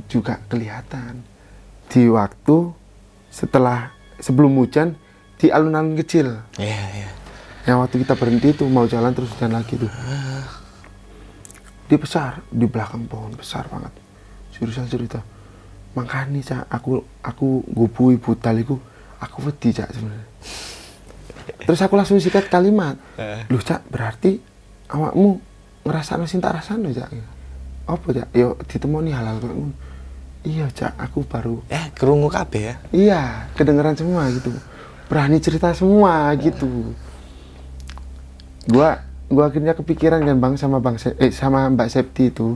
juga 0.07 0.39
kelihatan 0.47 1.25
di 1.89 2.07
waktu 2.07 2.71
setelah 3.27 3.91
sebelum 4.19 4.55
hujan 4.55 4.95
di 5.35 5.49
alun-alun 5.49 5.97
kecil 5.97 6.37
Iya, 6.55 6.83
iya. 6.95 7.09
yang 7.65 7.81
waktu 7.81 8.01
kita 8.01 8.13
berhenti 8.13 8.53
tuh 8.53 8.67
mau 8.67 8.85
jalan 8.85 9.11
terus 9.11 9.33
jalan 9.35 9.59
lagi 9.59 9.75
tuh 9.75 9.89
dia 11.87 11.97
besar 11.97 12.43
di 12.51 12.67
belakang 12.67 13.07
pohon 13.07 13.31
besar 13.33 13.63
banget 13.67 13.93
si 14.51 14.63
Rizal 14.63 14.87
cerita 14.87 15.19
makanya 15.95 16.39
cak 16.43 16.63
aku 16.69 16.91
aku 17.23 17.47
gubui 17.65 18.19
butal 18.19 18.53
iku 18.59 18.75
aku 19.17 19.49
wedi 19.49 19.71
cak 19.71 19.89
sebenarnya 19.91 20.27
terus 21.67 21.83
aku 21.83 21.93
langsung 21.93 22.15
sikat 22.17 22.47
kalimat. 22.47 22.95
Eh. 23.13 23.43
lu 23.45 23.59
cak 23.59 23.83
berarti 23.85 24.39
awakmu 24.87 25.43
ngerasa 25.83 26.15
tak 26.17 26.53
rasano 26.55 26.87
cak? 26.89 27.11
Apa 27.85 28.07
cak? 28.09 28.27
Yo 28.31 28.55
ditemoni 28.63 29.11
halal 29.11 29.37
kok 29.37 29.51
iya 30.43 30.63
cak 30.67 30.95
aku 30.97 31.21
baru 31.21 31.59
Eh, 31.67 31.91
kerungu 31.91 32.27
kabeh 32.27 32.61
ya. 32.63 32.75
iya 32.89 33.21
kedengeran 33.53 33.93
semua 33.93 34.31
gitu. 34.31 34.55
Berani 35.07 35.37
cerita 35.37 35.71
semua 35.71 36.31
gitu. 36.35 36.95
Gua 38.65 38.99
gua 39.27 39.47
akhirnya 39.47 39.71
kepikiran 39.73 40.23
kan 40.23 40.37
bang 40.37 40.55
sama 40.55 40.79
bang 40.79 40.95
Se- 40.95 41.15
eh 41.15 41.31
sama 41.31 41.67
mbak 41.67 41.87
Septi 41.87 42.27
itu. 42.29 42.55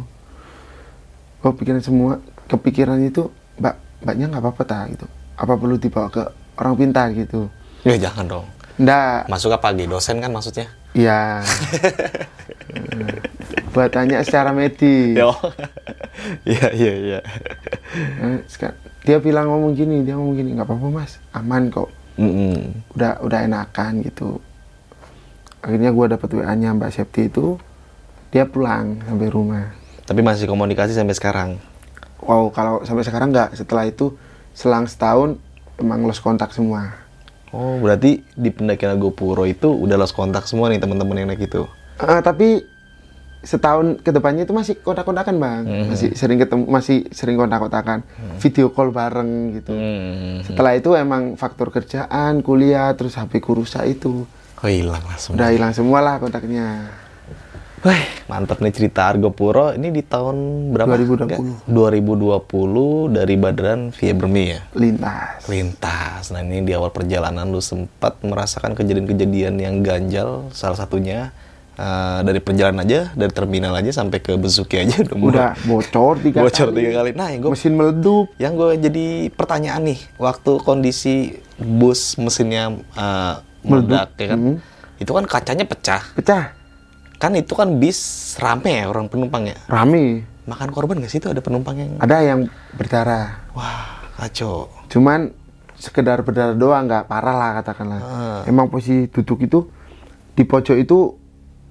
Gua 1.39 1.51
pikiran 1.51 1.79
semua 1.79 2.19
kepikiran 2.47 2.99
itu 3.01 3.27
mbak 3.57 3.75
mbaknya 4.01 4.25
nggak 4.29 4.43
apa-apa 4.43 4.63
tak 4.63 4.83
gitu. 4.91 5.07
Apa 5.35 5.55
perlu 5.55 5.75
dibawa 5.75 6.07
ke 6.07 6.23
orang 6.55 6.75
pintar? 6.75 7.07
gitu. 7.11 7.47
Ya 7.81 7.97
jangan 7.97 8.27
dong. 8.29 8.47
Ndak 8.81 9.29
Masuk 9.29 9.53
apa 9.53 9.69
lagi? 9.69 9.85
Dosen 9.85 10.17
kan 10.17 10.33
maksudnya? 10.33 10.65
iya 10.91 11.39
buat 13.71 13.87
tanya 13.87 14.19
secara 14.25 14.51
medis 14.51 15.15
Yo. 15.15 15.31
Iya, 16.43 16.67
iya, 16.75 16.93
iya. 16.93 17.19
Eh, 18.21 18.37
dia 19.01 19.17
bilang 19.17 19.49
ngomong 19.49 19.73
gini 19.73 20.05
dia 20.05 20.13
ngomong 20.13 20.37
gini 20.37 20.53
nggak 20.53 20.67
apa-apa 20.67 20.87
mas 20.91 21.17
aman 21.33 21.71
kok 21.71 21.89
Mm-mm. 22.19 22.85
udah 22.93 23.17
udah 23.25 23.39
enakan 23.41 24.05
gitu 24.05 24.37
akhirnya 25.63 25.89
gua 25.89 26.11
dapet 26.11 26.29
wa 26.37 26.53
nya 26.53 26.75
mbak 26.75 26.93
Septi 26.93 27.25
itu 27.25 27.57
dia 28.29 28.45
pulang 28.45 29.01
sampai 29.01 29.31
rumah 29.31 29.73
Tapi 30.05 30.19
masih 30.19 30.45
komunikasi 30.45 30.93
sampai 30.93 31.15
sekarang. 31.15 31.49
wow 32.21 32.51
kalau 32.53 32.85
sampai 32.85 33.01
sekarang 33.01 33.33
nggak 33.33 33.57
setelah 33.57 33.87
itu 33.87 34.13
selang 34.53 34.85
setahun 34.85 35.41
emang 35.81 36.05
lost 36.05 36.21
kontak 36.21 36.53
semua 36.53 37.00
Oh, 37.51 37.79
berarti 37.83 38.23
di 38.35 38.49
pendakian 38.49 38.95
Gopuro 38.95 39.43
itu 39.43 39.67
udah 39.67 39.99
lost 39.99 40.15
kontak 40.15 40.47
semua 40.47 40.71
nih 40.71 40.79
teman-teman 40.79 41.19
yang 41.19 41.27
naik 41.31 41.51
itu. 41.51 41.67
Eh, 41.99 42.21
tapi 42.23 42.63
setahun 43.41 43.97
ke 44.05 44.13
depannya 44.13 44.45
itu 44.45 44.53
masih 44.53 44.79
kontak-kontakan 44.79 45.35
bang. 45.41 45.63
Masih 45.91 46.13
sering 46.13 46.37
ketemu 46.39 46.63
masih 46.69 47.09
sering 47.11 47.35
kontak-kontakan. 47.35 48.05
Video 48.39 48.71
call 48.71 48.93
bareng 48.93 49.59
gitu. 49.59 49.73
Hmm. 49.73 50.45
setelah 50.45 50.77
itu 50.77 50.93
emang 50.95 51.35
faktor 51.35 51.73
kerjaan 51.73 52.39
kuliah 52.45 52.93
terus 52.95 53.17
HP 53.17 53.41
ku 53.43 53.57
rusak 53.57 53.83
itu. 53.89 54.23
Oh, 54.61 54.69
hilang 54.69 55.01
lah 55.01 55.17
semua. 55.17 55.35
udah 55.41 55.49
hilang 55.49 55.73
semua 55.73 55.99
lah 56.05 56.15
kontaknya 56.21 56.85
Wah, 57.81 57.97
mantap 58.27 58.61
nih 58.61 58.69
cerita 58.69 59.09
Argopuro. 59.09 59.73
Ini 59.73 59.89
di 59.89 60.05
tahun 60.05 60.37
berapa? 60.69 61.01
2020. 61.01 61.65
Enggak? 61.65 61.65
2020 61.65 62.45
dari 63.11 63.35
Badran 63.35 63.89
via 63.89 64.13
Bermi 64.13 64.43
ya? 64.47 64.61
lintas 64.71 65.49
Lintas. 65.49 66.29
Nah 66.29 66.41
ini 66.41 66.61
di 66.61 66.71
awal 66.71 66.89
perjalanan 66.89 67.49
lu 67.49 67.57
sempat 67.57 68.21
merasakan 68.21 68.77
kejadian-kejadian 68.77 69.57
yang 69.57 69.81
ganjal. 69.81 70.45
Salah 70.51 70.77
satunya 70.77 71.33
eh, 71.73 72.19
dari 72.21 72.37
perjalanan 72.37 72.85
aja, 72.85 73.09
dari 73.11 73.33
terminal 73.33 73.73
aja 73.73 73.89
sampai 73.91 74.21
ke 74.21 74.37
Besuki 74.37 74.77
aja 74.77 75.01
udah, 75.01 75.17
udah 75.17 75.49
bocor 75.63 76.21
tiga 76.21 76.37
bocor 76.45 76.69
kali. 76.69 76.77
tiga 76.77 76.91
kali. 76.95 77.09
Nah 77.11 77.27
yang 77.29 77.41
gue 77.41 77.51
mesin 77.51 77.73
meledup 77.73 78.29
yang 78.37 78.53
gue 78.53 78.77
jadi 78.77 79.05
pertanyaan 79.31 79.81
nih, 79.87 79.99
waktu 80.21 80.61
kondisi 80.61 81.33
bus 81.57 82.13
mesinnya 82.15 82.77
eh, 82.93 83.33
meledak 83.65 84.13
ya 84.15 84.27
kan, 84.27 84.39
Hmm. 84.39 84.57
itu 84.97 85.09
kan 85.09 85.25
kacanya 85.25 85.65
pecah. 85.65 86.05
pecah 86.13 86.60
Kan 87.21 87.37
itu 87.37 87.53
kan 87.53 87.77
bis 87.77 87.99
rame 88.35 88.81
ya 88.81 88.89
orang 88.89 89.05
penumpang 89.05 89.45
ya. 89.45 89.57
rame 89.69 90.25
Makan 90.41 90.73
korban 90.73 90.97
nggak 90.97 91.07
sih 91.07 91.21
itu 91.21 91.29
ada 91.29 91.37
penumpang 91.37 91.77
yang 91.77 91.89
ada 91.95 92.17
yang 92.19 92.39
berdarah 92.73 93.45
wah 93.53 94.01
kacau. 94.17 94.73
cuman 94.89 95.29
sekedar 95.77 96.21
berdarah 96.21 96.53
doang 96.53 96.89
nggak 96.89 97.05
parah 97.05 97.35
lah 97.35 97.51
katakanlah 97.55 98.01
Ah. 98.01 98.41
emang 98.43 98.65
posisi 98.67 99.05
duduk 99.07 99.37
itu 99.39 99.69
di 100.31 100.41
pojok 100.41 100.75
itu 100.75 101.13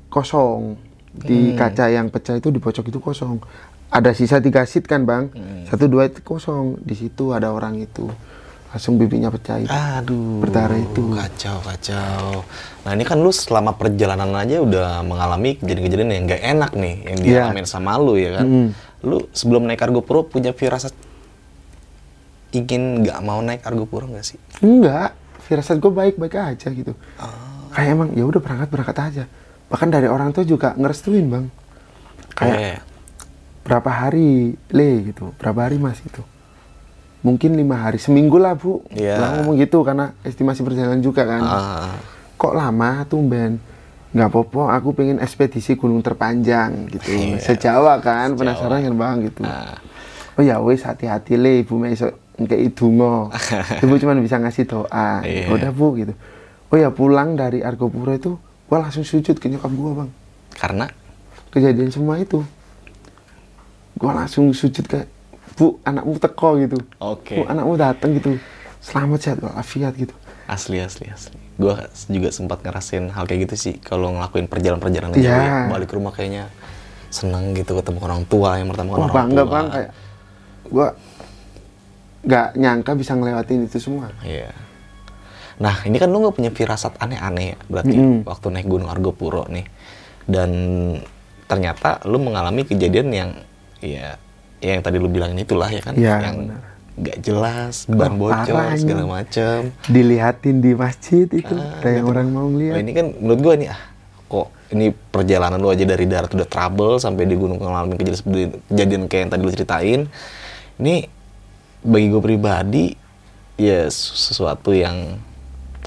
kosong 0.06 0.78
di 1.12 1.52
kaca 1.52 1.90
yang 1.90 2.06
pecah 2.09 2.39
itu 2.39 2.48
di 2.48 2.59
pojok 2.59 2.86
itu 2.86 2.98
kosong 2.98 3.43
ada 3.89 4.14
sisa 4.14 4.39
tiga 4.39 4.62
seat 4.62 4.86
kan 4.86 5.02
bang 5.02 5.35
satu 5.66 5.86
dua 5.86 6.06
itu 6.06 6.22
kosong 6.22 6.78
di 6.78 6.94
situ 6.94 7.35
ada 7.35 7.51
orang 7.51 7.74
itu 7.77 8.06
langsung 8.70 8.94
bibinya 8.97 9.28
pecah 9.28 9.59
itu 9.59 9.66
Aduh. 9.68 10.39
Berdarah 10.39 10.78
itu. 10.78 11.02
Kacau, 11.10 11.59
kacau. 11.60 12.47
Nah 12.81 12.90
ini 12.90 13.02
kan 13.02 13.16
lu 13.16 13.28
selama 13.28 13.73
perjalanan 13.73 14.32
aja 14.35 14.59
udah 14.59 15.02
mengalami 15.02 15.55
kejadian-kejadian 15.55 16.11
yang 16.11 16.24
gak 16.27 16.43
enak 16.43 16.70
nih, 16.73 16.94
yang 17.05 17.19
Iya. 17.19 17.27
dialamin 17.47 17.65
sama 17.65 17.97
lu 17.97 18.15
ya 18.15 18.36
kan. 18.36 18.47
Mm. 18.47 18.69
Lu 19.02 19.28
sebelum 19.31 19.65
naik 19.65 19.81
Argo 19.81 20.01
Pro 20.01 20.24
punya 20.24 20.51
firasat 20.51 20.93
ingin 22.51 23.05
gak 23.05 23.20
mau 23.20 23.39
naik 23.39 23.62
Argo 23.62 23.85
Pro 23.85 24.07
gak 24.07 24.24
sih? 24.24 24.39
enggak 24.59 25.15
firasat 25.40 25.78
gue 25.78 25.89
baik-baik 25.89 26.35
aja 26.35 26.69
gitu 26.69 26.94
Ah. 27.16 27.31
kayak 27.70 27.90
emang 27.93 28.09
ya 28.12 28.23
udah 28.23 28.39
berangkat 28.39 28.69
berangkat 28.69 28.97
aja 29.01 29.24
bahkan 29.66 29.86
dari 29.86 30.07
orang 30.07 30.31
tua 30.31 30.43
juga 30.43 30.74
ngerestuin 30.74 31.27
bang 31.27 31.47
kayak 32.32 32.59
Eh, 32.59 32.78
berapa 33.62 33.86
hari 33.89 34.55
le 34.69 34.90
gitu 35.07 35.31
berapa 35.36 35.59
hari 35.61 35.78
mas 35.78 35.98
itu 36.01 36.23
mungkin 37.20 37.55
lima 37.55 37.77
hari 37.81 37.98
seminggu 37.98 38.35
lah 38.35 38.55
bu 38.55 38.82
Iya. 38.90 39.15
lah 39.16 39.28
ngomong 39.39 39.59
gitu 39.59 39.82
karena 39.82 40.15
estimasi 40.20 40.61
perjalanan 40.61 40.98
juga 40.98 41.23
kan 41.24 41.40
ah, 41.40 41.94
kok 42.41 42.57
lama 42.57 43.05
tumben? 43.05 43.61
Nggak 44.17 44.29
apa-apa 44.33 44.81
aku 44.81 44.97
pengen 44.97 45.21
ekspedisi 45.21 45.77
gunung 45.77 46.01
terpanjang 46.01 46.89
gitu. 46.89 47.12
Iya. 47.12 47.37
sejawa 47.39 48.01
kan 48.01 48.35
penasaran 48.35 48.83
kan 48.83 48.95
bang 48.97 49.17
gitu. 49.29 49.45
Ah. 49.45 49.77
oh 50.35 50.43
ya 50.43 50.57
wes 50.59 50.83
hati-hati 50.83 51.37
le 51.37 51.62
ibu 51.62 51.77
meso 51.77 52.09
ngkei 52.41 52.73
dungo 52.73 53.29
ibu 53.85 53.95
cuma 54.01 54.17
bisa 54.19 54.41
ngasih 54.41 54.65
doa. 54.67 55.21
Iya. 55.23 55.53
udah 55.53 55.71
bu 55.71 55.95
gitu. 56.01 56.17
Oh 56.73 56.79
ya 56.81 56.91
pulang 56.91 57.37
dari 57.37 57.61
Argopuro 57.61 58.11
itu 58.11 58.35
gua 58.67 58.89
langsung 58.89 59.05
sujud 59.05 59.37
ke 59.37 59.47
nyokap 59.47 59.71
gua 59.77 59.93
bang. 60.03 60.11
Karena? 60.57 60.87
Kejadian 61.55 61.93
semua 61.95 62.19
itu. 62.19 62.43
Gua 63.95 64.17
langsung 64.17 64.51
sujud 64.51 64.91
ke 64.91 65.07
bu 65.55 65.79
anakmu 65.87 66.19
teko 66.19 66.59
gitu. 66.59 66.79
Oke. 66.99 67.39
bu 67.39 67.43
anakmu 67.47 67.79
datang 67.79 68.11
gitu. 68.17 68.35
Selamat 68.81 69.23
sehat 69.23 69.39
walafiat 69.45 69.93
gitu 69.95 70.17
Asli 70.51 70.82
asli 70.82 71.06
asli. 71.06 71.39
Gue 71.55 71.78
juga 72.09 72.28
sempat 72.28 72.59
ngerasain 72.60 73.06
hal 73.09 73.24
kayak 73.24 73.47
gitu 73.47 73.55
sih 73.56 73.74
kalau 73.78 74.10
ngelakuin 74.10 74.44
perjalanan-perjalanan 74.44 75.14
Iya. 75.14 75.22
jauh 75.24 75.39
ya. 75.40 75.55
Balik 75.70 75.94
rumah 75.94 76.10
kayaknya 76.10 76.51
seneng 77.09 77.55
gitu 77.55 77.74
ketemu 77.74 77.98
orang 78.01 78.22
tua 78.24 78.59
yang 78.59 78.66
pertama 78.66 78.90
wah 78.93 78.98
orang 79.05 79.14
bangga 79.16 79.43
tua. 79.43 79.51
bang 79.51 79.66
kayak 79.68 79.90
gua 80.66 80.89
nggak 82.20 82.47
nyangka 82.55 82.93
bisa 82.94 83.12
ngelewatin 83.14 83.64
itu 83.64 83.78
semua 83.78 84.12
Iya. 84.20 84.52
Nah 85.59 85.77
ini 85.82 85.97
kan 85.97 86.09
lu 86.09 86.20
nggak 86.20 86.35
punya 86.35 86.51
firasat 86.51 86.97
aneh-aneh 86.97 87.52
ya, 87.52 87.59
berarti 87.66 87.93
Mm-mm. 87.93 88.24
waktu 88.24 88.47
naik 88.48 88.64
Gunung 88.64 88.89
Argopuro 88.89 89.44
nih. 89.47 89.66
Dan 90.24 90.51
ternyata 91.44 92.01
lu 92.05 92.16
mengalami 92.16 92.62
kejadian 92.62 93.09
yang 93.10 93.31
ya 93.78 94.16
yang 94.60 94.81
tadi 94.81 94.97
lu 94.97 95.09
bilangin 95.09 95.36
itulah 95.36 95.66
ya 95.66 95.81
kan, 95.81 95.93
Iya, 95.94 96.16
yang 96.22 96.36
benar. 96.47 96.62
Nggak 96.93 97.19
jelas, 97.21 97.87
ban 97.87 98.12
Oh, 98.12 98.27
bocor 98.27 98.75
segala 98.75 99.05
macem. 99.07 99.71
dilihatin 99.87 100.59
di 100.59 100.73
masjid 100.73 101.27
itu 101.27 101.53
Ah, 101.53 101.81
yang 101.83 102.03
gitu. 102.03 102.11
orang 102.11 102.27
mau 102.29 102.47
ngeliat 102.47 102.77
ini 102.79 102.91
kan 102.91 103.07
menurut 103.15 103.41
gua 103.41 103.55
nih 103.55 103.69
ah 103.69 103.81
kok 104.27 104.47
ini 104.71 104.87
perjalanan 104.91 105.57
lu 105.57 105.69
aja 105.69 105.83
dari 105.83 106.05
darat 106.05 106.31
udah 106.31 106.45
trouble 106.45 106.97
sampai 106.97 107.25
di 107.25 107.35
gunung 107.35 107.59
ngalamin 107.59 107.95
kejadian 107.95 108.17
seperti- 108.17 108.59
kejadian 108.69 109.03
kayak 109.05 109.21
yang 109.21 109.31
tadi 109.31 109.43
lu 109.43 109.51
ceritain. 109.51 110.01
Ini 110.77 110.95
bagi 111.81 112.07
gue 112.07 112.21
pribadi 112.21 112.85
ya 113.57 113.87
su- 113.87 114.15
sesuatu 114.15 114.71
yang 114.71 115.19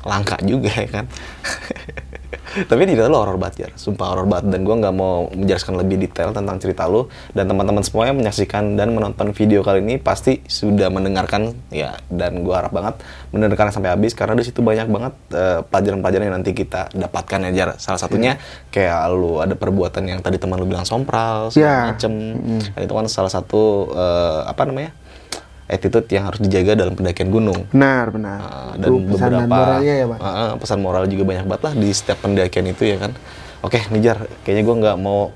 langka 0.02 0.36
juga 0.42 0.70
ya 0.70 0.88
kan. 0.92 1.06
Tapi 2.44 2.82
ini 2.84 2.94
lo 2.94 3.16
horor 3.16 3.36
banget 3.36 3.56
ya, 3.58 3.70
sumpah 3.74 4.14
horor 4.14 4.28
banget 4.28 4.52
dan 4.52 4.62
gua 4.62 4.76
nggak 4.78 4.94
mau 4.94 5.26
menjelaskan 5.30 5.80
lebih 5.80 5.98
detail 6.00 6.30
tentang 6.30 6.60
cerita 6.60 6.86
lu 6.86 7.06
dan 7.32 7.46
teman-teman 7.46 7.82
semua 7.82 8.06
yang 8.06 8.16
menyaksikan 8.16 8.76
dan 8.76 8.92
menonton 8.92 9.32
video 9.32 9.62
kali 9.62 9.80
ini 9.80 9.96
pasti 9.96 10.44
sudah 10.44 10.88
mendengarkan 10.88 11.56
ya 11.70 11.98
dan 12.08 12.44
gua 12.44 12.62
harap 12.62 12.72
banget 12.72 13.00
mendengarkan 13.32 13.72
sampai 13.72 13.90
habis 13.90 14.12
karena 14.12 14.36
di 14.36 14.44
situ 14.44 14.60
banyak 14.60 14.86
banget 14.86 15.14
eh, 15.32 15.60
pelajaran-pelajaran 15.64 16.24
yang 16.26 16.36
nanti 16.36 16.52
kita 16.52 16.92
dapatkan 16.92 17.40
ya 17.48 17.52
Jar. 17.54 17.70
Salah 17.78 17.98
satunya 17.98 18.38
kayak 18.70 19.00
lu 19.10 19.40
ada 19.40 19.56
perbuatan 19.56 20.04
yang 20.06 20.20
tadi 20.20 20.38
teman 20.38 20.60
lu 20.60 20.66
bilang 20.66 20.84
sompral 20.84 21.50
segala 21.50 21.64
Ya. 21.64 21.78
macem. 21.96 22.12
Dan 22.70 22.82
itu 22.82 22.94
kan 22.94 23.06
salah 23.08 23.32
satu 23.32 23.88
eh, 23.90 24.40
apa 24.46 24.62
namanya? 24.64 24.92
Attitude 25.68 26.08
yang 26.12 26.28
harus 26.28 26.40
dijaga 26.44 26.76
dalam 26.76 26.94
pendakian 26.94 27.30
gunung. 27.32 27.68
benar 27.72 28.12
benar. 28.12 28.38
Uh, 28.40 28.72
itu 28.78 28.92
pesan 29.16 29.32
dan 29.32 29.50
moralnya 29.50 29.94
ya 29.94 30.06
pak. 30.08 30.20
Uh, 30.20 30.54
pesan 30.60 30.80
moral 30.84 31.04
juga 31.08 31.24
banyak 31.24 31.46
banget 31.48 31.62
lah 31.64 31.74
di 31.78 31.90
setiap 31.92 32.18
pendakian 32.24 32.66
itu 32.68 32.84
ya 32.84 32.98
kan. 33.00 33.12
Oke 33.64 33.80
Nijar 33.96 34.28
kayaknya 34.44 34.64
gue 34.68 34.76
nggak 34.84 34.98
mau 35.00 35.32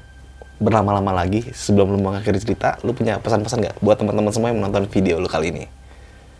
berlama-lama 0.57 1.13
lagi 1.13 1.47
sebelum 1.53 1.95
lu 1.95 1.99
mengakhiri 2.01 2.39
cerita. 2.41 2.75
Lu 2.83 2.91
punya 2.91 3.21
pesan-pesan 3.23 3.57
nggak 3.63 3.75
buat 3.79 3.95
teman-teman 3.95 4.31
semua 4.33 4.51
yang 4.51 4.59
menonton 4.59 4.89
video 4.91 5.21
lu 5.21 5.29
kali 5.31 5.53
ini? 5.53 5.65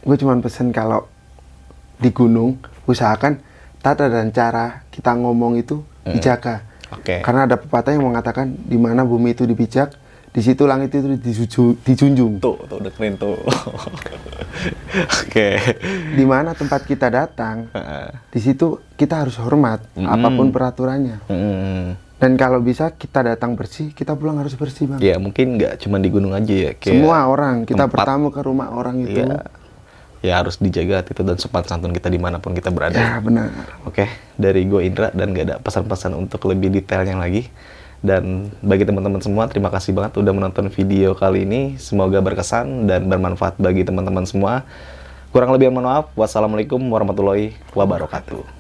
Gue 0.04 0.20
cuma 0.20 0.36
pesen 0.44 0.76
kalau 0.76 1.08
di 1.98 2.12
gunung 2.12 2.60
usahakan 2.86 3.40
tata 3.82 4.12
dan 4.12 4.30
cara 4.36 4.84
kita 4.92 5.16
ngomong 5.16 5.58
itu 5.58 5.82
dijaga. 6.04 6.68
Oke. 6.88 7.20
karena 7.20 7.44
ada 7.44 7.60
pepatah 7.60 7.92
yang 7.92 8.08
mengatakan 8.08 8.48
di 8.48 8.80
mana 8.80 9.04
bumi 9.04 9.36
itu 9.36 9.44
dipijak 9.44 9.92
di 10.28 10.42
situ 10.42 10.64
langit 10.64 10.92
itu 10.92 11.08
disuju- 11.16 11.78
dijunjung. 11.82 12.38
Tuh 12.38 12.58
tuh 12.64 12.80
dengerin 12.80 13.16
tuh. 13.16 13.38
Oke. 15.24 15.48
Di 16.14 16.26
mana 16.26 16.54
tempat 16.54 16.84
kita 16.84 17.08
datang 17.08 17.70
di 18.28 18.40
situ 18.40 18.80
kita 18.94 19.26
harus 19.26 19.38
hormat 19.38 19.82
apa 19.96 20.28
pun 20.30 20.50
peraturannya. 20.50 21.18
Hmm. 21.28 21.88
dan 22.18 22.34
kalau 22.34 22.58
bisa 22.58 22.98
kita 22.98 23.22
datang 23.22 23.54
bersih 23.54 23.94
kita 23.94 24.18
pulang 24.18 24.42
harus 24.42 24.58
bersih 24.58 24.90
bang. 24.90 24.98
Ya 24.98 25.22
mungkin 25.22 25.54
nggak 25.54 25.78
cuma 25.78 26.02
di 26.02 26.10
gunung 26.10 26.34
aja 26.34 26.50
ya 26.50 26.72
kayak 26.74 26.98
semua 26.98 27.30
orang 27.30 27.62
kita 27.62 27.86
tempat- 27.86 27.94
bertamu 27.94 28.34
ke 28.34 28.42
rumah 28.42 28.74
orang 28.74 29.06
itu. 29.06 29.22
Ya 29.22 29.46
ya 30.18 30.42
harus 30.42 30.58
dijaga 30.58 31.06
itu 31.06 31.22
dan 31.22 31.38
sopan 31.38 31.62
santun 31.62 31.94
kita 31.94 32.10
di 32.10 32.18
mana 32.18 32.42
pun 32.42 32.58
kita 32.58 32.74
berada. 32.74 32.98
Ya 32.98 33.22
benar. 33.22 33.54
Oke, 33.86 34.10
dari 34.34 34.66
gue 34.66 34.82
Indra 34.82 35.14
dan 35.14 35.30
gak 35.30 35.46
ada 35.46 35.56
pesan-pesan 35.62 36.18
untuk 36.18 36.42
lebih 36.50 36.74
detailnya 36.74 37.14
lagi. 37.14 37.46
Dan 38.02 38.54
bagi 38.62 38.86
teman-teman 38.86 39.22
semua, 39.22 39.50
terima 39.50 39.74
kasih 39.74 39.94
banget 39.94 40.22
udah 40.22 40.34
menonton 40.34 40.70
video 40.70 41.18
kali 41.18 41.46
ini. 41.46 41.76
Semoga 41.82 42.22
berkesan 42.22 42.86
dan 42.86 43.10
bermanfaat 43.10 43.58
bagi 43.58 43.82
teman-teman 43.82 44.26
semua. 44.26 44.66
Kurang 45.34 45.52
lebih 45.54 45.74
mohon 45.74 45.90
maaf. 45.90 46.14
Wassalamualaikum 46.14 46.80
warahmatullahi 46.80 47.58
wabarakatuh. 47.74 48.57